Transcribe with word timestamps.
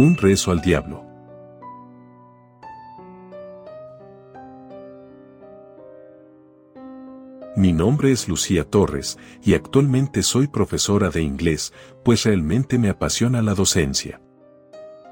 Un 0.00 0.16
rezo 0.16 0.50
al 0.50 0.62
diablo. 0.62 1.04
Mi 7.54 7.74
nombre 7.74 8.10
es 8.10 8.26
Lucía 8.26 8.64
Torres 8.64 9.18
y 9.44 9.52
actualmente 9.52 10.22
soy 10.22 10.46
profesora 10.46 11.10
de 11.10 11.20
inglés, 11.20 11.74
pues 12.02 12.24
realmente 12.24 12.78
me 12.78 12.88
apasiona 12.88 13.42
la 13.42 13.52
docencia. 13.52 14.22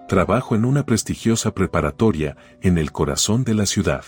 Trabajo 0.09 0.55
en 0.55 0.64
una 0.64 0.86
prestigiosa 0.86 1.53
preparatoria 1.53 2.39
en 2.62 2.78
el 2.78 2.91
corazón 2.91 3.44
de 3.44 3.53
la 3.53 3.66
ciudad. 3.66 4.06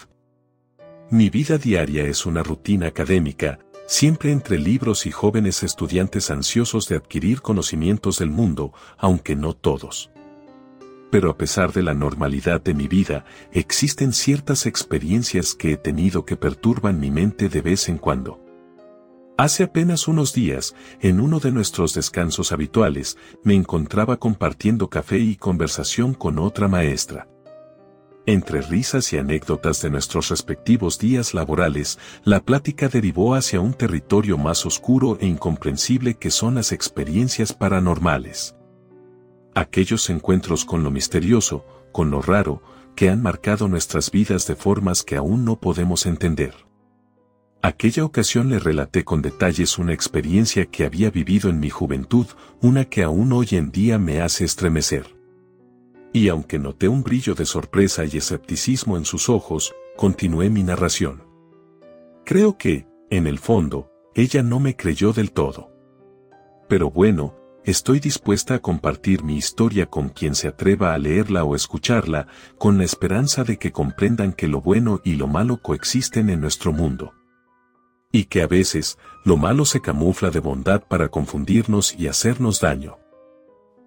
Mi 1.10 1.28
vida 1.28 1.58
diaria 1.58 2.04
es 2.04 2.24
una 2.24 2.42
rutina 2.42 2.86
académica, 2.86 3.58
siempre 3.86 4.32
entre 4.32 4.58
libros 4.58 5.04
y 5.04 5.10
jóvenes 5.10 5.62
estudiantes 5.62 6.30
ansiosos 6.30 6.88
de 6.88 6.96
adquirir 6.96 7.42
conocimientos 7.42 8.18
del 8.18 8.30
mundo, 8.30 8.72
aunque 8.96 9.36
no 9.36 9.52
todos 9.52 10.10
pero 11.10 11.30
a 11.30 11.36
pesar 11.36 11.72
de 11.72 11.82
la 11.82 11.94
normalidad 11.94 12.62
de 12.62 12.74
mi 12.74 12.88
vida, 12.88 13.24
existen 13.52 14.12
ciertas 14.12 14.66
experiencias 14.66 15.54
que 15.54 15.72
he 15.72 15.76
tenido 15.76 16.24
que 16.24 16.36
perturban 16.36 17.00
mi 17.00 17.10
mente 17.10 17.48
de 17.48 17.60
vez 17.60 17.88
en 17.88 17.98
cuando. 17.98 18.40
Hace 19.36 19.64
apenas 19.64 20.06
unos 20.06 20.34
días, 20.34 20.74
en 21.00 21.18
uno 21.18 21.40
de 21.40 21.50
nuestros 21.50 21.94
descansos 21.94 22.52
habituales, 22.52 23.16
me 23.42 23.54
encontraba 23.54 24.18
compartiendo 24.18 24.90
café 24.90 25.18
y 25.18 25.36
conversación 25.36 26.14
con 26.14 26.38
otra 26.38 26.68
maestra. 26.68 27.26
Entre 28.26 28.60
risas 28.60 29.12
y 29.14 29.16
anécdotas 29.16 29.80
de 29.80 29.88
nuestros 29.88 30.28
respectivos 30.28 30.98
días 30.98 31.32
laborales, 31.32 31.98
la 32.22 32.40
plática 32.40 32.88
derivó 32.88 33.34
hacia 33.34 33.60
un 33.60 33.72
territorio 33.72 34.36
más 34.36 34.66
oscuro 34.66 35.16
e 35.20 35.26
incomprensible 35.26 36.14
que 36.14 36.30
son 36.30 36.56
las 36.56 36.70
experiencias 36.70 37.54
paranormales 37.54 38.54
aquellos 39.54 40.10
encuentros 40.10 40.64
con 40.64 40.82
lo 40.82 40.90
misterioso, 40.90 41.64
con 41.92 42.10
lo 42.10 42.22
raro, 42.22 42.62
que 42.94 43.08
han 43.08 43.22
marcado 43.22 43.68
nuestras 43.68 44.10
vidas 44.10 44.46
de 44.46 44.56
formas 44.56 45.02
que 45.02 45.16
aún 45.16 45.44
no 45.44 45.60
podemos 45.60 46.06
entender. 46.06 46.54
Aquella 47.62 48.04
ocasión 48.04 48.48
le 48.48 48.58
relaté 48.58 49.04
con 49.04 49.20
detalles 49.20 49.78
una 49.78 49.92
experiencia 49.92 50.66
que 50.66 50.84
había 50.84 51.10
vivido 51.10 51.50
en 51.50 51.60
mi 51.60 51.68
juventud, 51.68 52.26
una 52.62 52.86
que 52.86 53.02
aún 53.02 53.32
hoy 53.32 53.48
en 53.52 53.70
día 53.70 53.98
me 53.98 54.22
hace 54.22 54.44
estremecer. 54.44 55.14
Y 56.12 56.28
aunque 56.28 56.58
noté 56.58 56.88
un 56.88 57.02
brillo 57.02 57.34
de 57.34 57.44
sorpresa 57.44 58.04
y 58.04 58.16
escepticismo 58.16 58.96
en 58.96 59.04
sus 59.04 59.28
ojos, 59.28 59.74
continué 59.96 60.48
mi 60.48 60.62
narración. 60.62 61.22
Creo 62.24 62.56
que, 62.56 62.86
en 63.10 63.26
el 63.26 63.38
fondo, 63.38 63.90
ella 64.14 64.42
no 64.42 64.58
me 64.58 64.74
creyó 64.74 65.12
del 65.12 65.30
todo. 65.30 65.70
Pero 66.68 66.90
bueno, 66.90 67.34
Estoy 67.64 68.00
dispuesta 68.00 68.54
a 68.54 68.58
compartir 68.60 69.22
mi 69.22 69.36
historia 69.36 69.84
con 69.84 70.08
quien 70.08 70.34
se 70.34 70.48
atreva 70.48 70.94
a 70.94 70.98
leerla 70.98 71.44
o 71.44 71.54
escucharla, 71.54 72.26
con 72.56 72.78
la 72.78 72.84
esperanza 72.84 73.44
de 73.44 73.58
que 73.58 73.70
comprendan 73.70 74.32
que 74.32 74.48
lo 74.48 74.62
bueno 74.62 75.02
y 75.04 75.16
lo 75.16 75.26
malo 75.26 75.58
coexisten 75.58 76.30
en 76.30 76.40
nuestro 76.40 76.72
mundo. 76.72 77.12
Y 78.12 78.24
que 78.24 78.40
a 78.40 78.46
veces, 78.46 78.98
lo 79.24 79.36
malo 79.36 79.66
se 79.66 79.82
camufla 79.82 80.30
de 80.30 80.40
bondad 80.40 80.82
para 80.88 81.10
confundirnos 81.10 81.94
y 81.98 82.08
hacernos 82.08 82.60
daño. 82.60 82.98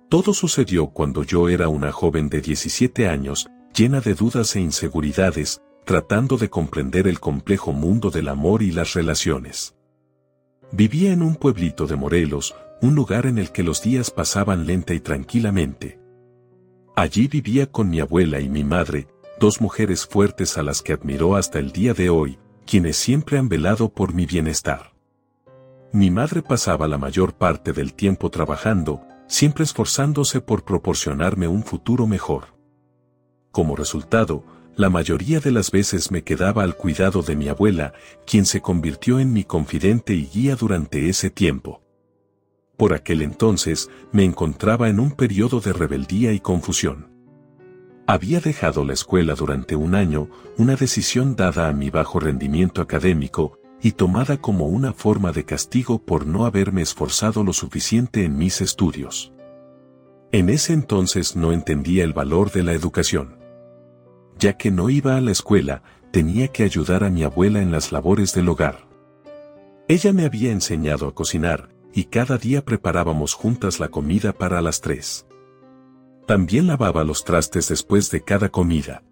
Todo 0.08 0.36
sucedió 0.36 0.90
cuando 0.90 1.24
yo 1.24 1.50
era 1.50 1.68
una 1.68 1.92
joven 1.92 2.30
de 2.30 2.42
17 2.42 3.08
años, 3.08 3.48
llena 3.76 4.02
de 4.02 4.14
dudas 4.14 4.56
e 4.56 4.62
inseguridades, 4.62 5.64
tratando 5.84 6.38
de 6.38 6.52
comprender 6.52 7.08
el 7.08 7.20
complejo 7.20 7.74
mundo 7.74 8.12
del 8.12 8.28
amor 8.28 8.62
y 8.62 8.72
las 8.72 8.94
relaciones. 8.94 9.76
Vivía 10.72 11.12
en 11.12 11.24
un 11.24 11.36
pueblito 11.36 11.88
de 11.88 11.96
Morelos, 11.96 12.56
un 12.84 12.96
lugar 12.96 13.28
en 13.28 13.38
el 13.38 13.54
que 13.54 13.64
los 13.64 13.82
días 13.82 14.12
pasaban 14.12 14.68
lenta 14.68 14.94
y 14.94 15.00
tranquilamente. 15.00 16.02
Allí 16.98 17.30
vivía 17.30 17.72
con 17.72 17.90
mi 17.90 18.02
abuela 18.02 18.42
y 18.42 18.50
mi 18.50 18.66
madre, 18.66 19.08
dos 19.40 19.62
mujeres 19.62 20.06
fuertes 20.06 20.58
a 20.58 20.64
las 20.64 20.82
que 20.82 20.92
admiró 20.92 21.38
hasta 21.38 21.60
el 21.60 21.72
día 21.72 21.94
de 21.94 22.10
hoy, 22.10 22.40
quienes 22.66 22.98
siempre 22.98 23.38
han 23.38 23.48
velado 23.48 23.88
por 23.88 24.14
mi 24.14 24.26
bienestar. 24.26 24.92
Mi 25.94 26.12
madre 26.12 26.42
pasaba 26.42 26.90
la 26.90 26.98
mayor 26.98 27.36
parte 27.36 27.72
del 27.72 27.94
tiempo 27.94 28.30
trabajando, 28.30 29.02
siempre 29.28 29.64
esforzándose 29.64 30.42
por 30.42 30.66
proporcionarme 30.66 31.48
un 31.48 31.64
futuro 31.64 32.06
mejor. 32.06 32.48
Como 33.52 33.78
resultado, 33.78 34.44
la 34.76 34.90
mayoría 34.90 35.40
de 35.40 35.52
las 35.52 35.72
veces 35.72 36.12
me 36.12 36.26
quedaba 36.26 36.64
al 36.64 36.76
cuidado 36.76 37.22
de 37.22 37.38
mi 37.38 37.48
abuela, 37.48 37.94
quien 38.26 38.46
se 38.46 38.60
convirtió 38.60 39.22
en 39.22 39.32
mi 39.32 39.46
confidente 39.46 40.16
y 40.16 40.26
guía 40.26 40.58
durante 40.58 41.08
ese 41.08 41.30
tiempo. 41.30 41.83
Por 42.84 42.94
aquel 42.94 43.22
entonces 43.22 43.90
me 44.12 44.26
encontraba 44.26 44.90
en 44.90 45.00
un 45.00 45.12
periodo 45.12 45.62
de 45.62 45.72
rebeldía 45.72 46.34
y 46.34 46.42
confusión. 46.42 47.08
Había 48.08 48.42
dejado 48.42 48.84
la 48.84 48.92
escuela 48.92 49.36
durante 49.36 49.78
un 49.78 49.96
año, 49.96 50.28
una 50.58 50.76
decisión 50.76 51.38
dada 51.38 51.70
a 51.70 51.72
mi 51.72 51.90
bajo 51.90 52.20
rendimiento 52.20 52.82
académico 52.82 53.58
y 53.82 53.94
tomada 53.94 54.36
como 54.42 54.68
una 54.68 54.92
forma 54.92 55.32
de 55.32 55.46
castigo 55.46 56.04
por 56.04 56.28
no 56.28 56.46
haberme 56.46 56.82
esforzado 56.82 57.46
lo 57.46 57.54
suficiente 57.54 58.26
en 58.26 58.38
mis 58.38 58.60
estudios. 58.60 59.32
En 60.34 60.50
ese 60.50 60.74
entonces 60.74 61.38
no 61.38 61.54
entendía 61.54 62.04
el 62.04 62.12
valor 62.12 62.52
de 62.52 62.64
la 62.64 62.74
educación. 62.74 63.38
Ya 64.38 64.58
que 64.58 64.72
no 64.72 64.90
iba 64.90 65.16
a 65.16 65.22
la 65.22 65.32
escuela, 65.32 65.84
tenía 66.12 66.50
que 66.50 66.64
ayudar 66.64 67.06
a 67.06 67.10
mi 67.10 67.24
abuela 67.24 67.62
en 67.62 67.72
las 67.72 67.94
labores 67.94 68.34
del 68.34 68.50
hogar. 68.50 68.90
Ella 69.88 70.12
me 70.12 70.26
había 70.26 70.52
enseñado 70.52 71.08
a 71.08 71.16
cocinar, 71.16 71.73
y 71.94 72.06
cada 72.06 72.38
día 72.38 72.66
preparábamos 72.66 73.34
juntas 73.34 73.80
la 73.80 73.90
comida 73.90 74.34
para 74.34 74.62
las 74.62 74.82
tres. 74.82 75.28
También 76.26 76.68
lavaba 76.68 77.04
los 77.04 77.24
trastes 77.24 77.70
después 77.70 78.10
de 78.10 78.22
cada 78.22 78.50
comida. 78.50 79.04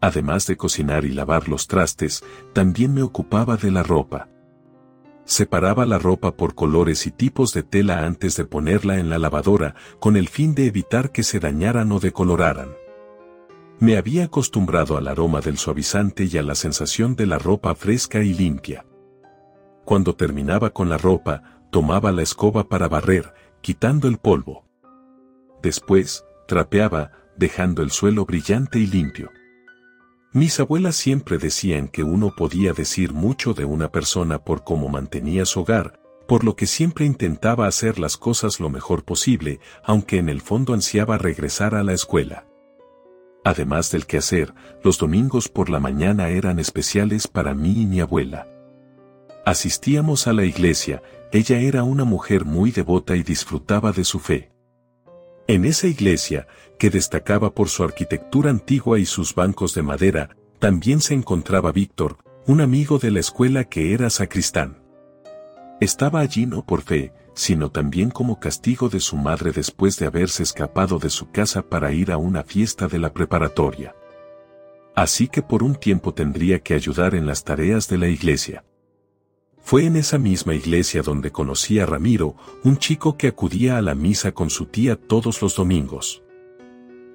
Además 0.00 0.46
de 0.46 0.56
cocinar 0.56 1.04
y 1.04 1.10
lavar 1.10 1.48
los 1.48 1.68
trastes, 1.68 2.24
también 2.52 2.94
me 2.94 3.02
ocupaba 3.02 3.56
de 3.56 3.70
la 3.70 3.82
ropa. 3.82 4.28
Separaba 5.24 5.86
la 5.86 5.98
ropa 5.98 6.36
por 6.36 6.54
colores 6.54 7.06
y 7.06 7.12
tipos 7.12 7.52
de 7.52 7.62
tela 7.62 8.04
antes 8.04 8.36
de 8.36 8.44
ponerla 8.44 8.98
en 8.98 9.10
la 9.10 9.18
lavadora, 9.18 9.74
con 10.00 10.16
el 10.16 10.28
fin 10.28 10.54
de 10.54 10.66
evitar 10.66 11.12
que 11.12 11.22
se 11.22 11.38
dañaran 11.38 11.92
o 11.92 12.00
decoloraran. 12.00 12.70
Me 13.78 13.96
había 13.96 14.24
acostumbrado 14.24 14.96
al 14.96 15.08
aroma 15.08 15.40
del 15.40 15.58
suavizante 15.58 16.24
y 16.24 16.38
a 16.38 16.42
la 16.42 16.54
sensación 16.54 17.14
de 17.14 17.26
la 17.26 17.38
ropa 17.38 17.74
fresca 17.74 18.22
y 18.22 18.32
limpia. 18.32 18.86
Cuando 19.84 20.14
terminaba 20.14 20.70
con 20.70 20.88
la 20.88 20.98
ropa, 20.98 21.61
tomaba 21.72 22.12
la 22.12 22.22
escoba 22.22 22.68
para 22.68 22.86
barrer, 22.86 23.32
quitando 23.62 24.06
el 24.06 24.18
polvo. 24.18 24.66
Después, 25.62 26.22
trapeaba, 26.46 27.12
dejando 27.38 27.82
el 27.82 27.90
suelo 27.90 28.26
brillante 28.26 28.78
y 28.78 28.86
limpio. 28.86 29.30
Mis 30.34 30.60
abuelas 30.60 30.96
siempre 30.96 31.38
decían 31.38 31.88
que 31.88 32.04
uno 32.04 32.34
podía 32.36 32.74
decir 32.74 33.14
mucho 33.14 33.54
de 33.54 33.64
una 33.64 33.90
persona 33.90 34.44
por 34.44 34.64
cómo 34.64 34.90
mantenía 34.90 35.46
su 35.46 35.60
hogar, 35.60 35.98
por 36.28 36.44
lo 36.44 36.56
que 36.56 36.66
siempre 36.66 37.06
intentaba 37.06 37.66
hacer 37.66 37.98
las 37.98 38.18
cosas 38.18 38.60
lo 38.60 38.68
mejor 38.68 39.02
posible, 39.02 39.58
aunque 39.82 40.18
en 40.18 40.28
el 40.28 40.42
fondo 40.42 40.74
ansiaba 40.74 41.16
regresar 41.16 41.74
a 41.74 41.82
la 41.82 41.94
escuela. 41.94 42.46
Además 43.44 43.90
del 43.90 44.04
quehacer, 44.04 44.52
los 44.84 44.98
domingos 44.98 45.48
por 45.48 45.70
la 45.70 45.80
mañana 45.80 46.28
eran 46.28 46.58
especiales 46.58 47.28
para 47.28 47.54
mí 47.54 47.80
y 47.80 47.86
mi 47.86 48.00
abuela. 48.00 48.51
Asistíamos 49.44 50.28
a 50.28 50.32
la 50.32 50.44
iglesia, 50.44 51.02
ella 51.32 51.58
era 51.58 51.82
una 51.82 52.04
mujer 52.04 52.44
muy 52.44 52.70
devota 52.70 53.16
y 53.16 53.24
disfrutaba 53.24 53.90
de 53.90 54.04
su 54.04 54.20
fe. 54.20 54.52
En 55.48 55.64
esa 55.64 55.88
iglesia, 55.88 56.46
que 56.78 56.90
destacaba 56.90 57.52
por 57.52 57.68
su 57.68 57.82
arquitectura 57.82 58.50
antigua 58.50 59.00
y 59.00 59.06
sus 59.06 59.34
bancos 59.34 59.74
de 59.74 59.82
madera, 59.82 60.36
también 60.60 61.00
se 61.00 61.14
encontraba 61.14 61.72
Víctor, 61.72 62.18
un 62.46 62.60
amigo 62.60 63.00
de 63.00 63.10
la 63.10 63.18
escuela 63.18 63.64
que 63.64 63.92
era 63.92 64.10
sacristán. 64.10 64.80
Estaba 65.80 66.20
allí 66.20 66.46
no 66.46 66.64
por 66.64 66.82
fe, 66.82 67.12
sino 67.34 67.68
también 67.72 68.10
como 68.10 68.38
castigo 68.38 68.88
de 68.88 69.00
su 69.00 69.16
madre 69.16 69.50
después 69.50 69.98
de 69.98 70.06
haberse 70.06 70.44
escapado 70.44 71.00
de 71.00 71.10
su 71.10 71.32
casa 71.32 71.62
para 71.62 71.92
ir 71.92 72.12
a 72.12 72.16
una 72.16 72.44
fiesta 72.44 72.86
de 72.86 73.00
la 73.00 73.12
preparatoria. 73.12 73.96
Así 74.94 75.26
que 75.26 75.42
por 75.42 75.64
un 75.64 75.74
tiempo 75.74 76.14
tendría 76.14 76.60
que 76.60 76.74
ayudar 76.74 77.16
en 77.16 77.26
las 77.26 77.42
tareas 77.42 77.88
de 77.88 77.98
la 77.98 78.06
iglesia. 78.06 78.62
Fue 79.62 79.86
en 79.86 79.96
esa 79.96 80.18
misma 80.18 80.54
iglesia 80.54 81.02
donde 81.02 81.30
conocí 81.30 81.78
a 81.78 81.86
Ramiro, 81.86 82.36
un 82.64 82.76
chico 82.76 83.16
que 83.16 83.28
acudía 83.28 83.78
a 83.78 83.82
la 83.82 83.94
misa 83.94 84.32
con 84.32 84.50
su 84.50 84.66
tía 84.66 84.96
todos 84.96 85.40
los 85.40 85.56
domingos. 85.56 86.22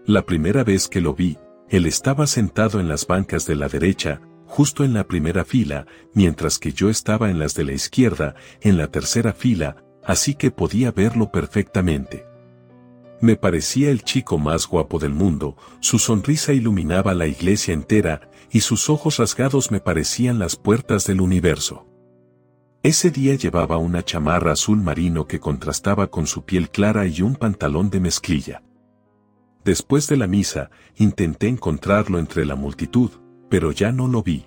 La 0.05 0.25
primera 0.25 0.63
vez 0.63 0.87
que 0.87 1.01
lo 1.01 1.13
vi, 1.13 1.37
él 1.69 1.85
estaba 1.85 2.25
sentado 2.25 2.79
en 2.79 2.87
las 2.87 3.05
bancas 3.05 3.45
de 3.45 3.55
la 3.55 3.67
derecha, 3.67 4.21
justo 4.45 4.85
en 4.85 4.93
la 4.93 5.05
primera 5.05 5.43
fila, 5.43 5.85
mientras 6.13 6.57
que 6.57 6.71
yo 6.71 6.89
estaba 6.89 7.29
en 7.29 7.37
las 7.37 7.53
de 7.53 7.65
la 7.65 7.73
izquierda, 7.73 8.35
en 8.61 8.77
la 8.77 8.87
tercera 8.87 9.33
fila, 9.33 9.83
así 10.03 10.33
que 10.33 10.49
podía 10.49 10.91
verlo 10.91 11.29
perfectamente. 11.31 12.25
Me 13.19 13.35
parecía 13.35 13.91
el 13.91 14.03
chico 14.03 14.37
más 14.37 14.67
guapo 14.67 14.99
del 14.99 15.13
mundo, 15.13 15.57
su 15.81 15.99
sonrisa 15.99 16.53
iluminaba 16.53 17.13
la 17.13 17.27
iglesia 17.27 17.73
entera, 17.73 18.29
y 18.49 18.61
sus 18.61 18.89
ojos 18.89 19.17
rasgados 19.17 19.71
me 19.71 19.81
parecían 19.81 20.39
las 20.39 20.55
puertas 20.55 21.05
del 21.05 21.19
universo. 21.19 21.85
Ese 22.87 23.11
día 23.11 23.35
llevaba 23.35 23.75
una 23.75 24.01
chamarra 24.01 24.53
azul 24.53 24.81
marino 24.81 25.27
que 25.27 25.41
contrastaba 25.41 26.07
con 26.07 26.25
su 26.25 26.45
piel 26.45 26.69
clara 26.69 27.05
y 27.05 27.21
un 27.21 27.35
pantalón 27.35 27.89
de 27.89 27.99
mezclilla. 27.99 28.63
Después 29.65 30.07
de 30.07 30.15
la 30.15 30.25
misa, 30.25 30.69
intenté 30.95 31.49
encontrarlo 31.49 32.17
entre 32.17 32.45
la 32.45 32.55
multitud, 32.55 33.11
pero 33.49 33.73
ya 33.73 33.91
no 33.91 34.07
lo 34.07 34.23
vi. 34.23 34.45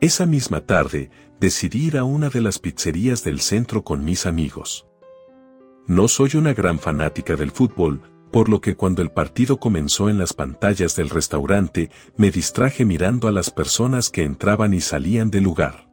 Esa 0.00 0.24
misma 0.24 0.60
tarde, 0.60 1.10
decidí 1.40 1.86
ir 1.86 1.98
a 1.98 2.04
una 2.04 2.28
de 2.28 2.42
las 2.42 2.60
pizzerías 2.60 3.24
del 3.24 3.40
centro 3.40 3.82
con 3.82 4.04
mis 4.04 4.24
amigos. 4.24 4.86
No 5.88 6.06
soy 6.06 6.36
una 6.36 6.54
gran 6.54 6.78
fanática 6.78 7.34
del 7.34 7.50
fútbol, 7.50 8.02
por 8.30 8.48
lo 8.48 8.60
que 8.60 8.76
cuando 8.76 9.02
el 9.02 9.10
partido 9.10 9.58
comenzó 9.58 10.08
en 10.08 10.16
las 10.16 10.32
pantallas 10.32 10.94
del 10.94 11.10
restaurante, 11.10 11.90
me 12.16 12.30
distraje 12.30 12.84
mirando 12.84 13.26
a 13.26 13.32
las 13.32 13.50
personas 13.50 14.10
que 14.10 14.22
entraban 14.22 14.74
y 14.74 14.80
salían 14.80 15.28
del 15.32 15.42
lugar. 15.42 15.91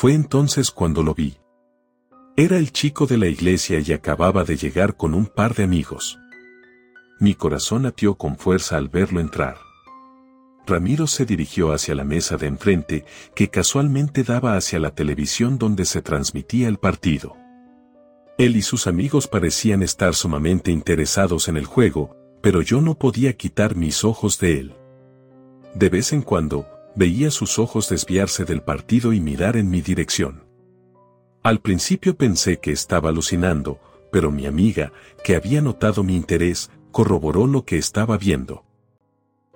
Fue 0.00 0.14
entonces 0.14 0.70
cuando 0.70 1.02
lo 1.02 1.12
vi. 1.12 1.36
Era 2.34 2.56
el 2.56 2.72
chico 2.72 3.06
de 3.06 3.18
la 3.18 3.26
iglesia 3.26 3.80
y 3.84 3.92
acababa 3.92 4.44
de 4.44 4.56
llegar 4.56 4.96
con 4.96 5.12
un 5.12 5.26
par 5.26 5.54
de 5.54 5.64
amigos. 5.64 6.18
Mi 7.18 7.34
corazón 7.34 7.82
latió 7.82 8.14
con 8.14 8.38
fuerza 8.38 8.78
al 8.78 8.88
verlo 8.88 9.20
entrar. 9.20 9.58
Ramiro 10.66 11.06
se 11.06 11.26
dirigió 11.26 11.72
hacia 11.72 11.94
la 11.94 12.04
mesa 12.04 12.38
de 12.38 12.46
enfrente, 12.46 13.04
que 13.34 13.50
casualmente 13.50 14.24
daba 14.24 14.56
hacia 14.56 14.78
la 14.78 14.94
televisión 14.94 15.58
donde 15.58 15.84
se 15.84 16.00
transmitía 16.00 16.68
el 16.68 16.78
partido. 16.78 17.36
Él 18.38 18.56
y 18.56 18.62
sus 18.62 18.86
amigos 18.86 19.28
parecían 19.28 19.82
estar 19.82 20.14
sumamente 20.14 20.70
interesados 20.70 21.46
en 21.48 21.58
el 21.58 21.66
juego, 21.66 22.16
pero 22.40 22.62
yo 22.62 22.80
no 22.80 22.94
podía 22.94 23.34
quitar 23.34 23.76
mis 23.76 24.02
ojos 24.02 24.38
de 24.38 24.60
él. 24.60 24.74
De 25.74 25.90
vez 25.90 26.14
en 26.14 26.22
cuando, 26.22 26.66
veía 26.94 27.30
sus 27.30 27.58
ojos 27.58 27.88
desviarse 27.88 28.44
del 28.44 28.62
partido 28.62 29.12
y 29.12 29.20
mirar 29.20 29.56
en 29.56 29.70
mi 29.70 29.80
dirección. 29.80 30.44
Al 31.42 31.60
principio 31.60 32.16
pensé 32.16 32.58
que 32.58 32.72
estaba 32.72 33.08
alucinando, 33.08 33.80
pero 34.12 34.30
mi 34.30 34.46
amiga, 34.46 34.92
que 35.24 35.36
había 35.36 35.62
notado 35.62 36.02
mi 36.02 36.16
interés, 36.16 36.70
corroboró 36.90 37.46
lo 37.46 37.64
que 37.64 37.78
estaba 37.78 38.18
viendo. 38.18 38.64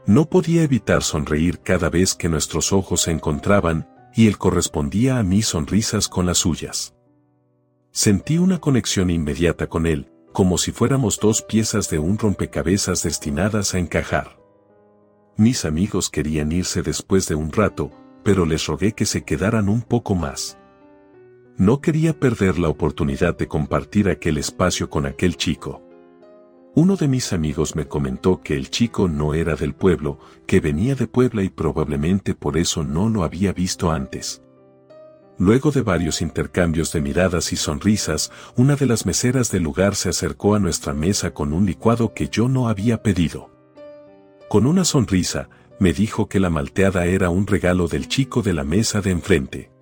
No 0.07 0.29
podía 0.29 0.63
evitar 0.63 1.03
sonreír 1.03 1.61
cada 1.61 1.91
vez 1.91 2.15
que 2.15 2.29
nuestros 2.29 2.73
ojos 2.73 3.03
se 3.03 3.11
encontraban, 3.11 3.89
y 4.15 4.27
él 4.29 4.39
correspondía 4.39 5.19
a 5.19 5.23
mis 5.23 5.47
sonrisas 5.49 6.09
con 6.09 6.27
las 6.27 6.39
suyas. 6.39 6.95
Sentí 7.91 8.39
una 8.39 8.61
conexión 8.61 9.11
inmediata 9.11 9.67
con 9.67 9.87
él, 9.87 10.11
como 10.33 10.59
si 10.59 10.73
fuéramos 10.73 11.19
dos 11.21 11.43
piezas 11.43 11.91
de 11.91 11.99
un 11.99 12.19
rompecabezas 12.19 13.03
destinadas 13.03 13.75
a 13.75 13.79
encajar. 13.79 14.44
Mis 15.37 15.65
amigos 15.65 16.11
querían 16.11 16.53
irse 16.53 16.83
después 16.83 17.27
de 17.27 17.35
un 17.35 17.51
rato, 17.51 17.91
pero 18.23 18.47
les 18.47 18.67
rogué 18.67 18.93
que 18.93 19.05
se 19.05 19.25
quedaran 19.25 19.69
un 19.69 19.83
poco 19.83 20.15
más. 20.15 20.59
No 21.57 21.81
quería 21.81 22.19
perder 22.19 22.57
la 22.59 22.69
oportunidad 22.69 23.37
de 23.37 23.49
compartir 23.49 24.09
aquel 24.09 24.39
espacio 24.39 24.89
con 24.89 25.07
aquel 25.07 25.37
chico. 25.37 25.83
Uno 26.77 26.95
de 26.97 27.09
mis 27.09 27.33
amigos 27.33 27.75
me 27.75 27.87
comentó 27.87 28.43
que 28.43 28.57
el 28.57 28.71
chico 28.71 29.09
no 29.09 29.35
era 29.35 29.57
del 29.57 29.75
pueblo, 29.75 30.19
que 30.47 30.61
venía 30.61 30.95
de 30.95 31.09
Puebla 31.09 31.43
y 31.43 31.49
probablemente 31.49 32.35
por 32.35 32.57
eso 32.57 32.85
no 32.85 33.09
lo 33.09 33.25
había 33.25 33.53
visto 33.53 33.91
antes. 33.91 34.41
Luego 35.39 35.73
de 35.73 35.83
varios 35.83 36.23
intercambios 36.23 36.93
de 36.93 37.01
miradas 37.01 37.53
y 37.53 37.57
sonrisas, 37.57 38.31
una 38.57 38.77
de 38.77 38.87
las 38.87 39.05
meseras 39.05 39.51
del 39.51 39.65
lugar 39.65 39.97
se 39.97 40.09
acercó 40.09 40.55
a 40.55 40.61
nuestra 40.61 40.95
mesa 40.95 41.33
con 41.33 41.53
un 41.53 41.67
licuado 41.67 42.15
que 42.15 42.29
yo 42.29 42.49
no 42.49 42.69
había 42.69 43.03
pedido. 43.03 43.54
Con 44.55 44.67
una 44.67 44.85
sonrisa, 44.85 45.49
me 45.81 45.93
dijo 45.93 46.29
que 46.29 46.39
la 46.39 46.49
malteada 46.49 47.07
era 47.07 47.29
un 47.29 47.49
regalo 47.49 47.89
del 47.89 48.07
chico 48.07 48.41
de 48.41 48.53
la 48.53 48.63
mesa 48.63 49.01
de 49.01 49.11
enfrente. 49.11 49.73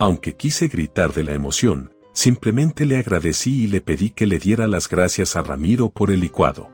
Aunque 0.00 0.34
quise 0.34 0.66
gritar 0.66 1.12
de 1.12 1.22
la 1.22 1.34
emoción, 1.34 1.92
simplemente 2.12 2.84
le 2.84 2.98
agradecí 2.98 3.62
y 3.62 3.66
le 3.68 3.80
pedí 3.80 4.10
que 4.10 4.26
le 4.26 4.40
diera 4.40 4.66
las 4.66 4.88
gracias 4.88 5.36
a 5.36 5.42
Ramiro 5.42 5.88
por 5.88 6.10
el 6.10 6.18
licuado. 6.18 6.68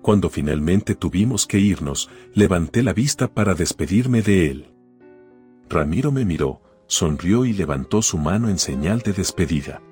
Cuando 0.00 0.30
finalmente 0.30 0.94
tuvimos 0.94 1.46
que 1.46 1.58
irnos, 1.58 2.08
levanté 2.32 2.82
la 2.82 2.94
vista 2.94 3.28
para 3.28 3.52
despedirme 3.52 4.22
de 4.22 4.50
él. 4.50 4.72
Ramiro 5.68 6.12
me 6.12 6.24
miró, 6.24 6.62
sonrió 6.86 7.44
y 7.44 7.52
levantó 7.52 8.00
su 8.00 8.16
mano 8.16 8.48
en 8.48 8.58
señal 8.58 9.00
de 9.00 9.12
despedida. 9.12 9.82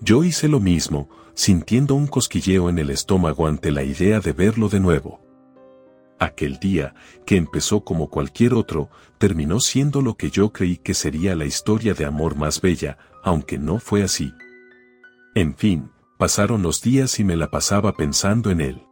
Yo 0.00 0.24
hice 0.24 0.48
lo 0.48 0.58
mismo, 0.58 1.08
sintiendo 1.34 1.94
un 1.94 2.08
cosquilleo 2.08 2.68
en 2.68 2.80
el 2.80 2.90
estómago 2.90 3.46
ante 3.46 3.70
la 3.70 3.84
idea 3.84 4.18
de 4.18 4.32
verlo 4.32 4.68
de 4.68 4.80
nuevo. 4.80 5.27
Aquel 6.18 6.58
día, 6.58 6.94
que 7.24 7.36
empezó 7.36 7.84
como 7.84 8.08
cualquier 8.10 8.54
otro, 8.54 8.90
terminó 9.18 9.60
siendo 9.60 10.02
lo 10.02 10.16
que 10.16 10.30
yo 10.30 10.52
creí 10.52 10.76
que 10.76 10.94
sería 10.94 11.36
la 11.36 11.44
historia 11.44 11.94
de 11.94 12.04
amor 12.04 12.36
más 12.36 12.60
bella, 12.60 12.98
aunque 13.22 13.58
no 13.58 13.78
fue 13.78 14.02
así. 14.02 14.32
En 15.34 15.54
fin, 15.54 15.90
pasaron 16.18 16.62
los 16.62 16.82
días 16.82 17.20
y 17.20 17.24
me 17.24 17.36
la 17.36 17.50
pasaba 17.50 17.92
pensando 17.92 18.50
en 18.50 18.60
él. 18.60 18.82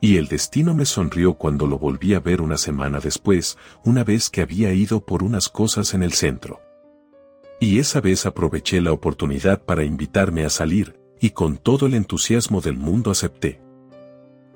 Y 0.00 0.16
el 0.16 0.28
destino 0.28 0.74
me 0.74 0.84
sonrió 0.84 1.34
cuando 1.34 1.66
lo 1.66 1.76
volví 1.76 2.14
a 2.14 2.20
ver 2.20 2.40
una 2.40 2.56
semana 2.56 3.00
después, 3.00 3.58
una 3.84 4.04
vez 4.04 4.30
que 4.30 4.42
había 4.42 4.72
ido 4.72 5.04
por 5.04 5.24
unas 5.24 5.48
cosas 5.48 5.92
en 5.92 6.04
el 6.04 6.12
centro. 6.12 6.60
Y 7.58 7.80
esa 7.80 8.00
vez 8.00 8.24
aproveché 8.24 8.80
la 8.80 8.92
oportunidad 8.92 9.64
para 9.64 9.82
invitarme 9.82 10.44
a 10.44 10.50
salir, 10.50 11.00
y 11.20 11.30
con 11.30 11.56
todo 11.56 11.86
el 11.86 11.94
entusiasmo 11.94 12.60
del 12.60 12.76
mundo 12.76 13.10
acepté. 13.10 13.60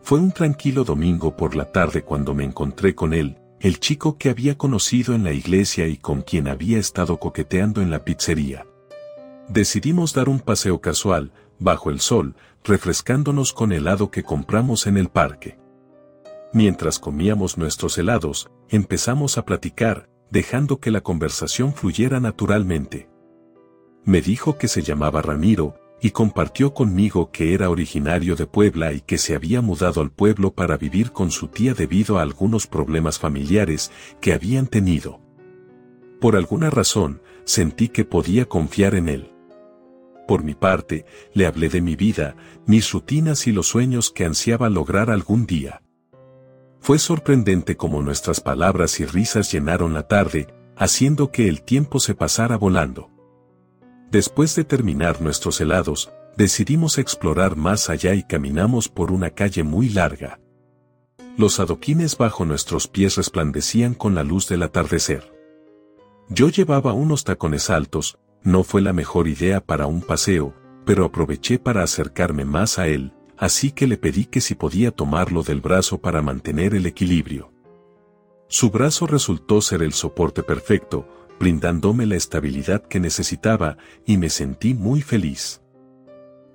Fue 0.03 0.19
un 0.19 0.33
tranquilo 0.33 0.83
domingo 0.85 1.37
por 1.37 1.55
la 1.55 1.71
tarde 1.71 2.03
cuando 2.03 2.35
me 2.35 2.45
encontré 2.45 2.95
con 2.95 3.15
él, 3.15 3.39
el 3.61 3.79
chico 3.79 4.19
que 4.19 4.31
había 4.31 4.59
conocido 4.59 5.15
en 5.15 5.23
la 5.23 5.33
iglesia 5.33 5.87
y 5.87 5.97
con 5.97 6.23
quien 6.23 6.49
había 6.49 6.79
estado 6.79 7.19
coqueteando 7.19 7.81
en 7.81 7.91
la 7.91 8.05
pizzería. 8.05 8.67
Decidimos 9.49 10.13
dar 10.13 10.29
un 10.29 10.41
paseo 10.41 10.81
casual, 10.81 11.33
bajo 11.61 11.91
el 11.91 12.01
sol, 12.01 12.35
refrescándonos 12.65 13.53
con 13.53 13.71
helado 13.73 14.11
que 14.11 14.25
compramos 14.25 14.89
en 14.89 14.97
el 14.97 15.09
parque. 15.09 15.59
Mientras 16.53 16.99
comíamos 16.99 17.57
nuestros 17.57 17.97
helados, 17.97 18.51
empezamos 18.69 19.39
a 19.39 19.45
platicar, 19.45 20.09
dejando 20.31 20.81
que 20.81 20.91
la 20.91 21.01
conversación 21.01 21.75
fluyera 21.75 22.19
naturalmente. 22.19 23.09
Me 24.05 24.21
dijo 24.21 24.59
que 24.59 24.67
se 24.67 24.83
llamaba 24.83 25.23
Ramiro, 25.23 25.77
y 26.03 26.11
compartió 26.11 26.75
conmigo 26.75 27.31
que 27.31 27.55
era 27.55 27.71
originario 27.71 28.35
de 28.35 28.47
Puebla 28.47 28.93
y 28.93 29.01
que 29.01 29.19
se 29.19 29.37
había 29.37 29.61
mudado 29.61 30.01
al 30.01 30.11
pueblo 30.11 30.53
para 30.53 30.77
vivir 30.77 31.13
con 31.13 31.31
su 31.31 31.47
tía 31.47 31.75
debido 31.75 32.19
a 32.19 32.23
algunos 32.23 32.67
problemas 32.67 33.21
familiares 33.21 33.93
que 34.21 34.33
habían 34.33 34.67
tenido. 34.67 35.21
Por 36.21 36.35
alguna 36.35 36.71
razón, 36.71 37.23
sentí 37.45 37.89
que 37.89 38.05
podía 38.05 38.47
confiar 38.47 38.97
en 38.97 39.09
él. 39.09 39.33
Por 40.27 40.43
mi 40.43 40.55
parte, 40.55 41.07
le 41.35 41.47
hablé 41.47 41.69
de 41.69 41.81
mi 41.81 41.95
vida, 41.95 42.35
mis 42.67 42.91
rutinas 42.91 43.47
y 43.47 43.53
los 43.53 43.69
sueños 43.69 44.11
que 44.11 44.25
ansiaba 44.25 44.71
lograr 44.71 45.09
algún 45.09 45.47
día. 45.47 45.83
Fue 46.81 46.99
sorprendente 46.99 47.77
cómo 47.77 48.03
nuestras 48.03 48.41
palabras 48.41 48.99
y 48.99 49.07
risas 49.07 49.53
llenaron 49.53 49.95
la 49.95 50.09
tarde, 50.09 50.49
haciendo 50.77 51.31
que 51.31 51.49
el 51.49 51.63
tiempo 51.63 52.01
se 52.01 52.17
pasara 52.17 52.57
volando. 52.57 53.12
Después 54.13 54.55
de 54.57 54.65
terminar 54.65 55.23
nuestros 55.23 55.59
helados, 55.63 56.13
decidimos 56.37 56.99
explorar 56.99 57.57
más 57.57 57.89
allá 57.89 58.13
y 58.13 58.23
caminamos 58.23 58.91
por 58.91 59.11
una 59.11 59.31
calle 59.31 59.63
muy 59.63 59.89
larga. 59.89 60.39
Los 61.39 61.59
adoquines 61.61 62.19
bajo 62.19 62.45
nuestros 62.45 62.89
pies 62.89 63.17
resplandecían 63.17 63.95
con 63.95 64.15
la 64.15 64.23
luz 64.23 64.51
del 64.51 64.65
atardecer. 64.65 65.33
Yo 66.29 66.51
llevaba 66.51 66.93
unos 66.93 67.25
tacones 67.25 67.71
altos, 67.71 68.19
no 68.43 68.65
fue 68.65 68.83
la 68.83 68.93
mejor 68.93 69.29
idea 69.29 69.65
para 69.65 69.87
un 69.87 70.03
paseo, 70.03 70.53
pero 70.85 71.07
aproveché 71.07 71.59
para 71.59 71.83
acercarme 71.83 72.45
más 72.45 72.79
a 72.79 72.89
él, 72.89 73.15
así 73.39 73.73
que 73.73 73.87
le 73.87 73.97
pedí 73.97 74.27
que 74.27 74.43
si 74.43 74.55
podía 74.55 74.91
tomarlo 74.91 75.43
del 75.43 75.63
brazo 75.63 76.03
para 76.03 76.21
mantener 76.21 76.75
el 76.75 76.85
equilibrio. 76.85 77.51
Su 78.49 78.69
brazo 78.69 79.07
resultó 79.07 79.63
ser 79.63 79.83
el 79.83 79.95
soporte 79.95 80.43
perfecto, 80.43 81.09
brindándome 81.43 82.07
la 82.07 82.15
estabilidad 82.15 82.83
que 82.83 83.01
necesitaba 83.01 83.77
y 84.07 84.17
me 84.17 84.29
sentí 84.29 84.75
muy 84.75 85.03
feliz. 85.03 85.61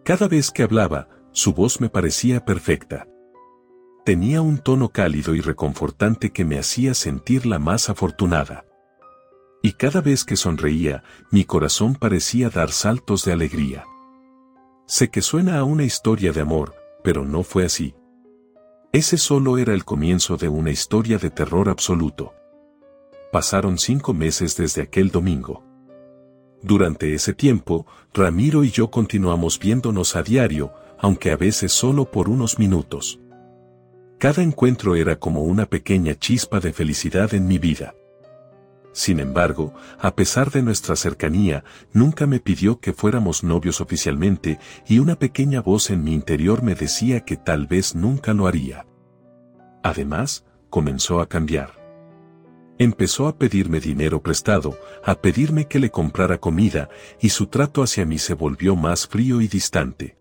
Cada 0.06 0.30
vez 0.30 0.50
que 0.50 0.64
hablaba, 0.64 1.10
su 1.34 1.52
voz 1.52 1.82
me 1.82 1.90
parecía 1.90 2.46
perfecta. 2.46 3.06
Tenía 4.06 4.42
un 4.42 4.60
tono 4.60 4.88
cálido 4.88 5.36
y 5.36 5.42
reconfortante 5.42 6.32
que 6.32 6.46
me 6.46 6.58
hacía 6.58 6.94
sentirla 6.94 7.60
más 7.60 7.90
afortunada. 7.90 8.64
Y 9.62 9.74
cada 9.74 10.00
vez 10.00 10.24
que 10.24 10.38
sonreía, 10.38 11.04
mi 11.32 11.44
corazón 11.44 11.96
parecía 11.96 12.50
dar 12.50 12.72
saltos 12.72 13.26
de 13.26 13.34
alegría. 13.34 13.84
Sé 14.86 15.10
que 15.10 15.22
suena 15.22 15.58
a 15.58 15.66
una 15.66 15.84
historia 15.84 16.32
de 16.32 16.40
amor, 16.40 16.74
pero 17.04 17.26
no 17.26 17.44
fue 17.44 17.66
así. 17.66 17.94
Ese 18.94 19.18
solo 19.18 19.58
era 19.58 19.74
el 19.74 19.84
comienzo 19.84 20.38
de 20.38 20.48
una 20.48 20.72
historia 20.72 21.18
de 21.18 21.30
terror 21.30 21.68
absoluto. 21.68 22.37
Pasaron 23.32 23.78
cinco 23.78 24.14
meses 24.14 24.56
desde 24.56 24.82
aquel 24.82 25.12
domingo. 25.12 25.64
Durante 26.62 27.14
ese 27.14 27.34
tiempo, 27.34 27.86
Ramiro 28.14 28.64
y 28.64 28.72
yo 28.72 28.90
continuamos 28.90 29.60
viéndonos 29.60 30.16
a 30.16 30.24
diario, 30.24 30.74
aunque 30.98 31.32
a 31.32 31.38
veces 31.38 31.72
solo 31.72 32.10
por 32.10 32.30
unos 32.30 32.58
minutos. 32.58 33.20
Cada 34.18 34.42
encuentro 34.42 34.96
era 34.96 35.20
como 35.20 35.44
una 35.44 35.66
pequeña 35.66 36.16
chispa 36.16 36.60
de 36.60 36.74
felicidad 36.74 37.34
en 37.34 37.48
mi 37.48 37.60
vida. 37.60 37.94
Sin 38.94 39.20
embargo, 39.20 39.74
a 40.00 40.16
pesar 40.16 40.50
de 40.50 40.64
nuestra 40.64 40.96
cercanía, 40.96 41.64
nunca 41.94 42.26
me 42.26 42.40
pidió 42.40 42.80
que 42.80 42.94
fuéramos 42.94 43.44
novios 43.44 43.80
oficialmente 43.80 44.58
y 44.88 44.98
una 44.98 45.20
pequeña 45.20 45.62
voz 45.62 45.92
en 45.92 46.04
mi 46.04 46.14
interior 46.14 46.64
me 46.64 46.74
decía 46.74 47.20
que 47.26 47.38
tal 47.38 47.68
vez 47.68 47.94
nunca 47.94 48.34
lo 48.34 48.48
haría. 48.48 48.88
Además, 49.84 50.46
comenzó 50.72 51.20
a 51.22 51.30
cambiar. 51.30 51.87
Empezó 52.80 53.28
a 53.28 53.38
pedirme 53.38 53.80
dinero 53.80 54.22
prestado, 54.22 54.78
a 55.04 55.16
pedirme 55.16 55.68
que 55.68 55.80
le 55.80 55.90
comprara 55.90 56.38
comida, 56.38 56.90
y 57.20 57.30
su 57.30 57.48
trato 57.48 57.82
hacia 57.82 58.06
mí 58.06 58.20
se 58.20 58.36
volvió 58.36 58.76
más 58.76 59.08
frío 59.08 59.42
y 59.42 59.48
distante. 59.48 60.18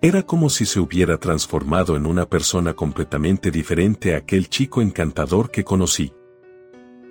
Era 0.00 0.22
como 0.22 0.48
si 0.48 0.64
se 0.66 0.78
hubiera 0.78 1.18
transformado 1.18 1.96
en 1.96 2.06
una 2.06 2.26
persona 2.26 2.74
completamente 2.74 3.50
diferente 3.50 4.14
a 4.14 4.18
aquel 4.18 4.48
chico 4.48 4.80
encantador 4.80 5.50
que 5.50 5.64
conocí. 5.64 6.12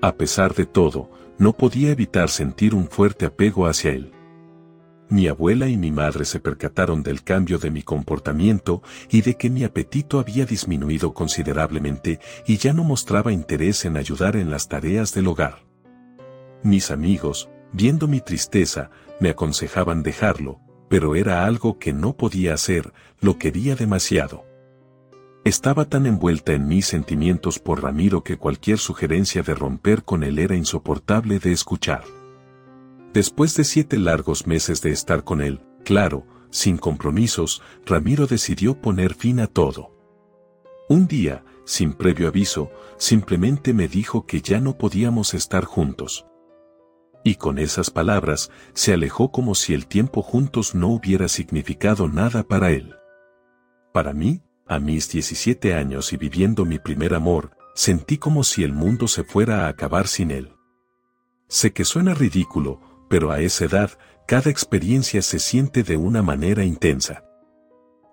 A 0.01 0.15
pesar 0.15 0.53
de 0.53 0.65
todo, 0.65 1.09
no 1.38 1.51
podía 1.51 1.91
evitar 1.91 2.29
sentir 2.29 2.74
un 2.74 2.88
fuerte 2.88 3.25
apego 3.25 3.67
hacia 3.67 3.91
él. 3.91 4.14
Mi 5.07 5.27
abuela 5.27 5.67
y 5.67 5.77
mi 5.77 5.91
madre 5.91 6.25
se 6.25 6.39
percataron 6.39 7.03
del 7.03 7.24
cambio 7.24 7.59
de 7.59 7.69
mi 7.69 7.83
comportamiento 7.83 8.81
y 9.09 9.21
de 9.21 9.35
que 9.35 9.51
mi 9.51 9.63
apetito 9.63 10.19
había 10.19 10.45
disminuido 10.45 11.13
considerablemente 11.13 12.19
y 12.47 12.57
ya 12.57 12.74
no 12.74 12.83
mostraba 12.83 13.31
interés 13.31 13.85
en 13.85 13.97
ayudar 13.97 14.35
en 14.35 14.50
las 14.50 14.67
tareas 14.67 15.13
del 15.13 15.27
hogar. 15.27 15.63
Mis 16.63 16.89
amigos, 16.89 17.50
viendo 17.71 18.07
mi 18.07 18.19
tristeza, 18.19 18.89
me 19.19 19.29
aconsejaban 19.29 20.01
dejarlo, 20.01 20.59
pero 20.89 21.15
era 21.15 21.45
algo 21.45 21.77
que 21.77 21.93
no 21.93 22.17
podía 22.17 22.55
hacer, 22.55 22.91
lo 23.19 23.38
quería 23.38 23.75
demasiado. 23.75 24.43
Estaba 25.43 25.85
tan 25.85 26.07
envuelta 26.07 26.53
en 26.53 26.67
mis 26.67 26.88
sentimientos 26.88 27.59
por 27.59 27.83
Ramiro 27.83 28.24
que 28.24 28.38
cualquier 28.38 28.79
sugerencia 28.79 29.43
de 29.43 29.53
romper 29.53 30.03
con 30.03 30.24
él 30.24 30.39
era 30.39 30.55
insoportable 30.55 31.38
de 31.38 31.51
escuchar. 31.51 32.03
Después 33.15 33.55
de 33.55 33.63
siete 33.63 33.98
largos 33.98 34.45
meses 34.45 34.81
de 34.81 34.91
estar 34.91 35.24
con 35.24 35.39
él, 35.39 35.62
claro, 35.86 36.27
sin 36.50 36.75
compromisos, 36.75 37.62
Ramiro 37.86 38.27
decidió 38.27 38.81
poner 38.81 39.13
fin 39.13 39.39
a 39.39 39.48
todo. 39.48 39.95
Un 40.89 41.07
día, 41.07 41.45
sin 41.63 41.93
previo 41.93 42.27
aviso, 42.27 42.72
simplemente 42.98 43.74
me 43.74 43.88
dijo 43.88 44.25
que 44.25 44.41
ya 44.41 44.60
no 44.60 44.77
podíamos 44.77 45.34
estar 45.34 45.63
juntos. 45.63 46.25
Y 47.24 47.36
con 47.36 47.57
esas 47.57 47.89
palabras, 47.89 48.51
se 48.74 48.91
alejó 48.91 49.31
como 49.31 49.55
si 49.55 49.74
el 49.74 49.88
tiempo 49.88 50.22
juntos 50.22 50.75
no 50.75 50.89
hubiera 50.89 51.29
significado 51.29 52.10
nada 52.10 52.43
para 52.43 52.72
él. 52.72 52.95
Para 53.93 54.12
mí, 54.12 54.41
a 54.67 54.77
mis 54.79 55.10
17 55.10 55.74
años 55.74 56.12
y 56.12 56.17
viviendo 56.17 56.65
mi 56.65 56.79
primer 56.79 57.13
amor, 57.13 57.51
sentí 57.75 58.17
como 58.17 58.43
si 58.43 58.65
el 58.65 58.74
mundo 58.74 59.07
se 59.07 59.24
fuera 59.24 59.67
a 59.67 59.69
acabar 59.69 60.10
sin 60.10 60.31
él. 60.31 60.51
Sé 61.48 61.72
que 61.72 61.86
suena 61.86 62.13
ridículo, 62.13 62.94
pero 63.09 63.31
a 63.31 63.39
esa 63.39 63.65
edad, 63.65 63.91
cada 64.27 64.50
experiencia 64.50 65.21
se 65.21 65.39
siente 65.39 65.83
de 65.83 65.97
una 65.97 66.21
manera 66.21 66.63
intensa. 66.63 67.24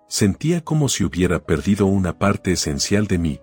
Sentía 0.07 0.63
como 0.63 0.89
si 0.89 1.03
hubiera 1.03 1.43
perdido 1.43 1.87
una 1.87 2.19
parte 2.19 2.51
esencial 2.51 3.07
de 3.07 3.17
mí. 3.17 3.41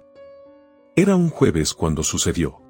Era 0.95 1.16
un 1.16 1.30
jueves 1.30 1.75
cuando 1.75 2.02
sucedió. 2.02 2.61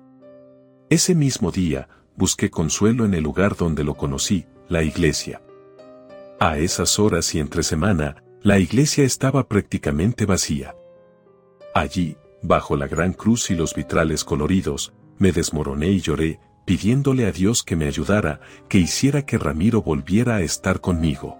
Ese 0.89 1.15
mismo 1.15 1.51
día, 1.51 1.89
busqué 2.17 2.51
consuelo 2.51 3.05
en 3.05 3.15
el 3.15 3.23
lugar 3.23 3.57
donde 3.57 3.85
lo 3.85 3.95
conocí, 3.95 4.47
la 4.69 4.83
iglesia. 4.83 5.43
A 6.39 6.59
esas 6.59 6.99
horas 6.99 7.35
y 7.35 7.39
entre 7.41 7.63
semana, 7.63 8.23
la 8.43 8.59
iglesia 8.59 9.05
estaba 9.05 9.47
prácticamente 9.47 10.25
vacía. 10.25 10.75
Allí, 11.75 12.17
bajo 12.43 12.77
la 12.77 12.89
gran 12.89 13.13
cruz 13.13 13.51
y 13.51 13.55
los 13.55 13.75
vitrales 13.75 14.25
coloridos, 14.25 14.95
me 15.19 15.33
desmoroné 15.33 15.89
y 15.89 16.01
lloré, 16.01 16.41
pidiéndole 16.71 17.27
a 17.27 17.33
Dios 17.33 17.65
que 17.65 17.75
me 17.75 17.89
ayudara, 17.89 18.39
que 18.69 18.79
hiciera 18.79 19.27
que 19.27 19.39
Ramiro 19.39 19.83
volviera 19.83 20.37
a 20.37 20.43
estar 20.43 20.81
conmigo. 20.81 21.37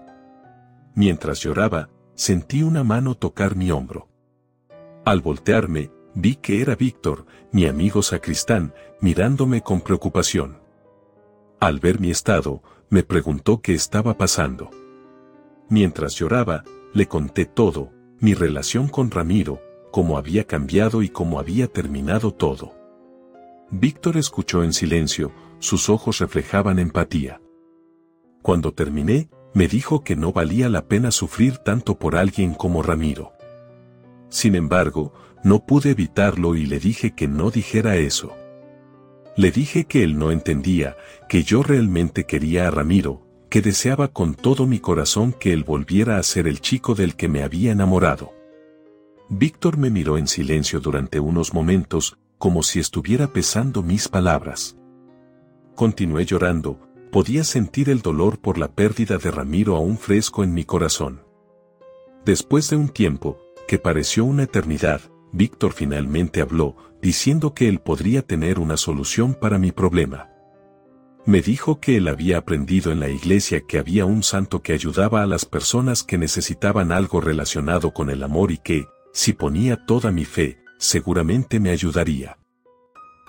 Mientras 0.93 1.39
lloraba, 1.39 1.89
sentí 2.15 2.63
una 2.63 2.83
mano 2.83 3.15
tocar 3.15 3.55
mi 3.55 3.71
hombro. 3.71 4.09
Al 5.05 5.21
voltearme, 5.21 5.89
vi 6.13 6.35
que 6.35 6.61
era 6.61 6.75
Víctor, 6.75 7.25
mi 7.53 7.65
amigo 7.65 8.01
sacristán, 8.01 8.73
mirándome 8.99 9.61
con 9.61 9.79
preocupación. 9.79 10.59
Al 11.61 11.79
ver 11.79 12.01
mi 12.01 12.11
estado, 12.11 12.61
me 12.89 13.03
preguntó 13.03 13.61
qué 13.61 13.73
estaba 13.73 14.17
pasando. 14.17 14.69
Mientras 15.69 16.13
lloraba, 16.15 16.65
le 16.93 17.07
conté 17.07 17.45
todo, 17.45 17.93
mi 18.19 18.33
relación 18.33 18.89
con 18.89 19.09
Ramiro, 19.09 19.61
cómo 19.91 20.17
había 20.17 20.43
cambiado 20.43 21.01
y 21.01 21.07
cómo 21.07 21.39
había 21.39 21.67
terminado 21.67 22.33
todo. 22.33 22.80
Víctor 23.71 24.17
escuchó 24.17 24.63
en 24.63 24.73
silencio, 24.73 25.31
sus 25.59 25.89
ojos 25.89 26.19
reflejaban 26.19 26.77
empatía. 26.77 27.41
Cuando 28.41 28.73
terminé, 28.73 29.29
me 29.53 29.69
dijo 29.69 30.03
que 30.03 30.17
no 30.17 30.33
valía 30.33 30.67
la 30.67 30.87
pena 30.87 31.09
sufrir 31.11 31.57
tanto 31.57 31.97
por 31.97 32.17
alguien 32.17 32.53
como 32.53 32.83
Ramiro. 32.83 33.31
Sin 34.27 34.55
embargo, 34.55 35.13
no 35.43 35.65
pude 35.65 35.91
evitarlo 35.91 36.55
y 36.55 36.65
le 36.65 36.79
dije 36.79 37.15
que 37.15 37.29
no 37.29 37.49
dijera 37.49 37.95
eso. 37.95 38.35
Le 39.37 39.51
dije 39.51 39.85
que 39.85 40.03
él 40.03 40.17
no 40.17 40.31
entendía, 40.31 40.97
que 41.29 41.43
yo 41.43 41.63
realmente 41.63 42.25
quería 42.25 42.67
a 42.67 42.71
Ramiro, 42.71 43.25
que 43.49 43.61
deseaba 43.61 44.09
con 44.09 44.35
todo 44.35 44.67
mi 44.67 44.79
corazón 44.79 45.31
que 45.31 45.53
él 45.53 45.63
volviera 45.63 46.17
a 46.17 46.23
ser 46.23 46.47
el 46.47 46.59
chico 46.59 46.93
del 46.93 47.15
que 47.15 47.29
me 47.29 47.41
había 47.41 47.71
enamorado. 47.71 48.33
Víctor 49.29 49.77
me 49.77 49.89
miró 49.89 50.17
en 50.17 50.27
silencio 50.27 50.81
durante 50.81 51.21
unos 51.21 51.53
momentos, 51.53 52.17
como 52.41 52.63
si 52.63 52.79
estuviera 52.79 53.27
pesando 53.27 53.83
mis 53.83 54.07
palabras. 54.07 54.75
Continué 55.75 56.25
llorando, 56.25 56.79
podía 57.11 57.43
sentir 57.43 57.87
el 57.87 58.01
dolor 58.01 58.39
por 58.39 58.57
la 58.57 58.71
pérdida 58.71 59.19
de 59.19 59.29
Ramiro 59.29 59.75
aún 59.75 59.95
fresco 59.99 60.43
en 60.43 60.51
mi 60.51 60.65
corazón. 60.65 61.21
Después 62.25 62.67
de 62.71 62.77
un 62.77 62.89
tiempo, 62.89 63.37
que 63.67 63.77
pareció 63.77 64.25
una 64.25 64.41
eternidad, 64.41 65.01
Víctor 65.31 65.73
finalmente 65.73 66.41
habló, 66.41 66.75
diciendo 66.99 67.53
que 67.53 67.69
él 67.69 67.77
podría 67.77 68.23
tener 68.23 68.57
una 68.57 68.75
solución 68.75 69.35
para 69.35 69.59
mi 69.59 69.71
problema. 69.71 70.31
Me 71.27 71.43
dijo 71.43 71.79
que 71.79 71.97
él 71.97 72.07
había 72.07 72.39
aprendido 72.39 72.91
en 72.91 72.99
la 72.99 73.09
iglesia 73.09 73.61
que 73.67 73.77
había 73.77 74.05
un 74.05 74.23
santo 74.23 74.63
que 74.63 74.73
ayudaba 74.73 75.21
a 75.21 75.27
las 75.27 75.45
personas 75.45 76.01
que 76.01 76.17
necesitaban 76.17 76.91
algo 76.91 77.21
relacionado 77.21 77.93
con 77.93 78.09
el 78.09 78.23
amor 78.23 78.51
y 78.51 78.57
que, 78.57 78.87
si 79.13 79.33
ponía 79.33 79.85
toda 79.85 80.11
mi 80.11 80.25
fe, 80.25 80.60
seguramente 80.81 81.59
me 81.59 81.69
ayudaría. 81.69 82.39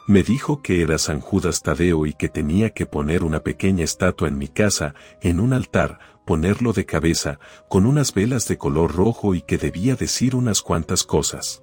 Me 0.09 0.23
dijo 0.23 0.63
que 0.63 0.81
era 0.81 0.97
San 0.97 1.21
Judas 1.21 1.63
Tadeo 1.63 2.07
y 2.07 2.15
que 2.15 2.29
tenía 2.29 2.71
que 2.71 2.87
poner 2.87 3.23
una 3.23 3.41
pequeña 3.41 3.85
estatua 3.85 4.29
en 4.29 4.39
mi 4.39 4.49
casa, 4.49 4.95
en 5.21 5.39
un 5.39 5.53
altar, 5.53 5.99
ponerlo 6.27 6.73
de 6.73 6.87
cabeza, 6.87 7.39
con 7.69 7.85
unas 7.85 8.15
velas 8.15 8.49
de 8.49 8.57
color 8.57 8.97
rojo 8.97 9.35
y 9.35 9.43
que 9.43 9.59
debía 9.59 9.95
decir 9.95 10.35
unas 10.35 10.63
cuantas 10.63 11.05
cosas. 11.05 11.63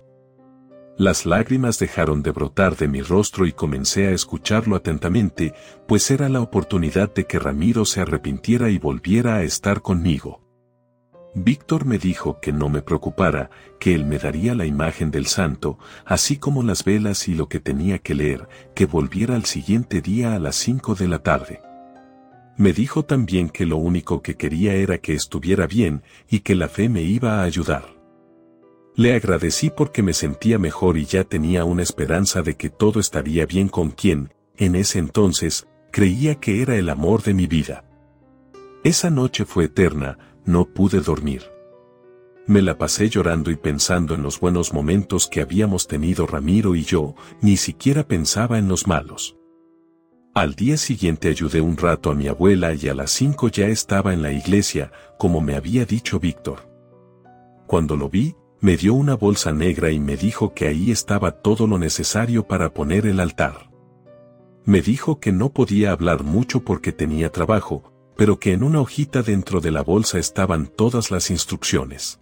Las 0.96 1.26
lágrimas 1.26 1.80
dejaron 1.80 2.22
de 2.22 2.32
brotar 2.32 2.78
de 2.78 2.88
mi 2.88 3.02
rostro 3.02 3.48
y 3.48 3.52
comencé 3.52 4.08
a 4.08 4.12
escucharlo 4.12 4.76
atentamente, 4.76 5.54
pues 5.88 6.12
era 6.12 6.30
la 6.30 6.42
oportunidad 6.42 7.14
de 7.14 7.26
que 7.26 7.40
Ramiro 7.40 7.84
se 7.84 8.02
arrepintiera 8.02 8.70
y 8.70 8.78
volviera 8.78 9.38
a 9.38 9.44
estar 9.44 9.82
conmigo. 9.82 10.49
Víctor 11.36 11.86
me 11.86 12.00
dijo 12.00 12.40
que 12.42 12.52
no 12.52 12.70
me 12.70 12.82
preocupara, 12.82 13.52
que 13.80 13.94
él 13.94 14.06
me 14.06 14.18
daría 14.18 14.56
la 14.56 14.66
imagen 14.66 15.12
del 15.12 15.28
santo, 15.28 15.78
así 16.06 16.38
como 16.38 16.64
las 16.64 16.84
velas 16.84 17.28
y 17.28 17.36
lo 17.36 17.48
que 17.48 17.60
tenía 17.60 18.00
que 18.00 18.16
leer, 18.16 18.48
que 18.74 18.86
volviera 18.86 19.36
al 19.36 19.46
siguiente 19.46 20.02
día 20.02 20.34
a 20.34 20.40
las 20.40 20.56
5 20.56 20.96
de 20.96 21.08
la 21.08 21.20
tarde. 21.20 21.62
Me 22.58 22.74
dijo 22.74 23.06
también 23.06 23.50
que 23.50 23.66
lo 23.66 23.78
único 23.78 24.22
que 24.22 24.36
quería 24.36 24.74
era 24.74 24.98
que 24.98 25.14
estuviera 25.14 25.68
bien 25.68 26.02
y 26.30 26.40
que 26.40 26.56
la 26.56 26.68
fe 26.68 26.90
me 26.90 27.04
iba 27.04 27.40
a 27.40 27.44
ayudar. 27.44 27.86
Le 28.96 29.14
agradecí 29.14 29.70
porque 29.70 30.04
me 30.04 30.14
sentía 30.14 30.60
mejor 30.60 30.98
y 30.98 31.06
ya 31.06 31.24
tenía 31.24 31.64
una 31.64 31.84
esperanza 31.84 32.42
de 32.42 32.58
que 32.58 32.70
todo 32.70 33.00
estaría 33.00 33.46
bien 33.46 33.70
con 33.70 33.92
quien, 33.92 34.34
en 34.58 34.76
ese 34.76 35.00
entonces, 35.00 35.68
creía 35.92 36.36
que 36.36 36.62
era 36.62 36.76
el 36.76 36.90
amor 36.90 37.22
de 37.24 37.34
mi 37.34 37.48
vida. 37.48 37.86
Esa 38.84 39.10
noche 39.10 39.46
fue 39.46 39.66
eterna, 39.66 40.18
no 40.50 40.66
pude 40.66 41.00
dormir. 41.00 41.44
Me 42.48 42.64
la 42.64 42.78
pasé 42.78 43.08
llorando 43.08 43.52
y 43.52 43.56
pensando 43.56 44.16
en 44.16 44.24
los 44.24 44.40
buenos 44.40 44.74
momentos 44.74 45.28
que 45.28 45.42
habíamos 45.42 45.88
tenido 45.88 46.26
Ramiro 46.26 46.76
y 46.76 46.84
yo, 46.84 47.14
ni 47.42 47.56
siquiera 47.56 48.08
pensaba 48.08 48.58
en 48.58 48.68
los 48.68 48.88
malos. 48.88 49.38
Al 50.34 50.56
día 50.56 50.78
siguiente 50.78 51.30
ayudé 51.30 51.62
un 51.62 51.78
rato 51.78 52.10
a 52.10 52.16
mi 52.16 52.28
abuela 52.28 52.74
y 52.74 52.88
a 52.88 52.96
las 52.96 53.12
cinco 53.12 53.50
ya 53.50 53.68
estaba 53.68 54.12
en 54.12 54.24
la 54.24 54.32
iglesia, 54.32 54.92
como 55.20 55.40
me 55.40 55.56
había 55.56 55.86
dicho 55.86 56.20
Víctor. 56.20 56.68
Cuando 57.68 57.96
lo 57.96 58.10
vi, 58.10 58.36
me 58.60 58.76
dio 58.76 58.96
una 58.96 59.16
bolsa 59.16 59.52
negra 59.54 59.92
y 59.92 60.00
me 60.00 60.18
dijo 60.18 60.56
que 60.56 60.68
ahí 60.68 60.90
estaba 60.90 61.32
todo 61.32 61.68
lo 61.68 61.78
necesario 61.78 62.48
para 62.48 62.74
poner 62.74 63.06
el 63.06 63.20
altar. 63.20 63.70
Me 64.66 64.82
dijo 64.82 65.20
que 65.20 65.32
no 65.32 65.54
podía 65.54 65.92
hablar 65.92 66.24
mucho 66.24 66.62
porque 66.62 66.92
tenía 66.92 67.32
trabajo, 67.32 67.99
pero 68.20 68.38
que 68.38 68.52
en 68.52 68.64
una 68.64 68.82
hojita 68.82 69.22
dentro 69.22 69.62
de 69.62 69.72
la 69.72 69.82
bolsa 69.82 70.20
estaban 70.20 70.68
todas 70.68 71.10
las 71.10 71.32
instrucciones. 71.32 72.20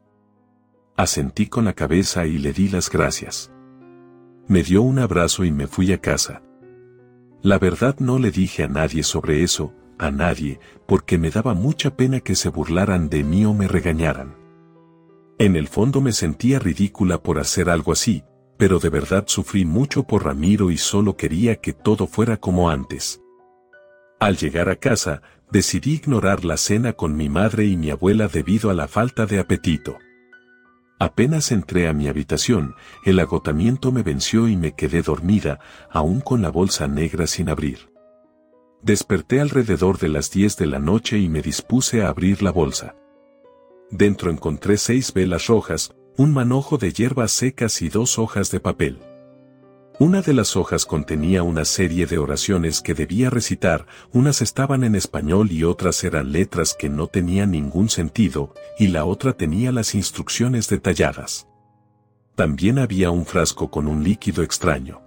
Asentí 0.95 1.47
con 1.47 1.65
la 1.65 1.73
cabeza 1.73 2.27
y 2.27 2.37
le 2.37 2.53
di 2.53 2.69
las 2.69 2.91
gracias. 2.91 3.51
Me 4.47 4.61
dio 4.61 4.83
un 4.83 4.99
abrazo 4.99 5.43
y 5.43 5.51
me 5.51 5.65
fui 5.65 5.91
a 5.91 5.97
casa. 5.97 6.43
La 7.41 7.57
verdad 7.57 7.95
no 7.97 8.19
le 8.19 8.29
dije 8.29 8.65
a 8.65 8.67
nadie 8.67 9.01
sobre 9.01 9.41
eso, 9.41 9.73
a 9.97 10.11
nadie, 10.11 10.59
porque 10.85 11.17
me 11.17 11.31
daba 11.31 11.55
mucha 11.55 11.97
pena 11.97 12.19
que 12.19 12.35
se 12.35 12.49
burlaran 12.49 13.09
de 13.09 13.23
mí 13.23 13.43
o 13.45 13.55
me 13.55 13.67
regañaran. 13.67 14.35
En 15.39 15.55
el 15.55 15.67
fondo 15.67 15.99
me 15.99 16.11
sentía 16.11 16.59
ridícula 16.59 17.23
por 17.23 17.39
hacer 17.39 17.71
algo 17.71 17.91
así, 17.91 18.23
pero 18.57 18.77
de 18.77 18.89
verdad 18.89 19.23
sufrí 19.25 19.65
mucho 19.65 20.03
por 20.03 20.25
Ramiro 20.25 20.69
y 20.69 20.77
solo 20.77 21.17
quería 21.17 21.55
que 21.55 21.73
todo 21.73 22.05
fuera 22.05 22.37
como 22.37 22.69
antes. 22.69 23.19
Al 24.19 24.35
llegar 24.35 24.69
a 24.69 24.75
casa, 24.75 25.21
decidí 25.51 25.93
ignorar 25.95 26.45
la 26.45 26.57
cena 26.57 26.93
con 26.93 27.15
mi 27.15 27.29
madre 27.29 27.65
y 27.65 27.77
mi 27.77 27.89
abuela 27.89 28.27
debido 28.27 28.69
a 28.69 28.73
la 28.73 28.87
falta 28.87 29.25
de 29.25 29.39
apetito. 29.39 29.97
Apenas 30.99 31.51
entré 31.51 31.87
a 31.87 31.93
mi 31.93 32.07
habitación, 32.07 32.73
el 33.05 33.19
agotamiento 33.19 33.91
me 33.91 34.01
venció 34.01 34.47
y 34.47 34.57
me 34.57 34.73
quedé 34.73 35.03
dormida, 35.03 35.59
aún 35.91 36.21
con 36.21 36.41
la 36.41 36.49
bolsa 36.49 36.87
negra 36.87 37.27
sin 37.27 37.49
abrir. 37.49 37.91
Desperté 38.81 39.39
alrededor 39.39 39.99
de 39.99 40.09
las 40.09 40.31
10 40.31 40.57
de 40.57 40.65
la 40.65 40.79
noche 40.79 41.19
y 41.19 41.29
me 41.29 41.41
dispuse 41.41 42.01
a 42.01 42.09
abrir 42.09 42.41
la 42.41 42.51
bolsa. 42.51 42.95
Dentro 43.91 44.31
encontré 44.31 44.77
seis 44.77 45.13
velas 45.13 45.47
rojas, 45.47 45.93
un 46.17 46.33
manojo 46.33 46.77
de 46.77 46.91
hierbas 46.91 47.31
secas 47.31 47.81
y 47.81 47.89
dos 47.89 48.17
hojas 48.17 48.49
de 48.49 48.59
papel. 48.59 48.99
Una 49.99 50.21
de 50.21 50.33
las 50.33 50.55
hojas 50.55 50.85
contenía 50.85 51.41
una 51.41 51.65
serie 51.65 52.05
de 52.05 52.19
oraciones 52.19 52.81
que 52.81 52.93
debía 52.93 53.31
recitar, 53.31 53.87
unas 54.13 54.43
estaban 54.43 54.83
en 54.83 54.93
español 54.93 55.51
y 55.51 55.63
otras 55.63 56.03
eran 56.03 56.31
letras 56.31 56.75
que 56.77 56.87
no 56.87 57.07
tenían 57.07 57.49
ningún 57.49 57.89
sentido, 57.89 58.53
y 58.77 58.89
la 58.89 59.05
otra 59.05 59.33
tenía 59.33 59.71
las 59.71 59.95
instrucciones 59.95 60.69
detalladas. 60.69 61.47
También 62.35 62.77
había 62.77 63.09
un 63.09 63.25
frasco 63.25 63.71
con 63.71 63.87
un 63.87 64.03
líquido 64.03 64.43
extraño. 64.43 65.01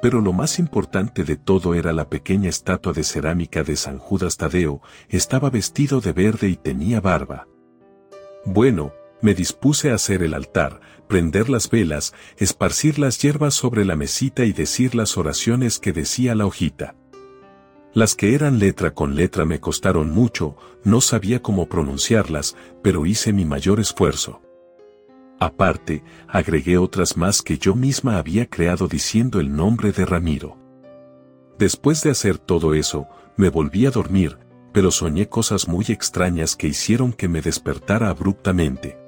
Pero 0.00 0.20
lo 0.20 0.32
más 0.32 0.60
importante 0.60 1.24
de 1.24 1.34
todo 1.36 1.74
era 1.74 1.92
la 1.92 2.08
pequeña 2.08 2.50
estatua 2.50 2.92
de 2.92 3.02
cerámica 3.02 3.64
de 3.64 3.74
San 3.74 3.98
Judas 3.98 4.36
Tadeo, 4.36 4.80
estaba 5.08 5.50
vestido 5.50 6.00
de 6.00 6.12
verde 6.12 6.48
y 6.48 6.54
tenía 6.54 7.00
barba. 7.00 7.48
Bueno, 8.44 8.92
me 9.20 9.34
dispuse 9.34 9.90
a 9.90 9.94
hacer 9.94 10.22
el 10.22 10.34
altar, 10.34 10.80
prender 11.08 11.48
las 11.48 11.70
velas, 11.70 12.14
esparcir 12.36 12.98
las 12.98 13.20
hierbas 13.20 13.54
sobre 13.54 13.84
la 13.84 13.96
mesita 13.96 14.44
y 14.44 14.52
decir 14.52 14.94
las 14.94 15.16
oraciones 15.16 15.78
que 15.78 15.92
decía 15.92 16.34
la 16.34 16.46
hojita. 16.46 16.94
Las 17.94 18.14
que 18.14 18.34
eran 18.34 18.58
letra 18.58 18.94
con 18.94 19.16
letra 19.16 19.44
me 19.44 19.60
costaron 19.60 20.10
mucho, 20.10 20.56
no 20.84 21.00
sabía 21.00 21.42
cómo 21.42 21.68
pronunciarlas, 21.68 22.54
pero 22.82 23.06
hice 23.06 23.32
mi 23.32 23.44
mayor 23.44 23.80
esfuerzo. 23.80 24.42
Aparte, 25.40 26.04
agregué 26.26 26.78
otras 26.78 27.16
más 27.16 27.42
que 27.42 27.58
yo 27.58 27.74
misma 27.74 28.18
había 28.18 28.46
creado 28.48 28.88
diciendo 28.88 29.40
el 29.40 29.54
nombre 29.54 29.92
de 29.92 30.04
Ramiro. 30.04 30.56
Después 31.58 32.02
de 32.02 32.10
hacer 32.10 32.38
todo 32.38 32.74
eso, 32.74 33.08
me 33.36 33.48
volví 33.48 33.86
a 33.86 33.90
dormir, 33.90 34.38
pero 34.72 34.90
soñé 34.90 35.28
cosas 35.28 35.66
muy 35.66 35.86
extrañas 35.88 36.56
que 36.56 36.68
hicieron 36.68 37.12
que 37.12 37.28
me 37.28 37.40
despertara 37.40 38.10
abruptamente. 38.10 38.98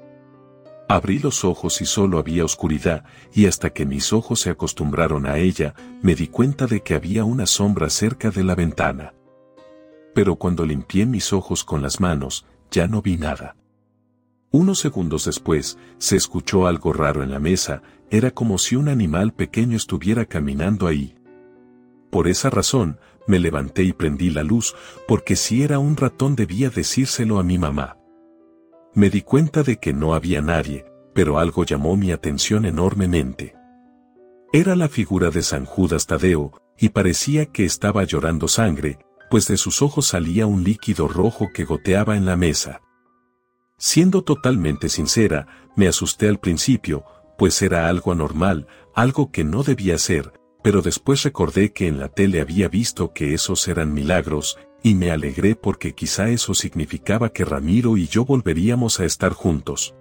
Abrí 0.91 1.19
los 1.19 1.45
ojos 1.45 1.79
y 1.79 1.85
solo 1.85 2.19
había 2.19 2.43
oscuridad, 2.43 3.05
y 3.33 3.45
hasta 3.45 3.69
que 3.69 3.85
mis 3.85 4.11
ojos 4.11 4.41
se 4.41 4.49
acostumbraron 4.49 5.25
a 5.25 5.37
ella, 5.37 5.73
me 6.01 6.15
di 6.15 6.27
cuenta 6.27 6.67
de 6.67 6.81
que 6.81 6.95
había 6.95 7.23
una 7.23 7.45
sombra 7.45 7.89
cerca 7.89 8.29
de 8.29 8.43
la 8.43 8.55
ventana. 8.55 9.13
Pero 10.13 10.35
cuando 10.35 10.65
limpié 10.65 11.05
mis 11.05 11.31
ojos 11.31 11.63
con 11.63 11.81
las 11.81 12.01
manos, 12.01 12.45
ya 12.71 12.89
no 12.89 13.01
vi 13.01 13.15
nada. 13.15 13.55
Unos 14.51 14.79
segundos 14.79 15.23
después, 15.23 15.77
se 15.97 16.17
escuchó 16.17 16.67
algo 16.67 16.91
raro 16.91 17.23
en 17.23 17.31
la 17.31 17.39
mesa, 17.39 17.81
era 18.09 18.31
como 18.31 18.57
si 18.57 18.75
un 18.75 18.89
animal 18.89 19.31
pequeño 19.31 19.77
estuviera 19.77 20.25
caminando 20.25 20.87
ahí. 20.87 21.15
Por 22.09 22.27
esa 22.27 22.49
razón, 22.49 22.99
me 23.27 23.39
levanté 23.39 23.83
y 23.83 23.93
prendí 23.93 24.29
la 24.29 24.43
luz, 24.43 24.75
porque 25.07 25.37
si 25.37 25.63
era 25.63 25.79
un 25.79 25.95
ratón 25.95 26.35
debía 26.35 26.69
decírselo 26.69 27.39
a 27.39 27.43
mi 27.43 27.57
mamá. 27.57 28.00
Me 28.93 29.09
di 29.09 29.21
cuenta 29.21 29.63
de 29.63 29.77
que 29.77 29.93
no 29.93 30.13
había 30.13 30.41
nadie, 30.41 30.85
pero 31.13 31.39
algo 31.39 31.63
llamó 31.63 31.95
mi 31.95 32.11
atención 32.11 32.65
enormemente. 32.65 33.55
Era 34.51 34.75
la 34.75 34.89
figura 34.89 35.29
de 35.29 35.43
San 35.43 35.65
Judas 35.65 36.07
Tadeo, 36.07 36.51
y 36.77 36.89
parecía 36.89 37.45
que 37.45 37.63
estaba 37.63 38.03
llorando 38.03 38.47
sangre, 38.47 38.99
pues 39.29 39.47
de 39.47 39.55
sus 39.55 39.81
ojos 39.81 40.07
salía 40.07 40.45
un 40.45 40.63
líquido 40.63 41.07
rojo 41.07 41.49
que 41.53 41.63
goteaba 41.63 42.17
en 42.17 42.25
la 42.25 42.35
mesa. 42.35 42.81
Siendo 43.77 44.23
totalmente 44.23 44.89
sincera, 44.89 45.47
me 45.77 45.87
asusté 45.87 46.27
al 46.27 46.39
principio, 46.39 47.05
pues 47.37 47.61
era 47.61 47.87
algo 47.87 48.11
anormal, 48.11 48.67
algo 48.93 49.31
que 49.31 49.45
no 49.45 49.63
debía 49.63 49.97
ser, 49.97 50.33
pero 50.63 50.81
después 50.81 51.23
recordé 51.23 51.71
que 51.71 51.87
en 51.87 51.97
la 51.97 52.09
tele 52.09 52.41
había 52.41 52.67
visto 52.67 53.13
que 53.13 53.33
esos 53.33 53.67
eran 53.67 53.93
milagros, 53.93 54.59
y 54.83 54.95
me 54.95 55.11
alegré 55.11 55.55
porque 55.55 55.93
quizá 55.93 56.29
eso 56.29 56.53
significaba 56.53 57.31
que 57.31 57.45
Ramiro 57.45 57.97
y 57.97 58.07
yo 58.07 58.25
volveríamos 58.25 58.99
a 58.99 59.05
estar 59.05 59.33
juntos. 59.33 59.95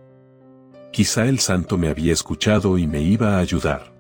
Quizá 0.92 1.26
el 1.26 1.38
santo 1.38 1.78
me 1.78 1.88
había 1.88 2.12
escuchado 2.12 2.78
y 2.78 2.86
me 2.86 3.00
iba 3.02 3.36
a 3.36 3.38
ayudar. 3.38 3.94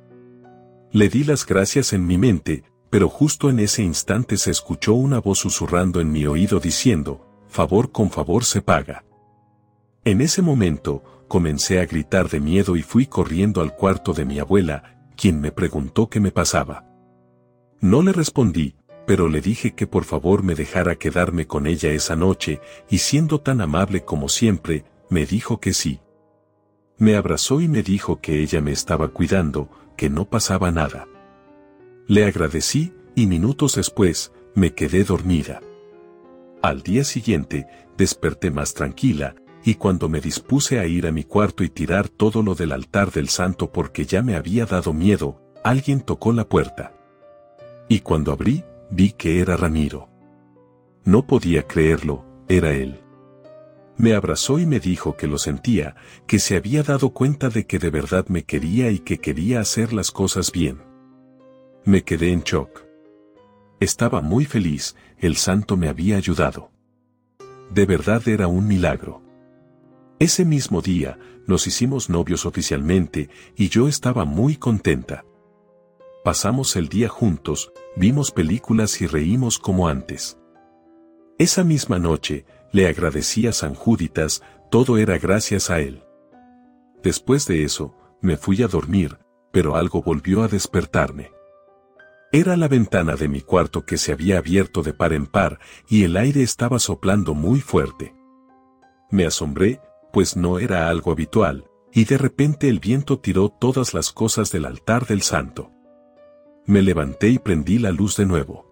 Le 0.92 1.08
di 1.08 1.22
las 1.22 1.46
gracias 1.46 1.92
en 1.92 2.06
mi 2.06 2.18
mente, 2.18 2.64
pero 2.90 3.08
justo 3.08 3.48
en 3.48 3.60
ese 3.60 3.82
instante 3.82 4.36
se 4.36 4.50
escuchó 4.50 4.94
una 4.94 5.20
voz 5.20 5.38
susurrando 5.38 6.00
en 6.00 6.10
mi 6.10 6.26
oído 6.26 6.58
diciendo, 6.58 7.24
favor 7.48 7.92
con 7.92 8.10
favor 8.10 8.44
se 8.44 8.60
paga. 8.60 9.04
En 10.04 10.20
ese 10.20 10.42
momento, 10.42 11.04
comencé 11.28 11.78
a 11.78 11.86
gritar 11.86 12.28
de 12.28 12.40
miedo 12.40 12.74
y 12.74 12.82
fui 12.82 13.06
corriendo 13.06 13.60
al 13.60 13.76
cuarto 13.76 14.12
de 14.14 14.24
mi 14.24 14.40
abuela, 14.40 15.06
quien 15.16 15.40
me 15.40 15.52
preguntó 15.52 16.08
qué 16.08 16.18
me 16.18 16.32
pasaba. 16.32 16.86
No 17.80 18.02
le 18.02 18.12
respondí, 18.12 18.74
pero 19.10 19.28
le 19.28 19.40
dije 19.40 19.74
que 19.74 19.88
por 19.88 20.04
favor 20.04 20.44
me 20.44 20.54
dejara 20.54 20.94
quedarme 20.94 21.48
con 21.48 21.66
ella 21.66 21.90
esa 21.90 22.14
noche, 22.14 22.60
y 22.88 22.98
siendo 22.98 23.40
tan 23.40 23.60
amable 23.60 24.04
como 24.04 24.28
siempre, 24.28 24.84
me 25.08 25.26
dijo 25.26 25.58
que 25.58 25.72
sí. 25.72 25.98
Me 26.96 27.16
abrazó 27.16 27.60
y 27.60 27.66
me 27.66 27.82
dijo 27.82 28.20
que 28.20 28.40
ella 28.40 28.60
me 28.60 28.70
estaba 28.70 29.08
cuidando, 29.08 29.68
que 29.96 30.10
no 30.10 30.30
pasaba 30.30 30.70
nada. 30.70 31.08
Le 32.06 32.24
agradecí, 32.24 32.92
y 33.16 33.26
minutos 33.26 33.74
después, 33.74 34.30
me 34.54 34.74
quedé 34.74 35.02
dormida. 35.02 35.60
Al 36.62 36.82
día 36.82 37.02
siguiente, 37.02 37.66
desperté 37.98 38.52
más 38.52 38.74
tranquila, 38.74 39.34
y 39.64 39.74
cuando 39.74 40.08
me 40.08 40.20
dispuse 40.20 40.78
a 40.78 40.86
ir 40.86 41.08
a 41.08 41.10
mi 41.10 41.24
cuarto 41.24 41.64
y 41.64 41.68
tirar 41.68 42.08
todo 42.08 42.44
lo 42.44 42.54
del 42.54 42.70
altar 42.70 43.10
del 43.10 43.28
santo 43.28 43.72
porque 43.72 44.04
ya 44.04 44.22
me 44.22 44.36
había 44.36 44.66
dado 44.66 44.92
miedo, 44.92 45.42
alguien 45.64 46.00
tocó 46.00 46.32
la 46.32 46.48
puerta. 46.48 46.94
Y 47.88 48.02
cuando 48.02 48.30
abrí, 48.30 48.62
vi 48.90 49.12
que 49.12 49.40
era 49.40 49.56
Ramiro. 49.56 50.08
No 51.04 51.26
podía 51.26 51.66
creerlo, 51.66 52.24
era 52.48 52.72
él. 52.72 53.00
Me 53.96 54.14
abrazó 54.14 54.58
y 54.58 54.66
me 54.66 54.80
dijo 54.80 55.16
que 55.16 55.26
lo 55.26 55.38
sentía, 55.38 55.94
que 56.26 56.38
se 56.38 56.56
había 56.56 56.82
dado 56.82 57.10
cuenta 57.10 57.48
de 57.48 57.66
que 57.66 57.78
de 57.78 57.90
verdad 57.90 58.26
me 58.28 58.44
quería 58.44 58.90
y 58.90 58.98
que 58.98 59.18
quería 59.18 59.60
hacer 59.60 59.92
las 59.92 60.10
cosas 60.10 60.52
bien. 60.52 60.82
Me 61.84 62.02
quedé 62.02 62.32
en 62.32 62.40
shock. 62.42 62.84
Estaba 63.78 64.20
muy 64.20 64.44
feliz, 64.44 64.96
el 65.18 65.36
santo 65.36 65.76
me 65.76 65.88
había 65.88 66.16
ayudado. 66.16 66.70
De 67.70 67.86
verdad 67.86 68.26
era 68.28 68.46
un 68.48 68.66
milagro. 68.66 69.22
Ese 70.18 70.44
mismo 70.44 70.82
día, 70.82 71.18
nos 71.46 71.66
hicimos 71.66 72.10
novios 72.10 72.44
oficialmente 72.46 73.30
y 73.56 73.68
yo 73.68 73.88
estaba 73.88 74.24
muy 74.24 74.56
contenta. 74.56 75.24
Pasamos 76.22 76.76
el 76.76 76.88
día 76.88 77.08
juntos, 77.08 77.72
vimos 77.96 78.30
películas 78.30 79.00
y 79.00 79.06
reímos 79.06 79.58
como 79.58 79.88
antes. 79.88 80.38
Esa 81.38 81.64
misma 81.64 81.98
noche, 81.98 82.44
le 82.72 82.86
agradecí 82.86 83.46
a 83.46 83.52
San 83.52 83.74
Júditas, 83.74 84.42
todo 84.70 84.98
era 84.98 85.16
gracias 85.16 85.70
a 85.70 85.80
él. 85.80 86.04
Después 87.02 87.46
de 87.46 87.64
eso, 87.64 87.94
me 88.20 88.36
fui 88.36 88.62
a 88.62 88.68
dormir, 88.68 89.16
pero 89.50 89.76
algo 89.76 90.02
volvió 90.02 90.42
a 90.42 90.48
despertarme. 90.48 91.32
Era 92.32 92.54
la 92.58 92.68
ventana 92.68 93.16
de 93.16 93.26
mi 93.26 93.40
cuarto 93.40 93.86
que 93.86 93.96
se 93.96 94.12
había 94.12 94.36
abierto 94.36 94.82
de 94.82 94.92
par 94.92 95.14
en 95.14 95.26
par 95.26 95.58
y 95.88 96.04
el 96.04 96.18
aire 96.18 96.42
estaba 96.42 96.78
soplando 96.80 97.32
muy 97.32 97.60
fuerte. 97.60 98.14
Me 99.10 99.24
asombré, 99.24 99.80
pues 100.12 100.36
no 100.36 100.58
era 100.58 100.90
algo 100.90 101.12
habitual, 101.12 101.64
y 101.94 102.04
de 102.04 102.18
repente 102.18 102.68
el 102.68 102.78
viento 102.78 103.18
tiró 103.18 103.48
todas 103.48 103.94
las 103.94 104.12
cosas 104.12 104.52
del 104.52 104.66
altar 104.66 105.06
del 105.06 105.22
santo. 105.22 105.72
Me 106.66 106.82
levanté 106.82 107.28
y 107.28 107.38
prendí 107.38 107.78
la 107.78 107.90
luz 107.90 108.16
de 108.16 108.26
nuevo. 108.26 108.70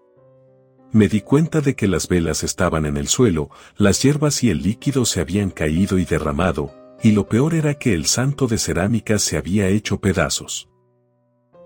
Me 0.91 1.07
di 1.07 1.21
cuenta 1.21 1.61
de 1.61 1.75
que 1.75 1.87
las 1.87 2.07
velas 2.07 2.43
estaban 2.43 2.85
en 2.85 2.97
el 2.97 3.07
suelo, 3.07 3.49
las 3.77 4.01
hierbas 4.01 4.43
y 4.43 4.49
el 4.49 4.63
líquido 4.63 5.05
se 5.05 5.21
habían 5.21 5.51
caído 5.51 5.99
y 5.99 6.05
derramado, 6.05 6.73
y 7.03 7.11
lo 7.11 7.27
peor 7.27 7.53
era 7.53 7.75
que 7.75 7.93
el 7.93 8.05
santo 8.05 8.47
de 8.47 8.57
cerámica 8.57 9.19
se 9.19 9.37
había 9.37 9.67
hecho 9.67 9.99
pedazos. 9.99 10.69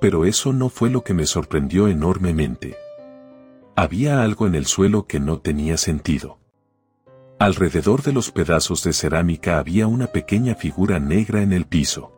Pero 0.01 0.25
eso 0.25 0.51
no 0.51 0.69
fue 0.69 0.89
lo 0.89 1.03
que 1.03 1.13
me 1.13 1.25
sorprendió 1.25 1.87
enormemente. 1.87 2.75
Había 3.75 4.21
algo 4.21 4.45
en 4.45 4.55
el 4.55 4.65
suelo 4.65 5.07
que 5.07 5.19
no 5.19 5.39
tenía 5.39 5.77
sentido. 5.77 6.39
Alrededor 7.39 8.03
de 8.03 8.13
los 8.13 8.31
pedazos 8.31 8.83
de 8.83 8.93
cerámica 8.93 9.57
había 9.57 9.87
una 9.87 10.07
pequeña 10.07 10.55
figura 10.55 10.99
negra 10.99 11.41
en 11.41 11.53
el 11.53 11.65
piso. 11.65 12.11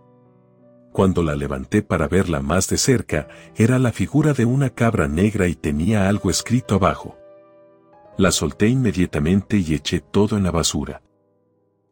Cuando 0.95 1.23
la 1.23 1.35
levanté 1.35 1.81
para 1.81 2.07
verla 2.07 2.39
más 2.39 2.69
de 2.69 2.77
cerca, 2.77 3.27
era 3.57 3.79
la 3.79 3.91
figura 3.91 4.31
de 4.31 4.45
una 4.45 4.69
cabra 4.69 5.09
negra 5.09 5.49
y 5.49 5.53
tenía 5.53 6.07
algo 6.07 6.29
escrito 6.29 6.75
abajo. 6.75 7.17
La 8.17 8.31
solté 8.31 8.69
inmediatamente 8.69 9.57
y 9.57 9.73
eché 9.73 9.99
todo 9.99 10.37
en 10.37 10.43
la 10.43 10.51
basura. 10.51 11.01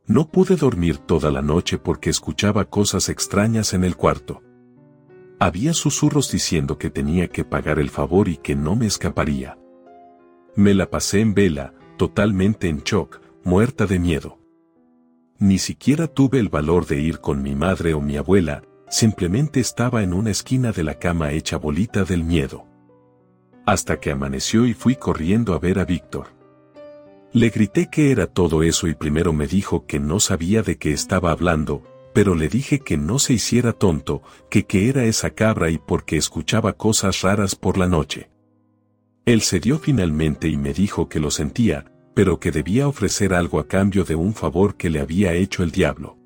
No 0.07 0.29
pude 0.29 0.55
dormir 0.55 0.99
toda 0.99 1.31
la 1.31 1.41
noche 1.41 1.77
porque 1.77 2.09
escuchaba 2.09 2.63
cosas 2.69 3.09
extrañas 3.09 3.73
en 3.73 3.83
el 3.83 3.97
cuarto. 3.97 4.41
Había 5.37 5.73
susurros 5.73 6.31
diciendo 6.31 6.77
que 6.77 6.89
tenía 6.89 7.27
que 7.27 7.43
pagar 7.43 7.79
el 7.79 7.89
favor 7.89 8.29
y 8.29 8.37
que 8.37 8.55
no 8.55 8.77
me 8.77 8.85
escaparía. 8.85 9.57
Me 10.55 10.73
la 10.73 10.89
pasé 10.89 11.19
en 11.19 11.33
vela, 11.33 11.73
totalmente 11.97 12.69
en 12.69 12.83
shock, 12.83 13.19
muerta 13.43 13.85
de 13.85 13.99
miedo. 13.99 14.39
Ni 15.39 15.57
siquiera 15.57 16.07
tuve 16.07 16.39
el 16.39 16.47
valor 16.47 16.85
de 16.85 17.01
ir 17.01 17.19
con 17.19 17.41
mi 17.41 17.53
madre 17.53 17.93
o 17.93 17.99
mi 17.99 18.15
abuela, 18.15 18.63
simplemente 18.89 19.59
estaba 19.59 20.03
en 20.03 20.13
una 20.13 20.31
esquina 20.31 20.71
de 20.71 20.83
la 20.83 20.99
cama 20.99 21.31
hecha 21.31 21.57
bolita 21.57 22.03
del 22.03 22.23
miedo. 22.23 22.65
Hasta 23.65 23.99
que 23.99 24.11
amaneció 24.11 24.65
y 24.65 24.73
fui 24.73 24.95
corriendo 24.95 25.53
a 25.53 25.59
ver 25.59 25.79
a 25.79 25.85
Víctor. 25.85 26.27
Le 27.31 27.49
grité 27.49 27.89
que 27.89 28.11
era 28.11 28.27
todo 28.27 28.61
eso 28.61 28.87
y 28.87 28.93
primero 28.93 29.33
me 29.33 29.47
dijo 29.47 29.85
que 29.87 29.99
no 29.99 30.19
sabía 30.19 30.61
de 30.61 30.77
qué 30.77 30.91
estaba 30.91 31.31
hablando, 31.31 31.81
pero 32.13 32.35
le 32.35 32.47
dije 32.47 32.79
que 32.79 32.97
no 32.97 33.17
se 33.17 33.33
hiciera 33.33 33.73
tonto, 33.73 34.21
que 34.49 34.65
qué 34.65 34.89
era 34.89 35.05
esa 35.05 35.31
cabra 35.31 35.71
y 35.71 35.79
porque 35.79 36.17
escuchaba 36.17 36.73
cosas 36.73 37.21
raras 37.21 37.55
por 37.55 37.77
la 37.77 37.87
noche. 37.87 38.29
Él 39.25 39.41
cedió 39.41 39.79
finalmente 39.79 40.47
y 40.47 40.57
me 40.57 40.73
dijo 40.73 41.09
que 41.09 41.19
lo 41.19 41.31
sentía, 41.31 41.85
pero 42.13 42.39
que 42.39 42.51
debía 42.51 42.87
ofrecer 42.87 43.33
algo 43.33 43.59
a 43.59 43.67
cambio 43.67 44.03
de 44.03 44.15
un 44.15 44.33
favor 44.33 44.75
que 44.75 44.89
le 44.89 44.99
había 44.99 45.33
hecho 45.33 45.63
el 45.63 45.71
diablo. 45.71 46.17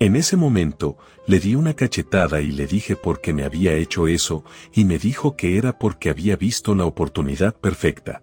En 0.00 0.14
ese 0.14 0.36
momento, 0.36 0.96
le 1.26 1.40
di 1.40 1.56
una 1.56 1.74
cachetada 1.74 2.40
y 2.40 2.52
le 2.52 2.66
dije 2.66 2.94
por 2.94 3.20
qué 3.20 3.32
me 3.32 3.44
había 3.44 3.74
hecho 3.74 4.06
eso, 4.06 4.44
y 4.72 4.84
me 4.84 4.98
dijo 4.98 5.34
que 5.34 5.58
era 5.58 5.78
porque 5.78 6.08
había 6.08 6.36
visto 6.36 6.74
la 6.76 6.84
oportunidad 6.84 7.56
perfecta. 7.56 8.22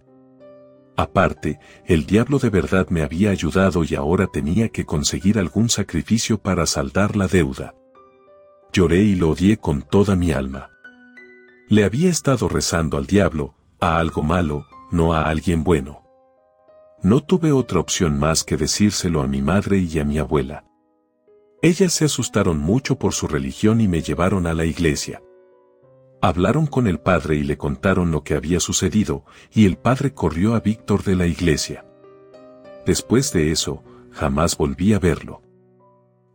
Aparte, 0.95 1.59
el 1.85 2.05
diablo 2.05 2.39
de 2.39 2.49
verdad 2.49 2.87
me 2.89 3.01
había 3.01 3.29
ayudado 3.31 3.83
y 3.83 3.95
ahora 3.95 4.27
tenía 4.27 4.69
que 4.69 4.85
conseguir 4.85 5.37
algún 5.37 5.69
sacrificio 5.69 6.37
para 6.37 6.65
saldar 6.65 7.17
la 7.17 7.27
deuda. 7.27 7.75
Lloré 8.71 9.03
y 9.03 9.15
lo 9.15 9.31
odié 9.31 9.57
con 9.57 9.81
toda 9.81 10.15
mi 10.15 10.31
alma. 10.31 10.69
Le 11.67 11.83
había 11.83 12.09
estado 12.09 12.47
rezando 12.47 12.97
al 12.97 13.05
diablo, 13.05 13.55
a 13.81 13.97
algo 13.97 14.23
malo, 14.23 14.65
no 14.91 15.13
a 15.13 15.23
alguien 15.23 15.65
bueno. 15.65 16.03
No 17.03 17.21
tuve 17.21 17.51
otra 17.51 17.81
opción 17.81 18.17
más 18.17 18.45
que 18.45 18.55
decírselo 18.55 19.21
a 19.21 19.27
mi 19.27 19.41
madre 19.41 19.79
y 19.79 19.99
a 19.99 20.05
mi 20.05 20.17
abuela. 20.17 20.63
Ellas 21.65 21.93
se 21.93 22.05
asustaron 22.05 22.59
mucho 22.59 22.99
por 22.99 23.15
su 23.15 23.27
religión 23.27 23.81
y 23.81 23.87
me 23.87 24.03
llevaron 24.03 24.45
a 24.45 24.53
la 24.53 24.65
iglesia. 24.65 25.23
Hablaron 26.21 26.67
con 26.67 26.85
el 26.85 26.99
padre 26.99 27.37
y 27.37 27.43
le 27.43 27.57
contaron 27.57 28.11
lo 28.11 28.23
que 28.23 28.35
había 28.35 28.59
sucedido, 28.59 29.25
y 29.51 29.65
el 29.65 29.75
padre 29.75 30.13
corrió 30.13 30.53
a 30.53 30.59
Víctor 30.59 31.03
de 31.03 31.15
la 31.15 31.25
iglesia. 31.25 31.83
Después 32.85 33.33
de 33.33 33.51
eso, 33.51 33.83
jamás 34.11 34.57
volví 34.57 34.93
a 34.93 34.99
verlo. 34.99 35.41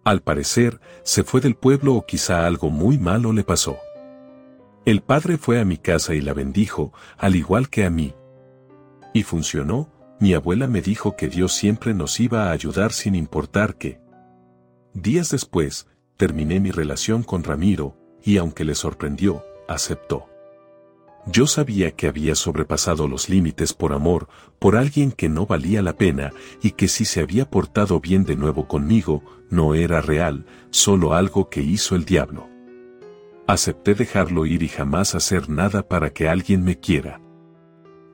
Al 0.02 0.20
parecer, 0.20 0.80
se 1.04 1.22
fue 1.22 1.40
del 1.40 1.54
pueblo 1.54 1.94
o 1.94 2.04
quizá 2.04 2.44
algo 2.44 2.68
muy 2.68 2.98
malo 2.98 3.32
le 3.32 3.44
pasó. 3.44 3.78
El 4.84 5.00
padre 5.00 5.38
fue 5.38 5.60
a 5.60 5.64
mi 5.64 5.76
casa 5.76 6.12
y 6.12 6.20
la 6.20 6.34
bendijo, 6.34 6.92
al 7.16 7.36
igual 7.36 7.70
que 7.70 7.84
a 7.84 7.90
mí. 7.90 8.14
Y 9.14 9.22
funcionó, 9.22 9.92
mi 10.18 10.34
abuela 10.34 10.66
me 10.66 10.82
dijo 10.82 11.14
que 11.14 11.28
Dios 11.28 11.52
siempre 11.52 11.94
nos 11.94 12.18
iba 12.18 12.48
a 12.48 12.50
ayudar 12.50 12.92
sin 12.92 13.14
importar 13.14 13.76
qué. 13.76 14.00
Días 14.94 15.30
después, 15.30 15.86
terminé 16.16 16.58
mi 16.58 16.70
relación 16.70 17.22
con 17.22 17.44
Ramiro, 17.44 17.96
y 18.24 18.38
aunque 18.38 18.64
le 18.64 18.74
sorprendió, 18.74 19.44
aceptó. 19.68 20.26
Yo 21.26 21.46
sabía 21.46 21.92
que 21.92 22.08
había 22.08 22.34
sobrepasado 22.34 23.06
los 23.06 23.28
límites 23.28 23.72
por 23.72 23.92
amor, 23.92 24.28
por 24.58 24.76
alguien 24.76 25.12
que 25.12 25.28
no 25.28 25.46
valía 25.46 25.82
la 25.82 25.96
pena, 25.96 26.32
y 26.62 26.72
que 26.72 26.88
si 26.88 27.04
se 27.04 27.20
había 27.20 27.48
portado 27.48 28.00
bien 28.00 28.24
de 28.24 28.36
nuevo 28.36 28.66
conmigo, 28.66 29.22
no 29.48 29.74
era 29.74 30.00
real, 30.00 30.46
solo 30.70 31.12
algo 31.12 31.50
que 31.50 31.62
hizo 31.62 31.94
el 31.94 32.04
diablo. 32.04 32.48
Acepté 33.46 33.94
dejarlo 33.94 34.46
ir 34.46 34.62
y 34.62 34.68
jamás 34.68 35.14
hacer 35.14 35.50
nada 35.50 35.86
para 35.86 36.10
que 36.10 36.28
alguien 36.28 36.64
me 36.64 36.78
quiera. 36.78 37.20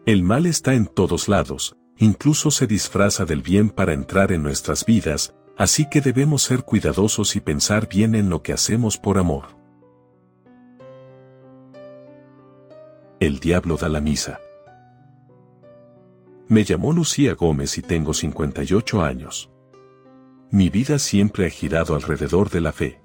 El 0.05 0.23
mal 0.23 0.47
está 0.47 0.75
en 0.75 0.87
todos 0.87 1.29
lados, 1.29 1.77
incluso 1.99 2.51
se 2.51 2.67
disfraza 2.67 3.25
del 3.25 3.43
bien 3.43 3.71
para 3.71 3.93
entrar 3.93 4.33
en 4.33 4.43
nuestras 4.43 4.85
vidas, 4.85 5.35
así 5.57 5.89
que 5.89 6.01
debemos 6.01 6.43
ser 6.43 6.63
cuidadosos 6.63 7.37
y 7.37 7.41
pensar 7.41 7.89
bien 7.89 8.15
en 8.15 8.29
lo 8.29 8.43
que 8.43 8.53
hacemos 8.53 8.99
por 8.99 9.19
amor. 9.19 9.57
El 13.19 13.41
diablo 13.41 13.77
da 13.77 13.89
la 13.89 14.01
misa. 14.01 14.41
Me 16.49 16.65
llamó 16.65 16.93
Lucía 16.93 17.35
Gómez 17.35 17.79
y 17.79 17.83
tengo 17.83 18.15
58 18.15 19.03
años. 19.03 19.51
Mi 20.51 20.69
vida 20.69 20.99
siempre 20.99 21.47
ha 21.47 21.51
girado 21.51 21.97
alrededor 21.97 22.51
de 22.51 22.61
la 22.61 22.73
fe. 22.73 23.01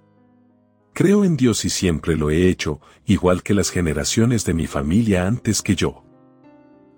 Creo 0.94 1.24
en 1.24 1.38
Dios 1.38 1.66
y 1.66 1.70
siempre 1.70 2.18
lo 2.18 2.30
he 2.30 2.50
hecho, 2.50 2.82
igual 3.06 3.42
que 3.42 3.54
las 3.54 3.72
generaciones 3.72 4.46
de 4.46 4.54
mi 4.54 4.68
familia 4.68 5.26
antes 5.26 5.62
que 5.62 5.76
yo. 5.76 6.04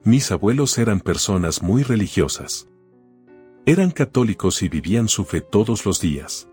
Mis 0.04 0.32
abuelos 0.32 0.78
eran 0.80 1.00
personas 1.00 1.62
muy 1.62 1.84
religiosas. 1.84 2.68
Eran 3.66 3.92
católicos 3.92 4.62
y 4.62 4.68
vivían 4.68 5.08
su 5.08 5.24
fe 5.24 5.40
todos 5.40 5.86
los 5.86 6.02
días. 6.02 6.50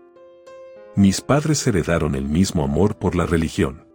Mis 0.95 1.19
padres 1.19 1.67
heredaron 1.67 2.15
el 2.15 2.23
mismo 2.23 2.63
amor 2.63 2.97
por 2.97 3.17
la 3.17 3.25
religión. 3.25 3.85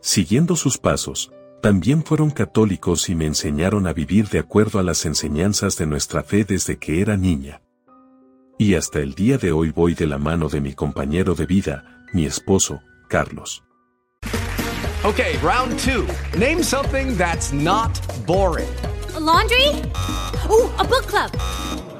Siguiendo 0.00 0.56
sus 0.56 0.76
pasos, 0.76 1.32
también 1.62 2.02
fueron 2.02 2.30
católicos 2.30 3.08
y 3.08 3.14
me 3.14 3.26
enseñaron 3.26 3.86
a 3.86 3.92
vivir 3.92 4.28
de 4.28 4.40
acuerdo 4.40 4.80
a 4.80 4.82
las 4.82 5.06
enseñanzas 5.06 5.76
de 5.78 5.86
nuestra 5.86 6.24
fe 6.24 6.44
desde 6.44 6.78
que 6.78 7.00
era 7.00 7.16
niña. 7.16 7.62
Y 8.58 8.74
hasta 8.74 8.98
el 8.98 9.14
día 9.14 9.38
de 9.38 9.52
hoy 9.52 9.70
voy 9.70 9.94
de 9.94 10.08
la 10.08 10.18
mano 10.18 10.48
de 10.48 10.60
mi 10.60 10.74
compañero 10.74 11.36
de 11.36 11.46
vida, 11.46 12.04
mi 12.12 12.26
esposo, 12.26 12.80
Carlos. 13.08 13.62
Okay, 15.04 15.36
round 15.44 15.78
two. 15.78 16.04
Name 16.36 16.64
something 16.64 17.16
that's 17.16 17.52
not 17.52 18.00
boring. 18.26 18.68
A 19.14 19.20
laundry? 19.20 19.68
Ooh, 20.50 20.68
a 20.78 20.84
book 20.84 21.06
club. 21.06 21.30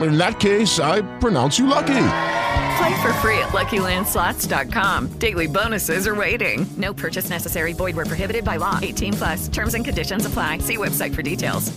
In 0.00 0.16
that 0.18 0.38
case, 0.38 0.78
I 0.78 1.02
pronounce 1.18 1.58
you 1.58 1.66
lucky. 1.66 2.04
Play 2.78 3.02
for 3.02 3.12
free 3.14 3.38
at 3.38 3.50
LuckyLandSlots.com. 3.52 5.18
Daily 5.18 5.46
bonuses 5.48 6.06
are 6.06 6.14
waiting. 6.14 6.66
No 6.76 6.94
purchase 6.94 7.30
necessary. 7.30 7.72
Void 7.72 7.94
prohibited 7.94 8.44
by 8.44 8.58
law. 8.58 8.78
18 8.80 9.14
plus. 9.14 9.48
Terms 9.48 9.74
and 9.74 9.84
conditions 9.84 10.26
apply. 10.26 10.58
See 10.58 10.76
website 10.76 11.14
for 11.14 11.22
details. 11.22 11.72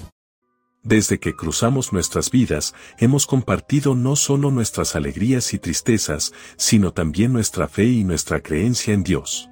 Desde 0.84 1.20
que 1.20 1.36
cruzamos 1.36 1.94
nuestras 1.94 2.32
vidas, 2.32 2.74
hemos 2.98 3.28
compartido 3.28 3.94
no 3.94 4.16
solo 4.16 4.50
nuestras 4.50 4.96
alegrías 4.96 5.54
y 5.54 5.60
tristezas, 5.60 6.34
sino 6.58 6.92
también 6.92 7.34
nuestra 7.34 7.68
fe 7.68 7.86
y 7.86 8.04
nuestra 8.04 8.42
creencia 8.42 8.92
en 8.92 9.04
Dios. 9.04 9.48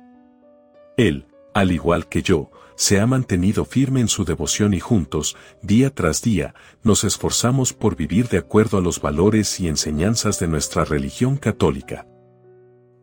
Él, 0.98 1.28
al 1.54 1.72
igual 1.72 2.10
que 2.10 2.24
yo, 2.24 2.50
se 2.80 3.02
ha 3.02 3.06
mantenido 3.06 3.66
firme 3.66 4.00
en 4.00 4.08
su 4.08 4.24
devoción 4.24 4.74
y 4.74 4.80
juntos, 4.80 5.36
día 5.62 5.94
tras 5.94 6.22
día, 6.22 6.56
nos 6.82 7.04
esforzamos 7.04 7.74
por 7.74 7.98
vivir 7.98 8.30
de 8.30 8.38
acuerdo 8.38 8.78
a 8.78 8.82
los 8.82 9.02
valores 9.02 9.60
y 9.60 9.68
enseñanzas 9.68 10.40
de 10.40 10.48
nuestra 10.48 10.86
religión 10.86 11.36
católica. 11.36 12.08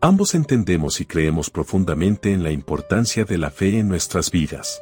Ambos 0.01 0.35
entendemos 0.35 1.03
y 1.03 1.05
creemos 1.05 1.51
profundamente 1.51 2.33
en 2.33 2.43
la 2.43 2.53
importancia 2.53 3.27
de 3.27 3.37
la 3.37 3.51
fe 3.51 3.79
en 3.79 3.89
nuestras 3.89 4.31
vidas. 4.31 4.81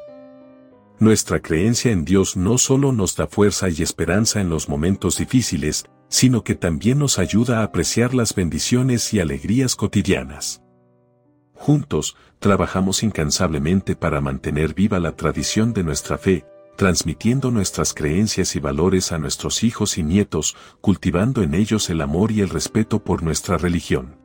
Nuestra 1.01 1.41
creencia 1.41 1.91
en 1.91 2.05
Dios 2.05 2.37
no 2.37 2.57
solo 2.57 2.93
nos 2.93 3.17
da 3.17 3.27
fuerza 3.27 3.69
y 3.69 3.83
esperanza 3.83 4.41
en 4.41 4.49
los 4.49 4.69
momentos 4.69 5.19
difíciles, 5.19 5.87
sino 6.09 6.45
que 6.45 6.55
también 6.55 7.01
nos 7.01 7.19
ayuda 7.19 7.59
a 7.59 7.63
apreciar 7.65 8.15
las 8.15 8.33
bendiciones 8.33 9.13
y 9.13 9.19
alegrías 9.19 9.75
cotidianas. 9.75 10.64
Juntos, 11.55 12.17
trabajamos 12.39 13.03
incansablemente 13.03 13.97
para 13.97 14.21
mantener 14.21 14.75
viva 14.75 14.99
la 14.99 15.13
tradición 15.13 15.73
de 15.73 15.85
nuestra 15.85 16.19
fe, 16.19 16.45
transmitiendo 16.77 17.51
nuestras 17.51 17.95
creencias 17.95 18.57
y 18.57 18.61
valores 18.61 19.13
a 19.13 19.19
nuestros 19.19 19.63
hijos 19.63 19.97
y 19.97 20.03
nietos, 20.03 20.57
cultivando 20.81 21.43
en 21.43 21.55
ellos 21.55 21.89
el 21.91 22.01
amor 22.01 22.33
y 22.33 22.41
el 22.41 22.51
respeto 22.51 23.03
por 23.03 23.23
nuestra 23.23 23.57
religión. 23.57 24.17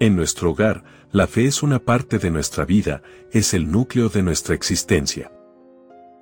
En 0.00 0.14
nuestro 0.14 0.52
hogar, 0.52 0.84
la 1.10 1.26
fe 1.26 1.46
es 1.46 1.62
una 1.62 1.80
parte 1.80 2.18
de 2.18 2.30
nuestra 2.30 2.64
vida, 2.64 3.02
es 3.32 3.52
el 3.52 3.70
núcleo 3.70 4.08
de 4.08 4.22
nuestra 4.22 4.54
existencia. 4.54 5.32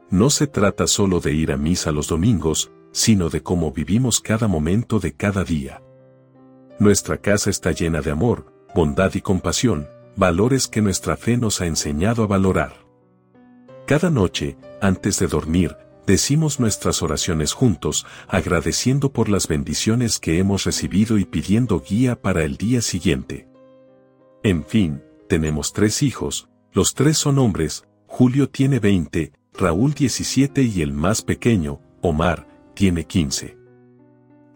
No 0.09 0.31
se 0.31 0.46
trata 0.46 0.87
solo 0.87 1.20
de 1.20 1.35
ir 1.35 1.52
a 1.52 1.57
misa 1.57 1.92
los 1.92 2.09
domingos, 2.09 2.70
sino 2.92 3.29
de 3.29 3.42
cómo 3.42 3.72
vivimos 3.72 4.20
cada 4.20 4.48
momento 4.48 4.98
de 4.98 5.12
cada 5.12 5.44
día. 5.44 5.83
Nuestra 6.79 7.18
casa 7.18 7.50
está 7.50 7.72
llena 7.72 8.00
de 8.00 8.11
amor, 8.11 8.55
bondad 8.74 9.14
y 9.14 9.20
compasión, 9.20 9.88
valores 10.16 10.66
que 10.66 10.81
nuestra 10.81 11.16
fe 11.16 11.37
nos 11.37 11.61
ha 11.61 11.66
enseñado 11.66 12.24
a 12.24 12.26
valorar. 12.26 12.87
Cada 13.87 14.11
noche, 14.11 14.57
antes 14.81 15.18
de 15.18 15.26
dormir, 15.26 15.76
decimos 16.07 16.59
nuestras 16.59 17.02
oraciones 17.02 17.52
juntos, 17.52 18.07
agradeciendo 18.26 19.12
por 19.12 19.29
las 19.29 19.46
bendiciones 19.46 20.18
que 20.18 20.38
hemos 20.38 20.64
recibido 20.64 21.18
y 21.18 21.24
pidiendo 21.24 21.81
guía 21.81 22.20
para 22.20 22.44
el 22.44 22.57
día 22.57 22.81
siguiente. 22.81 23.48
En 24.42 24.64
fin, 24.64 25.02
tenemos 25.29 25.72
tres 25.72 26.02
hijos, 26.02 26.48
los 26.72 26.94
tres 26.94 27.18
son 27.18 27.38
hombres, 27.38 27.85
Julio 28.07 28.48
tiene 28.48 28.79
20, 28.79 29.33
Raúl 29.55 29.94
17 29.94 30.62
y 30.62 30.83
el 30.83 30.92
más 30.92 31.22
pequeño, 31.22 31.81
Omar, 32.00 32.46
tiene 32.74 33.05
15. 33.05 33.56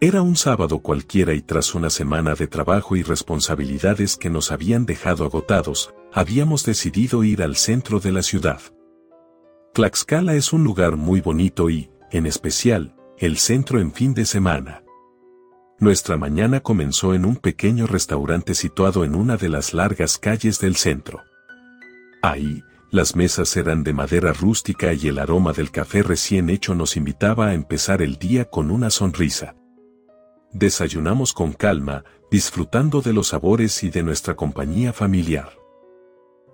Era 0.03 0.23
un 0.23 0.35
sábado 0.35 0.79
cualquiera 0.79 1.35
y 1.35 1.43
tras 1.43 1.75
una 1.75 1.91
semana 1.91 2.33
de 2.33 2.47
trabajo 2.47 2.95
y 2.95 3.03
responsabilidades 3.03 4.17
que 4.17 4.31
nos 4.31 4.51
habían 4.51 4.87
dejado 4.87 5.25
agotados, 5.25 5.93
habíamos 6.11 6.65
decidido 6.65 7.23
ir 7.23 7.43
al 7.43 7.55
centro 7.55 7.99
de 7.99 8.11
la 8.11 8.23
ciudad. 8.23 8.61
Tlaxcala 9.75 10.33
es 10.33 10.53
un 10.53 10.63
lugar 10.63 10.95
muy 10.95 11.21
bonito 11.21 11.69
y, 11.69 11.91
en 12.09 12.25
especial, 12.25 12.95
el 13.19 13.37
centro 13.37 13.79
en 13.79 13.93
fin 13.93 14.15
de 14.15 14.25
semana. 14.25 14.83
Nuestra 15.77 16.17
mañana 16.17 16.61
comenzó 16.61 17.13
en 17.13 17.23
un 17.23 17.35
pequeño 17.35 17.85
restaurante 17.85 18.55
situado 18.55 19.03
en 19.03 19.13
una 19.13 19.37
de 19.37 19.49
las 19.49 19.71
largas 19.71 20.17
calles 20.17 20.59
del 20.59 20.77
centro. 20.77 21.21
Ahí, 22.23 22.63
las 22.89 23.15
mesas 23.15 23.55
eran 23.55 23.83
de 23.83 23.93
madera 23.93 24.33
rústica 24.33 24.93
y 24.93 25.09
el 25.09 25.19
aroma 25.19 25.53
del 25.53 25.69
café 25.69 26.01
recién 26.01 26.49
hecho 26.49 26.73
nos 26.73 26.97
invitaba 26.97 27.49
a 27.49 27.53
empezar 27.53 28.01
el 28.01 28.15
día 28.15 28.45
con 28.45 28.71
una 28.71 28.89
sonrisa. 28.89 29.60
Desayunamos 30.53 31.33
con 31.33 31.53
calma, 31.53 32.03
disfrutando 32.29 33.01
de 33.01 33.13
los 33.13 33.29
sabores 33.29 33.83
y 33.83 33.89
de 33.89 34.03
nuestra 34.03 34.35
compañía 34.35 34.91
familiar. 34.91 35.53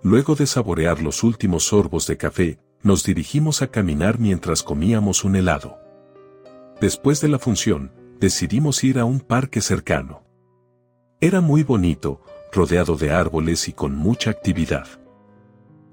Luego 0.02 0.36
de 0.36 0.46
saborear 0.46 1.02
los 1.02 1.24
últimos 1.24 1.64
sorbos 1.64 2.06
de 2.06 2.16
café, 2.16 2.58
nos 2.82 3.02
dirigimos 3.02 3.60
a 3.60 3.66
caminar 3.66 4.20
mientras 4.20 4.62
comíamos 4.62 5.24
un 5.24 5.34
helado. 5.34 5.78
Después 6.80 7.20
de 7.20 7.28
la 7.28 7.40
función, 7.40 7.92
decidimos 8.20 8.84
ir 8.84 9.00
a 9.00 9.04
un 9.04 9.18
parque 9.18 9.60
cercano. 9.60 10.22
Era 11.20 11.40
muy 11.40 11.64
bonito, 11.64 12.20
rodeado 12.52 12.96
de 12.96 13.10
árboles 13.10 13.66
y 13.66 13.72
con 13.72 13.96
mucha 13.96 14.30
actividad. 14.30 14.86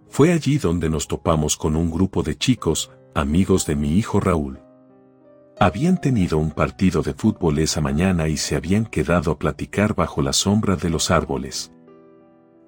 Fue 0.09 0.31
allí 0.31 0.59
donde 0.59 0.89
nos 0.89 1.07
topamos 1.07 1.57
con 1.57 1.75
un 1.75 1.89
grupo 1.89 2.21
de 2.21 2.37
chicos, 2.37 2.91
amigos 3.15 3.65
de 3.65 3.75
mi 3.75 3.97
hijo 3.97 4.19
Raúl. 4.19 4.59
Habían 5.57 6.01
tenido 6.01 6.37
un 6.37 6.51
partido 6.51 7.01
de 7.01 7.13
fútbol 7.13 7.59
esa 7.59 7.79
mañana 7.79 8.27
y 8.27 8.35
se 8.35 8.55
habían 8.57 8.85
quedado 8.85 9.31
a 9.31 9.39
platicar 9.39 9.95
bajo 9.95 10.21
la 10.21 10.33
sombra 10.33 10.75
de 10.75 10.89
los 10.89 11.11
árboles. 11.11 11.71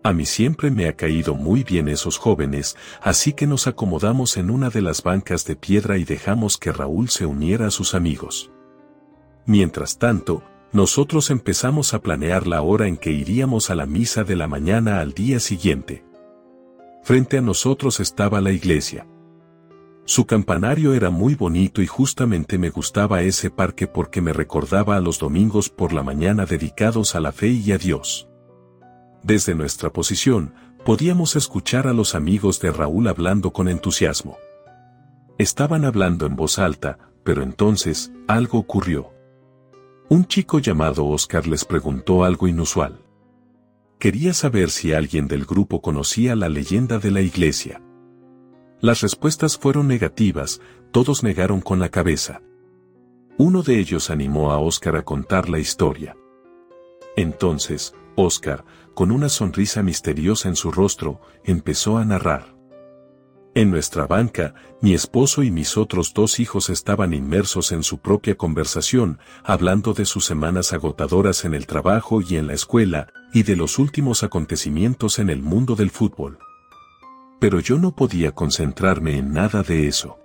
A 0.04 0.14
mí 0.14 0.26
siempre 0.26 0.72
me 0.72 0.88
ha 0.88 0.96
caído 0.96 1.36
muy 1.36 1.64
bien 1.66 1.90
esos 1.90 2.18
jóvenes, 2.18 2.78
así 3.02 3.34
que 3.34 3.46
nos 3.46 3.68
acomodamos 3.68 4.38
en 4.38 4.50
una 4.50 4.70
de 4.70 4.82
las 4.82 5.04
bancas 5.04 5.44
de 5.44 5.58
piedra 5.58 5.98
y 5.98 6.06
dejamos 6.06 6.58
que 6.58 6.72
Raúl 6.72 7.10
se 7.10 7.26
uniera 7.26 7.68
a 7.68 7.72
sus 7.72 7.94
amigos. 7.94 8.52
Mientras 9.46 9.98
tanto, 9.98 10.44
nosotros 10.72 11.30
empezamos 11.30 11.94
a 11.94 12.00
planear 12.00 12.48
la 12.48 12.62
hora 12.62 12.88
en 12.88 12.96
que 12.96 13.12
iríamos 13.12 13.70
a 13.70 13.76
la 13.76 13.86
misa 13.86 14.24
de 14.24 14.38
la 14.38 14.48
mañana 14.48 15.02
al 15.02 15.14
día 15.14 15.42
siguiente. 15.42 16.06
Frente 17.04 17.38
a 17.38 17.42
nosotros 17.42 18.00
estaba 18.00 18.40
la 18.40 18.52
iglesia. 18.52 19.06
Su 20.10 20.26
campanario 20.26 20.94
era 20.94 21.10
muy 21.10 21.36
bonito 21.36 21.82
y 21.82 21.86
justamente 21.86 22.58
me 22.58 22.70
gustaba 22.70 23.24
ese 23.24 23.50
parque 23.50 23.88
porque 23.88 24.22
me 24.22 24.32
recordaba 24.32 24.96
a 24.96 25.02
los 25.02 25.20
domingos 25.20 25.70
por 25.70 25.92
la 25.92 26.02
mañana 26.02 26.46
dedicados 26.46 27.14
a 27.14 27.20
la 27.20 27.34
fe 27.34 27.50
y 27.50 27.74
a 27.74 27.78
Dios. 27.78 28.30
Desde 29.22 29.54
nuestra 29.54 29.92
posición, 29.92 30.54
podíamos 30.86 31.36
escuchar 31.36 31.88
a 31.88 31.94
los 31.94 32.16
amigos 32.16 32.62
de 32.62 32.72
Raúl 32.72 33.10
hablando 33.10 33.52
con 33.52 33.68
entusiasmo. 33.68 34.38
Estaban 35.38 35.84
hablando 35.84 36.26
en 36.26 36.38
voz 36.38 36.58
alta, 36.58 36.98
pero 37.26 37.44
entonces, 37.44 38.14
algo 38.30 38.60
ocurrió. 38.60 39.10
Un 40.08 40.26
chico 40.26 40.60
llamado 40.60 41.06
Oscar 41.06 41.48
les 41.48 41.66
preguntó 41.66 42.24
algo 42.24 42.48
inusual. 42.48 43.02
Quería 44.00 44.34
saber 44.34 44.70
si 44.70 44.94
alguien 44.94 45.28
del 45.28 45.44
grupo 45.44 45.82
conocía 45.82 46.38
la 46.38 46.48
leyenda 46.48 46.98
de 46.98 47.12
la 47.12 47.20
iglesia. 47.20 47.82
Las 48.80 49.02
respuestas 49.02 49.58
fueron 49.58 49.88
negativas, 49.88 50.62
todos 50.92 51.24
negaron 51.24 51.62
con 51.62 51.80
la 51.80 51.90
cabeza. 51.90 52.44
Uno 53.40 53.64
de 53.64 53.80
ellos 53.80 54.12
animó 54.12 54.52
a 54.52 54.60
Oscar 54.60 54.96
a 54.98 55.04
contar 55.04 55.50
la 55.50 55.58
historia. 55.58 56.16
Entonces, 57.16 57.96
Oscar, 58.16 58.66
con 58.94 59.10
una 59.12 59.30
sonrisa 59.30 59.82
misteriosa 59.82 60.48
en 60.48 60.56
su 60.56 60.72
rostro, 60.72 61.20
empezó 61.44 61.98
a 61.98 62.06
narrar. 62.06 62.56
En 63.56 63.72
nuestra 63.72 64.06
banca, 64.06 64.54
mi 64.80 64.94
esposo 64.94 65.42
y 65.42 65.50
mis 65.50 65.76
otros 65.76 66.14
dos 66.14 66.40
hijos 66.40 66.70
estaban 66.70 67.16
inmersos 67.16 67.72
en 67.72 67.82
su 67.82 67.98
propia 67.98 68.36
conversación, 68.36 69.18
hablando 69.44 69.96
de 69.96 70.06
sus 70.06 70.26
semanas 70.26 70.72
agotadoras 70.72 71.46
en 71.46 71.56
el 71.56 71.66
trabajo 71.66 72.22
y 72.22 72.36
en 72.36 72.46
la 72.46 72.54
escuela, 72.54 73.08
y 73.34 73.42
de 73.42 73.56
los 73.56 73.80
últimos 73.80 74.22
acontecimientos 74.22 75.18
en 75.18 75.32
el 75.32 75.42
mundo 75.42 75.76
del 75.76 75.90
fútbol 75.90 76.38
pero 77.40 77.60
yo 77.60 77.78
no 77.78 77.96
podía 77.96 78.32
concentrarme 78.32 79.18
en 79.18 79.34
nada 79.34 79.64
de 79.64 79.88
eso. 79.88 80.20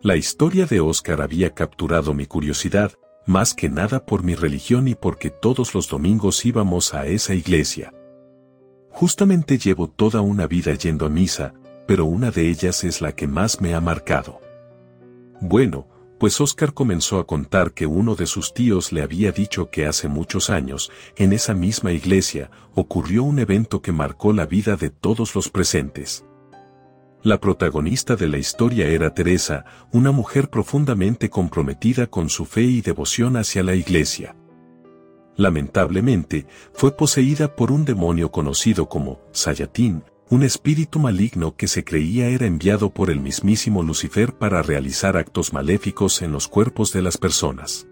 La 0.00 0.16
historia 0.16 0.66
de 0.66 0.80
Oscar 0.80 1.22
había 1.22 1.54
capturado 1.54 2.14
mi 2.14 2.26
curiosidad, 2.26 2.92
más 3.26 3.54
que 3.54 3.68
nada 3.68 4.04
por 4.04 4.24
mi 4.24 4.34
religión 4.34 4.88
y 4.88 4.94
porque 4.94 5.30
todos 5.30 5.74
los 5.74 5.88
domingos 5.88 6.44
íbamos 6.44 6.94
a 6.94 7.06
esa 7.06 7.34
iglesia. 7.34 7.92
Justamente 8.90 9.58
llevo 9.58 9.88
toda 9.88 10.20
una 10.20 10.46
vida 10.46 10.74
yendo 10.74 11.06
a 11.06 11.08
misa, 11.08 11.54
pero 11.86 12.04
una 12.04 12.30
de 12.30 12.48
ellas 12.48 12.84
es 12.84 13.00
la 13.00 13.12
que 13.12 13.26
más 13.26 13.60
me 13.60 13.74
ha 13.74 13.80
marcado. 13.80 14.40
Bueno, 15.40 15.88
pues 16.22 16.40
Oscar 16.40 16.72
comenzó 16.72 17.18
a 17.18 17.26
contar 17.26 17.72
que 17.72 17.84
uno 17.84 18.14
de 18.14 18.26
sus 18.26 18.54
tíos 18.54 18.92
le 18.92 19.02
había 19.02 19.32
dicho 19.32 19.70
que 19.70 19.86
hace 19.86 20.06
muchos 20.06 20.50
años, 20.50 20.92
en 21.16 21.32
esa 21.32 21.52
misma 21.52 21.90
iglesia, 21.90 22.48
ocurrió 22.76 23.24
un 23.24 23.40
evento 23.40 23.82
que 23.82 23.90
marcó 23.90 24.32
la 24.32 24.46
vida 24.46 24.76
de 24.76 24.90
todos 24.90 25.34
los 25.34 25.48
presentes. 25.48 26.24
La 27.24 27.40
protagonista 27.40 28.14
de 28.14 28.28
la 28.28 28.38
historia 28.38 28.86
era 28.86 29.12
Teresa, 29.12 29.64
una 29.90 30.12
mujer 30.12 30.48
profundamente 30.48 31.28
comprometida 31.28 32.06
con 32.06 32.28
su 32.28 32.44
fe 32.44 32.62
y 32.62 32.82
devoción 32.82 33.36
hacia 33.36 33.64
la 33.64 33.74
iglesia. 33.74 34.36
Lamentablemente, 35.34 36.46
fue 36.72 36.96
poseída 36.96 37.56
por 37.56 37.72
un 37.72 37.84
demonio 37.84 38.30
conocido 38.30 38.88
como 38.88 39.18
Sayatín, 39.32 40.04
un 40.32 40.44
espíritu 40.44 40.98
maligno 40.98 41.56
que 41.56 41.68
se 41.68 41.84
creía 41.84 42.28
era 42.28 42.46
enviado 42.46 42.88
por 42.88 43.10
el 43.10 43.20
mismísimo 43.20 43.82
Lucifer 43.82 44.32
para 44.32 44.62
realizar 44.62 45.18
actos 45.18 45.52
maléficos 45.52 46.22
en 46.22 46.32
los 46.32 46.48
cuerpos 46.48 46.90
de 46.90 47.02
las 47.02 47.18
personas. 47.18 47.86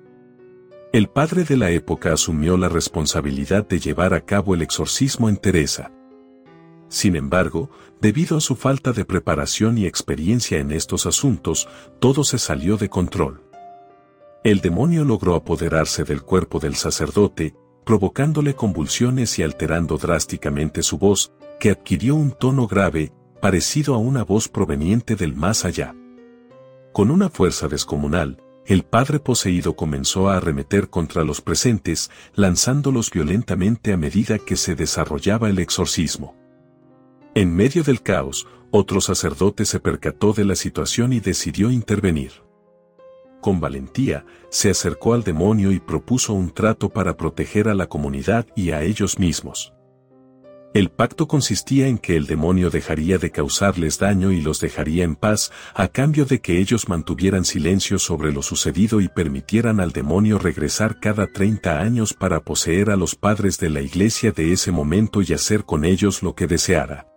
El 0.94 1.10
padre 1.10 1.44
de 1.44 1.58
la 1.58 1.70
época 1.70 2.14
asumió 2.14 2.56
la 2.56 2.70
responsabilidad 2.70 3.68
de 3.68 3.78
llevar 3.78 4.14
a 4.14 4.22
cabo 4.22 4.54
el 4.54 4.62
exorcismo 4.62 5.28
en 5.28 5.36
Teresa. 5.36 5.92
Sin 6.88 7.14
embargo, 7.14 7.68
debido 8.00 8.38
a 8.38 8.40
su 8.40 8.56
falta 8.56 8.92
de 8.92 9.04
preparación 9.04 9.76
y 9.76 9.84
experiencia 9.84 10.60
en 10.60 10.72
estos 10.72 11.04
asuntos, 11.04 11.68
todo 11.98 12.24
se 12.24 12.38
salió 12.38 12.78
de 12.78 12.88
control. 12.88 13.42
El 14.44 14.62
demonio 14.62 15.04
logró 15.04 15.34
apoderarse 15.34 16.04
del 16.04 16.22
cuerpo 16.22 16.58
del 16.58 16.74
sacerdote, 16.74 17.54
provocándole 17.84 18.54
convulsiones 18.54 19.38
y 19.38 19.42
alterando 19.42 19.98
drásticamente 19.98 20.82
su 20.82 20.96
voz, 20.96 21.32
que 21.60 21.70
adquirió 21.70 22.16
un 22.16 22.32
tono 22.32 22.66
grave, 22.66 23.12
parecido 23.40 23.94
a 23.94 23.98
una 23.98 24.24
voz 24.24 24.48
proveniente 24.48 25.14
del 25.14 25.36
más 25.36 25.64
allá. 25.64 25.94
Con 26.92 27.10
una 27.12 27.28
fuerza 27.28 27.68
descomunal, 27.68 28.42
el 28.66 28.82
padre 28.82 29.20
poseído 29.20 29.76
comenzó 29.76 30.28
a 30.28 30.38
arremeter 30.38 30.88
contra 30.88 31.22
los 31.22 31.40
presentes, 31.40 32.10
lanzándolos 32.34 33.10
violentamente 33.10 33.92
a 33.92 33.96
medida 33.96 34.38
que 34.38 34.56
se 34.56 34.74
desarrollaba 34.74 35.48
el 35.48 35.58
exorcismo. 35.58 36.34
En 37.34 37.54
medio 37.54 37.82
del 37.84 38.02
caos, 38.02 38.46
otro 38.70 39.00
sacerdote 39.00 39.64
se 39.64 39.80
percató 39.80 40.32
de 40.32 40.44
la 40.44 40.56
situación 40.56 41.12
y 41.12 41.20
decidió 41.20 41.70
intervenir. 41.70 42.32
Con 43.40 43.60
valentía, 43.60 44.24
se 44.50 44.70
acercó 44.70 45.14
al 45.14 45.24
demonio 45.24 45.72
y 45.72 45.80
propuso 45.80 46.32
un 46.32 46.50
trato 46.50 46.88
para 46.88 47.16
proteger 47.16 47.68
a 47.68 47.74
la 47.74 47.86
comunidad 47.86 48.46
y 48.54 48.70
a 48.70 48.82
ellos 48.82 49.18
mismos. 49.18 49.74
El 50.72 50.88
pacto 50.88 51.26
consistía 51.26 51.88
en 51.88 51.98
que 51.98 52.14
el 52.14 52.26
demonio 52.26 52.70
dejaría 52.70 53.18
de 53.18 53.32
causarles 53.32 53.98
daño 53.98 54.30
y 54.30 54.40
los 54.40 54.60
dejaría 54.60 55.02
en 55.02 55.16
paz 55.16 55.50
a 55.74 55.88
cambio 55.88 56.26
de 56.26 56.40
que 56.40 56.60
ellos 56.60 56.88
mantuvieran 56.88 57.44
silencio 57.44 57.98
sobre 57.98 58.30
lo 58.30 58.40
sucedido 58.40 59.00
y 59.00 59.08
permitieran 59.08 59.80
al 59.80 59.90
demonio 59.90 60.38
regresar 60.38 61.00
cada 61.00 61.26
30 61.26 61.80
años 61.80 62.14
para 62.14 62.38
poseer 62.38 62.90
a 62.90 62.96
los 62.96 63.16
padres 63.16 63.58
de 63.58 63.68
la 63.68 63.80
iglesia 63.80 64.30
de 64.30 64.52
ese 64.52 64.70
momento 64.70 65.22
y 65.22 65.32
hacer 65.32 65.64
con 65.64 65.84
ellos 65.84 66.22
lo 66.22 66.36
que 66.36 66.46
deseara. 66.46 67.09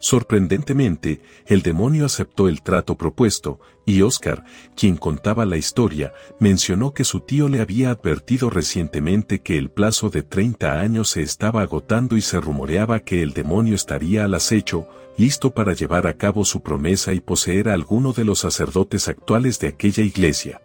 Sorprendentemente, 0.00 1.20
el 1.46 1.62
demonio 1.62 2.06
aceptó 2.06 2.48
el 2.48 2.62
trato 2.62 2.96
propuesto, 2.96 3.58
y 3.84 4.02
Oscar, 4.02 4.44
quien 4.76 4.96
contaba 4.96 5.44
la 5.44 5.56
historia, 5.56 6.12
mencionó 6.38 6.94
que 6.94 7.04
su 7.04 7.20
tío 7.20 7.48
le 7.48 7.60
había 7.60 7.90
advertido 7.90 8.50
recientemente 8.50 9.40
que 9.40 9.58
el 9.58 9.70
plazo 9.70 10.08
de 10.10 10.22
30 10.22 10.80
años 10.80 11.08
se 11.08 11.22
estaba 11.22 11.62
agotando 11.62 12.16
y 12.16 12.20
se 12.20 12.40
rumoreaba 12.40 13.00
que 13.00 13.22
el 13.22 13.32
demonio 13.32 13.74
estaría 13.74 14.24
al 14.24 14.34
acecho, 14.34 14.86
listo 15.16 15.52
para 15.52 15.72
llevar 15.72 16.06
a 16.06 16.14
cabo 16.14 16.44
su 16.44 16.62
promesa 16.62 17.12
y 17.12 17.20
poseer 17.20 17.68
a 17.68 17.72
alguno 17.72 18.12
de 18.12 18.24
los 18.24 18.38
sacerdotes 18.38 19.08
actuales 19.08 19.58
de 19.58 19.68
aquella 19.68 20.04
iglesia. 20.04 20.60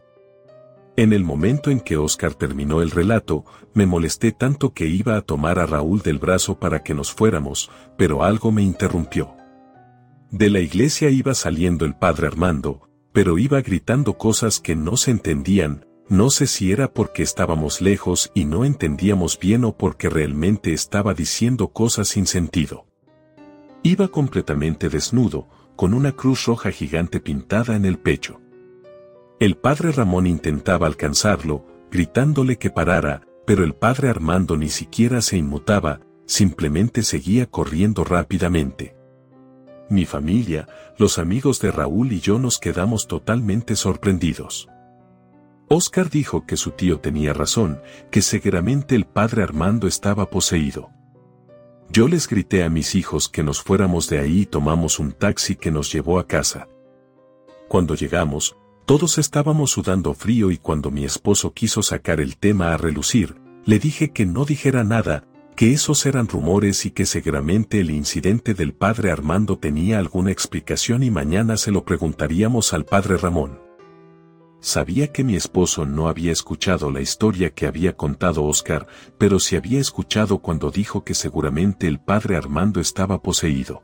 En 0.96 1.12
el 1.12 1.24
momento 1.24 1.72
en 1.72 1.80
que 1.80 1.98
Oscar 1.98 2.36
terminó 2.36 2.84
el 2.84 2.92
relato, 2.92 3.46
me 3.74 3.88
molesté 3.88 4.32
tanto 4.32 4.74
que 4.74 4.86
iba 4.86 5.18
a 5.18 5.22
tomar 5.22 5.58
a 5.58 5.66
Raúl 5.66 6.02
del 6.02 6.20
brazo 6.20 6.60
para 6.60 6.84
que 6.84 6.94
nos 6.94 7.12
fuéramos, 7.12 7.72
pero 7.98 8.24
algo 8.24 8.52
me 8.52 8.62
interrumpió. 8.62 9.36
De 10.30 10.52
la 10.52 10.60
iglesia 10.60 11.10
iba 11.10 11.34
saliendo 11.34 11.86
el 11.86 11.96
padre 11.96 12.28
Armando, 12.28 12.90
pero 13.12 13.40
iba 13.40 13.62
gritando 13.62 14.20
cosas 14.20 14.60
que 14.60 14.76
no 14.76 14.96
se 14.96 15.10
entendían, 15.10 15.88
no 16.10 16.30
sé 16.30 16.46
si 16.46 16.72
era 16.72 16.94
porque 16.94 17.24
estábamos 17.24 17.82
lejos 17.82 18.32
y 18.36 18.46
no 18.46 18.64
entendíamos 18.64 19.40
bien 19.40 19.64
o 19.66 19.76
porque 19.76 20.10
realmente 20.10 20.74
estaba 20.74 21.16
diciendo 21.16 21.70
cosas 21.70 22.10
sin 22.10 22.28
sentido. 22.28 22.86
Iba 23.82 24.10
completamente 24.10 24.90
desnudo, 24.90 25.48
con 25.76 25.96
una 25.96 26.12
cruz 26.12 26.46
roja 26.46 26.72
gigante 26.72 27.20
pintada 27.20 27.76
en 27.76 27.86
el 27.86 27.98
pecho. 27.98 28.43
El 29.44 29.58
padre 29.58 29.92
Ramón 29.92 30.26
intentaba 30.26 30.88
alcanzarlo, 30.88 31.66
gritándole 31.92 32.58
que 32.58 32.70
parara, 32.70 33.28
pero 33.46 33.66
el 33.66 33.76
padre 33.76 34.08
Armando 34.08 34.56
ni 34.56 34.70
siquiera 34.70 35.22
se 35.22 35.36
inmutaba, 35.36 36.00
simplemente 36.26 37.04
seguía 37.04 37.46
corriendo 37.46 38.06
rápidamente. 38.06 38.96
Mi 39.90 40.06
familia, 40.06 40.70
los 40.98 41.20
amigos 41.20 41.60
de 41.60 41.72
Raúl 41.72 42.14
y 42.14 42.22
yo 42.22 42.40
nos 42.40 42.58
quedamos 42.58 43.10
totalmente 43.10 43.76
sorprendidos. 43.76 44.70
Oscar 45.68 46.10
dijo 46.10 46.46
que 46.46 46.56
su 46.56 46.72
tío 46.72 47.02
tenía 47.02 47.34
razón, 47.34 47.82
que 48.12 48.22
seguramente 48.22 48.96
el 48.96 49.04
padre 49.04 49.44
Armando 49.44 49.88
estaba 49.88 50.30
poseído. 50.30 50.90
Yo 51.90 52.08
les 52.08 52.30
grité 52.30 52.64
a 52.64 52.70
mis 52.70 52.96
hijos 52.96 53.28
que 53.28 53.44
nos 53.44 53.62
fuéramos 53.62 54.08
de 54.08 54.20
ahí 54.20 54.44
y 54.44 54.46
tomamos 54.46 55.00
un 55.00 55.12
taxi 55.12 55.58
que 55.58 55.70
nos 55.70 55.92
llevó 55.92 56.18
a 56.18 56.28
casa. 56.28 56.70
Cuando 57.68 57.94
llegamos, 57.96 58.56
todos 58.86 59.18
estábamos 59.18 59.72
sudando 59.72 60.14
frío 60.14 60.52
y 60.52 60.58
cuando 60.58 60.92
mi 60.92 61.06
esposo 61.06 61.54
quiso 61.54 61.84
sacar 61.84 62.20
el 62.20 62.38
tema 62.38 62.74
a 62.74 62.78
relucir, 62.78 63.36
le 63.66 63.80
dije 63.80 64.12
que 64.12 64.26
no 64.26 64.46
dijera 64.46 64.84
nada, 64.84 65.26
que 65.56 65.72
esos 65.72 66.06
eran 66.06 66.28
rumores 66.28 66.86
y 66.86 66.92
que 66.92 67.06
seguramente 67.06 67.80
el 67.80 67.92
incidente 67.92 68.54
del 68.54 68.74
padre 68.74 69.12
Armando 69.12 69.58
tenía 69.58 70.00
alguna 70.00 70.32
explicación 70.32 71.04
y 71.04 71.12
mañana 71.12 71.58
se 71.58 71.72
lo 71.72 71.86
preguntaríamos 71.86 72.74
al 72.74 72.86
padre 72.86 73.18
Ramón. 73.18 73.62
Sabía 74.60 75.12
que 75.12 75.24
mi 75.24 75.36
esposo 75.36 75.86
no 75.86 76.08
había 76.08 76.32
escuchado 76.32 76.90
la 76.90 77.02
historia 77.02 77.54
que 77.54 77.68
había 77.68 77.96
contado 77.96 78.44
Oscar, 78.46 78.88
pero 79.18 79.40
sí 79.40 79.56
había 79.56 79.80
escuchado 79.80 80.40
cuando 80.40 80.72
dijo 80.72 81.04
que 81.04 81.14
seguramente 81.14 81.88
el 81.88 82.00
padre 82.00 82.38
Armando 82.38 82.80
estaba 82.80 83.22
poseído. 83.22 83.84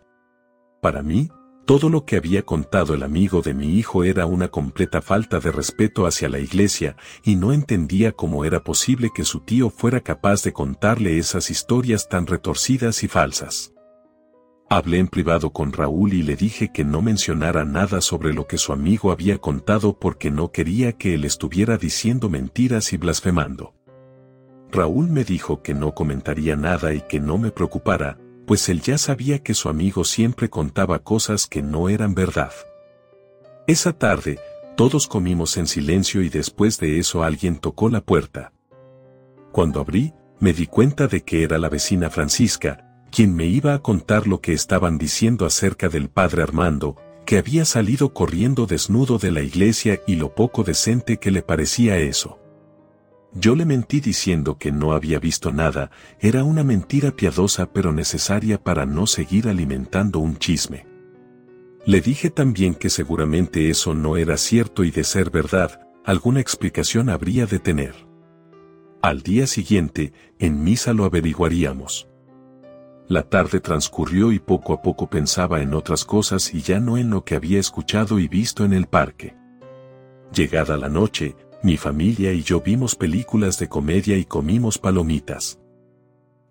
Para 0.81 1.03
mí, 1.03 1.29
todo 1.69 1.87
lo 1.87 2.03
que 2.03 2.15
había 2.15 2.41
contado 2.41 2.95
el 2.95 3.03
amigo 3.03 3.43
de 3.43 3.53
mi 3.53 3.77
hijo 3.77 4.03
era 4.03 4.25
una 4.25 4.47
completa 4.47 5.03
falta 5.03 5.39
de 5.39 5.51
respeto 5.51 6.07
hacia 6.07 6.27
la 6.27 6.39
iglesia, 6.39 6.95
y 7.23 7.35
no 7.35 7.53
entendía 7.53 8.11
cómo 8.11 8.43
era 8.43 8.63
posible 8.63 9.11
que 9.13 9.23
su 9.23 9.41
tío 9.41 9.69
fuera 9.69 9.99
capaz 9.99 10.41
de 10.41 10.51
contarle 10.51 11.19
esas 11.19 11.51
historias 11.51 12.09
tan 12.09 12.25
retorcidas 12.25 13.03
y 13.03 13.07
falsas. 13.07 13.71
Hablé 14.67 14.97
en 14.97 15.09
privado 15.09 15.51
con 15.51 15.71
Raúl 15.71 16.13
y 16.13 16.23
le 16.23 16.35
dije 16.35 16.71
que 16.73 16.83
no 16.83 17.03
mencionara 17.03 17.65
nada 17.65 18.01
sobre 18.01 18.33
lo 18.33 18.47
que 18.47 18.57
su 18.57 18.73
amigo 18.73 19.11
había 19.11 19.37
contado 19.37 19.99
porque 19.99 20.31
no 20.31 20.51
quería 20.51 20.93
que 20.93 21.13
él 21.13 21.23
estuviera 21.23 21.77
diciendo 21.77 22.29
mentiras 22.29 22.93
y 22.93 22.97
blasfemando. 22.97 23.75
Raúl 24.71 25.11
me 25.11 25.23
dijo 25.23 25.61
que 25.61 25.75
no 25.75 25.93
comentaría 25.93 26.55
nada 26.55 26.95
y 26.95 27.01
que 27.01 27.19
no 27.19 27.37
me 27.37 27.51
preocupara, 27.51 28.17
pues 28.49 28.67
él 28.67 28.81
ya 28.81 28.97
sabía 28.97 29.43
que 29.43 29.53
su 29.53 29.69
amigo 29.69 30.03
siempre 30.03 30.49
contaba 30.49 31.03
cosas 31.03 31.45
que 31.45 31.61
no 31.61 31.87
eran 31.87 32.15
verdad. 32.15 32.51
Esa 33.67 33.93
tarde, 33.93 34.39
todos 34.75 35.07
comimos 35.07 35.55
en 35.57 35.67
silencio 35.67 36.23
y 36.23 36.29
después 36.29 36.79
de 36.79 36.97
eso 36.97 37.21
alguien 37.21 37.59
tocó 37.59 37.89
la 37.89 38.01
puerta. 38.01 38.51
Cuando 39.51 39.79
abrí, 39.79 40.15
me 40.39 40.51
di 40.51 40.65
cuenta 40.65 41.05
de 41.05 41.21
que 41.21 41.43
era 41.43 41.59
la 41.59 41.69
vecina 41.69 42.09
Francisca, 42.09 43.03
quien 43.11 43.35
me 43.35 43.45
iba 43.45 43.75
a 43.75 43.83
contar 43.83 44.25
lo 44.25 44.41
que 44.41 44.53
estaban 44.53 44.97
diciendo 44.97 45.45
acerca 45.45 45.87
del 45.87 46.09
padre 46.09 46.41
Armando, 46.41 46.95
que 47.27 47.37
había 47.37 47.65
salido 47.65 48.15
corriendo 48.15 48.65
desnudo 48.65 49.19
de 49.19 49.31
la 49.31 49.43
iglesia 49.43 50.01
y 50.07 50.15
lo 50.15 50.33
poco 50.33 50.63
decente 50.63 51.17
que 51.17 51.29
le 51.29 51.43
parecía 51.43 51.99
eso. 51.99 52.39
Yo 53.33 53.55
le 53.55 53.65
mentí 53.65 53.99
diciendo 53.99 54.57
que 54.57 54.71
no 54.71 54.93
había 54.93 55.19
visto 55.19 55.51
nada, 55.51 55.91
era 56.19 56.43
una 56.43 56.63
mentira 56.63 57.11
piadosa 57.11 57.71
pero 57.71 57.93
necesaria 57.93 58.61
para 58.61 58.85
no 58.85 59.05
seguir 59.05 59.47
alimentando 59.47 60.19
un 60.19 60.37
chisme. 60.37 60.87
Le 61.85 62.01
dije 62.01 62.29
también 62.29 62.75
que 62.75 62.89
seguramente 62.89 63.69
eso 63.69 63.93
no 63.93 64.17
era 64.17 64.37
cierto 64.37 64.83
y 64.83 64.91
de 64.91 65.03
ser 65.03 65.29
verdad, 65.29 65.79
alguna 66.03 66.39
explicación 66.39 67.09
habría 67.09 67.45
de 67.45 67.59
tener. 67.59 67.95
Al 69.01 69.21
día 69.21 69.47
siguiente, 69.47 70.11
en 70.39 70.63
misa 70.63 70.93
lo 70.93 71.05
averiguaríamos. 71.05 72.09
La 73.07 73.23
tarde 73.23 73.59
transcurrió 73.59 74.31
y 74.31 74.39
poco 74.39 74.73
a 74.73 74.81
poco 74.81 75.09
pensaba 75.09 75.61
en 75.61 75.73
otras 75.73 76.03
cosas 76.03 76.53
y 76.53 76.61
ya 76.61 76.79
no 76.79 76.97
en 76.97 77.09
lo 77.09 77.23
que 77.23 77.35
había 77.35 77.59
escuchado 77.59 78.19
y 78.19 78.27
visto 78.27 78.65
en 78.65 78.73
el 78.73 78.87
parque. 78.87 79.35
Llegada 80.33 80.77
la 80.77 80.89
noche, 80.89 81.35
mi 81.61 81.77
familia 81.77 82.31
y 82.33 82.41
yo 82.41 82.61
vimos 82.61 82.95
películas 82.95 83.59
de 83.59 83.67
comedia 83.67 84.17
y 84.17 84.25
comimos 84.25 84.77
palomitas. 84.77 85.59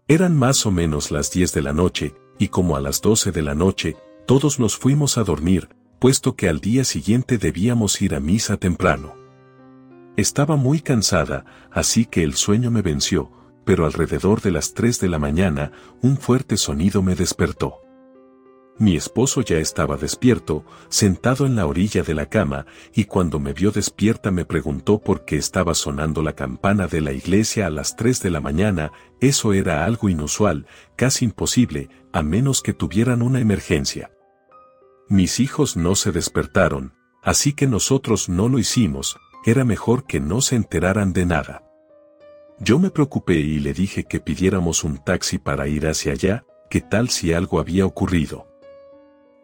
Eran 0.07 0.37
más 0.37 0.67
o 0.67 0.71
menos 0.71 1.11
las 1.11 1.31
10 1.31 1.53
de 1.53 1.63
la 1.63 1.73
noche, 1.73 2.15
y 2.39 2.49
como 2.49 2.77
a 2.77 2.81
las 2.81 3.01
12 3.01 3.33
de 3.33 3.43
la 3.43 3.55
noche, 3.55 3.97
todos 4.27 4.59
nos 4.59 4.77
fuimos 4.77 5.19
a 5.19 5.25
dormir, 5.25 5.69
puesto 5.99 6.37
que 6.37 6.49
al 6.49 6.61
día 6.61 6.85
siguiente 6.85 7.39
debíamos 7.39 8.01
ir 8.03 8.15
a 8.15 8.21
misa 8.21 8.57
temprano. 8.57 9.15
Estaba 10.17 10.57
muy 10.57 10.81
cansada, 10.81 11.45
así 11.71 12.05
que 12.05 12.23
el 12.23 12.35
sueño 12.35 12.71
me 12.71 12.83
venció, 12.83 13.31
pero 13.65 13.87
alrededor 13.87 14.41
de 14.41 14.51
las 14.51 14.75
3 14.75 15.01
de 15.01 15.09
la 15.09 15.19
mañana, 15.19 15.73
un 16.03 16.17
fuerte 16.17 16.57
sonido 16.57 17.03
me 17.03 17.15
despertó. 17.15 17.81
Mi 18.81 18.95
esposo 18.95 19.41
ya 19.41 19.59
estaba 19.59 19.97
despierto, 19.97 20.65
sentado 20.89 21.47
en 21.47 21.57
la 21.57 21.67
orilla 21.67 22.05
de 22.05 22.15
la 22.15 22.27
cama, 22.27 22.65
y 22.95 23.07
cuando 23.07 23.41
me 23.41 23.53
vio 23.53 23.73
despierta 23.73 24.31
me 24.31 24.45
preguntó 24.45 25.01
por 25.01 25.25
qué 25.25 25.37
estaba 25.37 25.75
sonando 25.75 26.23
la 26.23 26.35
campana 26.35 26.87
de 26.87 27.01
la 27.01 27.13
iglesia 27.13 27.67
a 27.67 27.71
las 27.71 27.97
3 27.97 28.23
de 28.23 28.31
la 28.31 28.41
mañana, 28.41 28.93
eso 29.21 29.53
era 29.53 29.85
algo 29.85 30.09
inusual, 30.09 30.67
casi 30.95 31.25
imposible, 31.25 31.89
a 32.13 32.23
menos 32.23 32.63
que 32.63 32.73
tuvieran 32.73 33.23
una 33.23 33.41
emergencia. 33.41 34.13
Mis 35.09 35.41
hijos 35.41 35.77
no 35.77 35.97
se 35.97 36.13
despertaron, 36.13 36.95
así 37.25 37.55
que 37.55 37.67
nosotros 37.67 38.29
no 38.29 38.49
lo 38.49 38.61
hicimos, 38.61 39.17
era 39.45 39.65
mejor 39.65 40.07
que 40.07 40.21
no 40.21 40.41
se 40.41 40.55
enteraran 40.55 41.13
de 41.13 41.27
nada. 41.27 41.65
Yo 42.61 42.79
me 42.79 42.91
preocupé 42.91 43.35
y 43.35 43.59
le 43.59 43.73
dije 43.73 44.05
que 44.05 44.21
pidiéramos 44.21 44.85
un 44.85 44.99
taxi 44.99 45.39
para 45.39 45.67
ir 45.67 45.89
hacia 45.89 46.13
allá, 46.13 46.45
que 46.71 46.81
tal 46.81 47.09
si 47.09 47.33
algo 47.33 47.59
había 47.59 47.85
ocurrido. 47.85 48.48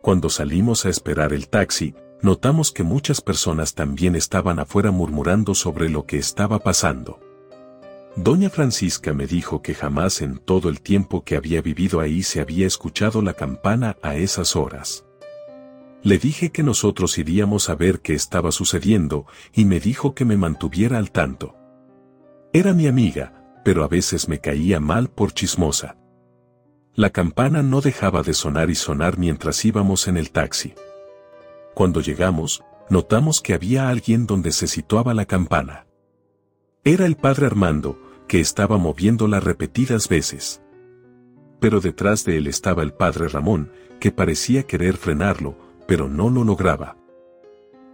Cuando 0.05 0.28
salimos 0.28 0.84
a 0.84 0.90
esperar 0.90 1.32
el 1.32 1.48
taxi, 1.48 1.94
notamos 2.20 2.72
que 2.72 2.82
muchas 2.82 3.22
personas 3.22 3.74
también 3.74 4.16
estaban 4.16 4.59
afuera 4.59 4.90
murmurando 4.90 5.55
sobre 5.55 5.88
lo 5.88 6.05
que 6.05 6.18
estaba 6.18 6.59
pasando. 6.59 7.20
Doña 8.14 8.50
Francisca 8.50 9.14
me 9.14 9.26
dijo 9.26 9.62
que 9.62 9.72
jamás 9.74 10.20
en 10.20 10.36
todo 10.36 10.68
el 10.68 10.82
tiempo 10.82 11.24
que 11.24 11.36
había 11.36 11.62
vivido 11.62 12.00
ahí 12.00 12.22
se 12.22 12.42
había 12.42 12.66
escuchado 12.66 13.22
la 13.22 13.32
campana 13.32 13.96
a 14.02 14.16
esas 14.16 14.57
horas. 14.57 15.07
Le 16.02 16.18
dije 16.18 16.52
que 16.52 16.62
nosotros 16.62 17.16
iríamos 17.16 17.70
a 17.70 17.74
ver 17.74 18.00
qué 18.00 18.12
estaba 18.12 18.52
sucediendo 18.52 19.24
y 19.55 19.64
me 19.64 19.80
dijo 19.80 20.14
que 20.14 20.26
me 20.26 20.36
mantuviera 20.36 20.98
al 20.98 21.12
tanto. 21.12 21.57
Era 22.52 22.74
mi 22.74 22.88
amiga, 22.88 23.42
pero 23.64 23.82
a 23.82 23.88
veces 23.88 24.28
me 24.28 24.38
caía 24.38 24.80
mal 24.80 25.09
por 25.09 25.32
chismosa. 25.32 25.96
La 26.97 27.11
campana 27.11 27.64
no 27.64 27.80
dejaba 27.80 28.22
de 28.22 28.34
sonar 28.34 28.70
y 28.70 28.76
sonar 28.76 29.18
mientras 29.18 29.64
íbamos 29.64 30.07
en 30.07 30.16
el 30.16 30.30
taxi. 30.30 30.74
Cuando 31.74 32.01
llegamos, 32.01 32.62
notamos 32.88 33.40
que 33.40 33.53
había 33.53 33.88
alguien 33.88 34.26
donde 34.26 34.53
se 34.53 34.68
situaba 34.68 35.12
la 35.12 35.24
campana. 35.24 35.86
Era 36.84 37.05
el 37.07 37.16
padre 37.16 37.47
Armando, 37.47 37.99
que 38.28 38.38
estaba 38.38 38.78
moviéndola 38.78 39.40
repetidas 39.40 40.09
veces. 40.09 40.62
Pero 41.59 41.80
detrás 41.80 42.24
de 42.24 42.36
él 42.36 42.47
estaba 42.47 42.84
el 42.84 42.92
padre 42.92 43.26
Ramón, 43.26 43.72
que 43.99 44.12
parecía 44.12 44.62
querer 44.62 44.97
frenarlo, 44.97 45.59
pero 45.88 46.09
no 46.09 46.30
lo 46.30 46.45
lograba. 46.45 46.97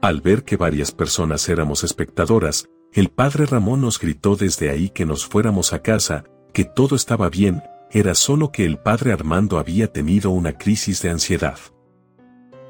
Al 0.02 0.20
ver 0.20 0.44
que 0.44 0.58
varias 0.58 0.92
personas 0.92 1.48
éramos 1.48 1.84
espectadoras, 1.84 2.68
el 2.92 3.08
padre 3.08 3.46
Ramón 3.46 3.80
nos 3.80 3.98
gritó 3.98 4.36
desde 4.36 4.68
ahí 4.68 4.90
que 4.90 5.06
nos 5.06 5.24
fuéramos 5.24 5.72
a 5.72 5.80
casa, 5.80 6.24
que 6.52 6.64
todo 6.66 6.96
estaba 6.96 7.30
bien, 7.30 7.62
era 7.92 8.14
solo 8.14 8.52
que 8.52 8.64
el 8.64 8.78
padre 8.78 9.12
Armando 9.12 9.58
había 9.58 9.92
tenido 9.92 10.30
una 10.30 10.56
crisis 10.56 11.02
de 11.02 11.10
ansiedad. 11.10 11.58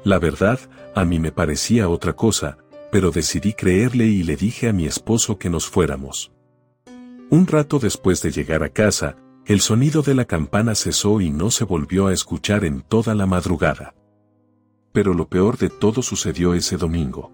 La 0.03 0.17
verdad, 0.17 0.59
a 0.95 1.05
mí 1.05 1.19
me 1.19 1.31
parecía 1.31 1.89
otra 1.89 2.13
cosa, 2.13 2.57
pero 2.91 3.11
decidí 3.11 3.53
creerle 3.53 4.05
y 4.05 4.23
le 4.23 4.35
dije 4.35 4.67
a 4.67 4.73
mi 4.73 4.85
esposo 4.85 5.37
que 5.37 5.49
nos 5.49 5.67
fuéramos. 5.67 6.31
Un 7.29 7.47
rato 7.47 7.79
después 7.79 8.21
de 8.21 8.31
llegar 8.31 8.63
a 8.63 8.69
casa, 8.69 9.15
el 9.45 9.61
sonido 9.61 10.01
de 10.01 10.15
la 10.15 10.25
campana 10.25 10.75
cesó 10.75 11.21
y 11.21 11.29
no 11.29 11.51
se 11.51 11.65
volvió 11.65 12.07
a 12.07 12.13
escuchar 12.13 12.65
en 12.65 12.81
toda 12.81 13.15
la 13.15 13.25
madrugada. 13.25 13.93
Pero 14.91 15.13
lo 15.13 15.29
peor 15.29 15.57
de 15.57 15.69
todo 15.69 16.01
sucedió 16.01 16.53
ese 16.53 16.77
domingo. 16.77 17.31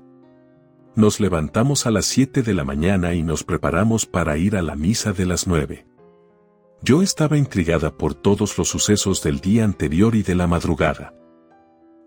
Nos 0.96 1.20
levantamos 1.20 1.86
a 1.86 1.92
las 1.92 2.06
7 2.06 2.44
de 2.44 2.54
la 2.54 2.64
mañana 2.64 3.14
y 3.14 3.24
nos 3.24 3.44
preparamos 3.44 4.06
para 4.06 4.38
ir 4.38 4.56
a 4.56 4.62
la 4.62 4.76
misa 4.76 5.14
de 5.14 5.26
las 5.26 5.48
9. 5.48 5.86
Yo 6.82 7.02
estaba 7.02 7.38
intrigada 7.38 7.98
por 7.98 8.14
todos 8.14 8.58
los 8.58 8.70
sucesos 8.70 9.24
del 9.24 9.40
día 9.40 9.66
anterior 9.66 10.16
y 10.16 10.22
de 10.22 10.36
la 10.36 10.46
madrugada. 10.46 11.14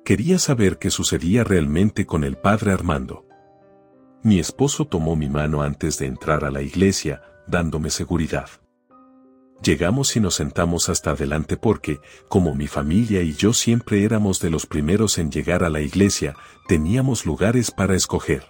Quería 0.05 0.39
saber 0.39 0.79
qué 0.79 0.91
sucedía 0.91 1.43
realmente 1.43 2.07
con 2.07 2.23
el 2.23 2.37
padre 2.37 2.73
Armando. 2.73 3.27
Mi 4.23 4.39
esposo 4.39 4.87
tomó 4.87 5.17
mi 5.17 5.29
mano 5.29 5.63
antes 5.63 5.99
de 5.99 6.07
entrar 6.07 6.45
a 6.45 6.51
la 6.51 6.63
iglesia, 6.63 7.21
dándome 7.49 7.91
seguridad. 7.91 8.49
Llegamos 9.63 10.17
y 10.17 10.21
nos 10.21 10.37
sentamos 10.37 10.89
hasta 10.89 11.11
adelante 11.11 11.57
porque, 11.57 11.99
como 12.29 12.55
mi 12.55 12.67
familia 12.67 13.23
y 13.23 13.35
yo 13.35 13.53
siempre 13.53 14.05
éramos 14.05 14.41
de 14.41 14.51
los 14.51 14.67
primeros 14.67 15.19
en 15.19 15.31
llegar 15.31 15.65
a 15.65 15.69
la 15.69 15.81
iglesia, 15.81 16.35
teníamos 16.69 17.27
lugares 17.27 17.71
para 17.71 17.95
escoger. 17.95 18.45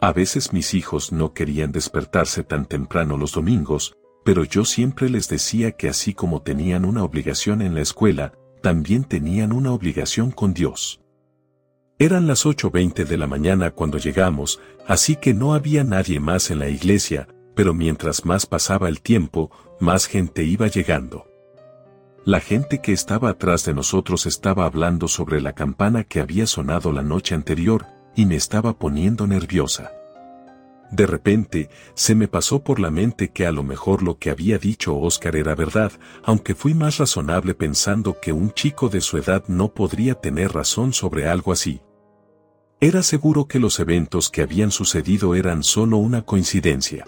A 0.00 0.12
veces 0.12 0.52
mis 0.52 0.74
hijos 0.74 1.12
no 1.12 1.32
querían 1.32 1.70
despertarse 1.70 2.42
tan 2.42 2.66
temprano 2.66 3.16
los 3.16 3.32
domingos, 3.32 3.96
pero 4.24 4.44
yo 4.44 4.64
siempre 4.64 5.10
les 5.10 5.28
decía 5.28 5.72
que 5.72 5.88
así 5.88 6.14
como 6.14 6.42
tenían 6.42 6.84
una 6.84 7.04
obligación 7.04 7.62
en 7.62 7.74
la 7.74 7.80
escuela, 7.80 8.32
también 8.62 9.04
tenían 9.04 9.52
una 9.52 9.72
obligación 9.72 10.30
con 10.30 10.54
Dios. 10.54 11.00
Eran 11.98 12.26
las 12.26 12.46
8.20 12.46 13.04
de 13.04 13.16
la 13.16 13.26
mañana 13.26 13.70
cuando 13.70 13.98
llegamos, 13.98 14.60
así 14.86 15.16
que 15.16 15.34
no 15.34 15.54
había 15.54 15.84
nadie 15.84 16.20
más 16.20 16.50
en 16.50 16.58
la 16.58 16.68
iglesia, 16.68 17.28
pero 17.54 17.74
mientras 17.74 18.24
más 18.24 18.46
pasaba 18.46 18.88
el 18.88 19.00
tiempo, 19.00 19.50
más 19.78 20.06
gente 20.06 20.42
iba 20.42 20.66
llegando. 20.68 21.26
La 22.24 22.40
gente 22.40 22.80
que 22.80 22.92
estaba 22.92 23.30
atrás 23.30 23.64
de 23.64 23.74
nosotros 23.74 24.26
estaba 24.26 24.64
hablando 24.64 25.08
sobre 25.08 25.40
la 25.40 25.52
campana 25.52 26.04
que 26.04 26.20
había 26.20 26.46
sonado 26.46 26.92
la 26.92 27.02
noche 27.02 27.34
anterior, 27.34 27.86
y 28.14 28.26
me 28.26 28.36
estaba 28.36 28.78
poniendo 28.78 29.26
nerviosa. 29.26 29.92
De 30.92 31.06
repente, 31.06 31.70
se 31.94 32.14
me 32.14 32.28
pasó 32.28 32.62
por 32.62 32.78
la 32.78 32.90
mente 32.90 33.30
que 33.30 33.46
a 33.46 33.50
lo 33.50 33.62
mejor 33.62 34.02
lo 34.02 34.18
que 34.18 34.28
había 34.28 34.58
dicho 34.58 34.94
Oscar 34.98 35.36
era 35.36 35.54
verdad, 35.54 35.90
aunque 36.22 36.54
fui 36.54 36.74
más 36.74 36.98
razonable 36.98 37.54
pensando 37.54 38.20
que 38.20 38.34
un 38.34 38.52
chico 38.52 38.90
de 38.90 39.00
su 39.00 39.16
edad 39.16 39.42
no 39.48 39.72
podría 39.72 40.14
tener 40.14 40.52
razón 40.52 40.92
sobre 40.92 41.26
algo 41.28 41.50
así. 41.50 41.80
Era 42.78 43.02
seguro 43.02 43.46
que 43.46 43.58
los 43.58 43.80
eventos 43.80 44.28
que 44.28 44.42
habían 44.42 44.70
sucedido 44.70 45.34
eran 45.34 45.62
solo 45.62 45.96
una 45.96 46.26
coincidencia. 46.26 47.06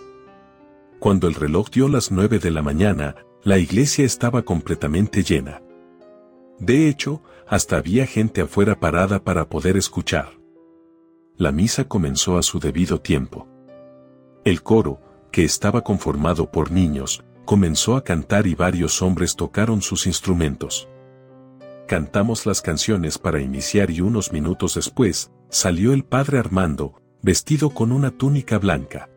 Cuando 0.98 1.28
el 1.28 1.34
reloj 1.34 1.68
dio 1.68 1.86
las 1.88 2.10
nueve 2.10 2.38
de 2.38 2.50
la 2.50 2.62
mañana, 2.62 3.16
la 3.42 3.58
iglesia 3.58 4.06
estaba 4.06 4.42
completamente 4.42 5.22
llena. 5.22 5.60
De 6.58 6.88
hecho, 6.88 7.22
hasta 7.46 7.76
había 7.76 8.06
gente 8.06 8.40
afuera 8.40 8.80
parada 8.80 9.22
para 9.22 9.50
poder 9.50 9.76
escuchar. 9.76 10.38
La 11.36 11.52
misa 11.52 11.84
comenzó 11.84 12.38
a 12.38 12.42
su 12.42 12.60
debido 12.60 13.02
tiempo. 13.02 13.46
El 14.44 14.62
coro, 14.62 15.00
que 15.32 15.42
estaba 15.42 15.82
conformado 15.82 16.50
por 16.50 16.70
niños, 16.70 17.24
comenzó 17.46 17.96
a 17.96 18.04
cantar 18.04 18.46
y 18.46 18.54
varios 18.54 19.00
hombres 19.00 19.36
tocaron 19.36 19.80
sus 19.80 20.06
instrumentos. 20.06 20.86
Cantamos 21.88 22.44
las 22.44 22.60
canciones 22.60 23.16
para 23.18 23.40
iniciar 23.40 23.90
y 23.90 24.02
unos 24.02 24.32
minutos 24.32 24.74
después, 24.74 25.30
salió 25.48 25.94
el 25.94 26.04
padre 26.04 26.38
Armando, 26.38 27.00
vestido 27.22 27.70
con 27.70 27.90
una 27.90 28.10
túnica 28.10 28.58
blanca. 28.58 29.08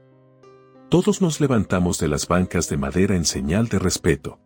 Todos 0.89 1.21
nos 1.21 1.41
levantamos 1.41 1.99
de 1.99 2.07
las 2.07 2.27
bancas 2.27 2.69
de 2.69 2.77
madera 2.77 3.15
en 3.15 3.25
señal 3.25 3.67
de 3.67 3.79
respeto. 3.79 4.39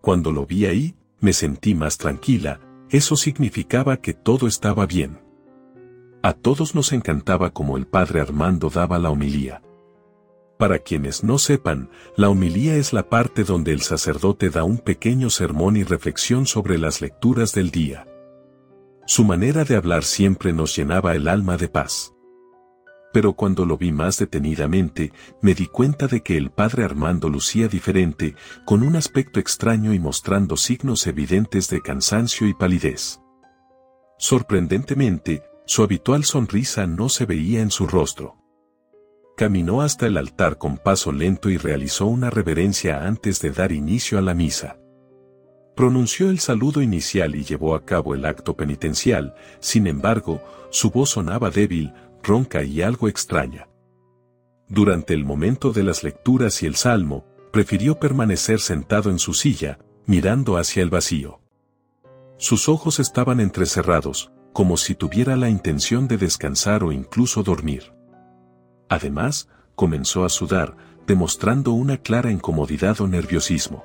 Cuando 0.00 0.32
lo 0.32 0.46
vi 0.46 0.64
ahí, 0.64 0.96
me 1.20 1.34
sentí 1.34 1.74
más 1.74 1.98
tranquila, 1.98 2.60
eso 2.88 3.14
significaba 3.14 3.98
que 3.98 4.14
todo 4.14 4.46
estaba 4.46 4.86
bien. 4.86 5.20
A 6.22 6.32
todos 6.32 6.74
nos 6.74 6.92
encantaba 6.92 7.50
como 7.50 7.76
el 7.76 7.86
padre 7.86 8.20
Armando 8.20 8.70
daba 8.70 8.98
la 8.98 9.10
homilía. 9.10 9.62
Para 10.62 10.78
quienes 10.78 11.24
no 11.24 11.38
sepan, 11.38 11.90
la 12.16 12.28
homilía 12.28 12.76
es 12.76 12.92
la 12.92 13.08
parte 13.08 13.42
donde 13.42 13.72
el 13.72 13.80
sacerdote 13.80 14.48
da 14.48 14.62
un 14.62 14.78
pequeño 14.78 15.28
sermón 15.28 15.76
y 15.76 15.82
reflexión 15.82 16.46
sobre 16.46 16.78
las 16.78 17.00
lecturas 17.00 17.52
del 17.52 17.72
día. 17.72 18.06
Su 19.04 19.24
manera 19.24 19.64
de 19.64 19.74
hablar 19.74 20.04
siempre 20.04 20.52
nos 20.52 20.76
llenaba 20.76 21.16
el 21.16 21.26
alma 21.26 21.56
de 21.56 21.66
paz. 21.66 22.14
Pero 23.12 23.32
cuando 23.32 23.66
lo 23.66 23.76
vi 23.76 23.90
más 23.90 24.18
detenidamente, 24.18 25.12
me 25.40 25.54
di 25.56 25.66
cuenta 25.66 26.06
de 26.06 26.22
que 26.22 26.36
el 26.36 26.52
padre 26.52 26.84
Armando 26.84 27.28
lucía 27.28 27.66
diferente, 27.66 28.36
con 28.64 28.84
un 28.84 28.94
aspecto 28.94 29.40
extraño 29.40 29.92
y 29.92 29.98
mostrando 29.98 30.56
signos 30.56 31.08
evidentes 31.08 31.70
de 31.70 31.80
cansancio 31.80 32.46
y 32.46 32.54
palidez. 32.54 33.20
Sorprendentemente, 34.16 35.42
su 35.66 35.82
habitual 35.82 36.22
sonrisa 36.22 36.86
no 36.86 37.08
se 37.08 37.26
veía 37.26 37.62
en 37.62 37.72
su 37.72 37.88
rostro. 37.88 38.41
Caminó 39.42 39.82
hasta 39.82 40.06
el 40.06 40.18
altar 40.18 40.56
con 40.56 40.78
paso 40.78 41.10
lento 41.10 41.50
y 41.50 41.56
realizó 41.56 42.06
una 42.06 42.30
reverencia 42.30 43.08
antes 43.08 43.40
de 43.40 43.50
dar 43.50 43.72
inicio 43.72 44.16
a 44.16 44.22
la 44.22 44.34
misa. 44.34 44.78
Pronunció 45.74 46.30
el 46.30 46.38
saludo 46.38 46.80
inicial 46.80 47.34
y 47.34 47.42
llevó 47.42 47.74
a 47.74 47.84
cabo 47.84 48.14
el 48.14 48.24
acto 48.24 48.56
penitencial, 48.56 49.34
sin 49.58 49.88
embargo, 49.88 50.40
su 50.70 50.92
voz 50.92 51.10
sonaba 51.10 51.50
débil, 51.50 51.92
ronca 52.22 52.62
y 52.62 52.82
algo 52.82 53.08
extraña. 53.08 53.66
Durante 54.68 55.12
el 55.12 55.24
momento 55.24 55.72
de 55.72 55.82
las 55.82 56.04
lecturas 56.04 56.62
y 56.62 56.66
el 56.66 56.76
salmo, 56.76 57.26
prefirió 57.50 57.98
permanecer 57.98 58.60
sentado 58.60 59.10
en 59.10 59.18
su 59.18 59.34
silla, 59.34 59.80
mirando 60.06 60.56
hacia 60.56 60.84
el 60.84 60.90
vacío. 60.90 61.40
Sus 62.38 62.68
ojos 62.68 63.00
estaban 63.00 63.40
entrecerrados, 63.40 64.30
como 64.52 64.76
si 64.76 64.94
tuviera 64.94 65.34
la 65.34 65.48
intención 65.48 66.06
de 66.06 66.16
descansar 66.16 66.84
o 66.84 66.92
incluso 66.92 67.42
dormir. 67.42 67.92
Además, 68.92 69.48
comenzó 69.74 70.22
a 70.26 70.28
sudar, 70.28 70.76
demostrando 71.06 71.72
una 71.72 71.96
clara 71.96 72.30
incomodidad 72.30 73.00
o 73.00 73.08
nerviosismo. 73.08 73.84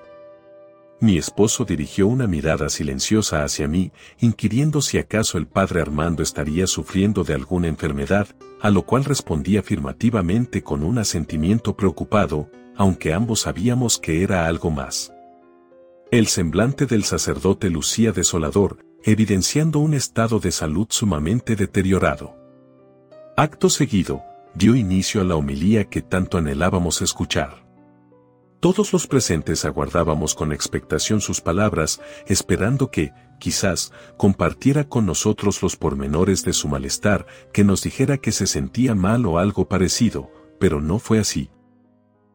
Mi 1.00 1.18
esposo 1.18 1.64
dirigió 1.64 2.08
una 2.08 2.28
mirada 2.28 2.68
silenciosa 2.68 3.46
hacia 3.46 3.70
mí, 3.70 3.94
inquiriendo 4.20 4.82
si 4.82 4.98
acaso 4.98 5.38
el 5.38 5.48
padre 5.48 5.80
Armando 5.80 6.24
estaría 6.24 6.68
sufriendo 6.68 7.24
de 7.24 7.36
alguna 7.36 7.70
enfermedad, 7.70 8.28
a 8.60 8.70
lo 8.70 8.82
cual 8.82 9.06
respondí 9.06 9.56
afirmativamente 9.56 10.62
con 10.62 10.84
un 10.84 10.98
asentimiento 10.98 11.78
preocupado, 11.78 12.52
aunque 12.76 13.14
ambos 13.14 13.40
sabíamos 13.44 14.00
que 14.00 14.24
era 14.24 14.46
algo 14.46 14.72
más. 14.72 15.14
El 16.12 16.28
semblante 16.28 16.86
del 16.86 17.06
sacerdote 17.06 17.70
lucía 17.70 18.12
desolador, 18.12 18.80
evidenciando 19.06 19.80
un 19.80 19.94
estado 19.94 20.42
de 20.42 20.52
salud 20.52 20.88
sumamente 20.90 21.56
deteriorado. 21.56 22.36
Acto 23.38 23.70
seguido, 23.70 24.22
dio 24.58 24.76
inicio 24.76 25.22
a 25.22 25.24
la 25.24 25.36
homilía 25.36 25.86
que 25.86 26.02
tanto 26.02 26.40
anhelábamos 26.40 27.04
escuchar. 27.04 27.68
Todos 28.60 28.92
los 28.92 29.06
presentes 29.06 29.66
aguardábamos 29.66 30.34
con 30.34 30.52
expectación 30.52 31.22
sus 31.22 31.42
palabras, 31.42 32.02
esperando 32.26 32.90
que, 32.90 33.14
quizás, 33.40 33.94
compartiera 34.18 34.90
con 34.90 35.06
nosotros 35.06 35.62
los 35.62 35.76
pormenores 35.76 36.44
de 36.44 36.54
su 36.54 36.68
malestar, 36.68 37.28
que 37.54 37.64
nos 37.64 37.84
dijera 37.84 38.18
que 38.18 38.32
se 38.32 38.48
sentía 38.48 38.96
mal 38.96 39.28
o 39.28 39.38
algo 39.38 39.68
parecido, 39.68 40.32
pero 40.60 40.82
no 40.82 40.98
fue 40.98 41.20
así. 41.20 41.52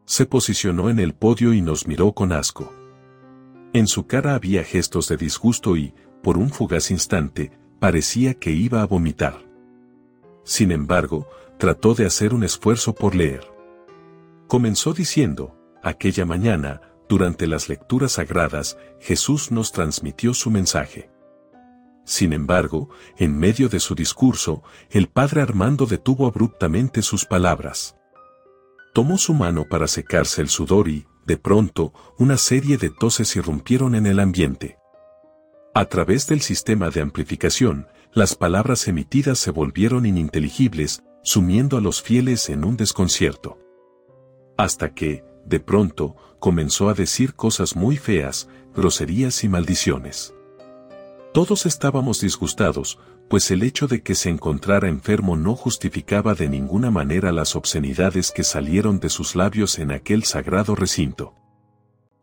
Se 0.04 0.24
posicionó 0.24 0.90
en 0.90 1.00
el 1.00 1.14
podio 1.14 1.52
y 1.52 1.60
nos 1.60 1.88
miró 1.88 2.12
con 2.12 2.30
asco. 2.32 2.72
En 3.72 3.88
su 3.88 4.06
cara 4.06 4.36
había 4.36 4.62
gestos 4.62 5.08
de 5.08 5.16
disgusto 5.16 5.76
y, 5.76 5.92
por 6.22 6.38
un 6.38 6.50
fugaz 6.50 6.92
instante, 6.92 7.50
parecía 7.80 8.34
que 8.34 8.52
iba 8.52 8.80
a 8.80 8.86
vomitar. 8.86 9.44
Sin 10.44 10.70
embargo, 10.70 11.28
trató 11.62 11.94
de 11.94 12.06
hacer 12.06 12.34
un 12.34 12.42
esfuerzo 12.42 12.92
por 12.92 13.14
leer. 13.14 13.46
Comenzó 14.48 14.92
diciendo, 14.92 15.56
aquella 15.80 16.26
mañana, 16.26 16.80
durante 17.08 17.46
las 17.46 17.68
lecturas 17.68 18.10
sagradas, 18.14 18.76
Jesús 18.98 19.52
nos 19.52 19.70
transmitió 19.70 20.34
su 20.34 20.50
mensaje. 20.50 21.08
Sin 22.04 22.32
embargo, 22.32 22.88
en 23.16 23.38
medio 23.38 23.68
de 23.68 23.78
su 23.78 23.94
discurso, 23.94 24.64
el 24.90 25.06
padre 25.06 25.40
Armando 25.40 25.86
detuvo 25.86 26.26
abruptamente 26.26 27.00
sus 27.00 27.26
palabras. 27.26 27.94
Tomó 28.92 29.16
su 29.16 29.32
mano 29.32 29.68
para 29.68 29.86
secarse 29.86 30.42
el 30.42 30.48
sudor 30.48 30.88
y, 30.88 31.06
de 31.26 31.36
pronto, 31.36 31.92
una 32.18 32.38
serie 32.38 32.76
de 32.76 32.90
toses 32.90 33.36
irrumpieron 33.36 33.94
en 33.94 34.06
el 34.06 34.18
ambiente. 34.18 34.78
A 35.74 35.84
través 35.84 36.26
del 36.26 36.40
sistema 36.40 36.90
de 36.90 37.02
amplificación, 37.02 37.86
las 38.12 38.34
palabras 38.34 38.88
emitidas 38.88 39.38
se 39.38 39.52
volvieron 39.52 40.06
ininteligibles, 40.06 41.04
sumiendo 41.22 41.76
a 41.76 41.80
los 41.80 42.02
fieles 42.02 42.48
en 42.48 42.64
un 42.64 42.76
desconcierto. 42.76 43.58
Hasta 44.56 44.94
que, 44.94 45.24
de 45.44 45.60
pronto, 45.60 46.16
comenzó 46.38 46.88
a 46.88 46.94
decir 46.94 47.34
cosas 47.34 47.76
muy 47.76 47.96
feas, 47.96 48.48
groserías 48.74 49.44
y 49.44 49.48
maldiciones. 49.48 50.34
Todos 51.32 51.64
estábamos 51.66 52.20
disgustados, 52.20 52.98
pues 53.28 53.50
el 53.50 53.62
hecho 53.62 53.86
de 53.86 54.02
que 54.02 54.14
se 54.14 54.28
encontrara 54.28 54.88
enfermo 54.88 55.36
no 55.36 55.56
justificaba 55.56 56.34
de 56.34 56.48
ninguna 56.48 56.90
manera 56.90 57.32
las 57.32 57.56
obscenidades 57.56 58.30
que 58.30 58.44
salieron 58.44 59.00
de 59.00 59.08
sus 59.08 59.34
labios 59.34 59.78
en 59.78 59.92
aquel 59.92 60.24
sagrado 60.24 60.74
recinto. 60.74 61.34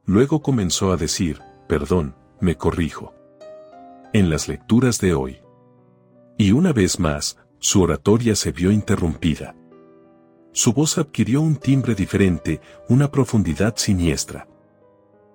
Luego 0.05 0.41
comenzó 0.41 0.91
a 0.91 0.97
decir, 0.97 1.39
perdón, 1.67 2.15
me 2.39 2.57
corrijo. 2.57 3.13
En 4.13 4.29
las 4.29 4.47
lecturas 4.47 4.99
de 4.99 5.13
hoy. 5.13 5.39
Y 6.37 6.51
una 6.51 6.73
vez 6.73 6.99
más, 6.99 7.37
su 7.59 7.81
oratoria 7.81 8.35
se 8.35 8.51
vio 8.51 8.71
interrumpida. 8.71 9.55
Su 10.51 10.73
voz 10.73 10.97
adquirió 10.97 11.41
un 11.41 11.57
timbre 11.57 11.93
diferente, 11.93 12.61
una 12.87 13.11
profundidad 13.11 13.75
siniestra. 13.77 14.47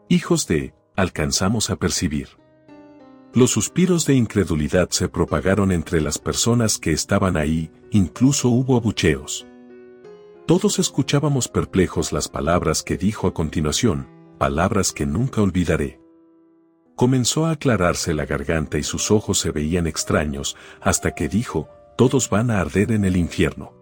Hijos 0.08 0.46
de, 0.46 0.74
alcanzamos 0.96 1.70
a 1.70 1.76
percibir. 1.76 2.28
Los 3.32 3.50
suspiros 3.50 4.06
de 4.06 4.14
incredulidad 4.14 4.90
se 4.90 5.08
propagaron 5.08 5.72
entre 5.72 6.00
las 6.00 6.18
personas 6.18 6.78
que 6.78 6.92
estaban 6.92 7.36
ahí, 7.36 7.70
incluso 7.90 8.48
hubo 8.48 8.76
abucheos. 8.76 9.46
Todos 10.46 10.78
escuchábamos 10.78 11.48
perplejos 11.48 12.12
las 12.12 12.28
palabras 12.28 12.82
que 12.82 12.96
dijo 12.96 13.26
a 13.26 13.34
continuación, 13.34 14.08
palabras 14.38 14.92
que 14.92 15.06
nunca 15.06 15.42
olvidaré. 15.42 16.00
Comenzó 16.96 17.46
a 17.46 17.50
aclararse 17.52 18.14
la 18.14 18.24
garganta 18.24 18.78
y 18.78 18.84
sus 18.84 19.10
ojos 19.10 19.38
se 19.38 19.50
veían 19.50 19.86
extraños, 19.88 20.56
hasta 20.80 21.12
que 21.12 21.28
dijo, 21.28 21.68
todos 21.96 22.30
van 22.30 22.50
a 22.50 22.60
arder 22.60 22.92
en 22.92 23.04
el 23.04 23.16
infierno. 23.16 23.72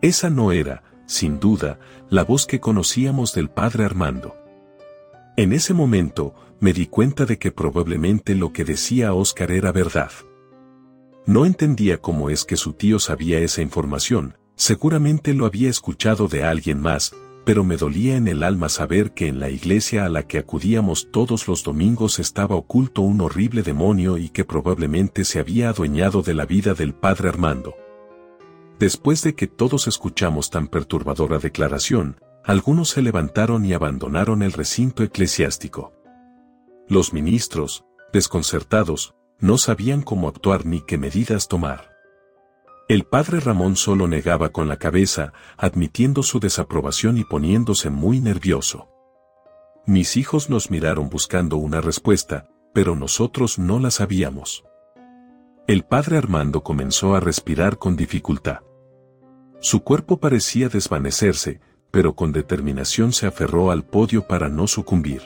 Esa 0.00 0.30
no 0.30 0.52
era, 0.52 0.82
sin 1.06 1.40
duda, 1.40 1.78
la 2.10 2.24
voz 2.24 2.46
que 2.46 2.60
conocíamos 2.60 3.34
del 3.34 3.50
padre 3.50 3.84
Armando. 3.84 4.36
En 5.36 5.52
ese 5.52 5.74
momento, 5.74 6.34
me 6.60 6.72
di 6.72 6.86
cuenta 6.86 7.26
de 7.26 7.38
que 7.38 7.52
probablemente 7.52 8.34
lo 8.34 8.52
que 8.52 8.64
decía 8.64 9.14
Oscar 9.14 9.50
era 9.50 9.72
verdad. 9.72 10.10
No 11.26 11.46
entendía 11.46 11.98
cómo 11.98 12.30
es 12.30 12.44
que 12.44 12.56
su 12.56 12.74
tío 12.74 12.98
sabía 12.98 13.38
esa 13.40 13.62
información, 13.62 14.36
seguramente 14.56 15.34
lo 15.34 15.46
había 15.46 15.70
escuchado 15.70 16.28
de 16.28 16.44
alguien 16.44 16.80
más, 16.80 17.14
pero 17.44 17.62
me 17.62 17.76
dolía 17.76 18.16
en 18.16 18.26
el 18.26 18.42
alma 18.42 18.68
saber 18.68 19.12
que 19.12 19.28
en 19.28 19.38
la 19.38 19.50
iglesia 19.50 20.06
a 20.06 20.08
la 20.08 20.26
que 20.26 20.38
acudíamos 20.38 21.10
todos 21.10 21.46
los 21.46 21.62
domingos 21.62 22.18
estaba 22.18 22.56
oculto 22.56 23.02
un 23.02 23.20
horrible 23.20 23.62
demonio 23.62 24.16
y 24.16 24.30
que 24.30 24.44
probablemente 24.44 25.24
se 25.24 25.38
había 25.38 25.68
adueñado 25.68 26.22
de 26.22 26.34
la 26.34 26.46
vida 26.46 26.74
del 26.74 26.94
padre 26.94 27.28
Armando. 27.28 27.74
Después 28.78 29.22
de 29.22 29.34
que 29.34 29.46
todos 29.46 29.86
escuchamos 29.86 30.50
tan 30.50 30.68
perturbadora 30.68 31.38
declaración, 31.38 32.16
algunos 32.44 32.90
se 32.90 33.02
levantaron 33.02 33.64
y 33.64 33.72
abandonaron 33.72 34.42
el 34.42 34.52
recinto 34.52 35.02
eclesiástico. 35.02 35.92
Los 36.88 37.12
ministros, 37.12 37.84
desconcertados, 38.12 39.14
no 39.38 39.58
sabían 39.58 40.02
cómo 40.02 40.28
actuar 40.28 40.66
ni 40.66 40.80
qué 40.80 40.98
medidas 40.98 41.48
tomar. 41.48 41.93
El 42.86 43.04
padre 43.04 43.40
Ramón 43.40 43.76
solo 43.76 44.06
negaba 44.06 44.50
con 44.50 44.68
la 44.68 44.76
cabeza, 44.76 45.32
admitiendo 45.56 46.22
su 46.22 46.38
desaprobación 46.38 47.16
y 47.16 47.24
poniéndose 47.24 47.88
muy 47.88 48.20
nervioso. 48.20 48.90
Mis 49.86 50.18
hijos 50.18 50.50
nos 50.50 50.70
miraron 50.70 51.08
buscando 51.08 51.56
una 51.56 51.80
respuesta, 51.80 52.46
pero 52.74 52.94
nosotros 52.94 53.58
no 53.58 53.78
la 53.78 53.90
sabíamos. 53.90 54.64
El 55.66 55.84
padre 55.84 56.18
Armando 56.18 56.62
comenzó 56.62 57.14
a 57.14 57.20
respirar 57.20 57.78
con 57.78 57.96
dificultad. 57.96 58.60
Su 59.60 59.82
cuerpo 59.82 60.18
parecía 60.18 60.68
desvanecerse, 60.68 61.60
pero 61.90 62.14
con 62.14 62.32
determinación 62.32 63.14
se 63.14 63.26
aferró 63.26 63.70
al 63.70 63.84
podio 63.84 64.26
para 64.26 64.50
no 64.50 64.66
sucumbir. 64.66 65.22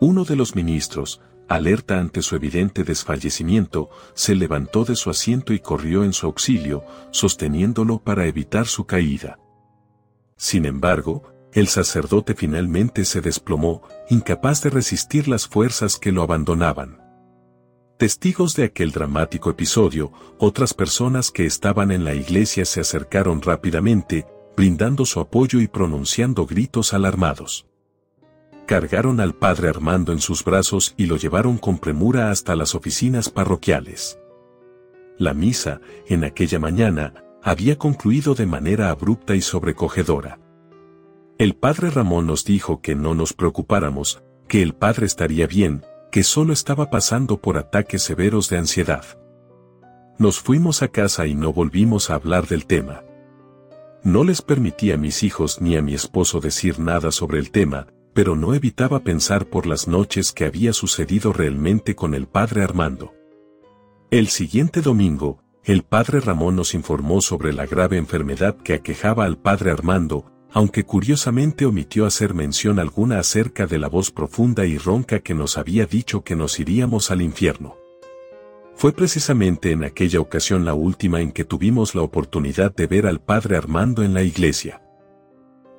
Uno 0.00 0.24
de 0.24 0.34
los 0.34 0.56
ministros, 0.56 1.20
alerta 1.48 1.98
ante 1.98 2.22
su 2.22 2.36
evidente 2.36 2.84
desfallecimiento, 2.84 3.90
se 4.14 4.34
levantó 4.34 4.84
de 4.84 4.96
su 4.96 5.10
asiento 5.10 5.52
y 5.52 5.60
corrió 5.60 6.04
en 6.04 6.12
su 6.12 6.26
auxilio, 6.26 6.84
sosteniéndolo 7.10 7.98
para 7.98 8.26
evitar 8.26 8.66
su 8.66 8.84
caída. 8.84 9.38
Sin 10.36 10.66
embargo, 10.66 11.22
el 11.52 11.68
sacerdote 11.68 12.34
finalmente 12.34 13.04
se 13.04 13.20
desplomó, 13.20 13.82
incapaz 14.10 14.62
de 14.62 14.70
resistir 14.70 15.28
las 15.28 15.48
fuerzas 15.48 15.96
que 15.96 16.12
lo 16.12 16.22
abandonaban. 16.22 17.00
Testigos 17.98 18.54
de 18.54 18.64
aquel 18.64 18.92
dramático 18.92 19.50
episodio, 19.50 20.12
otras 20.38 20.72
personas 20.72 21.32
que 21.32 21.46
estaban 21.46 21.90
en 21.90 22.04
la 22.04 22.14
iglesia 22.14 22.64
se 22.64 22.80
acercaron 22.80 23.42
rápidamente, 23.42 24.26
brindando 24.56 25.04
su 25.04 25.18
apoyo 25.18 25.60
y 25.60 25.66
pronunciando 25.66 26.46
gritos 26.46 26.94
alarmados. 26.94 27.67
Cargaron 28.68 29.18
al 29.20 29.34
padre 29.34 29.70
Armando 29.70 30.12
en 30.12 30.20
sus 30.20 30.44
brazos 30.44 30.92
y 30.98 31.06
lo 31.06 31.16
llevaron 31.16 31.56
con 31.56 31.78
premura 31.78 32.30
hasta 32.30 32.54
las 32.54 32.74
oficinas 32.74 33.30
parroquiales. 33.30 34.18
La 35.16 35.32
misa, 35.32 35.80
en 36.06 36.22
aquella 36.22 36.58
mañana, 36.58 37.14
había 37.42 37.78
concluido 37.78 38.34
de 38.34 38.44
manera 38.44 38.90
abrupta 38.90 39.34
y 39.34 39.40
sobrecogedora. 39.40 40.38
El 41.38 41.56
padre 41.56 41.88
Ramón 41.88 42.26
nos 42.26 42.44
dijo 42.44 42.82
que 42.82 42.94
no 42.94 43.14
nos 43.14 43.32
preocupáramos, 43.32 44.22
que 44.48 44.60
el 44.60 44.74
padre 44.74 45.06
estaría 45.06 45.46
bien, 45.46 45.82
que 46.12 46.22
solo 46.22 46.52
estaba 46.52 46.90
pasando 46.90 47.40
por 47.40 47.56
ataques 47.56 48.02
severos 48.02 48.50
de 48.50 48.58
ansiedad. 48.58 49.06
Nos 50.18 50.40
fuimos 50.40 50.82
a 50.82 50.88
casa 50.88 51.26
y 51.26 51.34
no 51.34 51.54
volvimos 51.54 52.10
a 52.10 52.16
hablar 52.16 52.46
del 52.46 52.66
tema. 52.66 53.02
No 54.02 54.24
les 54.24 54.42
permití 54.42 54.92
a 54.92 54.98
mis 54.98 55.22
hijos 55.22 55.62
ni 55.62 55.74
a 55.74 55.80
mi 55.80 55.94
esposo 55.94 56.40
decir 56.40 56.78
nada 56.78 57.12
sobre 57.12 57.38
el 57.38 57.50
tema, 57.50 57.86
pero 58.18 58.34
no 58.34 58.52
evitaba 58.52 59.04
pensar 59.04 59.46
por 59.46 59.64
las 59.68 59.86
noches 59.86 60.32
que 60.32 60.44
había 60.44 60.72
sucedido 60.72 61.32
realmente 61.32 61.94
con 61.94 62.14
el 62.14 62.26
padre 62.26 62.64
Armando. 62.64 63.14
El 64.10 64.26
siguiente 64.26 64.80
domingo, 64.80 65.38
el 65.62 65.84
padre 65.84 66.18
Ramón 66.18 66.56
nos 66.56 66.74
informó 66.74 67.20
sobre 67.20 67.52
la 67.52 67.64
grave 67.64 67.96
enfermedad 67.96 68.56
que 68.56 68.74
aquejaba 68.74 69.24
al 69.24 69.38
padre 69.38 69.70
Armando, 69.70 70.32
aunque 70.50 70.82
curiosamente 70.82 71.64
omitió 71.64 72.06
hacer 72.06 72.34
mención 72.34 72.80
alguna 72.80 73.20
acerca 73.20 73.68
de 73.68 73.78
la 73.78 73.86
voz 73.86 74.10
profunda 74.10 74.66
y 74.66 74.78
ronca 74.78 75.20
que 75.20 75.34
nos 75.34 75.56
había 75.56 75.86
dicho 75.86 76.24
que 76.24 76.34
nos 76.34 76.58
iríamos 76.58 77.12
al 77.12 77.22
infierno. 77.22 77.76
Fue 78.74 78.90
precisamente 78.90 79.70
en 79.70 79.84
aquella 79.84 80.18
ocasión 80.18 80.64
la 80.64 80.74
última 80.74 81.20
en 81.20 81.30
que 81.30 81.44
tuvimos 81.44 81.94
la 81.94 82.02
oportunidad 82.02 82.74
de 82.74 82.88
ver 82.88 83.06
al 83.06 83.20
padre 83.20 83.56
Armando 83.56 84.02
en 84.02 84.12
la 84.12 84.24
iglesia. 84.24 84.82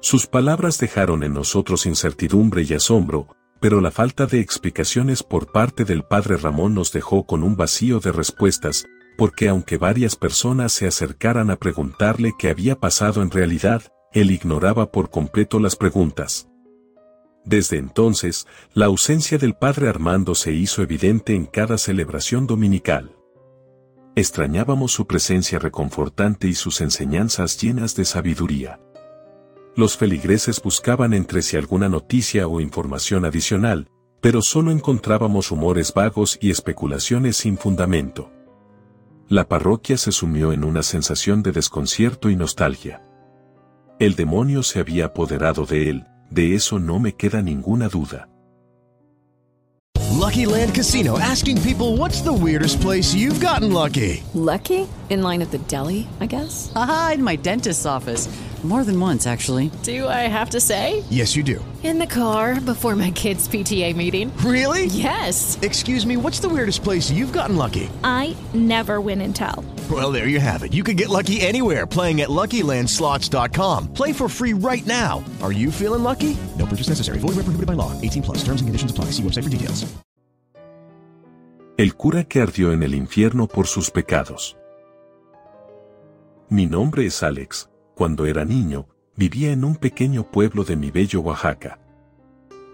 Sus 0.02 0.28
palabras 0.28 0.78
dejaron 0.78 1.24
en 1.24 1.34
nosotros 1.34 1.86
incertidumbre 1.86 2.64
y 2.64 2.74
asombro, 2.74 3.28
pero 3.60 3.82
la 3.82 3.92
falta 3.92 4.26
de 4.26 4.40
explicaciones 4.40 5.24
por 5.24 5.52
parte 5.52 5.84
del 5.84 6.04
padre 6.04 6.38
Ramón 6.38 6.74
nos 6.74 6.94
dejó 6.94 7.26
con 7.26 7.44
un 7.44 7.58
vacío 7.58 8.00
de 8.00 8.14
respuestas, 8.14 8.86
porque 9.18 9.50
aunque 9.50 9.78
varias 9.78 10.16
personas 10.16 10.72
se 10.72 10.88
acercaran 10.88 11.52
a 11.52 11.58
preguntarle 11.58 12.32
qué 12.40 12.50
había 12.50 12.80
pasado 12.80 13.22
en 13.22 13.32
realidad, 13.32 13.84
él 14.14 14.32
ignoraba 14.32 14.92
por 14.92 15.10
completo 15.10 15.60
las 15.60 15.76
preguntas. 15.76 16.48
Desde 17.44 17.78
entonces, 17.78 18.48
la 18.74 18.86
ausencia 18.86 19.38
del 19.38 19.56
padre 19.56 19.90
Armando 19.90 20.36
se 20.36 20.54
hizo 20.54 20.82
evidente 20.82 21.36
en 21.36 21.46
cada 21.46 21.78
celebración 21.78 22.48
dominical. 22.48 23.16
Extrañábamos 24.16 24.94
su 24.94 25.08
presencia 25.08 25.60
reconfortante 25.60 26.48
y 26.48 26.54
sus 26.54 26.80
enseñanzas 26.80 27.62
llenas 27.62 27.96
de 27.96 28.06
sabiduría. 28.06 28.80
Los 29.76 29.98
feligreses 29.98 30.62
buscaban 30.62 31.14
entre 31.14 31.42
sí 31.42 31.58
alguna 31.58 31.90
noticia 31.90 32.48
o 32.48 32.60
información 32.60 33.26
adicional, 33.26 33.88
pero 34.22 34.42
solo 34.42 34.72
encontrábamos 34.72 35.50
rumores 35.50 35.94
vagos 35.94 36.38
y 36.42 36.52
especulaciones 36.52 37.38
sin 37.38 37.58
fundamento. 37.58 38.32
La 39.28 39.48
parroquia 39.48 39.98
se 39.98 40.12
sumió 40.12 40.52
en 40.52 40.64
una 40.64 40.84
sensación 40.84 41.44
de 41.44 41.52
desconcierto 41.52 42.30
y 42.30 42.36
nostalgia. 42.36 43.04
El 44.00 44.16
demonio 44.16 44.64
se 44.64 44.80
había 44.80 45.06
apoderado 45.06 45.66
de 45.66 45.90
él, 45.90 46.08
de 46.30 46.56
eso 46.56 46.80
no 46.80 47.00
me 47.00 47.14
queda 47.14 47.42
ninguna 47.42 47.90
duda. 47.90 48.30
Lucky 50.20 50.46
Land 50.46 50.76
Casino 50.76 51.18
asking 51.18 51.62
people 51.62 51.96
what's 51.98 52.22
the 52.22 52.34
weirdest 52.34 52.82
place 52.82 53.16
you've 53.16 53.40
gotten 53.40 53.72
lucky? 53.72 54.24
Lucky? 54.34 54.88
In 55.10 55.22
line 55.22 55.42
at 55.42 55.52
the 55.52 55.60
deli, 55.60 56.08
I 56.20 56.26
guess? 56.26 56.72
Aha, 56.76 57.14
in 57.16 57.24
my 57.24 57.36
dentist's 57.36 57.86
office. 57.86 58.28
More 58.64 58.84
than 58.84 59.00
once, 59.00 59.26
actually. 59.26 59.72
Do 59.84 60.06
I 60.06 60.28
have 60.28 60.50
to 60.50 60.60
say? 60.60 61.06
Yes, 61.10 61.34
you 61.34 61.44
do. 61.44 61.64
In 61.82 61.98
the 61.98 62.06
car 62.06 62.60
before 62.60 62.94
my 62.98 63.10
kids' 63.12 63.48
PTA 63.48 63.96
meeting. 63.96 64.36
Really? 64.44 64.88
Yes. 64.88 65.58
Excuse 65.62 66.06
me, 66.06 66.18
what's 66.18 66.42
the 66.42 66.50
weirdest 66.50 66.84
place 66.84 67.10
you've 67.10 67.32
gotten 67.32 67.56
lucky? 67.56 67.90
I 68.04 68.36
never 68.54 69.00
win 69.00 69.22
and 69.22 69.34
tell. 69.34 69.64
Well, 69.90 70.12
there 70.12 70.28
you 70.28 70.42
have 70.42 70.64
it. 70.64 70.74
You 70.74 70.84
can 70.84 70.98
get 70.98 71.08
lucky 71.08 71.40
anywhere 71.40 71.88
playing 71.88 72.20
at 72.20 72.28
LuckyLandSlots.com. 72.28 73.94
Play 73.94 74.12
for 74.12 74.28
free 74.28 74.54
right 74.54 74.86
now. 74.86 75.24
Are 75.42 75.54
you 75.54 75.72
feeling 75.72 76.04
lucky? 76.04 76.36
No 76.58 76.66
purchase 76.66 76.90
necessary. 76.90 77.20
Void 77.20 77.40
where 77.40 77.48
prohibited 77.48 77.66
by 77.66 77.80
law. 77.80 77.94
18 78.02 78.24
plus. 78.24 78.44
Terms 78.44 78.60
and 78.60 78.68
conditions 78.68 78.92
apply. 78.92 79.06
See 79.16 79.24
website 79.24 79.44
for 79.46 79.50
details. 79.50 79.86
El 81.78 81.96
cura 81.96 82.26
que 82.26 82.42
ardió 82.42 82.74
en 82.74 82.84
el 82.84 82.94
infierno 82.94 83.48
por 83.48 83.66
sus 83.66 83.90
pecados. 83.90 84.58
Mi 86.50 86.66
nombre 86.66 87.06
es 87.06 87.24
Alex. 87.24 87.69
Cuando 88.00 88.26
era 88.26 88.46
niño, 88.46 88.88
vivía 89.18 89.52
en 89.52 89.66
un 89.66 89.76
pequeño 89.76 90.32
pueblo 90.32 90.64
de 90.64 90.78
mi 90.78 90.90
bello 90.90 91.20
Oaxaca. 91.20 91.82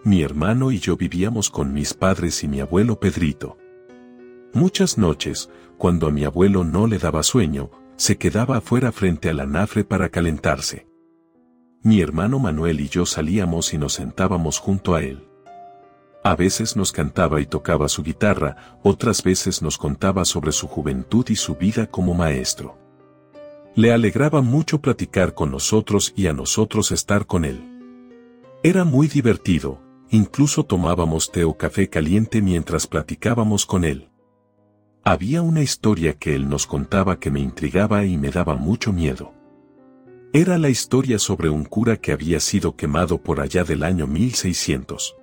Mi 0.03 0.21
hermano 0.21 0.71
y 0.71 0.77
yo 0.77 0.97
vivíamos 0.97 1.49
con 1.49 1.73
mis 1.73 1.95
padres 1.95 2.43
y 2.43 2.47
mi 2.47 2.59
abuelo 2.59 2.99
Pedrito. 2.99 3.57
Muchas 4.53 4.99
noches, 4.99 5.49
cuando 5.79 6.05
a 6.05 6.11
mi 6.11 6.25
abuelo 6.25 6.63
no 6.63 6.85
le 6.85 6.99
daba 6.99 7.23
sueño, 7.23 7.71
se 7.95 8.19
quedaba 8.19 8.57
afuera 8.57 8.91
frente 8.91 9.31
al 9.31 9.39
anafre 9.39 9.83
para 9.83 10.09
calentarse. 10.09 10.85
Mi 11.81 12.01
hermano 12.01 12.37
Manuel 12.37 12.79
y 12.79 12.87
yo 12.87 13.07
salíamos 13.07 13.73
y 13.73 13.79
nos 13.79 13.93
sentábamos 13.93 14.59
junto 14.59 14.93
a 14.93 15.01
él. 15.01 15.27
A 16.23 16.35
veces 16.35 16.75
nos 16.75 16.91
cantaba 16.91 17.41
y 17.41 17.47
tocaba 17.47 17.89
su 17.89 18.03
guitarra, 18.03 18.77
otras 18.83 19.23
veces 19.23 19.63
nos 19.63 19.79
contaba 19.79 20.23
sobre 20.23 20.51
su 20.51 20.67
juventud 20.67 21.25
y 21.29 21.35
su 21.35 21.55
vida 21.55 21.87
como 21.87 22.13
maestro. 22.13 22.84
Le 23.75 23.91
alegraba 23.91 24.41
mucho 24.41 24.79
platicar 24.79 25.33
con 25.33 25.51
nosotros 25.51 26.13
y 26.15 26.27
a 26.27 26.33
nosotros 26.33 26.93
estar 26.93 27.25
con 27.25 27.43
él. 27.43 27.59
Era 28.63 28.85
muy 28.85 29.09
divertido, 29.09 29.81
incluso 30.09 30.63
tomábamos 30.63 31.29
té 31.29 31.43
o 31.43 31.57
café 31.57 31.89
caliente 31.89 32.41
mientras 32.41 32.87
platicábamos 32.87 33.65
con 33.65 33.83
él. 33.83 34.09
Había 35.03 35.41
una 35.41 35.61
historia 35.61 36.13
que 36.13 36.35
él 36.35 36.47
nos 36.47 36.67
contaba 36.67 37.19
que 37.19 37.29
me 37.29 37.41
intrigaba 37.41 38.05
y 38.05 38.17
me 38.17 38.31
daba 38.31 38.55
mucho 38.55 38.93
miedo. 38.93 39.33
Era 40.31 40.57
la 40.57 40.69
historia 40.69 41.19
sobre 41.19 41.49
un 41.49 41.65
cura 41.65 41.97
que 41.97 42.13
había 42.13 42.39
sido 42.39 42.77
quemado 42.77 43.17
por 43.17 43.41
allá 43.41 43.65
del 43.65 43.83
año 43.83 44.07
1600. 44.07 45.17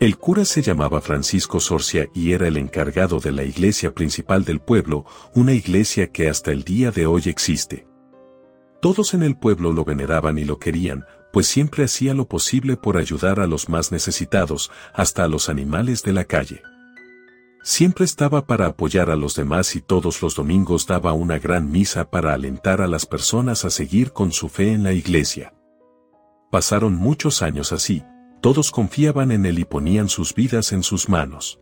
El 0.00 0.16
cura 0.16 0.44
se 0.44 0.62
llamaba 0.62 1.00
Francisco 1.00 1.58
Sorcia 1.58 2.08
y 2.14 2.30
era 2.30 2.46
el 2.46 2.56
encargado 2.56 3.18
de 3.18 3.32
la 3.32 3.42
iglesia 3.42 3.92
principal 3.92 4.44
del 4.44 4.60
pueblo, 4.60 5.04
una 5.34 5.54
iglesia 5.54 6.12
que 6.12 6.28
hasta 6.28 6.52
el 6.52 6.62
día 6.62 6.92
de 6.92 7.06
hoy 7.06 7.22
existe. 7.26 7.88
Todos 8.80 9.12
en 9.14 9.24
el 9.24 9.36
pueblo 9.36 9.72
lo 9.72 9.84
veneraban 9.84 10.38
y 10.38 10.44
lo 10.44 10.60
querían, 10.60 11.04
pues 11.32 11.48
siempre 11.48 11.82
hacía 11.82 12.14
lo 12.14 12.28
posible 12.28 12.76
por 12.76 12.96
ayudar 12.96 13.40
a 13.40 13.48
los 13.48 13.68
más 13.68 13.90
necesitados, 13.90 14.70
hasta 14.94 15.24
a 15.24 15.28
los 15.28 15.48
animales 15.48 16.04
de 16.04 16.12
la 16.12 16.24
calle. 16.24 16.62
Siempre 17.64 18.04
estaba 18.04 18.46
para 18.46 18.66
apoyar 18.66 19.10
a 19.10 19.16
los 19.16 19.34
demás 19.34 19.74
y 19.74 19.80
todos 19.80 20.22
los 20.22 20.36
domingos 20.36 20.86
daba 20.86 21.12
una 21.12 21.40
gran 21.40 21.72
misa 21.72 22.08
para 22.08 22.34
alentar 22.34 22.82
a 22.82 22.86
las 22.86 23.04
personas 23.04 23.64
a 23.64 23.70
seguir 23.70 24.12
con 24.12 24.30
su 24.30 24.48
fe 24.48 24.72
en 24.72 24.84
la 24.84 24.92
iglesia. 24.92 25.54
Pasaron 26.52 26.94
muchos 26.94 27.42
años 27.42 27.72
así, 27.72 28.04
todos 28.40 28.70
confiaban 28.70 29.32
en 29.32 29.46
él 29.46 29.58
y 29.58 29.64
ponían 29.64 30.08
sus 30.08 30.34
vidas 30.34 30.72
en 30.72 30.82
sus 30.82 31.08
manos. 31.08 31.60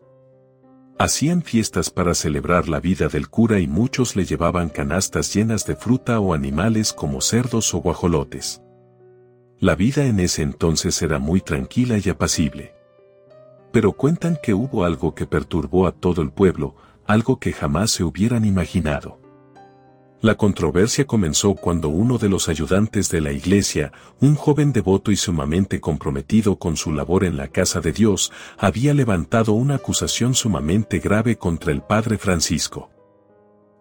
Hacían 0.99 1.43
fiestas 1.43 1.89
para 1.89 2.15
celebrar 2.15 2.67
la 2.67 2.79
vida 2.79 3.07
del 3.07 3.29
cura 3.29 3.59
y 3.59 3.67
muchos 3.67 4.15
le 4.15 4.25
llevaban 4.25 4.69
canastas 4.69 5.33
llenas 5.33 5.65
de 5.65 5.75
fruta 5.75 6.19
o 6.19 6.33
animales 6.33 6.91
como 6.91 7.21
cerdos 7.21 7.73
o 7.73 7.79
guajolotes. 7.79 8.61
La 9.59 9.75
vida 9.75 10.05
en 10.05 10.19
ese 10.19 10.41
entonces 10.41 11.01
era 11.01 11.19
muy 11.19 11.41
tranquila 11.41 11.99
y 12.03 12.09
apacible. 12.09 12.73
Pero 13.71 13.93
cuentan 13.93 14.37
que 14.41 14.53
hubo 14.53 14.85
algo 14.85 15.13
que 15.13 15.27
perturbó 15.27 15.87
a 15.87 15.91
todo 15.91 16.21
el 16.21 16.31
pueblo, 16.31 16.75
algo 17.05 17.39
que 17.39 17.53
jamás 17.53 17.91
se 17.91 18.03
hubieran 18.03 18.45
imaginado. 18.45 19.19
La 20.19 20.33
controversia 20.35 21.05
comenzó 21.05 21.53
cuando 21.53 21.89
uno 21.89 22.17
de 22.17 22.27
los 22.27 22.49
ayudantes 22.49 23.09
de 23.09 23.21
la 23.21 23.31
iglesia, 23.31 23.91
un 24.19 24.33
joven 24.33 24.73
devoto 24.73 25.11
y 25.11 25.15
sumamente 25.15 25.79
comprometido 25.79 26.57
con 26.57 26.75
su 26.75 26.91
labor 26.91 27.23
en 27.23 27.37
la 27.37 27.49
casa 27.49 27.81
de 27.81 27.91
Dios, 27.91 28.31
había 28.57 28.95
levantado 28.95 29.53
una 29.53 29.75
acusación 29.75 30.33
sumamente 30.33 30.97
grave 30.97 31.37
contra 31.37 31.71
el 31.71 31.81
padre 31.81 32.17
Francisco. 32.17 32.89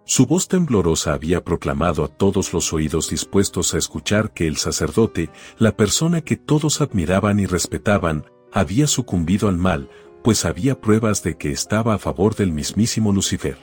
Su 0.05 0.27
voz 0.27 0.47
temblorosa 0.47 1.15
había 1.15 1.43
proclamado 1.43 2.05
a 2.05 2.09
todos 2.09 2.53
los 2.53 2.71
oídos 2.75 3.09
dispuestos 3.09 3.73
a 3.73 3.79
escuchar 3.79 4.35
que 4.35 4.47
el 4.47 4.59
sacerdote, 4.59 5.31
la 5.59 5.75
persona 5.75 6.21
que 6.21 6.37
todos 6.37 6.83
admiraban 6.83 7.41
y 7.41 7.47
respetaban, 7.47 8.27
había 8.53 8.87
sucumbido 8.87 9.49
al 9.49 9.57
mal, 9.57 9.89
pues 10.23 10.45
había 10.45 10.81
pruebas 10.83 11.23
de 11.23 11.39
que 11.39 11.51
estaba 11.51 11.95
a 11.95 11.99
favor 11.99 12.35
del 12.35 12.53
mismísimo 12.53 13.11
Lucifer. 13.11 13.57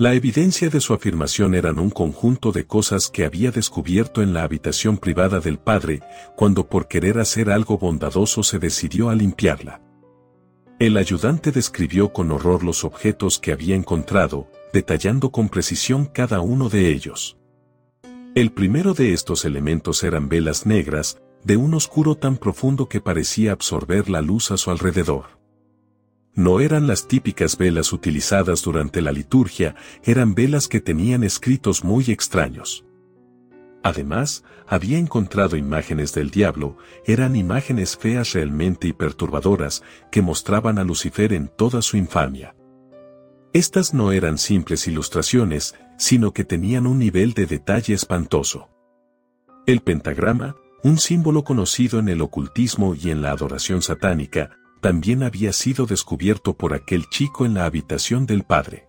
La 0.00 0.14
evidencia 0.14 0.70
de 0.70 0.80
su 0.80 0.94
afirmación 0.94 1.54
eran 1.54 1.78
un 1.78 1.90
conjunto 1.90 2.52
de 2.52 2.66
cosas 2.66 3.10
que 3.10 3.26
había 3.26 3.50
descubierto 3.50 4.22
en 4.22 4.32
la 4.32 4.44
habitación 4.44 4.96
privada 4.96 5.40
del 5.40 5.58
padre, 5.58 6.00
cuando 6.36 6.66
por 6.66 6.88
querer 6.88 7.18
hacer 7.18 7.50
algo 7.50 7.76
bondadoso 7.76 8.42
se 8.42 8.58
decidió 8.58 9.10
a 9.10 9.14
limpiarla. 9.14 9.82
El 10.78 10.96
ayudante 10.96 11.52
describió 11.52 12.14
con 12.14 12.30
horror 12.30 12.64
los 12.64 12.82
objetos 12.82 13.38
que 13.38 13.52
había 13.52 13.76
encontrado, 13.76 14.48
detallando 14.72 15.32
con 15.32 15.50
precisión 15.50 16.06
cada 16.06 16.40
uno 16.40 16.70
de 16.70 16.88
ellos. 16.88 17.36
El 18.34 18.52
primero 18.52 18.94
de 18.94 19.12
estos 19.12 19.44
elementos 19.44 20.02
eran 20.02 20.30
velas 20.30 20.64
negras, 20.64 21.20
de 21.44 21.58
un 21.58 21.74
oscuro 21.74 22.14
tan 22.14 22.38
profundo 22.38 22.88
que 22.88 23.02
parecía 23.02 23.52
absorber 23.52 24.08
la 24.08 24.22
luz 24.22 24.50
a 24.50 24.56
su 24.56 24.70
alrededor. 24.70 25.39
No 26.34 26.60
eran 26.60 26.86
las 26.86 27.08
típicas 27.08 27.58
velas 27.58 27.92
utilizadas 27.92 28.62
durante 28.62 29.02
la 29.02 29.12
liturgia, 29.12 29.74
eran 30.04 30.34
velas 30.34 30.68
que 30.68 30.80
tenían 30.80 31.24
escritos 31.24 31.84
muy 31.84 32.04
extraños. 32.10 32.84
Además, 33.82 34.44
había 34.66 34.98
encontrado 34.98 35.56
imágenes 35.56 36.12
del 36.12 36.30
diablo, 36.30 36.76
eran 37.06 37.34
imágenes 37.34 37.96
feas 37.96 38.34
realmente 38.34 38.88
y 38.88 38.92
perturbadoras, 38.92 39.82
que 40.10 40.22
mostraban 40.22 40.78
a 40.78 40.84
Lucifer 40.84 41.32
en 41.32 41.48
toda 41.48 41.82
su 41.82 41.96
infamia. 41.96 42.54
Estas 43.52 43.94
no 43.94 44.12
eran 44.12 44.38
simples 44.38 44.86
ilustraciones, 44.86 45.74
sino 45.98 46.32
que 46.32 46.44
tenían 46.44 46.86
un 46.86 46.98
nivel 46.98 47.32
de 47.32 47.46
detalle 47.46 47.94
espantoso. 47.94 48.68
El 49.66 49.80
pentagrama, 49.80 50.54
un 50.84 50.98
símbolo 50.98 51.42
conocido 51.42 51.98
en 51.98 52.08
el 52.08 52.22
ocultismo 52.22 52.94
y 52.94 53.10
en 53.10 53.22
la 53.22 53.32
adoración 53.32 53.82
satánica, 53.82 54.59
también 54.80 55.22
había 55.22 55.52
sido 55.52 55.86
descubierto 55.86 56.54
por 56.54 56.74
aquel 56.74 57.08
chico 57.10 57.44
en 57.44 57.54
la 57.54 57.64
habitación 57.64 58.26
del 58.26 58.44
padre. 58.44 58.88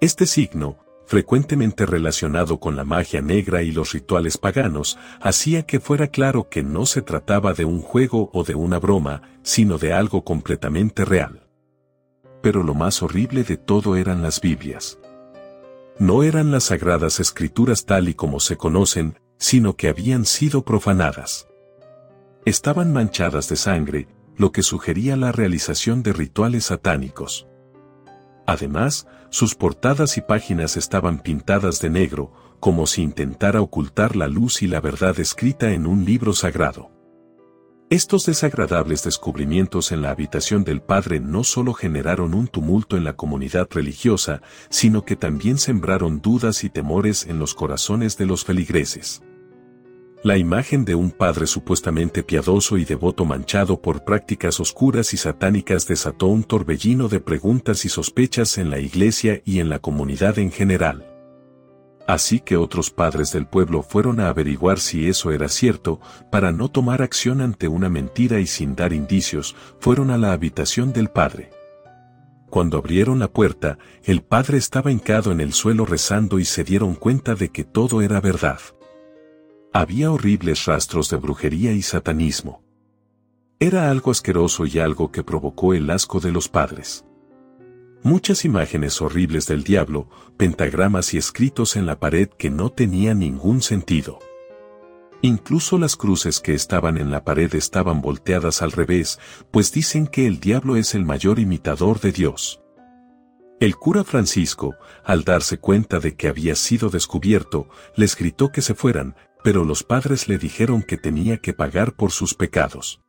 Este 0.00 0.26
signo, 0.26 0.78
frecuentemente 1.06 1.86
relacionado 1.86 2.60
con 2.60 2.76
la 2.76 2.84
magia 2.84 3.22
negra 3.22 3.62
y 3.62 3.70
los 3.70 3.92
rituales 3.92 4.36
paganos, 4.36 4.98
hacía 5.20 5.64
que 5.64 5.80
fuera 5.80 6.08
claro 6.08 6.48
que 6.48 6.62
no 6.62 6.84
se 6.84 7.02
trataba 7.02 7.54
de 7.54 7.64
un 7.64 7.80
juego 7.80 8.30
o 8.32 8.44
de 8.44 8.54
una 8.54 8.78
broma, 8.78 9.22
sino 9.42 9.78
de 9.78 9.92
algo 9.92 10.22
completamente 10.22 11.04
real. 11.04 11.48
Pero 12.42 12.62
lo 12.62 12.74
más 12.74 13.02
horrible 13.02 13.42
de 13.42 13.56
todo 13.56 13.96
eran 13.96 14.22
las 14.22 14.40
Biblias. 14.40 14.98
No 15.98 16.22
eran 16.22 16.52
las 16.52 16.64
sagradas 16.64 17.18
escrituras 17.18 17.84
tal 17.84 18.08
y 18.08 18.14
como 18.14 18.38
se 18.38 18.56
conocen, 18.56 19.18
sino 19.38 19.74
que 19.76 19.88
habían 19.88 20.24
sido 20.26 20.62
profanadas. 20.62 21.48
Estaban 22.44 22.92
manchadas 22.92 23.48
de 23.48 23.56
sangre, 23.56 24.08
lo 24.38 24.52
que 24.52 24.62
sugería 24.62 25.16
la 25.16 25.32
realización 25.32 26.02
de 26.02 26.14
rituales 26.14 26.66
satánicos. 26.66 27.46
Además, 28.46 29.06
sus 29.28 29.54
portadas 29.54 30.16
y 30.16 30.22
páginas 30.22 30.78
estaban 30.78 31.18
pintadas 31.18 31.80
de 31.80 31.90
negro, 31.90 32.32
como 32.60 32.86
si 32.86 33.02
intentara 33.02 33.60
ocultar 33.60 34.16
la 34.16 34.26
luz 34.26 34.62
y 34.62 34.66
la 34.66 34.80
verdad 34.80 35.20
escrita 35.20 35.72
en 35.72 35.86
un 35.86 36.04
libro 36.06 36.32
sagrado. 36.32 36.90
Estos 37.90 38.26
desagradables 38.26 39.02
descubrimientos 39.02 39.92
en 39.92 40.02
la 40.02 40.10
habitación 40.10 40.62
del 40.62 40.82
padre 40.82 41.20
no 41.20 41.42
solo 41.42 41.72
generaron 41.72 42.34
un 42.34 42.46
tumulto 42.46 42.96
en 42.96 43.04
la 43.04 43.14
comunidad 43.14 43.66
religiosa, 43.70 44.42
sino 44.68 45.04
que 45.04 45.16
también 45.16 45.58
sembraron 45.58 46.20
dudas 46.20 46.64
y 46.64 46.70
temores 46.70 47.26
en 47.26 47.38
los 47.38 47.54
corazones 47.54 48.18
de 48.18 48.26
los 48.26 48.44
feligreses. 48.44 49.22
La 50.24 50.36
imagen 50.36 50.84
de 50.84 50.96
un 50.96 51.12
padre 51.12 51.46
supuestamente 51.46 52.24
piadoso 52.24 52.76
y 52.76 52.84
devoto 52.84 53.24
manchado 53.24 53.80
por 53.80 54.02
prácticas 54.02 54.58
oscuras 54.58 55.14
y 55.14 55.16
satánicas 55.16 55.86
desató 55.86 56.26
un 56.26 56.42
torbellino 56.42 57.06
de 57.08 57.20
preguntas 57.20 57.84
y 57.84 57.88
sospechas 57.88 58.58
en 58.58 58.68
la 58.68 58.80
iglesia 58.80 59.40
y 59.44 59.60
en 59.60 59.68
la 59.68 59.78
comunidad 59.78 60.40
en 60.40 60.50
general. 60.50 61.06
Así 62.08 62.40
que 62.40 62.56
otros 62.56 62.90
padres 62.90 63.32
del 63.32 63.46
pueblo 63.46 63.84
fueron 63.84 64.18
a 64.18 64.28
averiguar 64.28 64.80
si 64.80 65.08
eso 65.08 65.30
era 65.30 65.48
cierto, 65.48 66.00
para 66.32 66.50
no 66.50 66.68
tomar 66.68 67.00
acción 67.00 67.40
ante 67.40 67.68
una 67.68 67.88
mentira 67.88 68.40
y 68.40 68.48
sin 68.48 68.74
dar 68.74 68.92
indicios, 68.92 69.54
fueron 69.78 70.10
a 70.10 70.18
la 70.18 70.32
habitación 70.32 70.92
del 70.92 71.10
padre. 71.10 71.50
Cuando 72.50 72.78
abrieron 72.78 73.20
la 73.20 73.28
puerta, 73.28 73.78
el 74.02 74.22
padre 74.22 74.58
estaba 74.58 74.90
hincado 74.90 75.30
en 75.30 75.40
el 75.40 75.52
suelo 75.52 75.86
rezando 75.86 76.40
y 76.40 76.44
se 76.44 76.64
dieron 76.64 76.96
cuenta 76.96 77.36
de 77.36 77.50
que 77.50 77.62
todo 77.62 78.02
era 78.02 78.20
verdad. 78.20 78.58
Había 79.72 80.10
horribles 80.10 80.64
rastros 80.64 81.10
de 81.10 81.18
brujería 81.18 81.72
y 81.72 81.82
satanismo. 81.82 82.62
Era 83.60 83.90
algo 83.90 84.10
asqueroso 84.10 84.64
y 84.64 84.78
algo 84.78 85.12
que 85.12 85.22
provocó 85.22 85.74
el 85.74 85.90
asco 85.90 86.20
de 86.20 86.32
los 86.32 86.48
padres. 86.48 87.04
Muchas 88.02 88.46
imágenes 88.46 89.02
horribles 89.02 89.46
del 89.46 89.64
diablo, 89.64 90.08
pentagramas 90.38 91.12
y 91.12 91.18
escritos 91.18 91.76
en 91.76 91.84
la 91.84 92.00
pared 92.00 92.28
que 92.28 92.48
no 92.48 92.70
tenían 92.70 93.18
ningún 93.18 93.60
sentido. 93.60 94.20
Incluso 95.20 95.78
las 95.78 95.96
cruces 95.96 96.40
que 96.40 96.54
estaban 96.54 96.96
en 96.96 97.10
la 97.10 97.24
pared 97.24 97.54
estaban 97.54 98.00
volteadas 98.00 98.62
al 98.62 98.72
revés, 98.72 99.18
pues 99.50 99.70
dicen 99.70 100.06
que 100.06 100.26
el 100.26 100.40
diablo 100.40 100.76
es 100.76 100.94
el 100.94 101.04
mayor 101.04 101.40
imitador 101.40 102.00
de 102.00 102.12
Dios. 102.12 102.62
El 103.60 103.74
cura 103.74 104.04
Francisco, 104.04 104.76
al 105.04 105.24
darse 105.24 105.58
cuenta 105.58 105.98
de 105.98 106.14
que 106.14 106.28
había 106.28 106.54
sido 106.54 106.90
descubierto, 106.90 107.68
les 107.96 108.16
gritó 108.16 108.52
que 108.52 108.62
se 108.62 108.74
fueran, 108.74 109.16
pero 109.42 109.64
los 109.64 109.82
padres 109.82 110.28
le 110.28 110.38
dijeron 110.38 110.82
que 110.82 110.96
tenía 110.96 111.38
que 111.38 111.52
pagar 111.52 111.94
por 111.94 112.10
sus 112.10 112.34
pecados. 112.34 113.00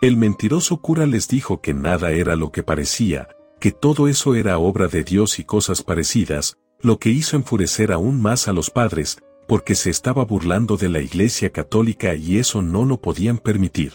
El 0.00 0.16
mentiroso 0.16 0.78
cura 0.78 1.06
les 1.06 1.28
dijo 1.28 1.60
que 1.60 1.74
nada 1.74 2.10
era 2.12 2.36
lo 2.36 2.52
que 2.52 2.62
parecía, 2.62 3.28
que 3.60 3.70
todo 3.70 4.08
eso 4.08 4.34
era 4.34 4.58
obra 4.58 4.88
de 4.88 5.04
Dios 5.04 5.38
y 5.38 5.44
cosas 5.44 5.82
parecidas, 5.82 6.56
lo 6.80 6.98
que 6.98 7.10
hizo 7.10 7.36
enfurecer 7.36 7.92
aún 7.92 8.20
más 8.20 8.48
a 8.48 8.52
los 8.52 8.70
padres, 8.70 9.18
porque 9.46 9.74
se 9.74 9.90
estaba 9.90 10.24
burlando 10.24 10.76
de 10.76 10.88
la 10.88 11.00
Iglesia 11.00 11.50
Católica 11.50 12.14
y 12.14 12.38
eso 12.38 12.62
no 12.62 12.84
lo 12.84 13.00
podían 13.00 13.38
permitir. 13.38 13.94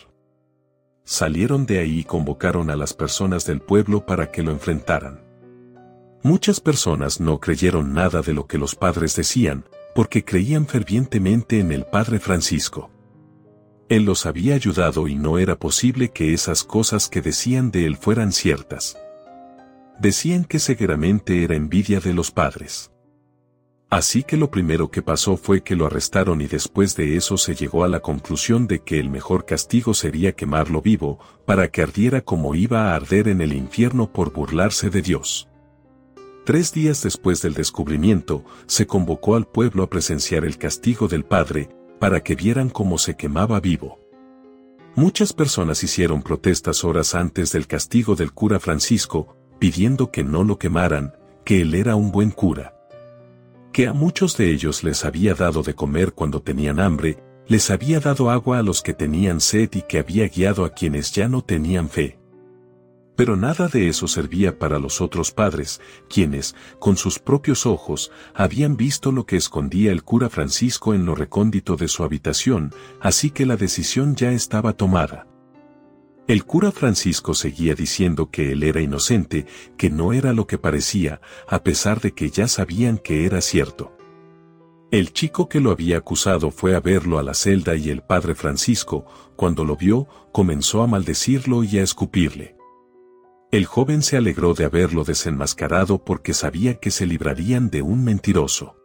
Salieron 1.03 1.65
de 1.65 1.79
ahí 1.79 1.99
y 1.99 2.03
convocaron 2.03 2.69
a 2.69 2.75
las 2.75 2.93
personas 2.93 3.45
del 3.45 3.61
pueblo 3.61 4.05
para 4.05 4.31
que 4.31 4.43
lo 4.43 4.51
enfrentaran. 4.51 5.23
Muchas 6.23 6.59
personas 6.59 7.19
no 7.19 7.39
creyeron 7.39 7.93
nada 7.93 8.21
de 8.21 8.33
lo 8.33 8.47
que 8.47 8.57
los 8.57 8.75
padres 8.75 9.15
decían, 9.15 9.65
porque 9.95 10.23
creían 10.23 10.67
fervientemente 10.67 11.59
en 11.59 11.71
el 11.71 11.85
Padre 11.85 12.19
Francisco. 12.19 12.91
Él 13.89 14.05
los 14.05 14.27
había 14.27 14.53
ayudado 14.53 15.07
y 15.07 15.15
no 15.15 15.39
era 15.39 15.55
posible 15.55 16.09
que 16.09 16.33
esas 16.33 16.63
cosas 16.63 17.09
que 17.09 17.21
decían 17.21 17.71
de 17.71 17.87
él 17.87 17.97
fueran 17.97 18.31
ciertas 18.31 18.97
decían 19.99 20.45
que 20.45 20.59
seguramente 20.59 21.43
era 21.43 21.55
envidia 21.55 21.99
de 21.99 22.13
los 22.13 22.31
padres. 22.31 22.91
Así 23.89 24.23
que 24.23 24.35
lo 24.35 24.49
primero 24.49 24.89
que 24.89 25.01
pasó 25.01 25.37
fue 25.37 25.61
que 25.61 25.75
lo 25.75 25.85
arrestaron 25.85 26.41
y 26.41 26.47
después 26.47 26.95
de 26.95 27.15
eso 27.15 27.37
se 27.37 27.55
llegó 27.55 27.83
a 27.83 27.87
la 27.87 27.99
conclusión 27.99 28.67
de 28.67 28.79
que 28.79 28.99
el 28.99 29.09
mejor 29.09 29.45
castigo 29.45 29.93
sería 29.93 30.33
quemarlo 30.33 30.81
vivo, 30.81 31.19
para 31.45 31.69
que 31.69 31.83
ardiera 31.83 32.21
como 32.21 32.55
iba 32.55 32.91
a 32.91 32.95
arder 32.95 33.27
en 33.27 33.41
el 33.41 33.53
infierno 33.53 34.11
por 34.11 34.33
burlarse 34.33 34.89
de 34.89 35.01
Dios. 35.01 35.47
Tres 36.45 36.71
días 36.71 37.01
después 37.01 37.41
del 37.41 37.55
descubrimiento, 37.55 38.45
se 38.67 38.85
convocó 38.85 39.35
al 39.35 39.47
pueblo 39.47 39.81
a 39.81 39.89
presenciar 39.89 40.45
el 40.45 40.59
castigo 40.59 41.07
del 41.07 41.25
Padre, 41.25 41.69
para 41.99 42.21
que 42.21 42.35
vieran 42.35 42.69
cómo 42.69 42.99
se 42.99 43.17
quemaba 43.17 43.59
vivo. 43.59 43.99
Muchas 44.93 45.33
personas 45.33 45.83
hicieron 45.83 46.21
protestas 46.21 46.83
horas 46.83 47.15
antes 47.15 47.51
del 47.51 47.65
castigo 47.65 48.15
del 48.15 48.31
cura 48.31 48.59
Francisco, 48.59 49.35
pidiendo 49.57 50.11
que 50.11 50.23
no 50.23 50.43
lo 50.43 50.59
quemaran, 50.59 51.15
que 51.43 51.61
él 51.61 51.73
era 51.73 51.95
un 51.95 52.11
buen 52.11 52.29
cura. 52.29 52.75
Que 53.73 53.87
a 53.87 53.93
muchos 53.93 54.37
de 54.37 54.51
ellos 54.51 54.83
les 54.83 55.03
había 55.03 55.33
dado 55.33 55.63
de 55.63 55.73
comer 55.73 56.13
cuando 56.13 56.43
tenían 56.43 56.79
hambre, 56.79 57.17
les 57.47 57.71
había 57.71 57.99
dado 57.99 58.29
agua 58.29 58.59
a 58.59 58.63
los 58.63 58.83
que 58.83 58.93
tenían 58.93 59.41
sed 59.41 59.69
y 59.73 59.81
que 59.81 59.97
había 59.97 60.27
guiado 60.27 60.63
a 60.63 60.69
quienes 60.69 61.11
ya 61.11 61.27
no 61.27 61.43
tenían 61.43 61.89
fe. 61.89 62.19
Pero 63.15 63.37
nada 63.37 63.67
de 63.67 63.87
eso 63.87 64.07
servía 64.07 64.59
para 64.59 64.77
los 64.77 64.99
otros 64.99 65.31
padres, 65.31 65.79
quienes, 66.09 66.55
con 66.79 66.97
sus 66.97 67.19
propios 67.19 67.65
ojos, 67.65 68.11
habían 68.33 68.75
visto 68.75 69.11
lo 69.11 69.25
que 69.25 69.37
escondía 69.37 69.91
el 69.91 70.03
cura 70.03 70.29
Francisco 70.29 70.93
en 70.93 71.05
lo 71.05 71.15
recóndito 71.15 71.77
de 71.77 71.87
su 71.87 72.03
habitación, 72.03 72.73
así 72.99 73.31
que 73.31 73.45
la 73.45 73.55
decisión 73.55 74.15
ya 74.15 74.31
estaba 74.31 74.73
tomada. 74.73 75.27
El 76.27 76.43
cura 76.43 76.71
Francisco 76.71 77.35
seguía 77.35 77.75
diciendo 77.75 78.31
que 78.31 78.51
él 78.51 78.63
era 78.63 78.81
inocente, 78.81 79.45
que 79.77 79.91
no 79.91 80.11
era 80.11 80.33
lo 80.33 80.47
que 80.47 80.57
parecía, 80.57 81.21
a 81.47 81.63
pesar 81.63 82.01
de 82.01 82.13
que 82.13 82.31
ya 82.31 82.47
sabían 82.47 82.97
que 82.97 83.25
era 83.25 83.41
cierto. 83.41 83.95
El 84.89 85.13
chico 85.13 85.47
que 85.47 85.59
lo 85.59 85.71
había 85.71 85.97
acusado 85.97 86.49
fue 86.49 86.75
a 86.75 86.79
verlo 86.79 87.19
a 87.19 87.23
la 87.23 87.35
celda 87.35 87.75
y 87.75 87.89
el 87.89 88.01
padre 88.01 88.33
Francisco, 88.33 89.05
cuando 89.35 89.65
lo 89.65 89.75
vio, 89.75 90.07
comenzó 90.31 90.81
a 90.81 90.87
maldecirlo 90.87 91.63
y 91.63 91.77
a 91.77 91.83
escupirle. 91.83 92.54
El 93.51 93.65
joven 93.65 94.01
se 94.01 94.17
alegró 94.17 94.53
de 94.53 94.65
haberlo 94.65 95.03
desenmascarado 95.03 96.03
porque 96.03 96.33
sabía 96.33 96.75
que 96.75 96.91
se 96.91 97.05
librarían 97.05 97.69
de 97.69 97.81
un 97.81 98.03
mentiroso. 98.03 98.75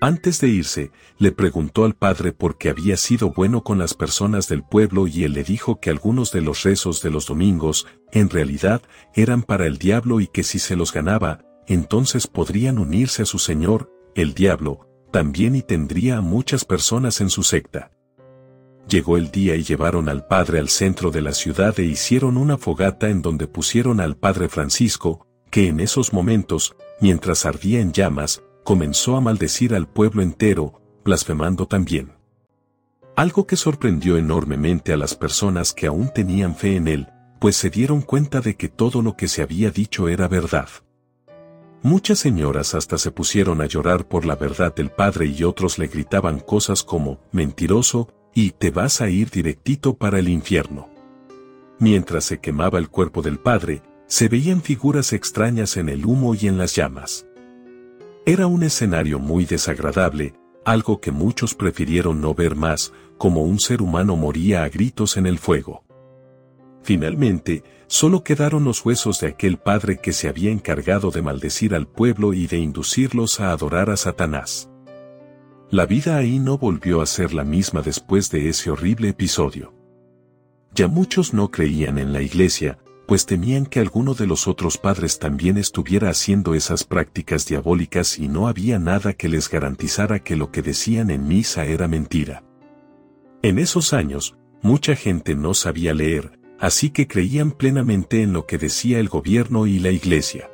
Antes 0.00 0.40
de 0.40 0.48
irse, 0.48 0.90
le 1.18 1.30
preguntó 1.30 1.84
al 1.84 1.94
padre 1.94 2.32
por 2.32 2.58
qué 2.58 2.70
había 2.70 2.96
sido 2.96 3.30
bueno 3.30 3.62
con 3.62 3.78
las 3.78 3.94
personas 3.94 4.48
del 4.48 4.64
pueblo 4.64 5.06
y 5.06 5.22
él 5.22 5.32
le 5.32 5.44
dijo 5.44 5.78
que 5.78 5.90
algunos 5.90 6.32
de 6.32 6.42
los 6.42 6.64
rezos 6.64 7.02
de 7.02 7.10
los 7.10 7.26
domingos, 7.26 7.86
en 8.10 8.28
realidad, 8.28 8.82
eran 9.14 9.42
para 9.42 9.66
el 9.66 9.78
diablo 9.78 10.20
y 10.20 10.26
que 10.26 10.42
si 10.42 10.58
se 10.58 10.74
los 10.74 10.92
ganaba, 10.92 11.44
entonces 11.68 12.26
podrían 12.26 12.78
unirse 12.78 13.22
a 13.22 13.26
su 13.26 13.38
señor, 13.38 13.92
el 14.16 14.34
diablo, 14.34 14.88
también 15.12 15.54
y 15.54 15.62
tendría 15.62 16.18
a 16.18 16.20
muchas 16.20 16.64
personas 16.64 17.20
en 17.20 17.30
su 17.30 17.44
secta. 17.44 17.92
Llegó 18.88 19.16
el 19.16 19.30
día 19.30 19.56
y 19.56 19.62
llevaron 19.62 20.08
al 20.08 20.26
padre 20.26 20.58
al 20.58 20.68
centro 20.68 21.10
de 21.10 21.22
la 21.22 21.32
ciudad 21.32 21.78
e 21.78 21.84
hicieron 21.84 22.36
una 22.36 22.58
fogata 22.58 23.08
en 23.08 23.22
donde 23.22 23.46
pusieron 23.46 24.00
al 24.00 24.16
padre 24.16 24.48
Francisco, 24.48 25.26
que 25.50 25.68
en 25.68 25.80
esos 25.80 26.12
momentos, 26.12 26.76
mientras 27.00 27.46
ardía 27.46 27.80
en 27.80 27.92
llamas, 27.92 28.42
comenzó 28.64 29.16
a 29.16 29.20
maldecir 29.20 29.74
al 29.74 29.88
pueblo 29.88 30.22
entero, 30.22 30.80
blasfemando 31.04 31.66
también. 31.66 32.12
Algo 33.16 33.46
que 33.46 33.56
sorprendió 33.56 34.16
enormemente 34.16 34.92
a 34.92 34.96
las 34.96 35.14
personas 35.14 35.72
que 35.72 35.86
aún 35.86 36.10
tenían 36.12 36.56
fe 36.56 36.76
en 36.76 36.88
él, 36.88 37.08
pues 37.38 37.56
se 37.56 37.70
dieron 37.70 38.02
cuenta 38.02 38.40
de 38.40 38.56
que 38.56 38.68
todo 38.68 39.02
lo 39.02 39.16
que 39.16 39.28
se 39.28 39.42
había 39.42 39.70
dicho 39.70 40.08
era 40.08 40.28
verdad. 40.28 40.68
Muchas 41.82 42.20
señoras 42.20 42.74
hasta 42.74 42.96
se 42.96 43.10
pusieron 43.10 43.60
a 43.60 43.66
llorar 43.66 44.06
por 44.06 44.24
la 44.24 44.36
verdad 44.36 44.74
del 44.74 44.90
padre 44.90 45.26
y 45.26 45.42
otros 45.42 45.78
le 45.78 45.88
gritaban 45.88 46.38
cosas 46.38 46.84
como, 46.84 47.18
mentiroso, 47.32 48.08
y 48.34 48.50
te 48.50 48.70
vas 48.70 49.00
a 49.00 49.10
ir 49.10 49.30
directito 49.30 49.94
para 49.94 50.18
el 50.18 50.28
infierno. 50.28 50.88
Mientras 51.78 52.24
se 52.24 52.38
quemaba 52.38 52.78
el 52.78 52.88
cuerpo 52.88 53.22
del 53.22 53.38
padre, 53.38 53.82
se 54.06 54.28
veían 54.28 54.62
figuras 54.62 55.12
extrañas 55.12 55.76
en 55.76 55.88
el 55.88 56.04
humo 56.06 56.34
y 56.34 56.46
en 56.46 56.58
las 56.58 56.74
llamas. 56.76 57.26
Era 58.24 58.46
un 58.46 58.62
escenario 58.62 59.18
muy 59.18 59.46
desagradable, 59.46 60.34
algo 60.64 61.00
que 61.00 61.10
muchos 61.10 61.54
prefirieron 61.54 62.20
no 62.20 62.34
ver 62.34 62.54
más, 62.54 62.92
como 63.18 63.42
un 63.42 63.58
ser 63.58 63.82
humano 63.82 64.16
moría 64.16 64.64
a 64.64 64.68
gritos 64.68 65.16
en 65.16 65.26
el 65.26 65.38
fuego. 65.38 65.84
Finalmente, 66.82 67.62
solo 67.86 68.24
quedaron 68.24 68.64
los 68.64 68.84
huesos 68.84 69.20
de 69.20 69.28
aquel 69.28 69.58
padre 69.58 69.98
que 69.98 70.12
se 70.12 70.28
había 70.28 70.50
encargado 70.50 71.10
de 71.10 71.22
maldecir 71.22 71.74
al 71.74 71.86
pueblo 71.86 72.32
y 72.34 72.46
de 72.46 72.58
inducirlos 72.58 73.40
a 73.40 73.52
adorar 73.52 73.90
a 73.90 73.96
Satanás. 73.96 74.71
La 75.72 75.86
vida 75.86 76.18
ahí 76.18 76.38
no 76.38 76.58
volvió 76.58 77.00
a 77.00 77.06
ser 77.06 77.32
la 77.32 77.44
misma 77.44 77.80
después 77.80 78.30
de 78.30 78.50
ese 78.50 78.70
horrible 78.70 79.08
episodio. 79.08 79.72
Ya 80.74 80.86
muchos 80.86 81.32
no 81.32 81.50
creían 81.50 81.96
en 81.96 82.12
la 82.12 82.20
iglesia, 82.20 82.76
pues 83.06 83.24
temían 83.24 83.64
que 83.64 83.80
alguno 83.80 84.12
de 84.12 84.26
los 84.26 84.46
otros 84.48 84.76
padres 84.76 85.18
también 85.18 85.56
estuviera 85.56 86.10
haciendo 86.10 86.52
esas 86.52 86.84
prácticas 86.84 87.46
diabólicas 87.46 88.18
y 88.18 88.28
no 88.28 88.48
había 88.48 88.78
nada 88.78 89.14
que 89.14 89.30
les 89.30 89.48
garantizara 89.48 90.18
que 90.18 90.36
lo 90.36 90.52
que 90.52 90.60
decían 90.60 91.08
en 91.08 91.26
misa 91.26 91.64
era 91.64 91.88
mentira. 91.88 92.44
En 93.40 93.58
esos 93.58 93.94
años, 93.94 94.36
mucha 94.60 94.94
gente 94.94 95.34
no 95.34 95.54
sabía 95.54 95.94
leer, 95.94 96.38
así 96.60 96.90
que 96.90 97.08
creían 97.08 97.50
plenamente 97.50 98.20
en 98.20 98.34
lo 98.34 98.44
que 98.44 98.58
decía 98.58 99.00
el 99.00 99.08
gobierno 99.08 99.66
y 99.66 99.78
la 99.78 99.90
iglesia. 99.90 100.51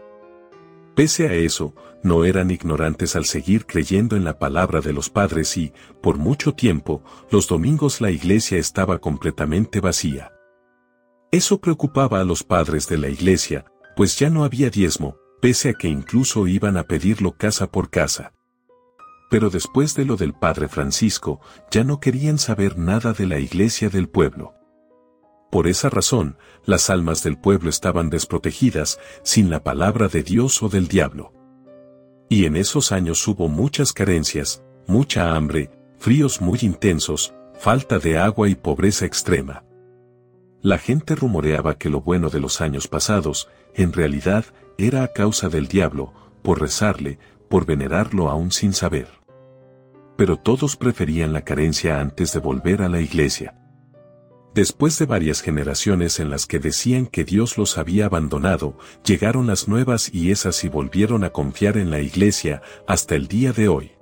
Pese 0.99 1.29
a 1.29 1.33
eso, 1.33 1.77
no 2.03 2.25
eran 2.25 2.51
ignorantes 2.51 3.15
al 3.15 3.25
seguir 3.25 3.67
creyendo 3.67 4.17
en 4.17 4.25
la 4.25 4.41
palabra 4.41 4.81
de 4.81 4.93
los 4.93 5.11
padres 5.11 5.57
y, 5.57 5.73
por 6.03 6.19
mucho 6.19 6.55
tiempo, 6.55 7.05
los 7.31 7.47
domingos 7.47 8.01
la 8.01 8.11
iglesia 8.11 8.59
estaba 8.59 8.99
completamente 8.99 9.79
vacía. 9.79 10.33
Eso 11.31 11.61
preocupaba 11.61 12.19
a 12.21 12.25
los 12.25 12.43
padres 12.43 12.89
de 12.89 12.99
la 12.99 13.09
iglesia, 13.11 13.65
pues 13.95 14.19
ya 14.19 14.29
no 14.29 14.43
había 14.43 14.71
diezmo, 14.71 15.17
pese 15.41 15.69
a 15.69 15.75
que 15.75 15.87
incluso 15.87 16.49
iban 16.49 16.77
a 16.77 16.83
pedirlo 16.83 17.31
casa 17.31 17.71
por 17.71 17.91
casa. 17.91 18.33
Pero 19.31 19.51
después 19.51 19.95
de 19.95 20.05
lo 20.05 20.17
del 20.17 20.33
padre 20.35 20.67
Francisco, 20.67 21.41
ya 21.71 21.85
no 21.85 22.01
querían 22.01 22.39
saber 22.39 22.77
nada 22.77 23.13
de 23.13 23.27
la 23.27 23.39
iglesia 23.39 23.89
del 23.89 24.09
pueblo. 24.09 24.58
Por 25.51 25.67
esa 25.67 25.89
razón, 25.89 26.37
las 26.65 26.91
almas 26.91 27.23
del 27.23 27.39
pueblo 27.39 27.71
estaban 27.71 28.11
desprotegidas, 28.11 28.99
sin 29.23 29.49
la 29.49 29.65
palabra 29.65 30.09
de 30.09 30.23
Dios 30.23 30.63
o 30.63 30.69
del 30.69 30.89
diablo. 30.89 31.33
Y 32.29 32.45
en 32.45 32.57
esos 32.57 32.93
años 32.93 33.27
hubo 33.27 33.49
muchas 33.49 33.93
carencias, 33.95 34.63
mucha 34.87 35.35
hambre, 35.35 35.71
fríos 35.97 36.43
muy 36.43 36.59
intensos, 36.63 37.35
falta 37.59 37.99
de 37.99 38.19
agua 38.19 38.49
y 38.49 38.55
pobreza 38.55 39.07
extrema. 39.07 39.65
La 40.61 40.77
gente 40.77 41.15
rumoreaba 41.15 41.79
que 41.79 41.89
lo 41.89 42.03
bueno 42.03 42.29
de 42.29 42.41
los 42.41 42.61
años 42.61 42.89
pasados, 42.89 43.49
en 43.75 43.93
realidad, 43.93 44.45
era 44.77 45.03
a 45.03 45.09
causa 45.09 45.49
del 45.49 45.69
diablo, 45.69 46.13
por 46.43 46.61
rezarle, 46.61 47.19
por 47.49 47.65
venerarlo 47.65 48.29
aún 48.29 48.53
sin 48.53 48.75
saber. 48.75 49.09
Pero 50.17 50.37
todos 50.37 50.77
preferían 50.77 51.33
la 51.33 51.43
carencia 51.43 52.01
antes 52.01 52.33
de 52.33 52.41
volver 52.41 52.83
a 52.83 52.89
la 52.89 53.01
iglesia. 53.01 53.55
Después 54.59 54.99
de 54.99 55.07
varias 55.07 55.41
generaciones 55.41 56.19
en 56.19 56.31
las 56.31 56.49
que 56.49 56.59
decían 56.59 57.07
que 57.07 57.23
Dios 57.23 57.59
los 57.59 57.79
había 57.79 58.07
abandonado, 58.07 58.77
llegaron 59.05 59.47
las 59.47 59.69
nuevas 59.69 60.13
y 60.13 60.33
esas 60.33 60.65
y 60.65 60.69
volvieron 60.69 61.23
a 61.23 61.31
confiar 61.31 61.77
en 61.77 61.93
la 61.93 62.01
iglesia 62.01 62.61
hasta 62.89 63.15
el 63.15 63.29
día 63.29 63.53
de 63.53 63.69
hoy. 63.69 63.93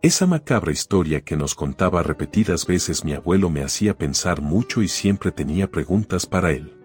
Esa 0.00 0.26
macabra 0.26 0.72
historia 0.72 1.20
que 1.20 1.36
nos 1.36 1.54
contaba 1.54 2.02
repetidas 2.02 2.66
veces 2.66 3.04
mi 3.04 3.12
abuelo 3.12 3.50
me 3.50 3.62
hacía 3.62 3.92
pensar 3.92 4.40
mucho 4.40 4.80
y 4.80 4.88
siempre 4.88 5.32
tenía 5.32 5.70
preguntas 5.70 6.24
para 6.24 6.52
él. 6.52 6.78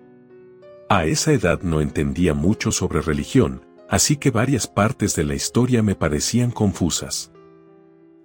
A 0.89 1.05
esa 1.05 1.31
edad 1.31 1.61
no 1.61 1.79
entendía 1.79 2.33
mucho 2.33 2.73
sobre 2.73 2.99
religión, 2.99 3.65
así 3.87 4.17
que 4.17 4.29
varias 4.29 4.67
partes 4.67 5.15
de 5.15 5.23
la 5.23 5.35
historia 5.35 5.83
me 5.83 5.95
parecían 5.95 6.51
confusas. 6.51 7.32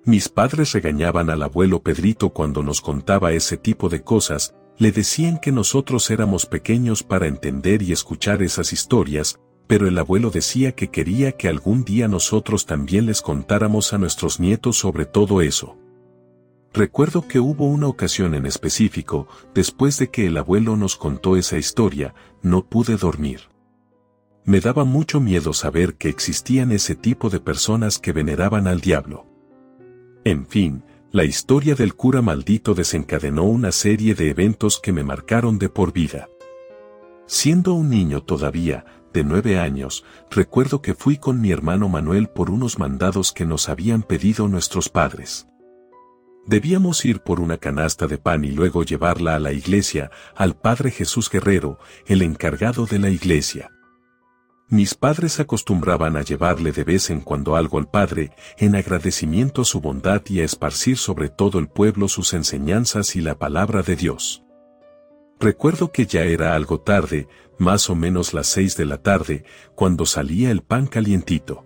Mis 0.09 0.31
padres 0.31 0.73
regañaban 0.73 1.29
al 1.29 1.43
abuelo 1.43 1.83
Pedrito 1.83 2.31
cuando 2.31 2.63
nos 2.63 2.81
contaba 2.81 3.33
ese 3.33 3.59
tipo 3.59 3.91
de 3.91 4.03
cosas, 4.03 4.55
le 4.79 4.91
decían 4.91 5.39
que 5.39 5.53
nosotros 5.53 6.09
éramos 6.09 6.47
pequeños 6.47 7.03
para 7.03 7.27
entender 7.27 7.83
y 7.83 7.93
escuchar 7.93 8.43
esas 8.43 8.73
historias, 8.73 9.39
pero 9.67 9.87
el 9.87 9.99
abuelo 9.99 10.31
decía 10.31 10.73
que 10.73 10.89
quería 10.89 11.33
que 11.33 11.47
algún 11.47 11.85
día 11.85 12.09
nosotros 12.09 12.65
también 12.65 13.05
les 13.05 13.21
contáramos 13.21 13.93
a 13.93 13.99
nuestros 13.99 14.41
nietos 14.41 14.79
sobre 14.79 15.05
todo 15.05 15.43
eso. 15.43 15.77
Recuerdo 16.73 17.29
que 17.29 17.39
hubo 17.39 17.67
una 17.67 17.87
ocasión 17.87 18.35
en 18.35 18.47
específico, 18.47 19.29
después 19.55 19.99
de 19.99 20.09
que 20.09 20.27
el 20.27 20.39
abuelo 20.39 20.79
nos 20.79 20.97
contó 20.97 21.37
esa 21.37 21.59
historia, 21.59 22.15
no 22.41 22.65
pude 22.65 22.97
dormir. 22.97 23.41
Me 24.47 24.61
daba 24.61 24.85
mucho 24.85 25.21
miedo 25.21 25.53
saber 25.53 25.97
que 25.97 26.09
existían 26.09 26.73
ese 26.73 26.95
tipo 26.95 27.29
de 27.29 27.41
personas 27.41 27.99
que 27.99 28.13
veneraban 28.13 28.67
al 28.69 28.81
diablo. 28.81 29.28
En 30.25 30.47
fin, 30.47 30.83
la 31.11 31.25
historia 31.25 31.75
del 31.75 31.95
cura 31.95 32.21
maldito 32.21 32.75
desencadenó 32.75 33.45
una 33.45 33.73
serie 33.73 34.15
de 34.15 34.31
eventos 34.31 34.79
que 34.79 34.93
me 34.93 35.05
marcaron 35.05 35.59
de 35.59 35.69
por 35.69 35.93
vida. 35.93 36.29
Siendo 37.27 37.75
un 37.75 37.89
niño 37.89 38.23
todavía, 38.23 38.85
de 39.13 39.25
nueve 39.25 39.59
años, 39.59 40.05
recuerdo 40.31 40.83
que 40.83 40.95
fui 40.95 41.17
con 41.17 41.41
mi 41.41 41.51
hermano 41.51 41.89
Manuel 41.89 42.29
por 42.29 42.51
unos 42.51 42.79
mandados 42.79 43.33
que 43.33 43.47
nos 43.47 43.69
habían 43.69 44.03
pedido 44.03 44.49
nuestros 44.49 44.89
padres. 44.89 45.47
Debíamos 46.47 47.05
ir 47.05 47.21
por 47.21 47.41
una 47.41 47.59
canasta 47.59 48.07
de 48.07 48.19
pan 48.19 48.45
y 48.45 48.51
luego 48.51 48.83
llevarla 48.83 49.35
a 49.35 49.39
la 49.39 49.53
iglesia, 49.53 50.11
al 50.35 50.57
Padre 50.57 50.91
Jesús 50.91 51.29
Guerrero, 51.31 51.79
el 52.07 52.23
encargado 52.23 52.87
de 52.87 52.99
la 52.99 53.11
iglesia. 53.11 53.71
Mis 54.71 54.95
padres 54.95 55.41
acostumbraban 55.41 56.17
a 56.19 56.23
llevarle 56.23 56.73
de 56.73 56.85
vez 56.85 57.09
en 57.09 57.23
cuando 57.23 57.57
algo 57.57 57.79
al 57.79 57.89
Padre, 57.89 58.33
en 58.59 58.75
agradecimiento 58.75 59.63
a 59.63 59.65
su 59.65 59.81
bondad 59.81 60.21
y 60.29 60.41
a 60.41 60.45
esparcir 60.45 60.99
sobre 60.99 61.31
todo 61.31 61.59
el 61.59 61.69
pueblo 61.69 62.07
sus 62.07 62.35
enseñanzas 62.35 63.17
y 63.17 63.23
la 63.23 63.39
palabra 63.39 63.81
de 63.81 63.97
Dios. 63.97 64.45
Recuerdo 65.41 65.91
que 65.91 66.05
ya 66.05 66.25
era 66.25 66.55
algo 66.55 66.81
tarde, 66.81 67.29
más 67.57 67.89
o 67.89 67.95
menos 67.95 68.35
las 68.35 68.47
seis 68.47 68.77
de 68.77 68.85
la 68.85 68.99
tarde, 68.99 69.45
cuando 69.75 70.05
salía 70.05 70.51
el 70.51 70.61
pan 70.61 70.87
calientito. 70.87 71.65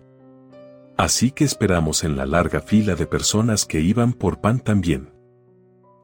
Así 0.97 1.33
que 1.33 1.43
esperamos 1.43 2.05
en 2.05 2.17
la 2.17 2.25
larga 2.25 2.61
fila 2.61 2.95
de 2.95 3.07
personas 3.07 3.67
que 3.67 3.81
iban 3.81 4.13
por 4.13 4.41
pan 4.41 4.61
también. 4.61 5.13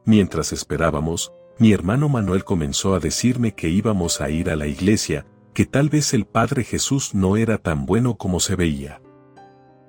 Mientras 0.04 0.52
esperábamos, 0.52 1.32
mi 1.58 1.72
hermano 1.72 2.08
Manuel 2.08 2.42
comenzó 2.42 2.94
a 2.94 2.98
decirme 2.98 3.54
que 3.54 3.68
íbamos 3.68 4.20
a 4.20 4.30
ir 4.30 4.50
a 4.50 4.56
la 4.56 4.66
iglesia, 4.66 5.26
que 5.58 5.66
tal 5.66 5.88
vez 5.88 6.14
el 6.14 6.24
Padre 6.24 6.62
Jesús 6.62 7.16
no 7.16 7.36
era 7.36 7.58
tan 7.58 7.84
bueno 7.84 8.16
como 8.16 8.38
se 8.38 8.54
veía. 8.54 9.02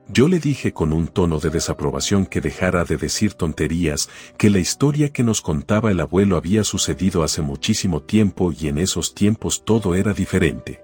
Yo 0.08 0.28
le 0.28 0.40
dije 0.40 0.74
con 0.74 0.92
un 0.92 1.08
tono 1.08 1.40
de 1.40 1.52
desaprobación 1.52 2.26
que 2.26 2.42
dejara 2.42 2.86
de 2.86 2.98
decir 2.98 3.36
tonterías, 3.36 4.10
que 4.36 4.50
la 4.50 4.58
historia 4.58 5.14
que 5.14 5.22
nos 5.22 5.42
contaba 5.42 5.92
el 5.92 6.00
abuelo 6.00 6.38
había 6.38 6.64
sucedido 6.64 7.22
hace 7.22 7.44
muchísimo 7.44 8.02
tiempo 8.02 8.52
y 8.52 8.68
en 8.68 8.80
esos 8.80 9.14
tiempos 9.14 9.64
todo 9.64 9.94
era 9.94 10.12
diferente. 10.12 10.82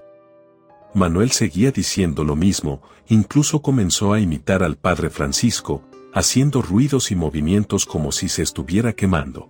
Manuel 0.93 1.31
seguía 1.31 1.71
diciendo 1.71 2.23
lo 2.23 2.36
mismo, 2.36 2.83
incluso 3.07 3.63
comenzó 3.63 4.13
a 4.13 4.19
imitar 4.19 4.61
al 4.61 4.77
padre 4.77 5.09
Francisco, 5.09 5.81
haciendo 6.13 6.61
ruidos 6.61 7.09
y 7.09 7.15
movimientos 7.15 7.88
como 7.88 8.11
si 8.11 8.29
se 8.29 8.43
estuviera 8.43 8.93
quemando. 8.93 9.49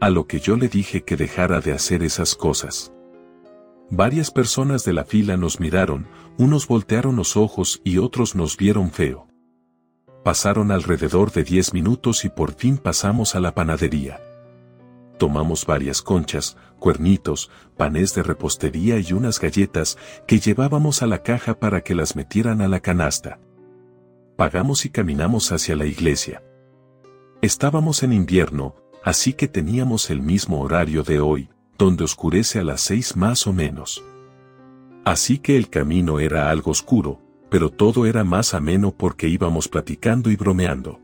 A 0.00 0.08
lo 0.08 0.26
que 0.26 0.40
yo 0.40 0.56
le 0.56 0.68
dije 0.68 1.02
que 1.02 1.18
dejara 1.18 1.60
de 1.60 1.72
hacer 1.72 2.02
esas 2.02 2.34
cosas. 2.34 2.90
Varias 3.92 4.30
personas 4.30 4.84
de 4.84 4.92
la 4.92 5.04
fila 5.04 5.36
nos 5.36 5.58
miraron, 5.58 6.06
unos 6.38 6.68
voltearon 6.68 7.16
los 7.16 7.36
ojos 7.36 7.82
y 7.82 7.98
otros 7.98 8.36
nos 8.36 8.56
vieron 8.56 8.92
feo. 8.92 9.26
Pasaron 10.22 10.70
alrededor 10.70 11.32
de 11.32 11.42
diez 11.42 11.74
minutos 11.74 12.24
y 12.24 12.28
por 12.28 12.54
fin 12.54 12.78
pasamos 12.78 13.34
a 13.34 13.40
la 13.40 13.52
panadería. 13.52 14.20
Tomamos 15.18 15.66
varias 15.66 16.02
conchas, 16.02 16.56
cuernitos, 16.78 17.50
panes 17.76 18.14
de 18.14 18.22
repostería 18.22 19.00
y 19.00 19.12
unas 19.12 19.40
galletas 19.40 19.98
que 20.26 20.38
llevábamos 20.38 21.02
a 21.02 21.08
la 21.08 21.24
caja 21.24 21.58
para 21.58 21.80
que 21.80 21.96
las 21.96 22.14
metieran 22.14 22.60
a 22.60 22.68
la 22.68 22.78
canasta. 22.78 23.40
Pagamos 24.36 24.86
y 24.86 24.90
caminamos 24.90 25.50
hacia 25.50 25.74
la 25.74 25.86
iglesia. 25.86 26.44
Estábamos 27.42 28.04
en 28.04 28.12
invierno, 28.12 28.76
así 29.02 29.32
que 29.32 29.48
teníamos 29.48 30.10
el 30.10 30.22
mismo 30.22 30.60
horario 30.60 31.02
de 31.02 31.18
hoy, 31.18 31.50
donde 31.80 32.04
oscurece 32.04 32.58
a 32.58 32.62
las 32.62 32.82
seis 32.82 33.16
más 33.16 33.46
o 33.46 33.54
menos. 33.54 34.04
Así 35.02 35.38
que 35.38 35.56
el 35.56 35.70
camino 35.70 36.20
era 36.20 36.50
algo 36.50 36.72
oscuro, 36.72 37.22
pero 37.48 37.70
todo 37.70 38.04
era 38.04 38.22
más 38.22 38.52
ameno 38.52 38.94
porque 38.94 39.28
íbamos 39.28 39.66
platicando 39.66 40.30
y 40.30 40.36
bromeando. 40.36 41.00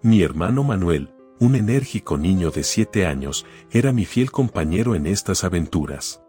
Mi 0.00 0.22
hermano 0.22 0.64
Manuel, 0.64 1.12
un 1.38 1.54
enérgico 1.54 2.16
niño 2.16 2.50
de 2.50 2.64
siete 2.64 3.04
años, 3.04 3.44
era 3.70 3.92
mi 3.92 4.06
fiel 4.06 4.30
compañero 4.30 4.94
en 4.94 5.06
estas 5.06 5.44
aventuras. 5.44 6.22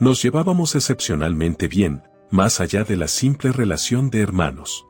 Nos 0.00 0.22
llevábamos 0.22 0.74
excepcionalmente 0.74 1.68
bien, 1.68 2.04
más 2.30 2.62
allá 2.62 2.82
de 2.82 2.96
la 2.96 3.08
simple 3.08 3.52
relación 3.52 4.08
de 4.08 4.22
hermanos. 4.22 4.86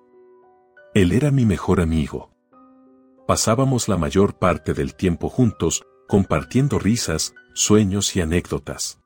Él 0.95 1.11
era 1.11 1.33
mi 1.33 1.45
mejor 1.45 1.81
amigo. 1.81 2.31
Pasábamos 3.27 3.89
la 3.89 3.97
mayor 3.97 4.39
parte 4.39 4.75
del 4.75 4.95
tiempo 4.95 5.29
juntos, 5.29 5.83
compartiendo 6.07 6.79
risas, 6.79 7.35
sueños 7.55 8.17
y 8.17 8.21
anécdotas. 8.21 9.01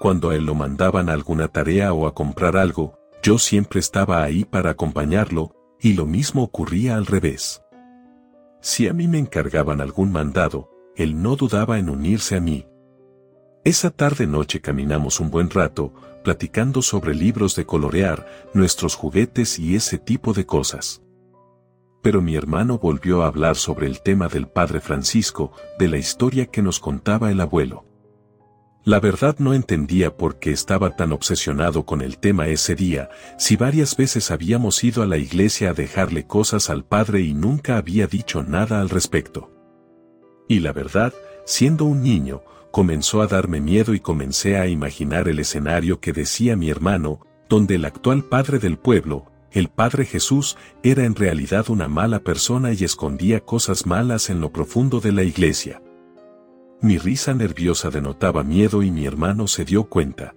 Cuando 0.00 0.30
a 0.30 0.34
él 0.34 0.46
lo 0.46 0.54
mandaban 0.54 1.08
a 1.08 1.12
alguna 1.12 1.48
tarea 1.48 1.92
o 1.92 2.06
a 2.06 2.14
comprar 2.14 2.56
algo, 2.56 2.98
yo 3.22 3.38
siempre 3.38 3.78
estaba 3.78 4.22
ahí 4.22 4.44
para 4.44 4.70
acompañarlo, 4.70 5.54
y 5.78 5.92
lo 5.92 6.06
mismo 6.06 6.42
ocurría 6.42 6.96
al 6.96 7.06
revés. 7.06 7.62
Si 8.60 8.88
a 8.88 8.92
mí 8.92 9.06
me 9.06 9.18
encargaban 9.18 9.80
algún 9.80 10.10
mandado, 10.10 10.70
él 10.96 11.22
no 11.22 11.36
dudaba 11.36 11.78
en 11.78 11.90
unirse 11.90 12.36
a 12.36 12.40
mí. 12.40 12.66
Esa 13.64 13.90
tarde-noche 13.90 14.60
caminamos 14.60 15.20
un 15.20 15.30
buen 15.30 15.50
rato, 15.50 15.92
platicando 16.24 16.82
sobre 16.82 17.14
libros 17.14 17.54
de 17.54 17.66
colorear, 17.66 18.26
nuestros 18.54 18.94
juguetes 18.94 19.58
y 19.58 19.76
ese 19.76 19.98
tipo 19.98 20.32
de 20.32 20.46
cosas 20.46 21.01
pero 22.02 22.20
mi 22.20 22.34
hermano 22.34 22.78
volvió 22.78 23.22
a 23.22 23.28
hablar 23.28 23.56
sobre 23.56 23.86
el 23.86 24.02
tema 24.02 24.28
del 24.28 24.48
Padre 24.48 24.80
Francisco, 24.80 25.52
de 25.78 25.88
la 25.88 25.98
historia 25.98 26.46
que 26.46 26.60
nos 26.60 26.80
contaba 26.80 27.30
el 27.30 27.40
abuelo. 27.40 27.86
La 28.84 28.98
verdad 28.98 29.36
no 29.38 29.54
entendía 29.54 30.16
por 30.16 30.40
qué 30.40 30.50
estaba 30.50 30.96
tan 30.96 31.12
obsesionado 31.12 31.86
con 31.86 32.02
el 32.02 32.18
tema 32.18 32.48
ese 32.48 32.74
día, 32.74 33.10
si 33.38 33.54
varias 33.54 33.96
veces 33.96 34.32
habíamos 34.32 34.82
ido 34.82 35.04
a 35.04 35.06
la 35.06 35.18
iglesia 35.18 35.70
a 35.70 35.74
dejarle 35.74 36.26
cosas 36.26 36.68
al 36.68 36.84
Padre 36.84 37.20
y 37.20 37.32
nunca 37.32 37.76
había 37.76 38.08
dicho 38.08 38.42
nada 38.42 38.80
al 38.80 38.90
respecto. 38.90 39.52
Y 40.48 40.58
la 40.58 40.72
verdad, 40.72 41.14
siendo 41.46 41.84
un 41.84 42.02
niño, 42.02 42.42
comenzó 42.72 43.22
a 43.22 43.28
darme 43.28 43.60
miedo 43.60 43.94
y 43.94 44.00
comencé 44.00 44.56
a 44.56 44.66
imaginar 44.66 45.28
el 45.28 45.38
escenario 45.38 46.00
que 46.00 46.12
decía 46.12 46.56
mi 46.56 46.68
hermano, 46.68 47.20
donde 47.48 47.76
el 47.76 47.84
actual 47.84 48.24
padre 48.24 48.58
del 48.58 48.78
pueblo, 48.78 49.31
el 49.52 49.68
Padre 49.68 50.04
Jesús, 50.04 50.56
era 50.82 51.04
en 51.04 51.14
realidad 51.14 51.68
una 51.68 51.88
mala 51.88 52.20
persona 52.20 52.72
y 52.72 52.84
escondía 52.84 53.40
cosas 53.40 53.86
malas 53.86 54.30
en 54.30 54.40
lo 54.40 54.52
profundo 54.52 55.00
de 55.00 55.12
la 55.12 55.22
iglesia. 55.22 55.82
Mi 56.80 56.98
risa 56.98 57.34
nerviosa 57.34 57.90
denotaba 57.90 58.42
miedo 58.42 58.82
y 58.82 58.90
mi 58.90 59.06
hermano 59.06 59.46
se 59.46 59.64
dio 59.64 59.84
cuenta. 59.84 60.34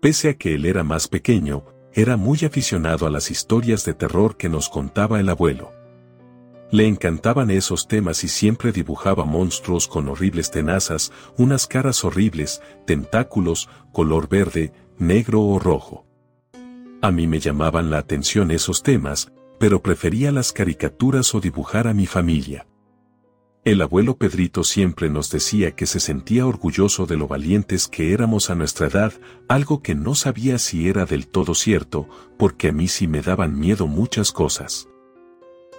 Pese 0.00 0.28
a 0.30 0.34
que 0.34 0.54
él 0.54 0.64
era 0.64 0.84
más 0.84 1.08
pequeño, 1.08 1.64
era 1.92 2.16
muy 2.16 2.38
aficionado 2.44 3.06
a 3.06 3.10
las 3.10 3.30
historias 3.30 3.84
de 3.84 3.94
terror 3.94 4.36
que 4.36 4.48
nos 4.48 4.68
contaba 4.68 5.18
el 5.18 5.28
abuelo. 5.28 5.72
Le 6.70 6.86
encantaban 6.86 7.50
esos 7.50 7.88
temas 7.88 8.22
y 8.22 8.28
siempre 8.28 8.70
dibujaba 8.70 9.24
monstruos 9.24 9.88
con 9.88 10.08
horribles 10.08 10.52
tenazas, 10.52 11.10
unas 11.36 11.66
caras 11.66 12.04
horribles, 12.04 12.62
tentáculos, 12.86 13.68
color 13.92 14.28
verde, 14.28 14.72
negro 14.96 15.42
o 15.42 15.58
rojo. 15.58 16.06
A 17.02 17.10
mí 17.10 17.26
me 17.26 17.40
llamaban 17.40 17.90
la 17.90 17.98
atención 17.98 18.50
esos 18.50 18.82
temas, 18.82 19.32
pero 19.58 19.82
prefería 19.82 20.32
las 20.32 20.52
caricaturas 20.52 21.34
o 21.34 21.40
dibujar 21.40 21.88
a 21.88 21.94
mi 21.94 22.06
familia. 22.06 22.66
El 23.64 23.82
abuelo 23.82 24.16
Pedrito 24.16 24.64
siempre 24.64 25.10
nos 25.10 25.30
decía 25.30 25.72
que 25.72 25.86
se 25.86 26.00
sentía 26.00 26.46
orgulloso 26.46 27.06
de 27.06 27.16
lo 27.16 27.26
valientes 27.28 27.88
que 27.88 28.12
éramos 28.12 28.50
a 28.50 28.54
nuestra 28.54 28.86
edad, 28.86 29.12
algo 29.48 29.82
que 29.82 29.94
no 29.94 30.14
sabía 30.14 30.58
si 30.58 30.88
era 30.88 31.04
del 31.04 31.26
todo 31.26 31.54
cierto, 31.54 32.08
porque 32.38 32.68
a 32.68 32.72
mí 32.72 32.88
sí 32.88 33.06
me 33.06 33.20
daban 33.20 33.58
miedo 33.58 33.86
muchas 33.86 34.32
cosas. 34.32 34.88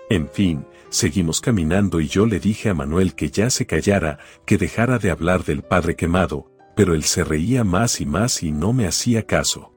En 0.09 0.27
fin, 0.27 0.65
seguimos 0.89 1.39
caminando 1.39 2.01
y 2.01 2.07
yo 2.07 2.25
le 2.25 2.39
dije 2.39 2.69
a 2.69 2.73
Manuel 2.73 3.15
que 3.15 3.31
ya 3.31 3.49
se 3.49 3.65
callara, 3.65 4.19
que 4.45 4.57
dejara 4.57 4.99
de 4.99 5.09
hablar 5.09 5.43
del 5.43 5.63
padre 5.63 5.95
quemado, 5.95 6.51
pero 6.75 6.93
él 6.93 7.03
se 7.03 7.23
reía 7.23 7.63
más 7.63 8.01
y 8.01 8.05
más 8.05 8.43
y 8.43 8.51
no 8.51 8.73
me 8.73 8.87
hacía 8.87 9.25
caso. 9.25 9.70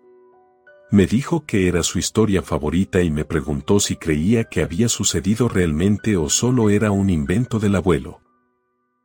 Me 0.94 1.08
dijo 1.08 1.44
que 1.44 1.66
era 1.66 1.82
su 1.82 1.98
historia 1.98 2.40
favorita 2.40 3.02
y 3.02 3.10
me 3.10 3.24
preguntó 3.24 3.80
si 3.80 3.96
creía 3.96 4.44
que 4.44 4.62
había 4.62 4.88
sucedido 4.88 5.48
realmente 5.48 6.16
o 6.16 6.28
solo 6.28 6.70
era 6.70 6.92
un 6.92 7.10
invento 7.10 7.58
del 7.58 7.74
abuelo. 7.74 8.20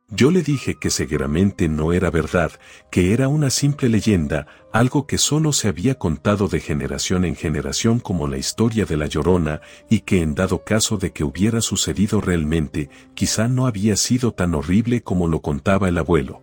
Yo 0.08 0.30
le 0.30 0.44
dije 0.44 0.76
que 0.80 0.88
seguramente 0.88 1.68
no 1.68 1.92
era 1.92 2.12
verdad, 2.12 2.52
que 2.92 3.12
era 3.12 3.26
una 3.26 3.50
simple 3.50 3.88
leyenda, 3.88 4.46
algo 4.72 5.08
que 5.08 5.18
solo 5.18 5.52
se 5.52 5.66
había 5.66 5.96
contado 5.96 6.46
de 6.46 6.60
generación 6.60 7.24
en 7.24 7.34
generación 7.34 7.98
como 7.98 8.28
la 8.28 8.38
historia 8.38 8.84
de 8.84 8.96
la 8.96 9.06
Llorona, 9.06 9.60
y 9.88 10.02
que 10.02 10.22
en 10.22 10.36
dado 10.36 10.62
caso 10.62 10.96
de 10.96 11.10
que 11.10 11.24
hubiera 11.24 11.60
sucedido 11.60 12.20
realmente, 12.20 12.88
quizá 13.14 13.48
no 13.48 13.66
había 13.66 13.96
sido 13.96 14.30
tan 14.30 14.54
horrible 14.54 15.02
como 15.02 15.26
lo 15.26 15.42
contaba 15.42 15.88
el 15.88 15.98
abuelo. 15.98 16.40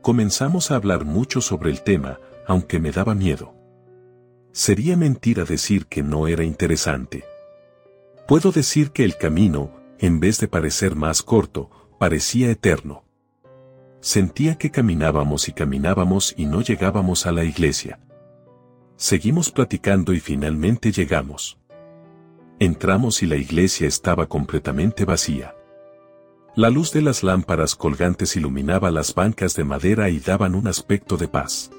Comenzamos 0.00 0.70
a 0.70 0.76
hablar 0.76 1.04
mucho 1.04 1.40
sobre 1.40 1.72
el 1.72 1.82
tema, 1.82 2.20
aunque 2.46 2.78
me 2.78 2.92
daba 2.92 3.16
miedo. 3.16 3.63
Sería 4.54 4.96
mentira 4.96 5.44
decir 5.44 5.86
que 5.86 6.04
no 6.04 6.28
era 6.28 6.44
interesante. 6.44 7.24
Puedo 8.28 8.52
decir 8.52 8.92
que 8.92 9.02
el 9.02 9.16
camino, 9.16 9.72
en 9.98 10.20
vez 10.20 10.38
de 10.38 10.46
parecer 10.46 10.94
más 10.94 11.24
corto, 11.24 11.70
parecía 11.98 12.52
eterno. 12.52 13.02
Sentía 13.98 14.56
que 14.56 14.70
caminábamos 14.70 15.48
y 15.48 15.52
caminábamos 15.52 16.34
y 16.36 16.46
no 16.46 16.60
llegábamos 16.60 17.26
a 17.26 17.32
la 17.32 17.42
iglesia. 17.42 17.98
Seguimos 18.96 19.50
platicando 19.50 20.12
y 20.12 20.20
finalmente 20.20 20.92
llegamos. 20.92 21.58
Entramos 22.60 23.24
y 23.24 23.26
la 23.26 23.36
iglesia 23.36 23.88
estaba 23.88 24.28
completamente 24.28 25.04
vacía. 25.04 25.56
La 26.54 26.70
luz 26.70 26.92
de 26.92 27.02
las 27.02 27.24
lámparas 27.24 27.74
colgantes 27.74 28.36
iluminaba 28.36 28.92
las 28.92 29.16
bancas 29.16 29.56
de 29.56 29.64
madera 29.64 30.10
y 30.10 30.20
daban 30.20 30.54
un 30.54 30.68
aspecto 30.68 31.16
de 31.16 31.26
paz. 31.26 31.72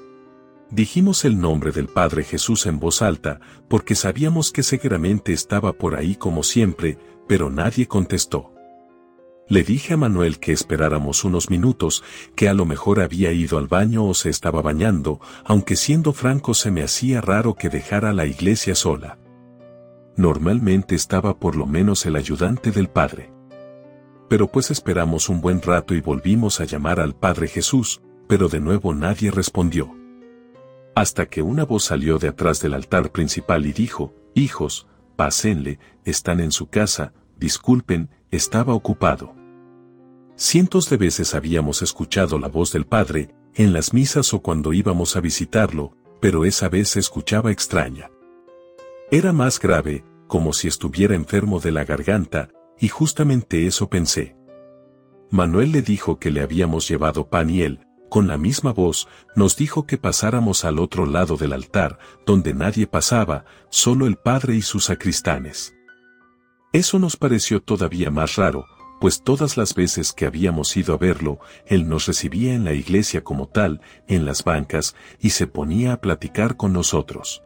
Dijimos 0.70 1.24
el 1.24 1.40
nombre 1.40 1.70
del 1.70 1.86
Padre 1.86 2.24
Jesús 2.24 2.66
en 2.66 2.80
voz 2.80 3.00
alta, 3.00 3.38
porque 3.68 3.94
sabíamos 3.94 4.50
que 4.50 4.64
seguramente 4.64 5.32
estaba 5.32 5.72
por 5.72 5.94
ahí 5.94 6.16
como 6.16 6.42
siempre, 6.42 6.98
pero 7.28 7.50
nadie 7.50 7.86
contestó. 7.86 8.52
Le 9.48 9.62
dije 9.62 9.94
a 9.94 9.96
Manuel 9.96 10.40
que 10.40 10.50
esperáramos 10.50 11.22
unos 11.22 11.50
minutos, 11.50 12.02
que 12.34 12.48
a 12.48 12.54
lo 12.54 12.66
mejor 12.66 13.00
había 13.00 13.30
ido 13.30 13.58
al 13.58 13.68
baño 13.68 14.04
o 14.04 14.12
se 14.12 14.28
estaba 14.28 14.60
bañando, 14.60 15.20
aunque 15.44 15.76
siendo 15.76 16.12
franco 16.12 16.52
se 16.52 16.72
me 16.72 16.82
hacía 16.82 17.20
raro 17.20 17.54
que 17.54 17.68
dejara 17.68 18.12
la 18.12 18.26
iglesia 18.26 18.74
sola. 18.74 19.18
Normalmente 20.16 20.96
estaba 20.96 21.38
por 21.38 21.54
lo 21.54 21.66
menos 21.66 22.06
el 22.06 22.16
ayudante 22.16 22.72
del 22.72 22.88
Padre. 22.88 23.32
Pero 24.28 24.50
pues 24.50 24.72
esperamos 24.72 25.28
un 25.28 25.40
buen 25.40 25.62
rato 25.62 25.94
y 25.94 26.00
volvimos 26.00 26.60
a 26.60 26.64
llamar 26.64 26.98
al 26.98 27.14
Padre 27.14 27.46
Jesús, 27.46 28.02
pero 28.26 28.48
de 28.48 28.58
nuevo 28.58 28.94
nadie 28.94 29.30
respondió 29.30 29.94
hasta 30.96 31.26
que 31.26 31.42
una 31.42 31.64
voz 31.66 31.84
salió 31.84 32.18
de 32.18 32.28
atrás 32.28 32.62
del 32.62 32.72
altar 32.72 33.12
principal 33.12 33.66
y 33.66 33.74
dijo, 33.74 34.14
Hijos, 34.34 34.88
pásenle, 35.14 35.78
están 36.06 36.40
en 36.40 36.50
su 36.50 36.68
casa, 36.68 37.12
disculpen, 37.36 38.08
estaba 38.30 38.72
ocupado. 38.72 39.34
Cientos 40.36 40.88
de 40.88 40.96
veces 40.96 41.34
habíamos 41.34 41.82
escuchado 41.82 42.38
la 42.38 42.48
voz 42.48 42.72
del 42.72 42.86
Padre, 42.86 43.34
en 43.54 43.74
las 43.74 43.92
misas 43.92 44.32
o 44.32 44.40
cuando 44.40 44.72
íbamos 44.72 45.16
a 45.16 45.20
visitarlo, 45.20 45.94
pero 46.18 46.46
esa 46.46 46.70
vez 46.70 46.88
se 46.88 47.00
escuchaba 47.00 47.52
extraña. 47.52 48.10
Era 49.10 49.34
más 49.34 49.60
grave, 49.60 50.02
como 50.26 50.54
si 50.54 50.66
estuviera 50.66 51.14
enfermo 51.14 51.60
de 51.60 51.72
la 51.72 51.84
garganta, 51.84 52.48
y 52.80 52.88
justamente 52.88 53.66
eso 53.66 53.90
pensé. 53.90 54.34
Manuel 55.30 55.72
le 55.72 55.82
dijo 55.82 56.18
que 56.18 56.30
le 56.30 56.40
habíamos 56.40 56.88
llevado 56.88 57.28
pan 57.28 57.50
y 57.50 57.60
él, 57.60 57.85
con 58.08 58.26
la 58.26 58.38
misma 58.38 58.72
voz, 58.72 59.08
nos 59.34 59.56
dijo 59.56 59.86
que 59.86 59.98
pasáramos 59.98 60.64
al 60.64 60.78
otro 60.78 61.06
lado 61.06 61.36
del 61.36 61.52
altar, 61.52 61.98
donde 62.24 62.54
nadie 62.54 62.86
pasaba, 62.86 63.44
solo 63.70 64.06
el 64.06 64.16
Padre 64.16 64.56
y 64.56 64.62
sus 64.62 64.84
sacristanes. 64.84 65.74
Eso 66.72 66.98
nos 66.98 67.16
pareció 67.16 67.60
todavía 67.60 68.10
más 68.10 68.36
raro, 68.36 68.66
pues 69.00 69.22
todas 69.22 69.56
las 69.56 69.74
veces 69.74 70.12
que 70.12 70.26
habíamos 70.26 70.76
ido 70.76 70.94
a 70.94 70.98
verlo, 70.98 71.38
él 71.66 71.88
nos 71.88 72.06
recibía 72.06 72.54
en 72.54 72.64
la 72.64 72.72
iglesia 72.72 73.22
como 73.22 73.48
tal, 73.48 73.80
en 74.08 74.24
las 74.24 74.44
bancas, 74.44 74.94
y 75.20 75.30
se 75.30 75.46
ponía 75.46 75.92
a 75.92 76.00
platicar 76.00 76.56
con 76.56 76.72
nosotros. 76.72 77.42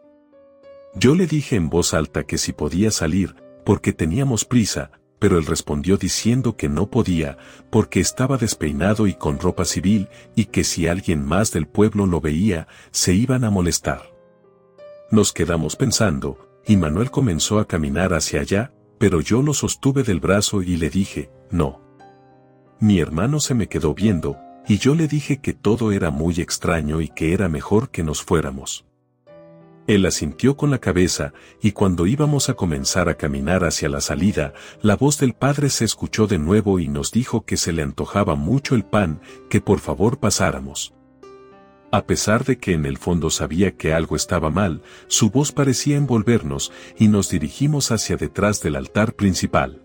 Yo 0.93 1.15
le 1.15 1.27
dije 1.27 1.55
en 1.55 1.69
voz 1.69 1.93
alta 1.93 2.23
que 2.23 2.37
si 2.37 2.53
podía 2.53 2.91
salir, 2.91 3.35
porque 3.65 3.93
teníamos 3.93 4.45
prisa, 4.45 4.91
pero 5.21 5.37
él 5.37 5.45
respondió 5.45 5.97
diciendo 5.97 6.57
que 6.57 6.67
no 6.67 6.89
podía, 6.89 7.37
porque 7.69 7.99
estaba 7.99 8.37
despeinado 8.37 9.05
y 9.05 9.13
con 9.13 9.37
ropa 9.37 9.65
civil, 9.65 10.09
y 10.35 10.45
que 10.45 10.63
si 10.63 10.87
alguien 10.87 11.23
más 11.23 11.51
del 11.51 11.67
pueblo 11.67 12.07
lo 12.07 12.21
veía, 12.21 12.67
se 12.89 13.13
iban 13.13 13.43
a 13.43 13.51
molestar. 13.51 14.01
Nos 15.11 15.31
quedamos 15.31 15.75
pensando, 15.75 16.49
y 16.65 16.75
Manuel 16.75 17.11
comenzó 17.11 17.59
a 17.59 17.67
caminar 17.67 18.15
hacia 18.15 18.41
allá, 18.41 18.73
pero 18.97 19.21
yo 19.21 19.43
lo 19.43 19.53
sostuve 19.53 20.01
del 20.01 20.19
brazo 20.19 20.63
y 20.63 20.77
le 20.77 20.89
dije, 20.89 21.29
no. 21.51 21.81
Mi 22.79 22.99
hermano 22.99 23.39
se 23.39 23.53
me 23.53 23.67
quedó 23.67 23.93
viendo, 23.93 24.39
y 24.67 24.79
yo 24.79 24.95
le 24.95 25.07
dije 25.07 25.37
que 25.37 25.53
todo 25.53 25.91
era 25.91 26.09
muy 26.09 26.41
extraño 26.41 26.99
y 26.99 27.09
que 27.09 27.33
era 27.33 27.47
mejor 27.47 27.91
que 27.91 28.01
nos 28.01 28.23
fuéramos. 28.23 28.87
Él 29.87 30.05
asintió 30.05 30.55
con 30.55 30.69
la 30.71 30.77
cabeza, 30.77 31.33
y 31.61 31.71
cuando 31.71 32.05
íbamos 32.05 32.49
a 32.49 32.53
comenzar 32.53 33.09
a 33.09 33.15
caminar 33.15 33.63
hacia 33.63 33.89
la 33.89 33.99
salida, 33.99 34.53
la 34.81 34.95
voz 34.95 35.17
del 35.17 35.33
padre 35.33 35.69
se 35.69 35.85
escuchó 35.85 36.27
de 36.27 36.37
nuevo 36.37 36.79
y 36.79 36.87
nos 36.87 37.11
dijo 37.11 37.45
que 37.45 37.57
se 37.57 37.73
le 37.73 37.81
antojaba 37.81 38.35
mucho 38.35 38.75
el 38.75 38.85
pan, 38.85 39.21
que 39.49 39.59
por 39.59 39.79
favor 39.79 40.19
pasáramos. 40.19 40.93
A 41.91 42.05
pesar 42.05 42.45
de 42.45 42.57
que 42.57 42.73
en 42.73 42.85
el 42.85 42.97
fondo 42.97 43.29
sabía 43.29 43.75
que 43.75 43.93
algo 43.93 44.15
estaba 44.15 44.49
mal, 44.49 44.81
su 45.07 45.29
voz 45.29 45.51
parecía 45.51 45.97
envolvernos 45.97 46.71
y 46.97 47.09
nos 47.09 47.29
dirigimos 47.29 47.91
hacia 47.91 48.15
detrás 48.15 48.61
del 48.61 48.77
altar 48.77 49.13
principal. 49.13 49.81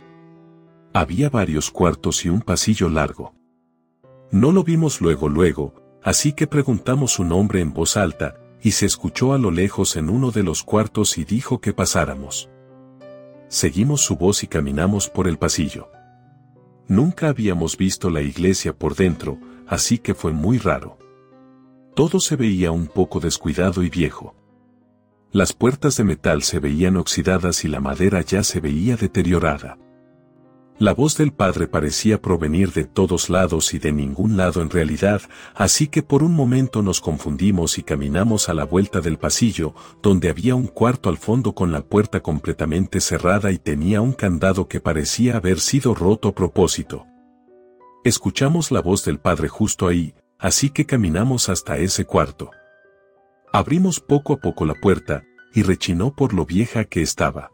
Había 0.93 1.31
varios 1.31 1.71
cuartos 1.71 2.25
y 2.25 2.29
un 2.29 2.43
pasillo 2.43 2.89
largo. 2.89 3.35
No 4.31 4.53
lo 4.53 4.63
vimos 4.63 5.01
luego 5.01 5.29
luego, 5.29 5.75
así 6.03 6.33
que 6.33 6.47
preguntamos 6.47 7.13
su 7.13 7.25
nombre 7.25 7.61
en 7.61 7.73
voz 7.73 7.97
alta, 7.97 8.37
y 8.67 8.73
se 8.73 8.85
escuchó 8.85 9.33
a 9.33 9.39
lo 9.39 9.53
lejos 9.53 9.95
en 9.95 10.11
uno 10.11 10.33
de 10.33 10.43
los 10.43 10.65
cuartos 10.65 11.19
y 11.19 11.25
dijo 11.25 11.61
que 11.61 11.73
pasáramos. 11.73 12.51
Seguimos 13.47 14.01
su 14.01 14.17
voz 14.17 14.43
y 14.43 14.49
caminamos 14.49 15.09
por 15.09 15.29
el 15.29 15.39
pasillo. 15.39 15.89
Nunca 16.89 17.29
habíamos 17.29 17.77
visto 17.77 18.11
la 18.11 18.23
iglesia 18.23 18.77
por 18.77 18.97
dentro, 18.97 19.39
así 19.69 19.99
que 19.99 20.15
fue 20.15 20.33
muy 20.33 20.59
raro. 20.59 20.99
Todo 21.95 22.19
se 22.19 22.35
veía 22.35 22.73
un 22.73 22.89
poco 22.89 23.21
descuidado 23.21 23.85
y 23.85 23.89
viejo. 23.89 24.35
Las 25.31 25.53
puertas 25.53 25.97
de 25.99 26.03
metal 26.03 26.43
se 26.43 26.59
veían 26.59 26.97
oxidadas 26.97 27.65
y 27.65 27.69
la 27.69 27.79
madera 27.79 28.21
ya 28.23 28.43
se 28.43 28.59
veía 28.59 28.97
deteriorada. 28.97 29.79
La 30.79 30.93
voz 30.93 31.17
del 31.17 31.33
padre 31.33 31.69
parecía 31.69 32.21
provenir 32.21 32.73
de 32.73 32.85
todos 32.85 33.31
lados 33.31 33.73
y 33.73 33.79
de 33.79 33.93
ningún 33.93 34.37
lado 34.37 34.61
en 34.61 34.69
realidad, 34.69 35.23
así 35.55 35.89
que 35.89 36.03
por 36.03 36.23
un 36.23 36.35
momento 36.35 36.83
nos 36.83 37.01
confundimos 37.01 37.79
y 37.79 37.83
caminamos 37.83 38.51
a 38.51 38.55
la 38.55 38.67
vuelta 38.67 39.01
del 39.01 39.17
pasillo, 39.17 39.75
donde 40.03 40.29
había 40.29 40.55
un 40.55 40.67
cuarto 40.67 41.09
al 41.09 41.17
fondo 41.17 41.55
con 41.55 41.73
la 41.73 41.81
puerta 41.81 42.21
completamente 42.21 43.01
cerrada 43.01 43.53
y 43.53 43.59
tenía 43.59 44.03
un 44.03 44.13
candado 44.13 44.69
que 44.69 44.81
parecía 44.81 45.39
haber 45.39 45.61
sido 45.61 45.95
roto 45.95 46.29
a 46.29 46.35
propósito. 46.35 47.07
Escuchamos 48.05 48.71
la 48.71 48.83
voz 48.83 49.03
del 49.03 49.19
padre 49.19 49.49
justo 49.49 49.89
ahí, 49.89 50.15
así 50.39 50.69
que 50.69 50.85
caminamos 50.85 51.49
hasta 51.49 51.79
ese 51.79 52.05
cuarto. 52.05 52.51
Abrimos 53.51 53.99
poco 53.99 54.35
a 54.35 54.37
poco 54.37 54.67
la 54.67 54.75
puerta, 54.75 55.25
y 55.55 55.63
rechinó 55.63 56.15
por 56.15 56.35
lo 56.35 56.45
vieja 56.45 56.85
que 56.85 57.01
estaba. 57.01 57.51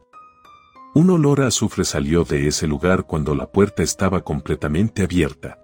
Un 0.94 1.08
olor 1.08 1.40
a 1.40 1.46
azufre 1.46 1.84
salió 1.84 2.24
de 2.24 2.48
ese 2.48 2.66
lugar 2.66 3.04
cuando 3.04 3.34
la 3.34 3.50
puerta 3.50 3.82
estaba 3.82 4.22
completamente 4.22 5.02
abierta. 5.02 5.58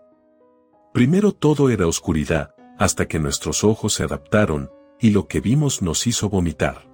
Primero 0.94 1.32
todo 1.32 1.68
era 1.68 1.86
oscuridad, 1.86 2.54
hasta 2.78 3.06
que 3.06 3.18
nuestros 3.18 3.62
ojos 3.62 3.92
se 3.92 4.04
adaptaron, 4.04 4.70
y 4.98 5.10
lo 5.10 5.28
que 5.28 5.40
vimos 5.40 5.82
nos 5.82 6.06
hizo 6.06 6.30
vomitar. 6.30 6.88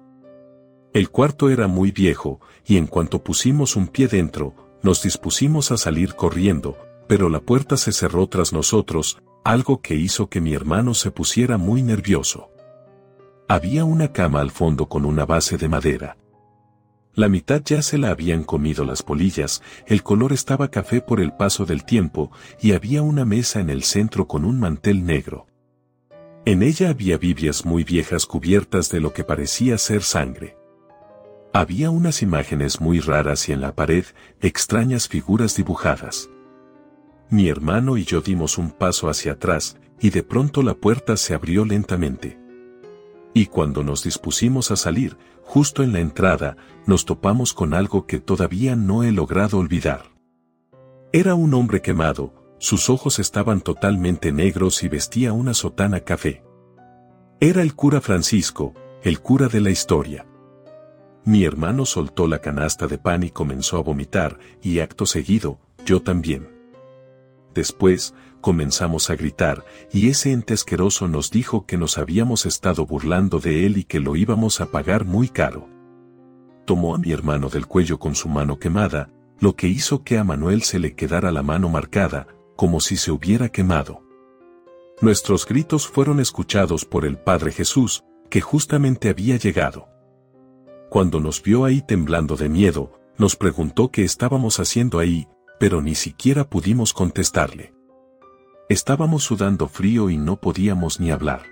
El 0.93 1.09
cuarto 1.09 1.49
era 1.49 1.67
muy 1.67 1.91
viejo, 1.91 2.41
y 2.65 2.75
en 2.75 2.87
cuanto 2.87 3.23
pusimos 3.23 3.77
un 3.77 3.87
pie 3.87 4.09
dentro, 4.09 4.53
nos 4.83 5.01
dispusimos 5.01 5.71
a 5.71 5.77
salir 5.77 6.15
corriendo, 6.15 6.77
pero 7.07 7.29
la 7.29 7.39
puerta 7.39 7.77
se 7.77 7.93
cerró 7.93 8.27
tras 8.27 8.51
nosotros, 8.51 9.17
algo 9.45 9.81
que 9.81 9.95
hizo 9.95 10.27
que 10.27 10.41
mi 10.41 10.53
hermano 10.53 10.93
se 10.93 11.09
pusiera 11.09 11.57
muy 11.57 11.83
nervioso. 11.83 12.49
Había 13.47 13.85
una 13.85 14.11
cama 14.11 14.41
al 14.41 14.51
fondo 14.51 14.89
con 14.89 15.05
una 15.05 15.25
base 15.25 15.57
de 15.57 15.69
madera. 15.69 16.17
La 17.15 17.29
mitad 17.29 17.61
ya 17.63 17.81
se 17.81 17.97
la 17.97 18.09
habían 18.09 18.43
comido 18.43 18.83
las 18.83 19.01
polillas, 19.01 19.63
el 19.87 20.03
color 20.03 20.33
estaba 20.33 20.69
café 20.69 20.99
por 20.99 21.21
el 21.21 21.31
paso 21.31 21.65
del 21.65 21.85
tiempo, 21.85 22.29
y 22.61 22.73
había 22.73 23.01
una 23.01 23.23
mesa 23.23 23.61
en 23.61 23.69
el 23.69 23.83
centro 23.83 24.27
con 24.27 24.43
un 24.43 24.59
mantel 24.59 25.05
negro. 25.05 25.47
En 26.43 26.61
ella 26.61 26.89
había 26.89 27.17
Biblias 27.17 27.65
muy 27.65 27.85
viejas 27.85 28.25
cubiertas 28.25 28.89
de 28.89 28.99
lo 28.99 29.13
que 29.13 29.23
parecía 29.23 29.77
ser 29.77 30.03
sangre. 30.03 30.57
Había 31.53 31.89
unas 31.89 32.21
imágenes 32.21 32.81
muy 32.81 32.99
raras 32.99 33.47
y 33.47 33.53
en 33.53 33.61
la 33.61 33.73
pared, 33.73 34.03
extrañas 34.41 35.07
figuras 35.07 35.55
dibujadas. 35.55 36.29
Mi 37.29 37.47
hermano 37.47 37.97
y 37.97 38.03
yo 38.03 38.19
dimos 38.19 38.57
un 38.57 38.71
paso 38.71 39.09
hacia 39.09 39.31
atrás, 39.31 39.77
y 40.01 40.09
de 40.09 40.21
pronto 40.21 40.61
la 40.63 40.73
puerta 40.73 41.15
se 41.15 41.33
abrió 41.33 41.63
lentamente. 41.63 42.37
Y 43.33 43.45
cuando 43.47 43.83
nos 43.83 44.03
dispusimos 44.03 44.69
a 44.69 44.75
salir, 44.75 45.17
justo 45.45 45.83
en 45.83 45.93
la 45.93 45.99
entrada, 45.99 46.57
nos 46.85 47.05
topamos 47.05 47.53
con 47.53 47.73
algo 47.73 48.05
que 48.05 48.19
todavía 48.19 48.75
no 48.75 49.03
he 49.03 49.11
logrado 49.11 49.57
olvidar. 49.57 50.11
Era 51.13 51.35
un 51.35 51.53
hombre 51.53 51.81
quemado, 51.81 52.33
sus 52.57 52.89
ojos 52.89 53.19
estaban 53.19 53.61
totalmente 53.61 54.31
negros 54.31 54.83
y 54.83 54.89
vestía 54.89 55.31
una 55.31 55.53
sotana 55.53 56.01
café. 56.01 56.43
Era 57.39 57.61
el 57.61 57.75
cura 57.75 58.01
Francisco, 58.01 58.73
el 59.03 59.21
cura 59.21 59.47
de 59.47 59.61
la 59.61 59.69
historia. 59.69 60.25
Mi 61.23 61.43
hermano 61.43 61.85
soltó 61.85 62.27
la 62.27 62.39
canasta 62.39 62.87
de 62.87 62.97
pan 62.97 63.23
y 63.23 63.29
comenzó 63.29 63.77
a 63.77 63.83
vomitar, 63.83 64.39
y 64.61 64.79
acto 64.79 65.05
seguido, 65.05 65.59
yo 65.85 66.01
también. 66.01 66.49
Después, 67.53 68.13
comenzamos 68.45 69.09
a 69.09 69.15
gritar, 69.15 69.65
y 69.91 70.09
ese 70.09 70.31
ente 70.31 70.53
asqueroso 70.53 71.07
nos 71.07 71.31
dijo 71.31 71.65
que 71.65 71.79
nos 71.79 71.97
habíamos 71.97 72.45
estado 72.45 72.85
burlando 72.85 73.39
de 73.39 73.65
él 73.65 73.79
y 73.79 73.85
que 73.85 73.99
lo 73.99 74.15
íbamos 74.15 74.61
a 74.61 74.67
pagar 74.67 75.03
muy 75.03 75.29
caro. 75.29 75.67
Tomó 76.65 76.93
a 76.93 76.99
mi 76.99 77.11
hermano 77.11 77.49
del 77.49 77.65
cuello 77.65 77.97
con 77.97 78.13
su 78.13 78.29
mano 78.29 78.59
quemada, 78.59 79.09
lo 79.39 79.55
que 79.55 79.67
hizo 79.67 80.03
que 80.03 80.19
a 80.19 80.23
Manuel 80.23 80.61
se 80.61 80.77
le 80.77 80.93
quedara 80.93 81.31
la 81.31 81.41
mano 81.41 81.69
marcada, 81.69 82.27
como 82.55 82.81
si 82.81 82.97
se 82.97 83.09
hubiera 83.09 83.49
quemado. 83.49 84.03
Nuestros 85.01 85.47
gritos 85.47 85.87
fueron 85.87 86.19
escuchados 86.19 86.85
por 86.85 87.03
el 87.03 87.17
Padre 87.17 87.51
Jesús, 87.51 88.03
que 88.29 88.41
justamente 88.41 89.09
había 89.09 89.37
llegado. 89.37 89.87
Cuando 90.91 91.19
nos 91.19 91.41
vio 91.41 91.65
ahí 91.65 91.81
temblando 91.81 92.35
de 92.35 92.49
miedo, 92.49 92.91
nos 93.17 93.35
preguntó 93.35 93.89
qué 93.89 94.03
estábamos 94.03 94.59
haciendo 94.59 94.99
ahí, 94.99 95.27
pero 95.59 95.81
ni 95.81 95.95
siquiera 95.95 96.47
pudimos 96.47 96.93
contestarle. 96.93 97.74
Estábamos 98.67 99.23
sudando 99.23 99.67
frío 99.67 100.09
y 100.09 100.17
no 100.17 100.41
podíamos 100.41 100.99
ni 100.99 101.11
hablar. 101.11 101.43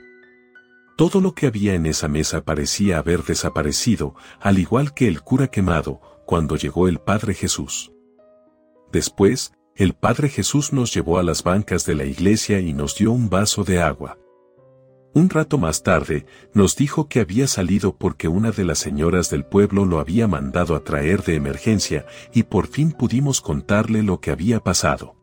Todo 0.97 1.21
lo 1.21 1.35
que 1.35 1.45
había 1.45 1.75
en 1.75 1.85
esa 1.85 2.07
mesa 2.07 2.43
parecía 2.43 2.97
haber 2.97 3.23
desaparecido, 3.23 4.15
al 4.39 4.57
igual 4.57 4.95
que 4.95 5.07
el 5.07 5.21
cura 5.21 5.47
quemado, 5.47 6.01
cuando 6.25 6.55
llegó 6.55 6.87
el 6.87 6.99
Padre 6.99 7.35
Jesús. 7.35 7.91
Después, 8.91 9.53
el 9.75 9.93
Padre 9.93 10.29
Jesús 10.29 10.73
nos 10.73 10.91
llevó 10.91 11.19
a 11.19 11.23
las 11.23 11.43
bancas 11.43 11.85
de 11.85 11.93
la 11.93 12.05
iglesia 12.05 12.59
y 12.59 12.73
nos 12.73 12.95
dio 12.95 13.11
un 13.11 13.29
vaso 13.29 13.63
de 13.63 13.79
agua. 13.79 14.17
Un 15.13 15.29
rato 15.29 15.59
más 15.59 15.83
tarde, 15.83 16.25
nos 16.55 16.75
dijo 16.75 17.07
que 17.07 17.19
había 17.19 17.45
salido 17.45 17.95
porque 17.95 18.27
una 18.27 18.49
de 18.49 18.65
las 18.65 18.79
señoras 18.79 19.29
del 19.29 19.45
pueblo 19.45 19.85
lo 19.85 19.99
había 19.99 20.27
mandado 20.27 20.75
a 20.75 20.83
traer 20.83 21.21
de 21.21 21.35
emergencia 21.35 22.07
y 22.33 22.43
por 22.43 22.65
fin 22.65 22.91
pudimos 22.91 23.39
contarle 23.39 24.01
lo 24.01 24.19
que 24.19 24.31
había 24.31 24.59
pasado. 24.59 25.22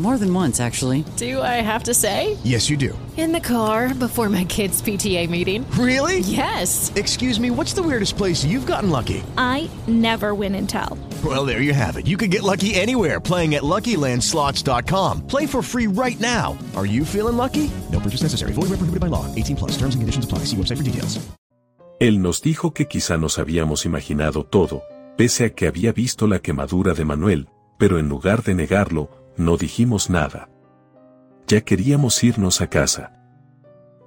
More 0.00 0.16
than 0.16 0.32
once, 0.32 0.60
actually. 0.60 1.04
Do 1.18 1.42
I 1.42 1.60
have 1.60 1.82
to 1.84 1.92
say? 1.92 2.38
Yes, 2.42 2.70
you 2.70 2.78
do. 2.78 2.98
In 3.18 3.32
the 3.32 3.40
car 3.40 3.92
before 3.92 4.30
my 4.30 4.44
kids' 4.44 4.80
PTA 4.80 5.28
meeting. 5.28 5.70
Really? 5.72 6.20
Yes. 6.20 6.90
Excuse 6.96 7.38
me, 7.38 7.50
what's 7.50 7.74
the 7.74 7.82
weirdest 7.82 8.16
place 8.16 8.42
you've 8.42 8.64
gotten 8.64 8.88
lucky? 8.88 9.22
I 9.36 9.68
never 9.86 10.34
win 10.34 10.54
and 10.54 10.66
tell. 10.66 10.96
Well, 11.22 11.44
there 11.44 11.60
you 11.60 11.74
have 11.74 11.98
it. 11.98 12.06
You 12.06 12.16
can 12.16 12.30
get 12.30 12.42
lucky 12.42 12.74
anywhere 12.74 13.20
playing 13.20 13.56
at 13.56 13.62
LuckyLandSlots.com. 13.62 15.26
Play 15.26 15.44
for 15.44 15.60
free 15.60 15.86
right 15.86 16.18
now. 16.18 16.56
Are 16.74 16.86
you 16.86 17.04
feeling 17.04 17.36
lucky? 17.36 17.70
No 17.92 18.00
purchase 18.00 18.22
necessary. 18.22 18.52
Void 18.52 18.70
where 18.70 18.80
prohibited 18.80 19.00
by 19.00 19.08
law. 19.08 19.26
18 19.34 19.56
plus. 19.56 19.72
Terms 19.72 19.94
and 19.94 20.00
conditions 20.00 20.24
apply. 20.24 20.46
See 20.46 20.56
website 20.56 20.78
for 20.78 20.82
details. 20.82 21.20
Él 22.00 22.22
nos 22.22 22.40
dijo 22.40 22.72
que 22.72 22.88
quizá 22.88 23.18
nos 23.18 23.38
habíamos 23.38 23.84
imaginado 23.84 24.44
todo, 24.44 24.84
pese 25.18 25.44
a 25.44 25.50
que 25.50 25.66
había 25.66 25.92
visto 25.92 26.26
la 26.26 26.38
quemadura 26.38 26.94
de 26.94 27.04
Manuel, 27.04 27.50
pero 27.76 27.98
en 27.98 28.08
lugar 28.08 28.42
de 28.42 28.54
negarlo, 28.54 29.10
no 29.40 29.56
dijimos 29.56 30.10
nada. 30.10 30.50
Ya 31.46 31.62
queríamos 31.62 32.22
irnos 32.22 32.60
a 32.60 32.68
casa. 32.68 33.16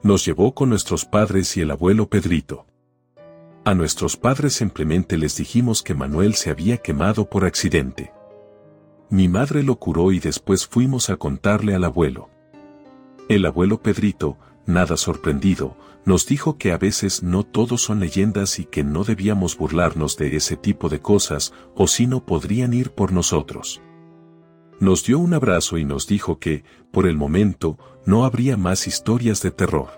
Nos 0.04 0.24
llevó 0.26 0.54
con 0.54 0.70
nuestros 0.70 1.06
padres 1.06 1.58
y 1.58 1.62
el 1.62 1.72
abuelo 1.72 2.08
Pedrito. 2.08 2.68
A 3.66 3.74
nuestros 3.74 4.16
padres 4.16 4.54
simplemente 4.54 5.18
les 5.18 5.36
dijimos 5.36 5.82
que 5.82 5.96
Manuel 5.96 6.36
se 6.36 6.52
había 6.52 6.78
quemado 6.78 7.30
por 7.30 7.46
accidente. 7.46 8.14
Mi 9.10 9.28
madre 9.28 9.64
lo 9.64 9.78
curó 9.78 10.12
y 10.12 10.20
después 10.20 10.68
fuimos 10.68 11.10
a 11.10 11.18
contarle 11.18 11.74
al 11.74 11.84
abuelo. 11.84 12.30
El 13.28 13.46
abuelo 13.46 13.82
Pedrito, 13.82 14.38
nada 14.68 14.98
sorprendido, 14.98 15.76
nos 16.06 16.28
dijo 16.28 16.58
que 16.58 16.72
a 16.74 16.78
veces 16.78 17.24
no 17.24 17.44
todos 17.44 17.82
son 17.82 18.00
leyendas 18.00 18.60
y 18.60 18.66
que 18.66 18.84
no 18.84 19.04
debíamos 19.04 19.58
burlarnos 19.58 20.16
de 20.18 20.36
ese 20.36 20.58
tipo 20.58 20.90
de 20.90 21.00
cosas, 21.00 21.54
o 21.76 21.88
si 21.88 22.06
no 22.06 22.24
podrían 22.24 22.74
ir 22.74 22.92
por 22.92 23.14
nosotros. 23.14 23.82
Nos 24.80 25.04
dio 25.06 25.20
un 25.20 25.34
abrazo 25.34 25.78
y 25.78 25.86
nos 25.86 26.08
dijo 26.08 26.40
que, 26.40 26.64
por 26.92 27.08
el 27.08 27.16
momento, 27.16 27.78
no 28.06 28.26
habría 28.26 28.58
más 28.58 28.88
historias 28.88 29.42
de 29.42 29.52
terror. 29.52 29.90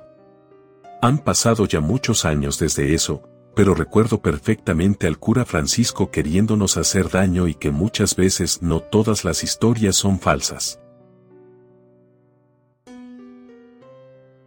Han 1.01 1.19
pasado 1.19 1.65
ya 1.65 1.79
muchos 1.79 2.25
años 2.25 2.59
desde 2.59 2.93
eso, 2.93 3.23
pero 3.55 3.73
recuerdo 3.73 4.21
perfectamente 4.21 5.07
al 5.07 5.17
cura 5.17 5.45
Francisco 5.45 6.11
queriéndonos 6.11 6.77
hacer 6.77 7.09
daño 7.09 7.47
y 7.47 7.55
que 7.55 7.71
muchas 7.71 8.15
veces 8.15 8.61
no 8.61 8.81
todas 8.81 9.23
las 9.23 9.43
historias 9.43 9.95
son 9.95 10.19
falsas. 10.19 10.79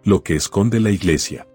Lo 0.04 0.22
que 0.22 0.36
esconde 0.36 0.78
la 0.78 0.90
iglesia. 0.90 1.48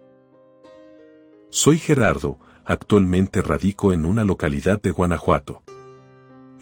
Soy 1.50 1.78
Gerardo, 1.78 2.40
actualmente 2.66 3.41
radico 3.41 3.94
en 3.94 4.06
una 4.06 4.24
localidad 4.24 4.82
de 4.82 4.91
Guanajuato. 4.91 5.64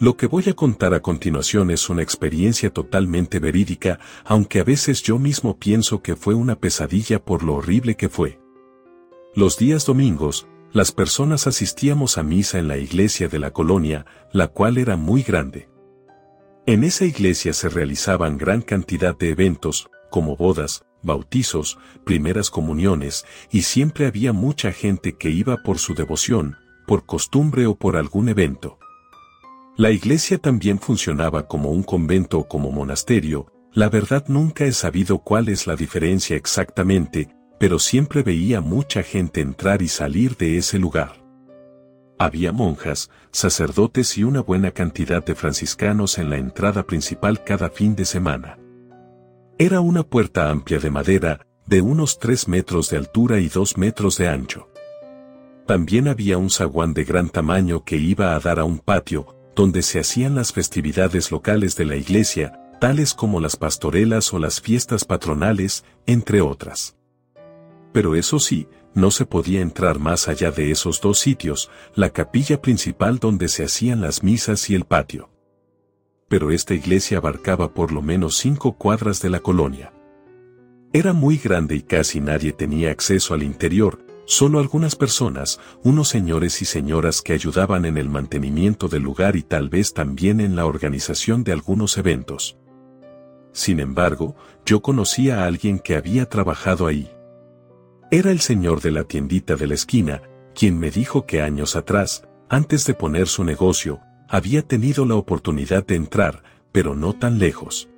Lo 0.02 0.16
que 0.16 0.26
voy 0.26 0.42
a 0.48 0.54
contar 0.54 0.94
a 0.94 1.00
continuación 1.00 1.70
es 1.70 1.88
una 1.88 2.02
experiencia 2.02 2.70
totalmente 2.70 3.38
verídica, 3.38 4.00
aunque 4.24 4.58
a 4.58 4.64
veces 4.64 5.00
yo 5.00 5.16
mismo 5.16 5.60
pienso 5.60 6.02
que 6.02 6.16
fue 6.16 6.34
una 6.34 6.58
pesadilla 6.58 7.24
por 7.24 7.44
lo 7.44 7.54
horrible 7.54 7.94
que 7.94 8.08
fue. 8.08 8.40
Los 9.36 9.58
días 9.58 9.86
domingos, 9.86 10.48
las 10.72 10.90
personas 10.90 11.46
asistíamos 11.46 12.18
a 12.18 12.24
misa 12.24 12.58
en 12.58 12.66
la 12.66 12.78
iglesia 12.78 13.28
de 13.28 13.38
la 13.38 13.52
colonia, 13.52 14.04
la 14.32 14.48
cual 14.48 14.76
era 14.76 14.96
muy 14.96 15.22
grande. 15.22 15.68
En 16.66 16.82
esa 16.82 17.04
iglesia 17.04 17.52
se 17.52 17.68
realizaban 17.68 18.38
gran 18.38 18.60
cantidad 18.60 19.16
de 19.16 19.28
eventos, 19.28 19.88
como 20.10 20.36
bodas, 20.36 20.84
bautizos, 21.04 21.78
primeras 22.04 22.50
comuniones, 22.50 23.24
y 23.52 23.62
siempre 23.62 24.06
había 24.06 24.32
mucha 24.32 24.72
gente 24.72 25.12
que 25.12 25.30
iba 25.30 25.58
por 25.58 25.78
su 25.78 25.94
devoción, 25.94 26.56
por 26.88 27.06
costumbre 27.06 27.66
o 27.66 27.76
por 27.76 27.96
algún 27.96 28.28
evento. 28.28 28.80
La 29.76 29.90
iglesia 29.90 30.36
también 30.36 30.78
funcionaba 30.78 31.48
como 31.48 31.70
un 31.70 31.82
convento 31.82 32.40
o 32.40 32.48
como 32.48 32.70
monasterio, 32.70 33.46
la 33.72 33.88
verdad 33.88 34.24
nunca 34.28 34.66
he 34.66 34.72
sabido 34.72 35.18
cuál 35.20 35.48
es 35.48 35.66
la 35.66 35.76
diferencia 35.76 36.36
exactamente, 36.36 37.34
pero 37.58 37.78
siempre 37.78 38.22
veía 38.22 38.60
mucha 38.60 39.02
gente 39.02 39.40
entrar 39.40 39.80
y 39.80 39.88
salir 39.88 40.36
de 40.36 40.58
ese 40.58 40.78
lugar. 40.78 41.24
Había 42.18 42.52
monjas, 42.52 43.10
sacerdotes 43.30 44.18
y 44.18 44.24
una 44.24 44.42
buena 44.42 44.72
cantidad 44.72 45.24
de 45.24 45.34
franciscanos 45.34 46.18
en 46.18 46.28
la 46.28 46.36
entrada 46.36 46.82
principal 46.82 47.42
cada 47.42 47.70
fin 47.70 47.96
de 47.96 48.04
semana. 48.04 48.58
Era 49.58 49.80
una 49.80 50.02
puerta 50.02 50.50
amplia 50.50 50.80
de 50.80 50.90
madera, 50.90 51.46
de 51.66 51.80
unos 51.80 52.18
3 52.18 52.46
metros 52.48 52.90
de 52.90 52.98
altura 52.98 53.40
y 53.40 53.48
2 53.48 53.78
metros 53.78 54.18
de 54.18 54.28
ancho. 54.28 54.68
También 55.66 56.08
había 56.08 56.36
un 56.36 56.50
zaguán 56.50 56.92
de 56.92 57.04
gran 57.04 57.30
tamaño 57.30 57.84
que 57.84 57.96
iba 57.96 58.34
a 58.34 58.40
dar 58.40 58.58
a 58.58 58.64
un 58.64 58.78
patio, 58.78 59.41
donde 59.54 59.82
se 59.82 60.00
hacían 60.00 60.34
las 60.34 60.52
festividades 60.52 61.30
locales 61.30 61.76
de 61.76 61.84
la 61.84 61.96
iglesia, 61.96 62.58
tales 62.80 63.14
como 63.14 63.40
las 63.40 63.56
pastorelas 63.56 64.32
o 64.32 64.38
las 64.38 64.60
fiestas 64.60 65.04
patronales, 65.04 65.84
entre 66.06 66.40
otras. 66.40 66.96
Pero 67.92 68.14
eso 68.14 68.38
sí, 68.38 68.66
no 68.94 69.10
se 69.10 69.26
podía 69.26 69.60
entrar 69.60 69.98
más 69.98 70.28
allá 70.28 70.50
de 70.50 70.70
esos 70.70 71.00
dos 71.00 71.18
sitios, 71.18 71.70
la 71.94 72.10
capilla 72.10 72.60
principal 72.60 73.18
donde 73.18 73.48
se 73.48 73.64
hacían 73.64 74.00
las 74.00 74.22
misas 74.22 74.68
y 74.70 74.74
el 74.74 74.84
patio. 74.84 75.30
Pero 76.28 76.50
esta 76.50 76.74
iglesia 76.74 77.18
abarcaba 77.18 77.72
por 77.74 77.92
lo 77.92 78.02
menos 78.02 78.36
cinco 78.36 78.72
cuadras 78.72 79.20
de 79.20 79.30
la 79.30 79.40
colonia. 79.40 79.92
Era 80.92 81.12
muy 81.12 81.38
grande 81.38 81.74
y 81.76 81.82
casi 81.82 82.20
nadie 82.20 82.52
tenía 82.52 82.90
acceso 82.90 83.32
al 83.32 83.42
interior, 83.42 84.04
solo 84.24 84.58
algunas 84.58 84.96
personas, 84.96 85.60
unos 85.82 86.08
señores 86.08 86.62
y 86.62 86.64
señoras 86.64 87.22
que 87.22 87.32
ayudaban 87.32 87.84
en 87.84 87.98
el 87.98 88.08
mantenimiento 88.08 88.88
del 88.88 89.02
lugar 89.02 89.36
y 89.36 89.42
tal 89.42 89.68
vez 89.68 89.92
también 89.92 90.40
en 90.40 90.56
la 90.56 90.66
organización 90.66 91.44
de 91.44 91.52
algunos 91.52 91.98
eventos. 91.98 92.56
Sin 93.52 93.80
embargo, 93.80 94.34
yo 94.64 94.80
conocía 94.80 95.42
a 95.42 95.46
alguien 95.46 95.78
que 95.78 95.96
había 95.96 96.28
trabajado 96.28 96.86
ahí. 96.86 97.10
Era 98.10 98.30
el 98.30 98.40
señor 98.40 98.80
de 98.80 98.90
la 98.90 99.04
tiendita 99.04 99.56
de 99.56 99.66
la 99.66 99.74
esquina, 99.74 100.22
quien 100.54 100.78
me 100.78 100.90
dijo 100.90 101.26
que 101.26 101.42
años 101.42 101.76
atrás, 101.76 102.26
antes 102.48 102.86
de 102.86 102.94
poner 102.94 103.26
su 103.28 103.44
negocio, 103.44 104.00
había 104.28 104.62
tenido 104.62 105.04
la 105.04 105.16
oportunidad 105.16 105.86
de 105.86 105.96
entrar, 105.96 106.42
pero 106.72 106.94
no 106.94 107.12
tan 107.12 107.38
lejos. 107.38 107.88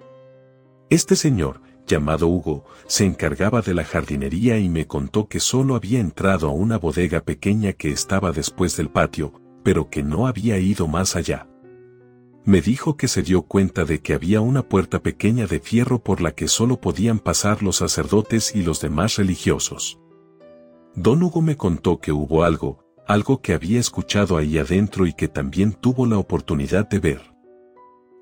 Este 0.91 1.17
señor, 1.17 1.61
llamado 1.87 2.29
Hugo, 2.29 2.65
se 2.87 3.05
encargaba 3.05 3.61
de 3.63 3.75
la 3.75 3.85
jardinería 3.85 4.59
y 4.59 4.69
me 4.69 4.87
contó 4.87 5.29
que 5.29 5.41
solo 5.41 5.75
había 5.75 6.01
entrado 6.01 6.49
a 6.49 6.53
una 6.53 6.79
bodega 6.79 7.21
pequeña 7.21 7.73
que 7.73 7.91
estaba 7.91 8.33
después 8.33 8.77
del 8.77 8.91
patio, 8.91 9.33
pero 9.63 9.91
que 9.91 10.03
no 10.03 10.27
había 10.27 10.59
ido 10.59 10.89
más 10.89 11.17
allá. 11.17 11.49
Me 12.45 12.61
dijo 12.61 12.97
que 12.97 13.09
se 13.09 13.23
dio 13.23 13.43
cuenta 13.43 13.85
de 13.85 14.01
que 14.01 14.13
había 14.13 14.43
una 14.43 14.63
puerta 14.63 15.03
pequeña 15.03 15.47
de 15.47 15.61
fierro 15.61 16.03
por 16.03 16.21
la 16.21 16.33
que 16.33 16.47
solo 16.47 16.81
podían 16.81 17.19
pasar 17.19 17.63
los 17.63 17.77
sacerdotes 17.77 18.55
y 18.55 18.63
los 18.63 18.81
demás 18.81 19.17
religiosos. 19.17 19.99
Don 20.95 21.23
Hugo 21.23 21.41
me 21.41 21.57
contó 21.57 22.01
que 22.01 22.13
hubo 22.13 22.45
algo, 22.45 22.85
algo 23.07 23.41
que 23.41 23.55
había 23.55 23.81
escuchado 23.81 24.37
ahí 24.37 24.59
adentro 24.59 25.07
y 25.07 25.15
que 25.15 25.29
también 25.29 25.73
tuvo 25.73 26.07
la 26.07 26.19
oportunidad 26.19 26.89
de 26.89 26.99
ver. 26.99 27.34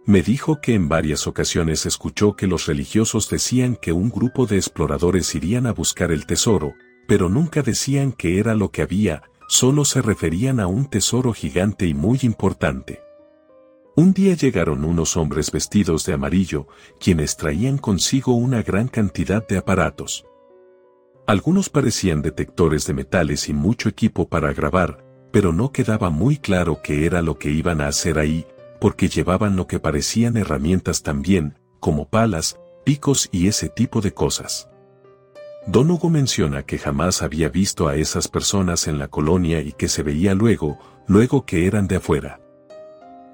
Me 0.04 0.22
dijo 0.22 0.60
que 0.60 0.74
en 0.74 0.88
varias 0.88 1.28
ocasiones 1.28 1.86
escuchó 1.86 2.34
que 2.34 2.48
los 2.48 2.66
religiosos 2.66 3.30
decían 3.30 3.76
que 3.76 3.92
un 3.92 4.10
grupo 4.10 4.46
de 4.46 4.56
exploradores 4.56 5.32
irían 5.36 5.66
a 5.66 5.72
buscar 5.72 6.10
el 6.10 6.26
tesoro, 6.26 6.74
pero 7.06 7.28
nunca 7.28 7.62
decían 7.62 8.10
que 8.10 8.40
era 8.40 8.54
lo 8.54 8.70
que 8.70 8.82
había, 8.82 9.22
solo 9.46 9.84
se 9.84 10.02
referían 10.02 10.58
a 10.58 10.66
un 10.66 10.86
tesoro 10.86 11.32
gigante 11.32 11.86
y 11.86 11.94
muy 11.94 12.18
importante. 12.22 13.00
Un 13.94 14.12
día 14.12 14.34
llegaron 14.34 14.84
unos 14.84 15.16
hombres 15.16 15.52
vestidos 15.52 16.04
de 16.04 16.14
amarillo, 16.14 16.66
quienes 16.98 17.36
traían 17.36 17.78
consigo 17.78 18.34
una 18.34 18.62
gran 18.62 18.88
cantidad 18.88 19.46
de 19.46 19.58
aparatos. 19.58 20.24
Algunos 21.28 21.68
parecían 21.68 22.22
detectores 22.22 22.86
de 22.86 22.94
metales 22.94 23.48
y 23.48 23.52
mucho 23.52 23.88
equipo 23.88 24.28
para 24.28 24.52
grabar, 24.52 25.04
pero 25.30 25.52
no 25.52 25.70
quedaba 25.70 26.10
muy 26.10 26.38
claro 26.38 26.80
qué 26.82 27.06
era 27.06 27.22
lo 27.22 27.38
que 27.38 27.50
iban 27.50 27.80
a 27.80 27.88
hacer 27.88 28.18
ahí, 28.18 28.46
porque 28.82 29.08
llevaban 29.08 29.54
lo 29.54 29.68
que 29.68 29.78
parecían 29.78 30.36
herramientas 30.36 31.04
también, 31.04 31.56
como 31.78 32.08
palas, 32.08 32.58
picos 32.82 33.28
y 33.30 33.46
ese 33.46 33.68
tipo 33.68 34.00
de 34.00 34.12
cosas. 34.12 34.68
Don 35.68 35.88
Hugo 35.88 36.10
menciona 36.10 36.64
que 36.64 36.78
jamás 36.78 37.22
había 37.22 37.48
visto 37.48 37.86
a 37.86 37.94
esas 37.94 38.26
personas 38.26 38.88
en 38.88 38.98
la 38.98 39.06
colonia 39.06 39.60
y 39.60 39.70
que 39.70 39.86
se 39.86 40.02
veía 40.02 40.34
luego, 40.34 40.80
luego 41.06 41.46
que 41.46 41.68
eran 41.68 41.86
de 41.86 41.94
afuera. 41.94 42.40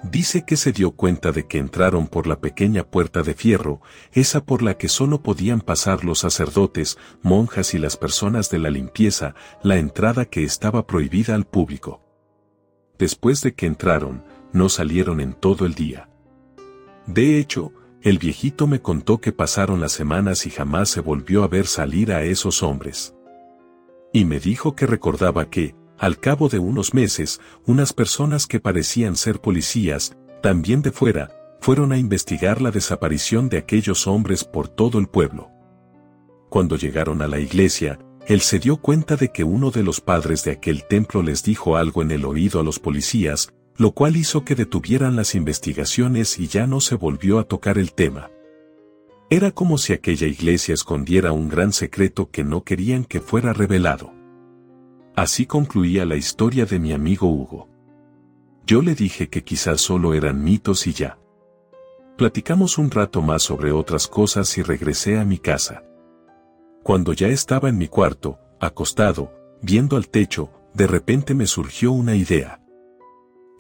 Dice 0.02 0.44
que 0.44 0.58
se 0.58 0.72
dio 0.72 0.90
cuenta 0.90 1.32
de 1.32 1.46
que 1.46 1.56
entraron 1.56 2.08
por 2.08 2.26
la 2.26 2.38
pequeña 2.40 2.84
puerta 2.84 3.22
de 3.22 3.32
fierro, 3.32 3.80
esa 4.12 4.44
por 4.44 4.60
la 4.60 4.76
que 4.76 4.90
solo 4.90 5.22
podían 5.22 5.62
pasar 5.62 6.04
los 6.04 6.18
sacerdotes, 6.18 6.98
monjas 7.22 7.72
y 7.72 7.78
las 7.78 7.96
personas 7.96 8.50
de 8.50 8.58
la 8.58 8.68
limpieza, 8.68 9.34
la 9.62 9.78
entrada 9.78 10.26
que 10.26 10.44
estaba 10.44 10.86
prohibida 10.86 11.34
al 11.34 11.46
público. 11.46 12.02
Después 12.98 13.40
de 13.40 13.54
que 13.54 13.64
entraron, 13.64 14.24
no 14.52 14.68
salieron 14.68 15.20
en 15.20 15.34
todo 15.34 15.66
el 15.66 15.74
día. 15.74 16.08
De 17.06 17.38
hecho, 17.38 17.72
el 18.02 18.18
viejito 18.18 18.66
me 18.66 18.80
contó 18.80 19.20
que 19.20 19.32
pasaron 19.32 19.80
las 19.80 19.92
semanas 19.92 20.46
y 20.46 20.50
jamás 20.50 20.88
se 20.88 21.00
volvió 21.00 21.42
a 21.42 21.48
ver 21.48 21.66
salir 21.66 22.12
a 22.12 22.22
esos 22.22 22.62
hombres. 22.62 23.14
Y 24.12 24.24
me 24.24 24.40
dijo 24.40 24.76
que 24.76 24.86
recordaba 24.86 25.50
que, 25.50 25.74
al 25.98 26.18
cabo 26.18 26.48
de 26.48 26.58
unos 26.58 26.94
meses, 26.94 27.40
unas 27.66 27.92
personas 27.92 28.46
que 28.46 28.60
parecían 28.60 29.16
ser 29.16 29.40
policías, 29.40 30.16
también 30.42 30.80
de 30.82 30.92
fuera, 30.92 31.30
fueron 31.60 31.92
a 31.92 31.98
investigar 31.98 32.62
la 32.62 32.70
desaparición 32.70 33.48
de 33.48 33.58
aquellos 33.58 34.06
hombres 34.06 34.44
por 34.44 34.68
todo 34.68 34.98
el 34.98 35.08
pueblo. 35.08 35.50
Cuando 36.48 36.76
llegaron 36.76 37.20
a 37.20 37.26
la 37.26 37.40
iglesia, 37.40 37.98
él 38.26 38.40
se 38.42 38.58
dio 38.58 38.76
cuenta 38.76 39.16
de 39.16 39.30
que 39.32 39.42
uno 39.42 39.70
de 39.70 39.82
los 39.82 40.00
padres 40.00 40.44
de 40.44 40.52
aquel 40.52 40.84
templo 40.84 41.22
les 41.22 41.42
dijo 41.42 41.76
algo 41.76 42.02
en 42.02 42.10
el 42.10 42.24
oído 42.24 42.60
a 42.60 42.62
los 42.62 42.78
policías, 42.78 43.52
lo 43.78 43.92
cual 43.92 44.16
hizo 44.16 44.44
que 44.44 44.56
detuvieran 44.56 45.14
las 45.14 45.36
investigaciones 45.36 46.40
y 46.40 46.48
ya 46.48 46.66
no 46.66 46.80
se 46.80 46.96
volvió 46.96 47.38
a 47.38 47.44
tocar 47.44 47.78
el 47.78 47.92
tema. 47.92 48.30
Era 49.30 49.52
como 49.52 49.78
si 49.78 49.92
aquella 49.92 50.26
iglesia 50.26 50.74
escondiera 50.74 51.30
un 51.30 51.48
gran 51.48 51.72
secreto 51.72 52.28
que 52.30 52.42
no 52.42 52.64
querían 52.64 53.04
que 53.04 53.20
fuera 53.20 53.52
revelado. 53.52 54.12
Así 55.14 55.46
concluía 55.46 56.04
la 56.04 56.16
historia 56.16 56.66
de 56.66 56.80
mi 56.80 56.92
amigo 56.92 57.28
Hugo. 57.28 57.68
Yo 58.66 58.82
le 58.82 58.96
dije 58.96 59.28
que 59.28 59.44
quizás 59.44 59.80
solo 59.80 60.12
eran 60.12 60.42
mitos 60.42 60.86
y 60.88 60.92
ya. 60.92 61.18
Platicamos 62.16 62.78
un 62.78 62.90
rato 62.90 63.22
más 63.22 63.42
sobre 63.42 63.70
otras 63.70 64.08
cosas 64.08 64.58
y 64.58 64.62
regresé 64.62 65.18
a 65.18 65.24
mi 65.24 65.38
casa. 65.38 65.84
Cuando 66.82 67.12
ya 67.12 67.28
estaba 67.28 67.68
en 67.68 67.78
mi 67.78 67.86
cuarto, 67.86 68.40
acostado, 68.60 69.32
viendo 69.62 69.96
al 69.96 70.08
techo, 70.08 70.50
de 70.74 70.88
repente 70.88 71.34
me 71.34 71.46
surgió 71.46 71.92
una 71.92 72.16
idea. 72.16 72.60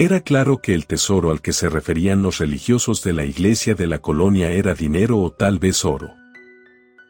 Era 0.00 0.20
claro 0.20 0.58
que 0.58 0.74
el 0.74 0.86
tesoro 0.86 1.32
al 1.32 1.42
que 1.42 1.52
se 1.52 1.68
referían 1.68 2.22
los 2.22 2.38
religiosos 2.38 3.02
de 3.02 3.12
la 3.12 3.24
iglesia 3.24 3.74
de 3.74 3.88
la 3.88 3.98
colonia 3.98 4.52
era 4.52 4.72
dinero 4.74 5.18
o 5.18 5.32
tal 5.32 5.58
vez 5.58 5.84
oro. 5.84 6.14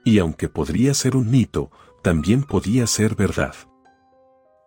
Y 0.07 0.19
aunque 0.21 0.49
podría 0.49 0.95
ser 0.95 1.15
un 1.15 1.31
mito, 1.31 1.71
también 2.03 2.43
podía 2.45 2.87
ser 2.87 3.15
verdad. 3.15 3.55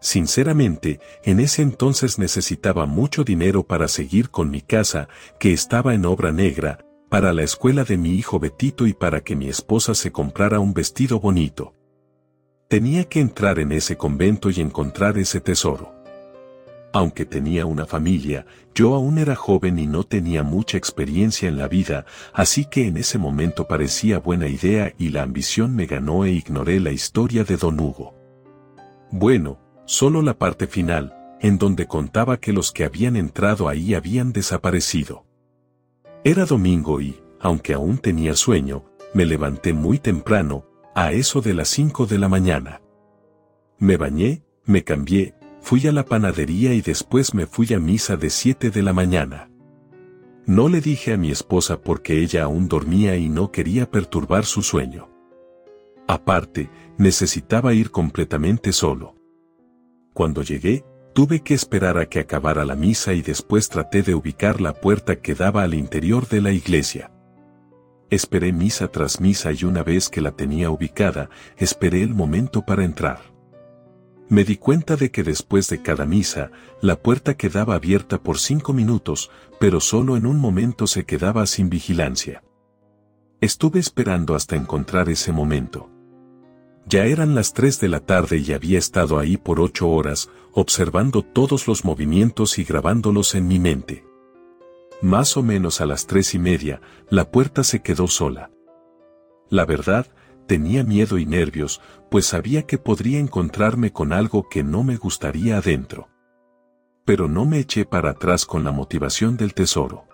Sinceramente, 0.01 0.99
en 1.23 1.39
ese 1.39 1.63
entonces 1.63 2.19
necesitaba 2.19 2.85
mucho 2.85 3.23
dinero 3.23 3.63
para 3.63 3.87
seguir 3.87 4.29
con 4.29 4.51
mi 4.51 4.61
casa, 4.61 5.07
que 5.39 5.51
estaba 5.51 5.95
en 5.95 6.05
obra 6.05 6.31
negra, 6.31 6.85
para 7.09 7.33
la 7.33 7.41
escuela 7.41 7.85
de 7.85 7.97
mi 7.97 8.11
hijo 8.13 8.39
Betito 8.39 8.85
y 8.85 8.93
para 8.93 9.21
que 9.21 9.35
mi 9.35 9.49
esposa 9.49 9.95
se 9.95 10.11
comprara 10.11 10.59
un 10.59 10.75
vestido 10.75 11.19
bonito. 11.19 11.73
Tenía 12.67 13.03
que 13.05 13.19
entrar 13.19 13.57
en 13.57 13.71
ese 13.71 13.97
convento 13.97 14.51
y 14.51 14.61
encontrar 14.61 15.17
ese 15.17 15.41
tesoro. 15.41 16.00
Aunque 16.93 17.25
tenía 17.25 17.65
una 17.65 17.85
familia, 17.85 18.45
yo 18.75 18.95
aún 18.95 19.17
era 19.17 19.35
joven 19.35 19.79
y 19.79 19.87
no 19.87 20.03
tenía 20.03 20.43
mucha 20.43 20.77
experiencia 20.77 21.47
en 21.47 21.57
la 21.57 21.67
vida, 21.67 22.05
así 22.33 22.65
que 22.65 22.87
en 22.87 22.97
ese 22.97 23.17
momento 23.17 23.67
parecía 23.67 24.19
buena 24.19 24.47
idea 24.47 24.93
y 24.97 25.09
la 25.09 25.23
ambición 25.23 25.75
me 25.75 25.85
ganó 25.85 26.25
e 26.25 26.31
ignoré 26.31 26.79
la 26.79 26.91
historia 26.91 27.43
de 27.45 27.55
don 27.55 27.79
Hugo. 27.79 28.13
Bueno, 29.09 29.59
solo 29.85 30.21
la 30.21 30.37
parte 30.37 30.67
final, 30.67 31.15
en 31.39 31.57
donde 31.57 31.87
contaba 31.87 32.37
que 32.37 32.53
los 32.53 32.71
que 32.71 32.83
habían 32.83 33.15
entrado 33.15 33.69
ahí 33.69 33.93
habían 33.93 34.33
desaparecido. 34.33 35.25
Era 36.23 36.45
domingo 36.45 37.01
y, 37.01 37.19
aunque 37.39 37.73
aún 37.73 37.97
tenía 37.97 38.35
sueño, 38.35 38.83
me 39.13 39.25
levanté 39.25 39.73
muy 39.73 39.97
temprano, 39.97 40.65
a 40.93 41.13
eso 41.13 41.41
de 41.41 41.53
las 41.53 41.69
cinco 41.69 42.05
de 42.05 42.19
la 42.19 42.27
mañana. 42.27 42.81
Me 43.79 43.97
bañé, 43.97 44.43
me 44.65 44.83
cambié, 44.83 45.33
fui 45.61 45.87
a 45.87 45.91
la 45.91 46.03
panadería 46.03 46.73
y 46.73 46.81
después 46.81 47.33
me 47.33 47.45
fui 47.45 47.73
a 47.73 47.79
misa 47.79 48.17
de 48.17 48.29
siete 48.29 48.71
de 48.71 48.81
la 48.81 48.93
mañana. 48.93 49.49
No 50.45 50.67
le 50.67 50.81
dije 50.81 51.13
a 51.13 51.17
mi 51.17 51.31
esposa 51.31 51.81
porque 51.81 52.19
ella 52.21 52.43
aún 52.43 52.67
dormía 52.67 53.15
y 53.15 53.29
no 53.29 53.51
quería 53.51 53.89
perturbar 53.89 54.43
su 54.45 54.63
sueño. 54.63 55.09
Aparte, 56.07 56.69
necesitaba 56.97 57.73
ir 57.73 57.91
completamente 57.91 58.73
solo. 58.73 59.15
Cuando 60.13 60.41
llegué, 60.41 60.83
tuve 61.13 61.41
que 61.41 61.53
esperar 61.53 61.97
a 61.97 62.07
que 62.07 62.19
acabara 62.19 62.65
la 62.65 62.75
misa 62.75 63.13
y 63.13 63.21
después 63.21 63.69
traté 63.69 64.01
de 64.01 64.15
ubicar 64.15 64.59
la 64.59 64.73
puerta 64.73 65.21
que 65.21 65.35
daba 65.35 65.63
al 65.63 65.73
interior 65.73 66.27
de 66.27 66.41
la 66.41 66.51
iglesia. 66.51 67.11
Esperé 68.09 68.51
misa 68.51 68.89
tras 68.89 69.21
misa 69.21 69.53
y 69.53 69.63
una 69.63 69.83
vez 69.83 70.09
que 70.09 70.19
la 70.19 70.31
tenía 70.31 70.69
ubicada, 70.69 71.29
esperé 71.55 72.03
el 72.03 72.13
momento 72.13 72.63
para 72.63 72.83
entrar. 72.83 73.30
Me 74.31 74.45
di 74.45 74.55
cuenta 74.55 74.95
de 74.95 75.11
que 75.11 75.23
después 75.23 75.67
de 75.67 75.81
cada 75.81 76.05
misa, 76.05 76.51
la 76.81 76.95
puerta 76.95 77.35
quedaba 77.35 77.75
abierta 77.75 78.23
por 78.23 78.39
cinco 78.39 78.71
minutos, 78.71 79.29
pero 79.59 79.81
solo 79.81 80.15
en 80.15 80.25
un 80.25 80.39
momento 80.39 80.87
se 80.87 81.03
quedaba 81.03 81.45
sin 81.45 81.69
vigilancia. 81.69 82.41
Estuve 83.41 83.81
esperando 83.81 84.33
hasta 84.33 84.55
encontrar 84.55 85.09
ese 85.09 85.33
momento. 85.33 85.89
Ya 86.85 87.07
eran 87.07 87.35
las 87.35 87.51
3 87.51 87.81
de 87.81 87.89
la 87.89 87.99
tarde 87.99 88.37
y 88.37 88.53
había 88.53 88.79
estado 88.79 89.19
ahí 89.19 89.35
por 89.35 89.59
ocho 89.59 89.89
horas, 89.89 90.29
observando 90.53 91.23
todos 91.23 91.67
los 91.67 91.83
movimientos 91.83 92.57
y 92.57 92.63
grabándolos 92.63 93.35
en 93.35 93.49
mi 93.49 93.59
mente. 93.59 94.05
Más 95.01 95.35
o 95.35 95.43
menos 95.43 95.81
a 95.81 95.85
las 95.85 96.07
tres 96.07 96.33
y 96.35 96.39
media, 96.39 96.79
la 97.09 97.31
puerta 97.31 97.65
se 97.65 97.81
quedó 97.81 98.07
sola. 98.07 98.49
La 99.49 99.65
verdad, 99.65 100.07
tenía 100.47 100.83
miedo 100.83 101.17
y 101.17 101.25
nervios, 101.25 101.81
pues 102.09 102.25
sabía 102.25 102.63
que 102.63 102.77
podría 102.77 103.19
encontrarme 103.19 103.91
con 103.91 104.13
algo 104.13 104.49
que 104.49 104.63
no 104.63 104.83
me 104.83 104.97
gustaría 104.97 105.57
adentro. 105.57 106.09
Pero 107.05 107.27
no 107.27 107.45
me 107.45 107.59
eché 107.59 107.85
para 107.85 108.11
atrás 108.11 108.45
con 108.45 108.63
la 108.63 108.71
motivación 108.71 109.37
del 109.37 109.53
tesoro. 109.53 110.05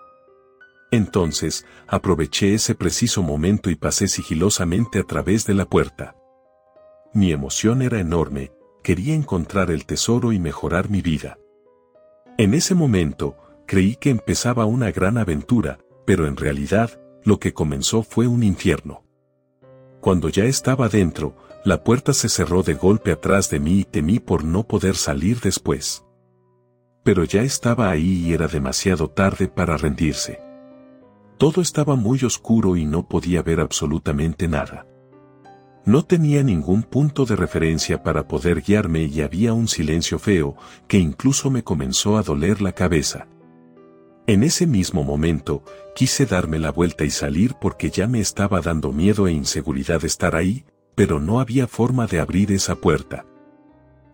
Entonces, 0.90 1.66
aproveché 1.86 2.54
ese 2.54 2.74
preciso 2.74 3.22
momento 3.22 3.68
y 3.68 3.76
pasé 3.76 4.08
sigilosamente 4.08 4.98
a 4.98 5.02
través 5.02 5.46
de 5.46 5.54
la 5.54 5.66
puerta. 5.66 6.16
Mi 7.12 7.32
emoción 7.32 7.82
era 7.82 8.00
enorme, 8.00 8.52
quería 8.82 9.14
encontrar 9.14 9.70
el 9.70 9.84
tesoro 9.84 10.32
y 10.32 10.38
mejorar 10.38 10.88
mi 10.88 11.02
vida. 11.02 11.38
En 12.38 12.54
ese 12.54 12.74
momento, 12.74 13.36
creí 13.66 13.96
que 13.96 14.10
empezaba 14.10 14.64
una 14.64 14.90
gran 14.92 15.18
aventura, 15.18 15.78
pero 16.06 16.26
en 16.26 16.36
realidad, 16.36 17.00
lo 17.24 17.38
que 17.38 17.52
comenzó 17.52 18.02
fue 18.02 18.26
un 18.26 18.42
infierno. 18.42 19.04
Cuando 20.00 20.28
ya 20.28 20.44
estaba 20.44 20.88
dentro, 20.88 21.36
la 21.64 21.82
puerta 21.82 22.12
se 22.12 22.28
cerró 22.28 22.62
de 22.62 22.74
golpe 22.74 23.12
atrás 23.12 23.50
de 23.50 23.60
mí 23.60 23.80
y 23.80 23.84
temí 23.84 24.20
por 24.20 24.44
no 24.44 24.66
poder 24.66 24.96
salir 24.96 25.40
después. 25.40 26.04
Pero 27.02 27.24
ya 27.24 27.42
estaba 27.42 27.90
ahí 27.90 28.26
y 28.26 28.32
era 28.32 28.48
demasiado 28.48 29.08
tarde 29.10 29.48
para 29.48 29.76
rendirse. 29.76 30.40
Todo 31.36 31.60
estaba 31.60 31.96
muy 31.96 32.24
oscuro 32.24 32.76
y 32.76 32.84
no 32.84 33.08
podía 33.08 33.42
ver 33.42 33.60
absolutamente 33.60 34.48
nada. 34.48 34.86
No 35.84 36.04
tenía 36.04 36.42
ningún 36.42 36.82
punto 36.82 37.24
de 37.24 37.34
referencia 37.34 38.02
para 38.02 38.28
poder 38.28 38.60
guiarme 38.60 39.04
y 39.04 39.22
había 39.22 39.52
un 39.54 39.68
silencio 39.68 40.18
feo 40.18 40.54
que 40.86 40.98
incluso 40.98 41.50
me 41.50 41.64
comenzó 41.64 42.18
a 42.18 42.22
doler 42.22 42.60
la 42.60 42.72
cabeza. 42.72 43.26
En 44.26 44.42
ese 44.42 44.66
mismo 44.66 45.04
momento, 45.04 45.62
quise 45.98 46.26
darme 46.26 46.60
la 46.60 46.70
vuelta 46.70 47.04
y 47.04 47.10
salir 47.10 47.56
porque 47.60 47.90
ya 47.90 48.06
me 48.06 48.20
estaba 48.20 48.60
dando 48.60 48.92
miedo 48.92 49.26
e 49.26 49.32
inseguridad 49.32 50.04
estar 50.04 50.36
ahí, 50.36 50.64
pero 50.94 51.18
no 51.18 51.40
había 51.40 51.66
forma 51.66 52.06
de 52.06 52.20
abrir 52.20 52.52
esa 52.52 52.76
puerta. 52.76 53.26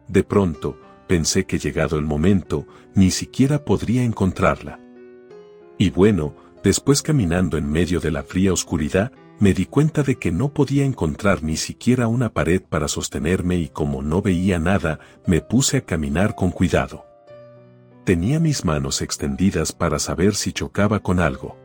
De 0.09 0.24
pronto, 0.24 0.81
pensé 1.06 1.44
que 1.44 1.59
llegado 1.59 1.98
el 1.98 2.06
momento, 2.06 2.66
ni 2.94 3.11
siquiera 3.11 3.66
podría 3.66 4.02
encontrarla. 4.02 4.81
Y 5.77 5.90
bueno, 5.90 6.35
Después 6.65 7.02
caminando 7.02 7.59
en 7.59 7.70
medio 7.70 8.01
de 8.01 8.11
la 8.11 8.23
fría 8.23 8.51
oscuridad, 8.51 9.12
me 9.39 9.52
di 9.52 9.66
cuenta 9.66 10.02
de 10.02 10.16
que 10.16 10.32
no 10.32 10.55
podía 10.55 10.86
encontrar 10.86 11.43
ni 11.43 11.59
siquiera 11.59 12.09
una 12.09 12.31
pared 12.31 12.62
para 12.62 12.89
sostenerme 12.89 13.56
y 13.56 13.69
como 13.69 14.01
no 14.01 14.23
veía 14.23 14.59
nada, 14.59 14.98
me 15.27 15.43
puse 15.43 15.77
a 15.77 15.81
caminar 15.82 16.35
con 16.35 16.51
cuidado. 16.51 17.05
Tenía 18.05 18.40
mis 18.40 18.65
manos 18.65 19.02
extendidas 19.02 19.73
para 19.73 19.98
saber 19.98 20.35
si 20.35 20.55
chocaba 20.55 21.01
con 21.01 21.20
algo. 21.20 21.64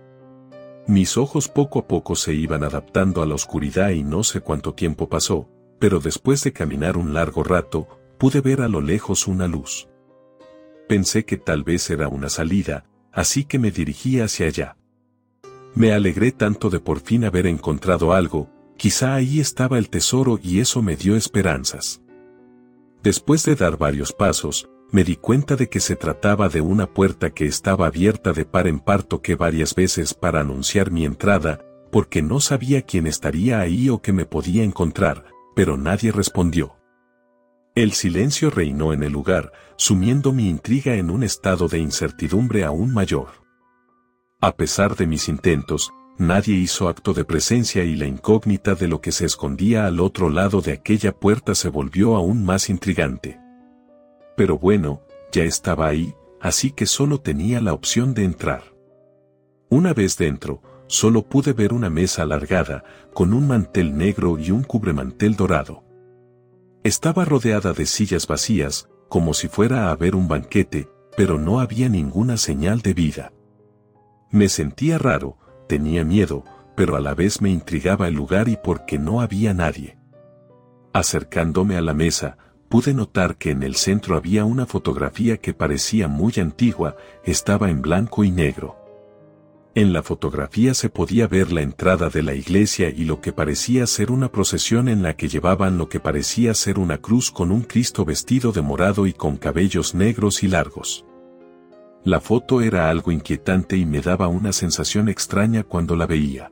Mis 0.90 1.18
ojos 1.18 1.50
poco 1.50 1.78
a 1.78 1.88
poco 1.88 2.16
se 2.16 2.34
iban 2.34 2.64
adaptando 2.64 3.22
a 3.22 3.28
la 3.28 3.36
oscuridad 3.36 3.92
y 3.92 4.02
no 4.02 4.24
sé 4.24 4.42
cuánto 4.42 4.74
tiempo 4.74 5.08
pasó, 5.08 5.48
pero 5.78 6.00
después 6.00 6.44
de 6.44 6.52
caminar 6.52 6.98
un 6.98 7.14
largo 7.14 7.44
rato, 7.44 7.88
pude 8.18 8.42
ver 8.42 8.62
a 8.62 8.68
lo 8.68 8.82
lejos 8.82 9.28
una 9.28 9.48
luz. 9.48 9.88
Pensé 10.88 11.26
que 11.26 11.38
tal 11.38 11.64
vez 11.64 11.88
era 11.92 12.08
una 12.08 12.28
salida, 12.28 12.86
así 13.12 13.44
que 13.44 13.60
me 13.60 13.70
dirigí 13.70 14.20
hacia 14.20 14.48
allá. 14.48 14.78
Me 15.76 15.92
alegré 15.92 16.32
tanto 16.32 16.72
de 16.72 16.80
por 16.80 17.02
fin 17.02 17.24
haber 17.24 17.46
encontrado 17.46 18.12
algo, 18.12 18.50
quizá 18.76 19.14
ahí 19.14 19.40
estaba 19.40 19.78
el 19.78 19.92
tesoro 19.92 20.40
y 20.42 20.60
eso 20.60 20.82
me 20.82 20.96
dio 20.96 21.16
esperanzas. 21.16 22.02
Después 23.04 23.46
de 23.46 23.54
dar 23.54 23.78
varios 23.78 24.12
pasos, 24.12 24.68
me 24.92 25.04
di 25.04 25.16
cuenta 25.16 25.56
de 25.56 25.70
que 25.70 25.80
se 25.80 25.96
trataba 25.96 26.50
de 26.50 26.62
una 26.62 26.88
puerta 26.88 27.30
que 27.30 27.46
estaba 27.46 27.88
abierta 27.88 28.34
de 28.34 28.46
par 28.46 28.68
en 28.68 28.80
par 28.80 29.06
que 29.22 29.36
varias 29.36 29.76
veces 29.76 30.14
para 30.14 30.42
anunciar 30.42 30.92
mi 30.92 31.06
entrada, 31.06 31.62
porque 31.92 32.22
no 32.22 32.40
sabía 32.40 32.82
quién 32.82 33.08
estaría 33.08 33.60
ahí 33.60 33.90
o 33.90 34.02
que 34.02 34.14
me 34.14 34.26
podía 34.26 34.64
encontrar, 34.64 35.26
pero 35.56 35.78
nadie 35.78 36.12
respondió. 36.12 36.76
El 37.76 37.94
silencio 37.94 38.50
reinó 38.50 38.94
en 38.94 39.04
el 39.04 39.14
lugar, 39.14 39.52
sumiendo 39.78 40.34
mi 40.34 40.50
intriga 40.50 40.96
en 40.96 41.10
un 41.10 41.24
estado 41.24 41.68
de 41.68 41.80
incertidumbre 41.80 42.64
aún 42.66 42.94
mayor. 42.94 43.30
A 44.42 44.56
pesar 44.56 44.96
de 44.96 45.06
mis 45.06 45.30
intentos, 45.30 45.92
nadie 46.18 46.56
hizo 46.56 46.90
acto 46.90 47.14
de 47.14 47.26
presencia 47.26 47.84
y 47.84 47.96
la 47.96 48.06
incógnita 48.06 48.74
de 48.76 48.88
lo 48.88 49.02
que 49.02 49.12
se 49.12 49.26
escondía 49.26 49.86
al 49.86 50.00
otro 50.00 50.30
lado 50.30 50.62
de 50.62 50.74
aquella 50.74 51.12
puerta 51.12 51.56
se 51.56 51.70
volvió 51.70 52.16
aún 52.16 52.44
más 52.44 52.70
intrigante. 52.70 53.40
Pero 54.40 54.58
bueno, 54.58 55.02
ya 55.34 55.44
estaba 55.44 55.88
ahí, 55.88 56.16
así 56.40 56.72
que 56.72 56.86
solo 56.86 57.20
tenía 57.20 57.60
la 57.60 57.74
opción 57.74 58.14
de 58.14 58.24
entrar. 58.24 58.64
Una 59.68 59.94
vez 59.94 60.16
dentro, 60.16 60.62
solo 60.88 61.24
pude 61.24 61.52
ver 61.52 61.74
una 61.74 61.90
mesa 61.90 62.22
alargada, 62.22 62.86
con 63.14 63.34
un 63.34 63.50
mantel 63.50 63.98
negro 63.98 64.40
y 64.40 64.52
un 64.52 64.64
cubremantel 64.64 65.36
dorado. 65.36 65.84
Estaba 66.86 67.26
rodeada 67.26 67.74
de 67.74 67.86
sillas 67.86 68.28
vacías, 68.28 68.88
como 69.10 69.34
si 69.34 69.50
fuera 69.50 69.88
a 69.88 69.92
haber 69.92 70.16
un 70.16 70.30
banquete, 70.30 70.88
pero 71.18 71.38
no 71.38 71.60
había 71.60 71.90
ninguna 71.90 72.38
señal 72.38 72.80
de 72.80 72.94
vida. 72.94 73.34
Me 74.32 74.48
sentía 74.48 74.98
raro, 74.98 75.38
tenía 75.68 76.06
miedo, 76.06 76.46
pero 76.78 76.96
a 76.96 77.02
la 77.02 77.14
vez 77.14 77.42
me 77.42 77.50
intrigaba 77.50 78.08
el 78.08 78.14
lugar 78.14 78.48
y 78.48 78.56
porque 78.56 79.00
no 79.00 79.20
había 79.20 79.54
nadie. 79.54 79.98
Acercándome 80.94 81.76
a 81.76 81.82
la 81.82 81.94
mesa, 81.94 82.38
pude 82.70 82.94
notar 82.94 83.36
que 83.38 83.52
en 83.52 83.64
el 83.64 83.76
centro 83.76 84.16
había 84.16 84.46
una 84.46 84.66
fotografía 84.66 85.38
que 85.38 85.54
parecía 85.54 86.08
muy 86.08 86.34
antigua, 86.38 86.96
estaba 87.26 87.70
en 87.70 87.82
blanco 87.82 88.24
y 88.24 88.32
negro. 88.32 88.78
En 89.76 89.94
la 89.94 90.04
fotografía 90.04 90.74
se 90.74 90.90
podía 90.90 91.28
ver 91.28 91.52
la 91.52 91.62
entrada 91.62 92.10
de 92.10 92.24
la 92.24 92.36
iglesia 92.36 92.90
y 92.90 93.06
lo 93.06 93.22
que 93.22 93.34
parecía 93.34 93.86
ser 93.88 94.12
una 94.12 94.32
procesión 94.32 94.88
en 94.88 95.04
la 95.04 95.16
que 95.16 95.28
llevaban 95.28 95.78
lo 95.78 95.90
que 95.90 96.00
parecía 96.00 96.54
ser 96.54 96.80
una 96.80 97.00
cruz 97.00 97.32
con 97.32 97.52
un 97.52 97.62
Cristo 97.62 98.06
vestido 98.06 98.52
de 98.52 98.62
morado 98.62 99.08
y 99.08 99.14
con 99.14 99.38
cabellos 99.38 99.96
negros 99.96 100.44
y 100.44 100.48
largos. 100.48 101.06
La 102.04 102.20
foto 102.20 102.62
era 102.62 102.90
algo 102.90 103.12
inquietante 103.12 103.78
y 103.78 103.86
me 103.86 104.02
daba 104.02 104.28
una 104.28 104.54
sensación 104.54 105.10
extraña 105.10 105.64
cuando 105.64 105.96
la 105.96 106.06
veía. 106.06 106.52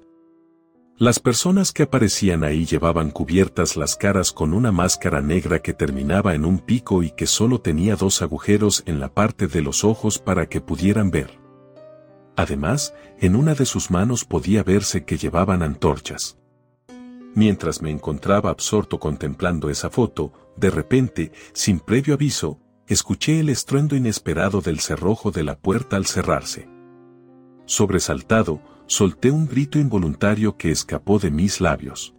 Las 0.99 1.19
personas 1.19 1.74
que 1.74 1.84
aparecían 1.84 2.44
ahí 2.44 2.65
llevaban 2.65 3.11
cubiertas 3.11 3.78
las 3.78 3.95
caras 3.95 4.32
con 4.32 4.52
una 4.52 4.72
máscara 4.72 5.22
negra 5.22 5.60
que 5.60 5.72
terminaba 5.72 6.34
en 6.34 6.44
un 6.44 6.57
pico 6.57 7.03
y 7.03 7.11
que 7.11 7.28
solo 7.28 7.61
tenía 7.61 7.95
dos 7.95 8.24
agujeros 8.24 8.82
en 8.88 8.99
la 8.99 9.14
parte 9.14 9.45
de 9.45 9.61
los 9.61 9.84
ojos 9.84 10.18
para 10.18 10.49
que 10.49 10.60
pudieran 10.60 11.11
ver. 11.11 11.40
Además, 12.36 12.95
en 13.19 13.36
una 13.36 13.53
de 13.53 13.68
sus 13.68 13.91
manos 13.91 14.26
podía 14.26 14.64
verse 14.64 15.06
que 15.06 15.18
llevaban 15.18 15.61
antorchas. 15.61 16.40
Mientras 17.36 17.84
me 17.84 17.91
encontraba 17.91 18.49
absorto 18.49 18.99
contemplando 18.99 19.69
esa 19.69 19.91
foto, 19.91 20.34
de 20.56 20.72
repente, 20.72 21.32
sin 21.53 21.80
previo 21.80 22.15
aviso, 22.15 22.60
escuché 22.88 23.40
el 23.40 23.49
estruendo 23.49 23.95
inesperado 23.95 24.61
del 24.61 24.80
cerrojo 24.80 25.30
de 25.30 25.44
la 25.44 25.60
puerta 25.60 25.95
al 25.95 26.07
cerrarse. 26.07 26.68
Sobresaltado, 27.65 28.61
solté 28.88 29.32
un 29.32 29.48
grito 29.48 29.78
involuntario 29.80 30.58
que 30.58 30.72
escapó 30.72 31.20
de 31.20 31.30
mis 31.30 31.62
labios. 31.62 32.16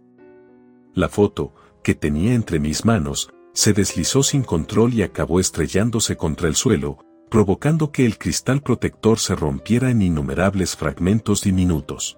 La 0.93 1.09
foto, 1.09 1.53
que 1.83 1.95
tenía 1.95 2.33
entre 2.33 2.59
mis 2.59 2.85
manos, 2.85 3.29
se 3.53 3.73
deslizó 3.73 4.23
sin 4.23 4.43
control 4.43 4.93
y 4.93 5.01
acabó 5.01 5.39
estrellándose 5.39 6.15
contra 6.15 6.47
el 6.47 6.55
suelo, 6.55 6.99
provocando 7.29 7.91
que 7.91 8.05
el 8.05 8.17
cristal 8.17 8.61
protector 8.61 9.19
se 9.19 9.35
rompiera 9.35 9.89
en 9.91 10.01
innumerables 10.01 10.75
fragmentos 10.75 11.41
diminutos. 11.41 12.17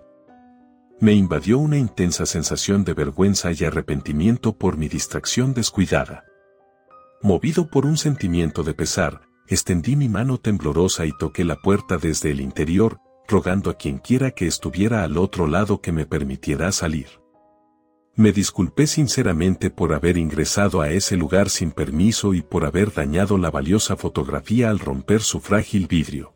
Me 0.99 1.13
invadió 1.13 1.57
una 1.57 1.77
intensa 1.77 2.25
sensación 2.25 2.83
de 2.83 2.93
vergüenza 2.93 3.51
y 3.51 3.63
arrepentimiento 3.63 4.53
por 4.53 4.77
mi 4.77 4.87
distracción 4.87 5.53
descuidada. 5.53 6.25
Movido 7.23 7.69
por 7.69 7.85
un 7.85 7.97
sentimiento 7.97 8.63
de 8.63 8.73
pesar, 8.73 9.21
extendí 9.47 9.95
mi 9.95 10.09
mano 10.09 10.37
temblorosa 10.37 11.05
y 11.05 11.11
toqué 11.17 11.43
la 11.43 11.55
puerta 11.55 11.97
desde 11.97 12.31
el 12.31 12.39
interior, 12.39 12.99
rogando 13.31 13.71
a 13.71 13.73
quien 13.73 13.97
quiera 13.97 14.29
que 14.29 14.45
estuviera 14.45 15.03
al 15.03 15.17
otro 15.17 15.47
lado 15.47 15.81
que 15.81 15.91
me 15.91 16.05
permitiera 16.05 16.71
salir. 16.71 17.07
Me 18.15 18.33
disculpé 18.33 18.85
sinceramente 18.87 19.69
por 19.69 19.93
haber 19.93 20.17
ingresado 20.17 20.81
a 20.81 20.89
ese 20.91 21.15
lugar 21.15 21.49
sin 21.49 21.71
permiso 21.71 22.33
y 22.33 22.41
por 22.41 22.65
haber 22.65 22.93
dañado 22.93 23.37
la 23.37 23.49
valiosa 23.49 23.95
fotografía 23.95 24.69
al 24.69 24.79
romper 24.79 25.21
su 25.21 25.39
frágil 25.39 25.87
vidrio. 25.87 26.33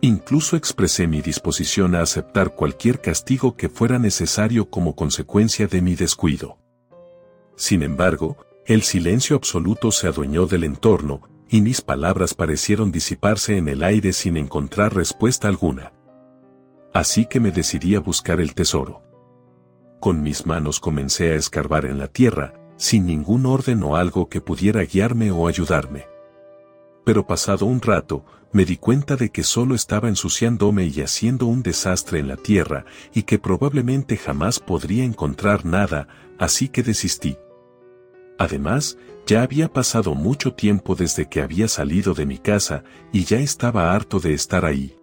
Incluso 0.00 0.56
expresé 0.56 1.06
mi 1.06 1.22
disposición 1.22 1.94
a 1.94 2.02
aceptar 2.02 2.56
cualquier 2.56 3.00
castigo 3.00 3.56
que 3.56 3.68
fuera 3.68 4.00
necesario 4.00 4.68
como 4.68 4.96
consecuencia 4.96 5.68
de 5.68 5.80
mi 5.80 5.94
descuido. 5.94 6.58
Sin 7.54 7.84
embargo, 7.84 8.36
el 8.66 8.82
silencio 8.82 9.36
absoluto 9.36 9.92
se 9.92 10.08
adueñó 10.08 10.46
del 10.46 10.64
entorno, 10.64 11.22
y 11.52 11.60
mis 11.60 11.82
palabras 11.82 12.32
parecieron 12.32 12.90
disiparse 12.90 13.58
en 13.58 13.68
el 13.68 13.84
aire 13.84 14.14
sin 14.14 14.38
encontrar 14.38 14.94
respuesta 14.94 15.48
alguna. 15.48 15.92
Así 16.94 17.26
que 17.26 17.40
me 17.40 17.50
decidí 17.50 17.94
a 17.94 18.00
buscar 18.00 18.40
el 18.40 18.54
tesoro. 18.54 19.02
Con 20.00 20.22
mis 20.22 20.46
manos 20.46 20.80
comencé 20.80 21.32
a 21.32 21.34
escarbar 21.34 21.84
en 21.84 21.98
la 21.98 22.08
tierra, 22.08 22.54
sin 22.78 23.04
ningún 23.04 23.44
orden 23.44 23.82
o 23.82 23.96
algo 23.96 24.30
que 24.30 24.40
pudiera 24.40 24.82
guiarme 24.84 25.30
o 25.30 25.46
ayudarme. 25.46 26.06
Pero 27.04 27.26
pasado 27.26 27.66
un 27.66 27.82
rato, 27.82 28.24
me 28.50 28.64
di 28.64 28.78
cuenta 28.78 29.16
de 29.16 29.28
que 29.28 29.42
solo 29.42 29.74
estaba 29.74 30.08
ensuciándome 30.08 30.86
y 30.86 31.02
haciendo 31.02 31.44
un 31.44 31.62
desastre 31.62 32.18
en 32.18 32.28
la 32.28 32.36
tierra 32.36 32.86
y 33.12 33.24
que 33.24 33.38
probablemente 33.38 34.16
jamás 34.16 34.58
podría 34.58 35.04
encontrar 35.04 35.66
nada, 35.66 36.08
así 36.38 36.70
que 36.70 36.82
desistí. 36.82 37.36
Además, 38.42 38.98
ya 39.24 39.44
había 39.44 39.72
pasado 39.72 40.16
mucho 40.16 40.52
tiempo 40.52 40.96
desde 40.96 41.28
que 41.28 41.42
había 41.42 41.68
salido 41.68 42.12
de 42.12 42.26
mi 42.26 42.38
casa 42.38 42.82
y 43.12 43.22
ya 43.22 43.38
estaba 43.38 43.94
harto 43.94 44.18
de 44.18 44.34
estar 44.34 44.64
ahí. 44.64 44.96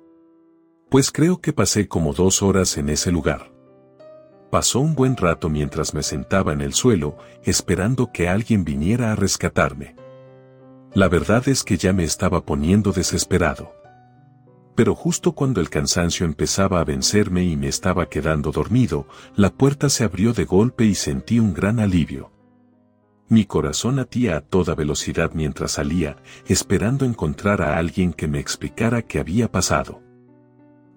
Pues 0.89 1.09
creo 1.09 1.39
que 1.39 1.53
pasé 1.53 1.87
como 1.87 2.11
dos 2.11 2.41
horas 2.41 2.75
en 2.75 2.89
ese 2.89 3.13
lugar. 3.13 3.49
Pasó 4.51 4.81
un 4.81 4.93
buen 4.93 5.15
rato 5.15 5.47
mientras 5.47 5.93
me 5.93 6.03
sentaba 6.03 6.51
en 6.51 6.59
el 6.59 6.73
suelo, 6.73 7.17
esperando 7.45 8.11
que 8.11 8.27
alguien 8.27 8.65
viniera 8.65 9.13
a 9.13 9.15
rescatarme. 9.15 9.95
La 10.93 11.07
verdad 11.07 11.47
es 11.47 11.63
que 11.63 11.77
ya 11.77 11.93
me 11.93 12.03
estaba 12.03 12.45
poniendo 12.45 12.91
desesperado. 12.91 13.71
Pero 14.75 14.95
justo 14.95 15.31
cuando 15.31 15.61
el 15.61 15.69
cansancio 15.69 16.25
empezaba 16.25 16.81
a 16.81 16.83
vencerme 16.83 17.45
y 17.45 17.55
me 17.55 17.69
estaba 17.69 18.09
quedando 18.09 18.51
dormido, 18.51 19.07
la 19.37 19.49
puerta 19.49 19.87
se 19.87 20.03
abrió 20.03 20.33
de 20.33 20.43
golpe 20.43 20.83
y 20.83 20.93
sentí 20.93 21.39
un 21.39 21.53
gran 21.53 21.79
alivio. 21.79 22.33
Mi 23.29 23.45
corazón 23.45 23.97
latía 23.97 24.37
a 24.37 24.41
toda 24.41 24.73
velocidad 24.73 25.31
mientras 25.35 25.73
salía, 25.73 26.17
esperando 26.47 27.05
encontrar 27.05 27.61
a 27.61 27.77
alguien 27.77 28.11
que 28.11 28.27
me 28.27 28.39
explicara 28.39 29.03
qué 29.03 29.19
había 29.19 29.51
pasado. 29.51 30.01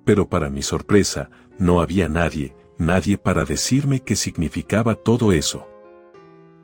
Pero 0.06 0.30
para 0.30 0.48
mi 0.48 0.62
sorpresa, 0.62 1.28
no 1.58 1.82
había 1.82 2.08
nadie, 2.08 2.56
nadie 2.78 3.18
para 3.18 3.44
decirme 3.44 4.00
qué 4.00 4.16
significaba 4.16 4.94
todo 4.94 5.32
eso. 5.32 5.68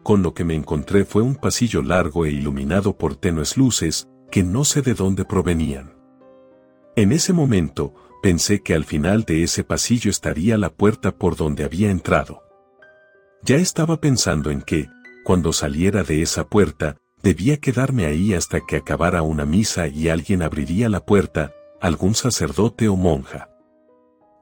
Con 0.03 0.23
lo 0.23 0.33
que 0.33 0.45
me 0.45 0.55
encontré 0.55 1.05
fue 1.05 1.21
un 1.21 1.37
pasillo 1.37 1.83
largo 1.83 2.25
e 2.25 2.31
iluminado 2.31 2.97
por 2.97 3.15
tenues 3.17 3.59
luces, 3.59 4.09
que 4.31 4.43
no 4.43 4.65
sé 4.65 4.81
de 4.81 4.95
dónde 4.95 5.27
provenían. 5.27 5.93
En 6.97 7.13
ese 7.13 7.35
momento, 7.35 7.95
pensé 8.23 8.63
que 8.63 8.75
al 8.75 8.87
final 8.87 9.25
de 9.25 9.43
ese 9.43 9.65
pasillo 9.65 10.11
estaría 10.11 10.57
la 10.57 10.71
puerta 10.71 11.15
por 11.15 11.37
donde 11.37 11.65
había 11.65 11.91
entrado. 11.91 12.43
Ya 13.43 13.57
estaba 13.57 14.01
pensando 14.01 14.51
en 14.51 14.63
que, 14.63 14.89
cuando 15.29 15.53
saliera 15.53 16.05
de 16.05 16.23
esa 16.23 16.49
puerta, 16.49 16.97
debía 17.23 17.59
quedarme 17.59 18.07
ahí 18.07 18.33
hasta 18.33 18.63
que 18.63 18.77
acabara 18.77 19.21
una 19.21 19.45
misa 19.45 19.87
y 19.87 20.09
alguien 20.09 20.41
abriría 20.41 20.89
la 20.89 21.05
puerta, 21.05 21.53
algún 21.83 22.15
sacerdote 22.15 22.89
o 22.89 22.97
monja. 22.97 23.51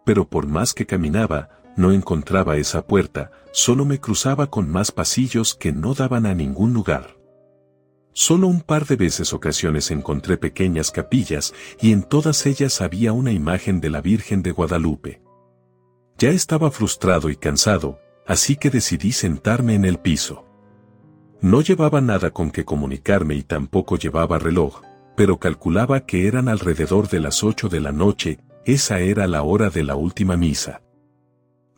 Pero 0.04 0.28
por 0.28 0.46
más 0.46 0.74
que 0.74 0.86
caminaba, 0.86 1.48
no 1.76 1.90
encontraba 1.90 2.56
esa 2.56 2.86
puerta, 2.86 3.32
solo 3.50 3.84
me 3.84 3.98
cruzaba 3.98 4.46
con 4.48 4.70
más 4.70 4.92
pasillos 4.92 5.56
que 5.56 5.72
no 5.72 5.92
daban 5.92 6.24
a 6.24 6.36
ningún 6.36 6.72
lugar. 6.72 7.16
Solo 8.12 8.46
un 8.46 8.60
par 8.60 8.86
de 8.86 8.94
veces 8.94 9.32
ocasiones 9.32 9.90
encontré 9.90 10.36
pequeñas 10.36 10.92
capillas 10.92 11.52
y 11.80 11.90
en 11.90 12.04
todas 12.04 12.46
ellas 12.46 12.80
había 12.80 13.12
una 13.12 13.32
imagen 13.32 13.80
de 13.80 13.90
la 13.90 14.00
Virgen 14.02 14.40
de 14.40 14.52
Guadalupe. 14.52 15.20
Ya 16.16 16.28
estaba 16.30 16.70
frustrado 16.70 17.28
y 17.28 17.34
cansado, 17.34 17.98
así 18.24 18.54
que 18.54 18.70
decidí 18.70 19.10
sentarme 19.10 19.74
en 19.74 19.84
el 19.84 19.98
piso. 19.98 20.45
No 21.40 21.60
llevaba 21.60 22.00
nada 22.00 22.30
con 22.30 22.50
que 22.50 22.64
comunicarme 22.64 23.34
y 23.34 23.42
tampoco 23.42 23.96
llevaba 23.96 24.38
reloj, 24.38 24.80
pero 25.16 25.38
calculaba 25.38 26.00
que 26.00 26.26
eran 26.26 26.48
alrededor 26.48 27.08
de 27.08 27.20
las 27.20 27.44
ocho 27.44 27.68
de 27.68 27.80
la 27.80 27.92
noche, 27.92 28.38
esa 28.64 29.00
era 29.00 29.26
la 29.26 29.42
hora 29.42 29.70
de 29.70 29.84
la 29.84 29.96
última 29.96 30.36
misa. 30.36 30.82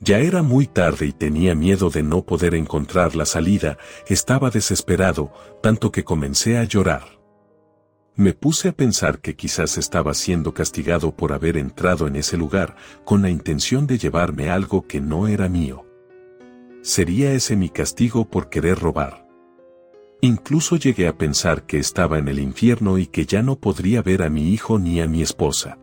Ya 0.01 0.20
era 0.20 0.43
muy 0.43 0.66
tarde 0.66 1.06
y 1.06 1.12
tenía 1.12 1.56
miedo 1.56 1.90
de 1.90 2.05
no 2.05 2.22
poder 2.24 2.55
encontrar 2.55 3.16
la 3.16 3.26
salida, 3.26 3.78
estaba 4.06 4.51
desesperado, 4.51 5.32
tanto 5.60 5.90
que 5.90 6.05
comencé 6.05 6.56
a 6.56 6.64
llorar. 6.64 7.18
Me 8.14 8.32
puse 8.32 8.68
a 8.68 8.72
pensar 8.72 9.20
que 9.20 9.36
quizás 9.36 9.76
estaba 9.76 10.14
siendo 10.14 10.55
castigado 10.55 11.14
por 11.14 11.32
haber 11.32 11.56
entrado 11.56 12.06
en 12.06 12.16
ese 12.16 12.36
lugar 12.36 12.76
con 13.05 13.22
la 13.22 13.30
intención 13.30 13.86
de 13.86 13.98
llevarme 13.98 14.51
algo 14.51 14.86
que 14.86 15.01
no 15.01 15.28
era 15.28 15.48
mío. 15.48 15.85
¿Sería 16.82 17.32
ese 17.32 17.56
mi 17.56 17.68
castigo 17.68 18.28
por 18.28 18.48
querer 18.48 18.78
robar? 18.78 19.27
Incluso 20.20 20.76
llegué 20.76 21.06
a 21.06 21.16
pensar 21.16 21.64
que 21.64 21.78
estaba 21.78 22.18
en 22.18 22.26
el 22.26 22.40
infierno 22.40 22.98
y 22.98 23.06
que 23.06 23.24
ya 23.24 23.42
no 23.42 23.60
podría 23.60 24.02
ver 24.02 24.22
a 24.22 24.30
mi 24.30 24.52
hijo 24.52 24.78
ni 24.80 25.00
a 25.00 25.06
mi 25.06 25.22
esposa. 25.22 25.78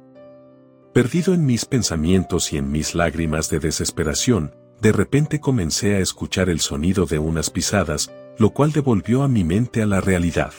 Perdido 0.94 1.34
en 1.34 1.46
mis 1.46 1.64
pensamientos 1.66 2.52
y 2.52 2.58
en 2.58 2.70
mis 2.70 2.96
lágrimas 2.96 3.50
de 3.50 3.60
desesperación, 3.60 4.54
de 4.82 4.92
repente 4.92 5.40
comencé 5.40 5.96
a 5.96 6.00
escuchar 6.00 6.50
el 6.50 6.60
sonido 6.60 7.06
de 7.06 7.18
unas 7.18 7.50
pisadas, 7.50 8.12
lo 8.38 8.50
cual 8.50 8.74
devolvió 8.74 9.24
a 9.24 9.30
mi 9.30 9.46
mente 9.46 9.82
a 9.82 9.86
la 9.86 10.02
realidad. 10.02 10.54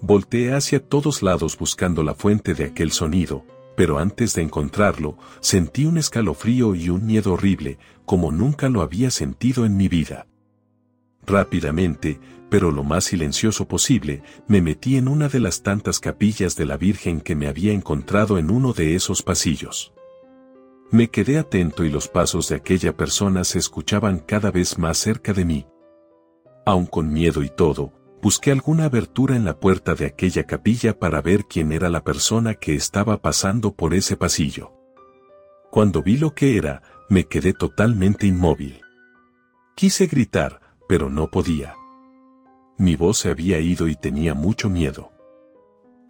Volteé 0.00 0.54
hacia 0.54 0.80
todos 0.80 1.22
lados 1.22 1.58
buscando 1.58 2.02
la 2.02 2.14
fuente 2.14 2.54
de 2.54 2.64
aquel 2.64 2.90
sonido, 2.90 3.44
pero 3.76 3.98
antes 3.98 4.34
de 4.34 4.42
encontrarlo, 4.42 5.18
sentí 5.40 5.84
un 5.84 5.98
escalofrío 5.98 6.74
y 6.74 6.88
un 6.88 7.04
miedo 7.04 7.34
horrible, 7.34 7.78
como 8.06 8.32
nunca 8.32 8.70
lo 8.70 8.80
había 8.80 9.10
sentido 9.10 9.66
en 9.66 9.76
mi 9.76 9.88
vida. 9.88 10.26
Rápidamente, 11.26 12.20
pero 12.50 12.70
lo 12.70 12.84
más 12.84 13.04
silencioso 13.04 13.66
posible, 13.66 14.22
me 14.46 14.60
metí 14.60 14.96
en 14.96 15.08
una 15.08 15.28
de 15.28 15.40
las 15.40 15.62
tantas 15.62 16.00
capillas 16.00 16.56
de 16.56 16.66
la 16.66 16.76
Virgen 16.76 17.20
que 17.20 17.34
me 17.34 17.48
había 17.48 17.72
encontrado 17.72 18.38
en 18.38 18.50
uno 18.50 18.72
de 18.72 18.94
esos 18.94 19.22
pasillos. 19.22 19.92
Me 20.90 21.08
quedé 21.08 21.38
atento 21.38 21.84
y 21.84 21.90
los 21.90 22.08
pasos 22.08 22.50
de 22.50 22.56
aquella 22.56 22.94
persona 22.94 23.44
se 23.44 23.58
escuchaban 23.58 24.18
cada 24.18 24.50
vez 24.50 24.78
más 24.78 24.98
cerca 24.98 25.32
de 25.32 25.46
mí. 25.46 25.66
Aun 26.66 26.84
con 26.84 27.10
miedo 27.10 27.42
y 27.42 27.48
todo, 27.48 27.94
busqué 28.20 28.52
alguna 28.52 28.84
abertura 28.84 29.34
en 29.34 29.44
la 29.44 29.58
puerta 29.58 29.94
de 29.94 30.04
aquella 30.04 30.44
capilla 30.44 30.98
para 30.98 31.22
ver 31.22 31.46
quién 31.46 31.72
era 31.72 31.88
la 31.88 32.04
persona 32.04 32.54
que 32.54 32.74
estaba 32.74 33.22
pasando 33.22 33.74
por 33.74 33.94
ese 33.94 34.18
pasillo. 34.18 34.72
Cuando 35.70 36.02
vi 36.02 36.18
lo 36.18 36.34
que 36.34 36.58
era, 36.58 36.82
me 37.08 37.24
quedé 37.24 37.54
totalmente 37.54 38.26
inmóvil. 38.26 38.82
Quise 39.74 40.06
gritar, 40.06 40.60
pero 40.92 41.08
no 41.08 41.28
podía. 41.28 41.74
Mi 42.76 42.96
voz 42.96 43.16
se 43.16 43.30
había 43.30 43.58
ido 43.60 43.88
y 43.88 43.96
tenía 43.96 44.34
mucho 44.34 44.68
miedo. 44.68 45.10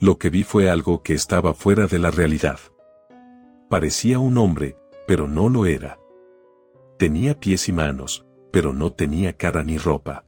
Lo 0.01 0.19
que 0.19 0.29
vi 0.29 0.43
fue 0.43 0.69
algo 0.69 1.05
que 1.05 1.15
estaba 1.15 1.55
fuera 1.55 1.87
de 1.87 2.01
la 2.01 2.11
realidad. 2.11 2.59
Parecía 3.71 4.19
un 4.19 4.37
hombre, 4.39 4.77
pero 5.07 5.29
no 5.29 5.49
lo 5.49 5.67
era. 5.67 6.01
Tenía 6.99 7.39
pies 7.39 7.69
y 7.69 7.73
manos, 7.73 8.27
pero 8.51 8.73
no 8.73 8.91
tenía 8.91 9.37
cara 9.37 9.63
ni 9.63 9.79
ropa. 9.79 10.25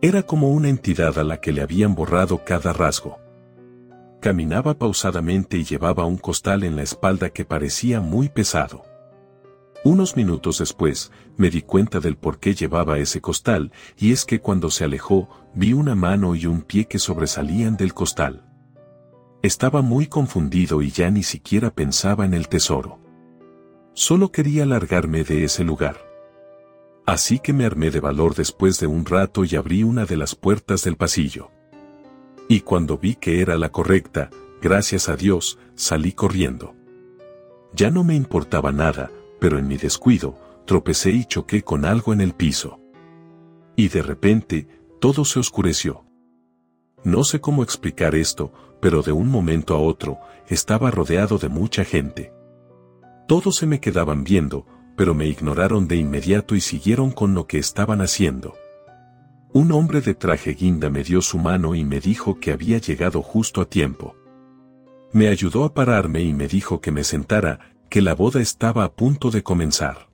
Era 0.00 0.24
como 0.24 0.50
una 0.50 0.68
entidad 0.68 1.16
a 1.16 1.22
la 1.22 1.40
que 1.40 1.52
le 1.52 1.62
habían 1.62 1.94
borrado 1.94 2.42
cada 2.44 2.72
rasgo. 2.72 3.20
Caminaba 4.20 4.74
pausadamente 4.74 5.56
y 5.56 5.62
llevaba 5.62 6.04
un 6.04 6.18
costal 6.18 6.64
en 6.64 6.74
la 6.74 6.82
espalda 6.82 7.30
que 7.30 7.44
parecía 7.44 8.00
muy 8.00 8.28
pesado. 8.28 8.82
Unos 9.84 10.16
minutos 10.16 10.58
después, 10.58 11.10
me 11.36 11.50
di 11.50 11.62
cuenta 11.62 11.98
del 11.98 12.16
por 12.16 12.38
qué 12.38 12.54
llevaba 12.54 12.98
ese 12.98 13.20
costal, 13.20 13.72
y 13.96 14.12
es 14.12 14.24
que 14.24 14.40
cuando 14.40 14.70
se 14.70 14.84
alejó, 14.84 15.28
vi 15.54 15.72
una 15.72 15.96
mano 15.96 16.36
y 16.36 16.46
un 16.46 16.62
pie 16.62 16.86
que 16.86 17.00
sobresalían 17.00 17.76
del 17.76 17.92
costal. 17.92 18.44
Estaba 19.42 19.82
muy 19.82 20.06
confundido 20.06 20.82
y 20.82 20.92
ya 20.92 21.10
ni 21.10 21.24
siquiera 21.24 21.74
pensaba 21.74 22.24
en 22.24 22.32
el 22.32 22.46
tesoro. 22.46 23.00
Solo 23.92 24.30
quería 24.30 24.64
largarme 24.66 25.24
de 25.24 25.42
ese 25.42 25.64
lugar. 25.64 25.96
Así 27.04 27.40
que 27.40 27.52
me 27.52 27.64
armé 27.64 27.90
de 27.90 27.98
valor 27.98 28.36
después 28.36 28.78
de 28.78 28.86
un 28.86 29.04
rato 29.04 29.44
y 29.44 29.56
abrí 29.56 29.82
una 29.82 30.04
de 30.04 30.16
las 30.16 30.36
puertas 30.36 30.84
del 30.84 30.96
pasillo. 30.96 31.50
Y 32.48 32.60
cuando 32.60 32.98
vi 32.98 33.16
que 33.16 33.40
era 33.40 33.56
la 33.56 33.70
correcta, 33.70 34.30
gracias 34.60 35.08
a 35.08 35.16
Dios, 35.16 35.58
salí 35.74 36.12
corriendo. 36.12 36.76
Ya 37.74 37.90
no 37.90 38.04
me 38.04 38.14
importaba 38.14 38.70
nada, 38.70 39.10
pero 39.42 39.58
en 39.58 39.66
mi 39.66 39.76
descuido, 39.76 40.38
tropecé 40.66 41.10
y 41.10 41.24
choqué 41.24 41.62
con 41.62 41.84
algo 41.84 42.12
en 42.12 42.20
el 42.20 42.32
piso. 42.32 42.78
Y 43.74 43.88
de 43.88 44.00
repente, 44.00 44.68
todo 45.00 45.24
se 45.24 45.40
oscureció. 45.40 46.04
No 47.02 47.24
sé 47.24 47.40
cómo 47.40 47.64
explicar 47.64 48.14
esto, 48.14 48.52
pero 48.80 49.02
de 49.02 49.10
un 49.10 49.28
momento 49.28 49.74
a 49.74 49.80
otro, 49.80 50.20
estaba 50.46 50.92
rodeado 50.92 51.38
de 51.38 51.48
mucha 51.48 51.84
gente. 51.84 52.32
Todos 53.26 53.56
se 53.56 53.66
me 53.66 53.80
quedaban 53.80 54.22
viendo, 54.22 54.64
pero 54.96 55.12
me 55.12 55.26
ignoraron 55.26 55.88
de 55.88 55.96
inmediato 55.96 56.54
y 56.54 56.60
siguieron 56.60 57.10
con 57.10 57.34
lo 57.34 57.48
que 57.48 57.58
estaban 57.58 58.00
haciendo. 58.00 58.54
Un 59.52 59.72
hombre 59.72 60.02
de 60.02 60.14
traje 60.14 60.54
guinda 60.54 60.88
me 60.88 61.02
dio 61.02 61.20
su 61.20 61.38
mano 61.38 61.74
y 61.74 61.84
me 61.84 61.98
dijo 61.98 62.38
que 62.38 62.52
había 62.52 62.78
llegado 62.78 63.22
justo 63.22 63.60
a 63.60 63.64
tiempo. 63.64 64.14
Me 65.12 65.26
ayudó 65.26 65.64
a 65.64 65.74
pararme 65.74 66.22
y 66.22 66.32
me 66.32 66.46
dijo 66.46 66.80
que 66.80 66.92
me 66.92 67.02
sentara, 67.02 67.71
que 67.92 68.00
la 68.00 68.14
boda 68.14 68.40
estaba 68.40 68.84
a 68.84 68.94
punto 68.94 69.30
de 69.30 69.42
comenzar. 69.42 70.08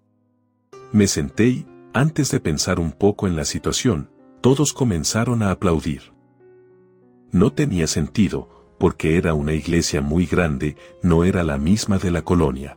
Me 0.90 1.06
senté 1.06 1.46
y, 1.46 1.66
antes 1.94 2.28
de 2.32 2.40
pensar 2.40 2.80
un 2.80 2.90
poco 2.90 3.28
en 3.28 3.36
la 3.36 3.44
situación, 3.44 4.10
todos 4.40 4.72
comenzaron 4.72 5.44
a 5.44 5.52
aplaudir. 5.52 6.12
No 7.30 7.52
tenía 7.52 7.86
sentido, 7.86 8.74
porque 8.80 9.16
era 9.16 9.32
una 9.34 9.52
iglesia 9.52 10.00
muy 10.00 10.26
grande, 10.26 10.76
no 11.04 11.22
era 11.22 11.44
la 11.44 11.56
misma 11.56 11.98
de 11.98 12.10
la 12.10 12.22
colonia. 12.22 12.76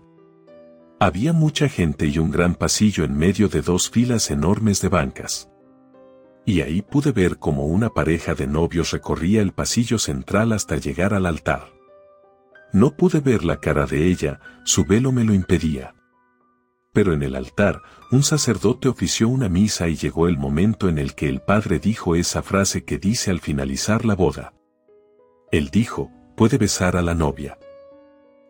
Había 0.99 1.33
mucha 1.33 1.67
gente 1.67 2.05
y 2.05 2.19
un 2.19 2.29
gran 2.29 2.53
pasillo 2.53 3.03
en 3.03 3.17
medio 3.17 3.47
de 3.47 3.63
dos 3.63 3.89
filas 3.89 4.29
enormes 4.29 4.81
de 4.81 4.89
bancas. 4.89 5.49
Y 6.45 6.61
ahí 6.61 6.83
pude 6.83 7.11
ver 7.11 7.39
como 7.39 7.65
una 7.65 7.89
pareja 7.89 8.35
de 8.35 8.45
novios 8.45 8.91
recorría 8.91 9.41
el 9.41 9.51
pasillo 9.51 9.97
central 9.97 10.51
hasta 10.51 10.77
llegar 10.77 11.15
al 11.15 11.25
altar. 11.25 11.70
No 12.73 12.95
pude 12.95 13.19
ver 13.19 13.43
la 13.43 13.59
cara 13.59 13.85
de 13.85 14.07
ella, 14.07 14.39
su 14.63 14.85
velo 14.85 15.11
me 15.11 15.23
lo 15.23 15.33
impedía. 15.33 15.95
Pero 16.93 17.13
en 17.13 17.23
el 17.23 17.35
altar, 17.35 17.81
un 18.11 18.23
sacerdote 18.23 18.89
ofició 18.89 19.29
una 19.29 19.49
misa 19.49 19.87
y 19.87 19.95
llegó 19.95 20.27
el 20.27 20.37
momento 20.37 20.89
en 20.89 20.97
el 20.97 21.15
que 21.15 21.29
el 21.29 21.41
padre 21.41 21.79
dijo 21.79 22.15
esa 22.15 22.41
frase 22.41 22.83
que 22.83 22.97
dice 22.97 23.31
al 23.31 23.39
finalizar 23.39 24.05
la 24.05 24.15
boda. 24.15 24.53
Él 25.51 25.69
dijo, 25.69 26.11
puede 26.35 26.57
besar 26.57 26.97
a 26.97 27.01
la 27.01 27.13
novia. 27.13 27.57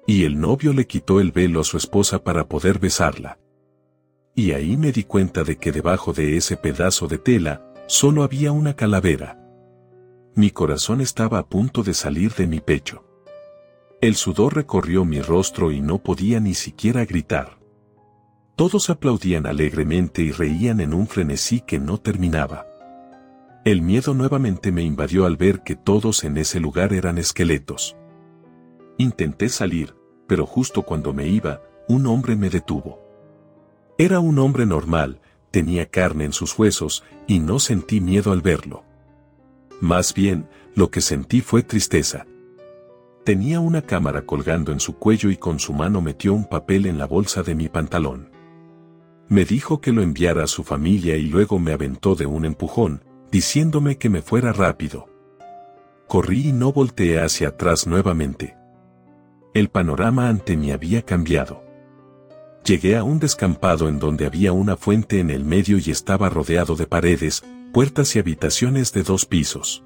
Y 0.07 0.23
el 0.23 0.39
novio 0.39 0.73
le 0.73 0.87
quitó 0.87 1.19
el 1.19 1.31
velo 1.31 1.61
a 1.61 1.63
su 1.63 1.77
esposa 1.77 2.23
para 2.23 2.47
poder 2.47 2.79
besarla. 2.79 3.39
Y 4.35 4.51
ahí 4.53 4.77
me 4.77 4.91
di 4.91 5.03
cuenta 5.03 5.43
de 5.43 5.57
que 5.57 5.71
debajo 5.71 6.13
de 6.13 6.37
ese 6.37 6.57
pedazo 6.57 7.07
de 7.07 7.17
tela, 7.17 7.73
solo 7.87 8.23
había 8.23 8.51
una 8.51 8.75
calavera. 8.75 9.37
Mi 10.35 10.49
corazón 10.49 11.01
estaba 11.01 11.39
a 11.39 11.49
punto 11.49 11.83
de 11.83 11.93
salir 11.93 12.33
de 12.33 12.47
mi 12.47 12.59
pecho. 12.59 13.10
El 14.01 14.15
sudor 14.15 14.55
recorrió 14.55 15.05
mi 15.05 15.21
rostro 15.21 15.71
y 15.71 15.79
no 15.79 15.99
podía 15.99 16.39
ni 16.39 16.55
siquiera 16.55 17.05
gritar. 17.05 17.59
Todos 18.55 18.89
aplaudían 18.89 19.45
alegremente 19.45 20.23
y 20.23 20.31
reían 20.31 20.79
en 20.81 20.95
un 20.95 21.05
frenesí 21.05 21.61
que 21.61 21.77
no 21.77 21.99
terminaba. 21.99 22.65
El 23.63 23.83
miedo 23.83 24.15
nuevamente 24.15 24.71
me 24.71 24.81
invadió 24.81 25.27
al 25.27 25.37
ver 25.37 25.61
que 25.61 25.75
todos 25.75 26.23
en 26.23 26.39
ese 26.39 26.59
lugar 26.59 26.93
eran 26.93 27.19
esqueletos. 27.19 27.95
Intenté 28.97 29.49
salir, 29.49 29.95
pero 30.25 30.47
justo 30.47 30.81
cuando 30.81 31.13
me 31.13 31.27
iba, 31.27 31.61
un 31.87 32.07
hombre 32.07 32.35
me 32.35 32.49
detuvo. 32.49 32.99
Era 33.99 34.19
un 34.19 34.39
hombre 34.39 34.65
normal, 34.65 35.21
tenía 35.51 35.85
carne 35.85 36.25
en 36.25 36.33
sus 36.33 36.57
huesos, 36.57 37.03
y 37.27 37.37
no 37.37 37.59
sentí 37.59 38.01
miedo 38.01 38.31
al 38.31 38.41
verlo. 38.41 38.83
Más 39.79 40.15
bien, 40.15 40.47
lo 40.73 40.89
que 40.89 41.01
sentí 41.01 41.41
fue 41.41 41.61
tristeza. 41.61 42.25
Tenía 43.23 43.59
una 43.59 43.83
cámara 43.83 44.25
colgando 44.25 44.71
en 44.71 44.79
su 44.79 44.97
cuello 44.97 45.29
y 45.29 45.37
con 45.37 45.59
su 45.59 45.73
mano 45.73 46.01
metió 46.01 46.33
un 46.33 46.45
papel 46.45 46.87
en 46.87 46.97
la 46.97 47.05
bolsa 47.05 47.43
de 47.43 47.53
mi 47.53 47.69
pantalón. 47.69 48.31
Me 49.29 49.45
dijo 49.45 49.79
que 49.79 49.91
lo 49.91 50.01
enviara 50.01 50.43
a 50.43 50.47
su 50.47 50.63
familia 50.63 51.15
y 51.17 51.27
luego 51.27 51.59
me 51.59 51.71
aventó 51.71 52.15
de 52.15 52.25
un 52.25 52.45
empujón, 52.45 53.03
diciéndome 53.31 53.97
que 53.97 54.09
me 54.09 54.23
fuera 54.23 54.53
rápido. 54.53 55.07
Corrí 56.07 56.49
y 56.49 56.51
no 56.51 56.73
volteé 56.73 57.21
hacia 57.21 57.49
atrás 57.49 57.85
nuevamente. 57.85 58.57
El 59.53 59.69
panorama 59.69 60.27
ante 60.27 60.57
mí 60.57 60.71
había 60.71 61.03
cambiado. 61.03 61.63
Llegué 62.65 62.97
a 62.97 63.03
un 63.03 63.19
descampado 63.19 63.87
en 63.87 63.99
donde 63.99 64.25
había 64.25 64.51
una 64.51 64.77
fuente 64.77 65.19
en 65.19 65.29
el 65.29 65.45
medio 65.45 65.77
y 65.77 65.91
estaba 65.91 66.27
rodeado 66.29 66.75
de 66.75 66.87
paredes, 66.87 67.43
puertas 67.71 68.15
y 68.15 68.19
habitaciones 68.19 68.91
de 68.93 69.03
dos 69.03 69.25
pisos. 69.25 69.85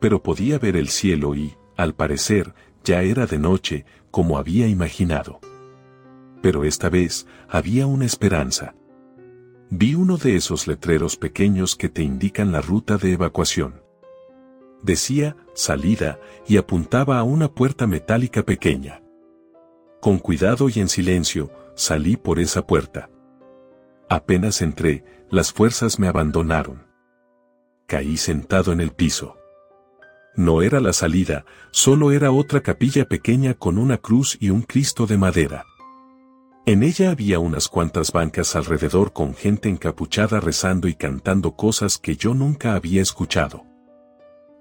Pero 0.00 0.22
podía 0.22 0.58
ver 0.58 0.76
el 0.76 0.88
cielo 0.88 1.34
y, 1.34 1.54
al 1.78 1.94
parecer, 1.94 2.54
ya 2.82 3.02
era 3.02 3.26
de 3.26 3.38
noche, 3.38 3.86
como 4.10 4.36
había 4.36 4.66
imaginado. 4.66 5.38
Pero 6.42 6.64
esta 6.64 6.90
vez, 6.90 7.26
había 7.48 7.86
una 7.86 8.04
esperanza. 8.04 8.74
Vi 9.70 9.94
uno 9.94 10.16
de 10.16 10.34
esos 10.34 10.66
letreros 10.66 11.16
pequeños 11.16 11.76
que 11.76 11.88
te 11.88 12.02
indican 12.02 12.50
la 12.50 12.60
ruta 12.60 12.96
de 12.96 13.12
evacuación. 13.12 13.80
Decía, 14.82 15.36
salida, 15.54 16.18
y 16.48 16.56
apuntaba 16.56 17.18
a 17.18 17.22
una 17.22 17.48
puerta 17.48 17.86
metálica 17.86 18.42
pequeña. 18.42 19.00
Con 20.00 20.18
cuidado 20.18 20.68
y 20.68 20.80
en 20.80 20.88
silencio, 20.88 21.52
salí 21.76 22.16
por 22.16 22.40
esa 22.40 22.66
puerta. 22.66 23.08
Apenas 24.08 24.62
entré, 24.62 25.04
las 25.30 25.52
fuerzas 25.52 26.00
me 26.00 26.08
abandonaron. 26.08 26.86
Caí 27.86 28.16
sentado 28.16 28.72
en 28.72 28.80
el 28.80 28.90
piso. 28.90 29.37
No 30.38 30.62
era 30.62 30.78
la 30.78 30.92
salida, 30.92 31.44
solo 31.72 32.12
era 32.12 32.30
otra 32.30 32.60
capilla 32.60 33.08
pequeña 33.08 33.54
con 33.54 33.76
una 33.76 33.96
cruz 33.96 34.38
y 34.38 34.50
un 34.50 34.62
Cristo 34.62 35.04
de 35.04 35.18
madera. 35.18 35.64
En 36.64 36.84
ella 36.84 37.10
había 37.10 37.40
unas 37.40 37.66
cuantas 37.66 38.12
bancas 38.12 38.54
alrededor 38.54 39.12
con 39.12 39.34
gente 39.34 39.68
encapuchada 39.68 40.38
rezando 40.38 40.86
y 40.86 40.94
cantando 40.94 41.56
cosas 41.56 41.98
que 41.98 42.14
yo 42.14 42.34
nunca 42.34 42.76
había 42.76 43.02
escuchado. 43.02 43.64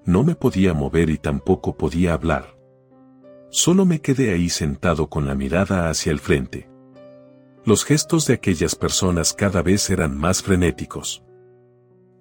No 0.04 0.24
me 0.24 0.34
podía 0.34 0.74
mover 0.74 1.12
y 1.12 1.20
tampoco 1.20 1.78
podía 1.78 2.14
hablar. 2.14 2.58
Solo 3.52 3.86
me 3.86 4.02
quedé 4.02 4.34
ahí 4.34 4.50
sentado 4.50 5.12
con 5.12 5.28
la 5.28 5.36
mirada 5.36 5.92
hacia 5.92 6.12
el 6.12 6.18
frente. 6.18 6.68
Los 7.66 7.86
gestos 7.86 8.26
de 8.26 8.34
aquellas 8.34 8.74
personas 8.74 9.32
cada 9.32 9.62
vez 9.62 9.92
eran 9.92 10.18
más 10.18 10.42
frenéticos. 10.42 11.24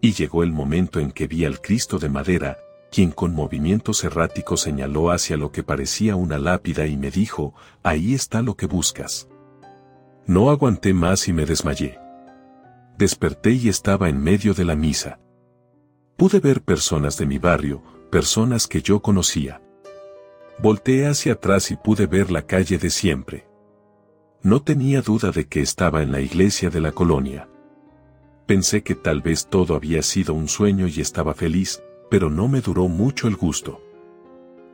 Y 0.03 0.13
llegó 0.13 0.43
el 0.43 0.53
momento 0.53 1.01
en 1.01 1.11
que 1.11 1.27
vi 1.27 1.47
al 1.47 1.63
Cristo 1.63 1.99
de 1.99 2.11
madera, 2.11 2.59
quien 2.91 3.11
con 3.11 3.35
movimientos 3.35 4.05
erráticos 4.05 4.61
señaló 4.61 5.11
hacia 5.11 5.37
lo 5.37 5.53
que 5.53 5.63
parecía 5.63 6.17
una 6.17 6.39
lápida 6.39 6.87
y 6.87 6.97
me 6.97 7.11
dijo, 7.11 7.55
ahí 7.83 8.15
está 8.15 8.43
lo 8.43 8.57
que 8.57 8.67
buscas. 8.67 9.29
No 10.27 10.51
aguanté 10.51 10.95
más 10.95 11.29
y 11.29 11.33
me 11.33 11.47
desmayé. 11.47 11.99
Desperté 12.99 13.53
y 13.53 13.69
estaba 13.69 14.09
en 14.09 14.23
medio 14.23 14.55
de 14.55 14.65
la 14.65 14.75
misa. 14.75 15.21
Pude 16.17 16.41
ver 16.41 16.63
personas 16.63 17.19
de 17.19 17.27
mi 17.27 17.39
barrio, 17.39 17.83
personas 18.11 18.67
que 18.67 18.81
yo 18.81 19.03
conocía. 19.03 19.61
Volteé 20.59 21.07
hacia 21.07 21.35
atrás 21.35 21.71
y 21.71 21.77
pude 21.77 22.07
ver 22.07 22.31
la 22.31 22.47
calle 22.47 22.79
de 22.79 22.89
siempre. 22.89 23.47
No 24.43 24.63
tenía 24.63 25.03
duda 25.03 25.31
de 25.31 25.47
que 25.47 25.61
estaba 25.61 26.03
en 26.03 26.13
la 26.13 26.21
iglesia 26.21 26.71
de 26.71 26.81
la 26.81 26.93
colonia. 26.93 27.49
Pensé 28.47 28.83
que 28.83 28.95
tal 28.95 29.21
vez 29.21 29.49
todo 29.49 29.75
había 29.75 30.03
sido 30.03 30.33
un 30.33 30.49
sueño 30.49 30.87
y 30.87 31.01
estaba 31.01 31.35
feliz, 31.35 31.83
pero 32.11 32.31
no 32.31 32.49
me 32.49 32.61
duró 32.61 32.89
mucho 32.89 33.29
el 33.29 33.37
gusto. 33.37 33.81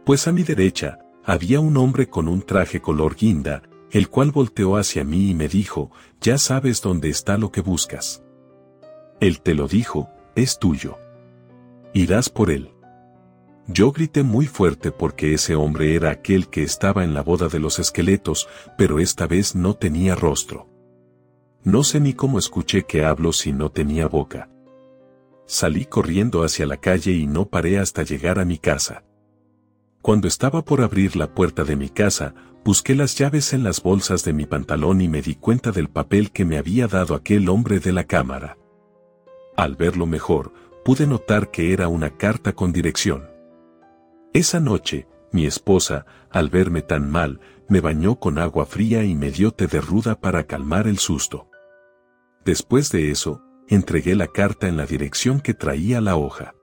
Pues 0.05 0.27
a 0.27 0.33
mi 0.33 0.43
derecha, 0.43 0.99
había 1.25 1.61
un 1.61 1.77
hombre 1.77 2.09
con 2.09 2.29
un 2.29 2.43
traje 2.43 2.81
color 2.81 3.15
guinda, 3.15 3.63
el 3.91 4.09
cual 4.09 4.31
volteó 4.31 4.77
hacia 4.77 5.05
mí 5.05 5.31
y 5.31 5.35
me 5.35 5.49
dijo, 5.49 5.91
ya 6.21 6.39
sabes 6.39 6.83
dónde 6.83 7.11
está 7.11 7.39
lo 7.39 7.53
que 7.53 7.61
buscas. 7.61 8.23
Él 9.21 9.41
te 9.41 9.55
lo 9.55 9.69
dijo, 9.69 10.11
es 10.35 10.59
tuyo. 10.59 10.99
Irás 11.93 12.29
por 12.29 12.51
él. 12.51 12.71
Yo 13.69 13.93
grité 13.93 14.25
muy 14.25 14.47
fuerte 14.47 14.91
porque 14.91 15.35
ese 15.35 15.55
hombre 15.55 15.95
era 15.95 16.11
aquel 16.11 16.49
que 16.49 16.63
estaba 16.65 17.05
en 17.05 17.15
la 17.15 17.23
boda 17.23 17.49
de 17.49 17.61
los 17.61 17.79
esqueletos, 17.79 18.49
pero 18.77 18.99
esta 18.99 19.27
vez 19.27 19.55
no 19.55 19.75
tenía 19.75 20.15
rostro. 20.17 20.69
No 21.63 21.85
sé 21.85 22.01
ni 22.01 22.13
cómo 22.15 22.41
escuché 22.41 22.83
que 22.85 23.05
hablo 23.05 23.33
si 23.33 23.53
no 23.53 23.71
tenía 23.71 24.09
boca. 24.09 24.49
Salí 25.53 25.85
corriendo 25.85 26.45
hacia 26.45 26.65
la 26.65 26.79
calle 26.79 27.13
y 27.13 27.27
no 27.27 27.45
paré 27.45 27.79
hasta 27.79 28.05
llegar 28.05 28.39
a 28.39 28.47
mi 28.47 28.57
casa. 28.57 29.05
Cuando 30.01 30.27
estaba 30.27 30.65
por 30.65 30.81
abrir 30.81 31.15
la 31.15 31.35
puerta 31.35 31.63
de 31.63 31.77
mi 31.77 31.91
casa, 31.91 32.35
busqué 32.65 32.95
las 32.95 33.19
llaves 33.19 33.53
en 33.53 33.63
las 33.63 33.83
bolsas 33.83 34.25
de 34.25 34.33
mi 34.33 34.47
pantalón 34.47 35.03
y 35.03 35.09
me 35.09 35.21
di 35.21 35.35
cuenta 35.35 35.71
del 35.71 35.91
papel 35.91 36.33
que 36.33 36.47
me 36.47 36.57
había 36.57 36.89
dado 36.89 37.15
aquel 37.15 37.51
hombre 37.51 37.81
de 37.81 37.93
la 37.93 38.05
cámara. 38.05 38.57
Al 39.55 39.77
verlo 39.77 40.07
mejor, 40.07 40.55
pude 40.87 41.07
notar 41.07 41.51
que 41.51 41.75
era 41.75 41.87
una 41.87 42.17
carta 42.17 42.55
con 42.55 42.73
dirección. 42.73 43.29
Esa 44.33 44.59
noche, 44.59 45.07
mi 45.33 45.45
esposa, 45.45 46.07
al 46.31 46.49
verme 46.49 46.81
tan 46.81 47.11
mal, 47.11 47.41
me 47.69 47.81
bañó 47.81 48.19
con 48.19 48.39
agua 48.39 48.65
fría 48.65 49.05
y 49.05 49.15
me 49.15 49.31
dio 49.31 49.51
té 49.51 49.67
de 49.67 49.83
ruda 49.83 50.19
para 50.19 50.45
calmar 50.45 50.87
el 50.87 50.97
susto. 50.97 51.51
Después 52.43 52.91
de 52.91 53.11
eso, 53.11 53.43
entregué 53.75 54.15
la 54.15 54.27
carta 54.27 54.69
en 54.69 54.77
la 54.77 54.85
dirección 54.85 55.41
que 55.41 55.55
traía 55.55 56.01
la 56.01 56.17
hoja. 56.17 56.55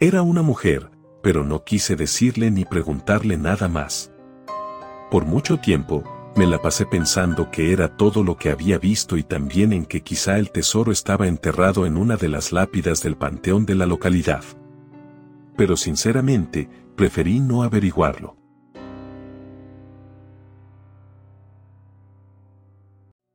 Era 0.00 0.22
una 0.22 0.42
mujer, 0.42 0.90
pero 1.22 1.44
no 1.44 1.62
quise 1.62 1.94
decirle 1.94 2.50
ni 2.50 2.64
preguntarle 2.64 3.36
nada 3.36 3.68
más. 3.68 4.12
Por 5.10 5.26
mucho 5.26 5.58
tiempo, 5.58 6.02
me 6.36 6.46
la 6.46 6.60
pasé 6.60 6.86
pensando 6.86 7.50
que 7.50 7.72
era 7.72 7.96
todo 7.96 8.24
lo 8.24 8.36
que 8.36 8.50
había 8.50 8.78
visto 8.78 9.16
y 9.16 9.22
también 9.22 9.72
en 9.72 9.86
que 9.86 10.02
quizá 10.02 10.38
el 10.38 10.50
tesoro 10.50 10.90
estaba 10.90 11.28
enterrado 11.28 11.86
en 11.86 11.96
una 11.96 12.16
de 12.16 12.28
las 12.28 12.52
lápidas 12.52 13.02
del 13.02 13.16
panteón 13.16 13.64
de 13.64 13.76
la 13.76 13.86
localidad. 13.86 14.44
Pero 15.56 15.76
sinceramente, 15.76 16.68
preferí 16.96 17.40
no 17.40 17.62
averiguarlo. 17.62 18.36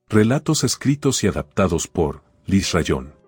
Relatos 0.09 0.63
escritos 0.63 1.23
y 1.23 1.27
adaptados 1.27 1.87
por 1.87 2.32
Liz 2.45 2.71
Rayón. 2.73 3.22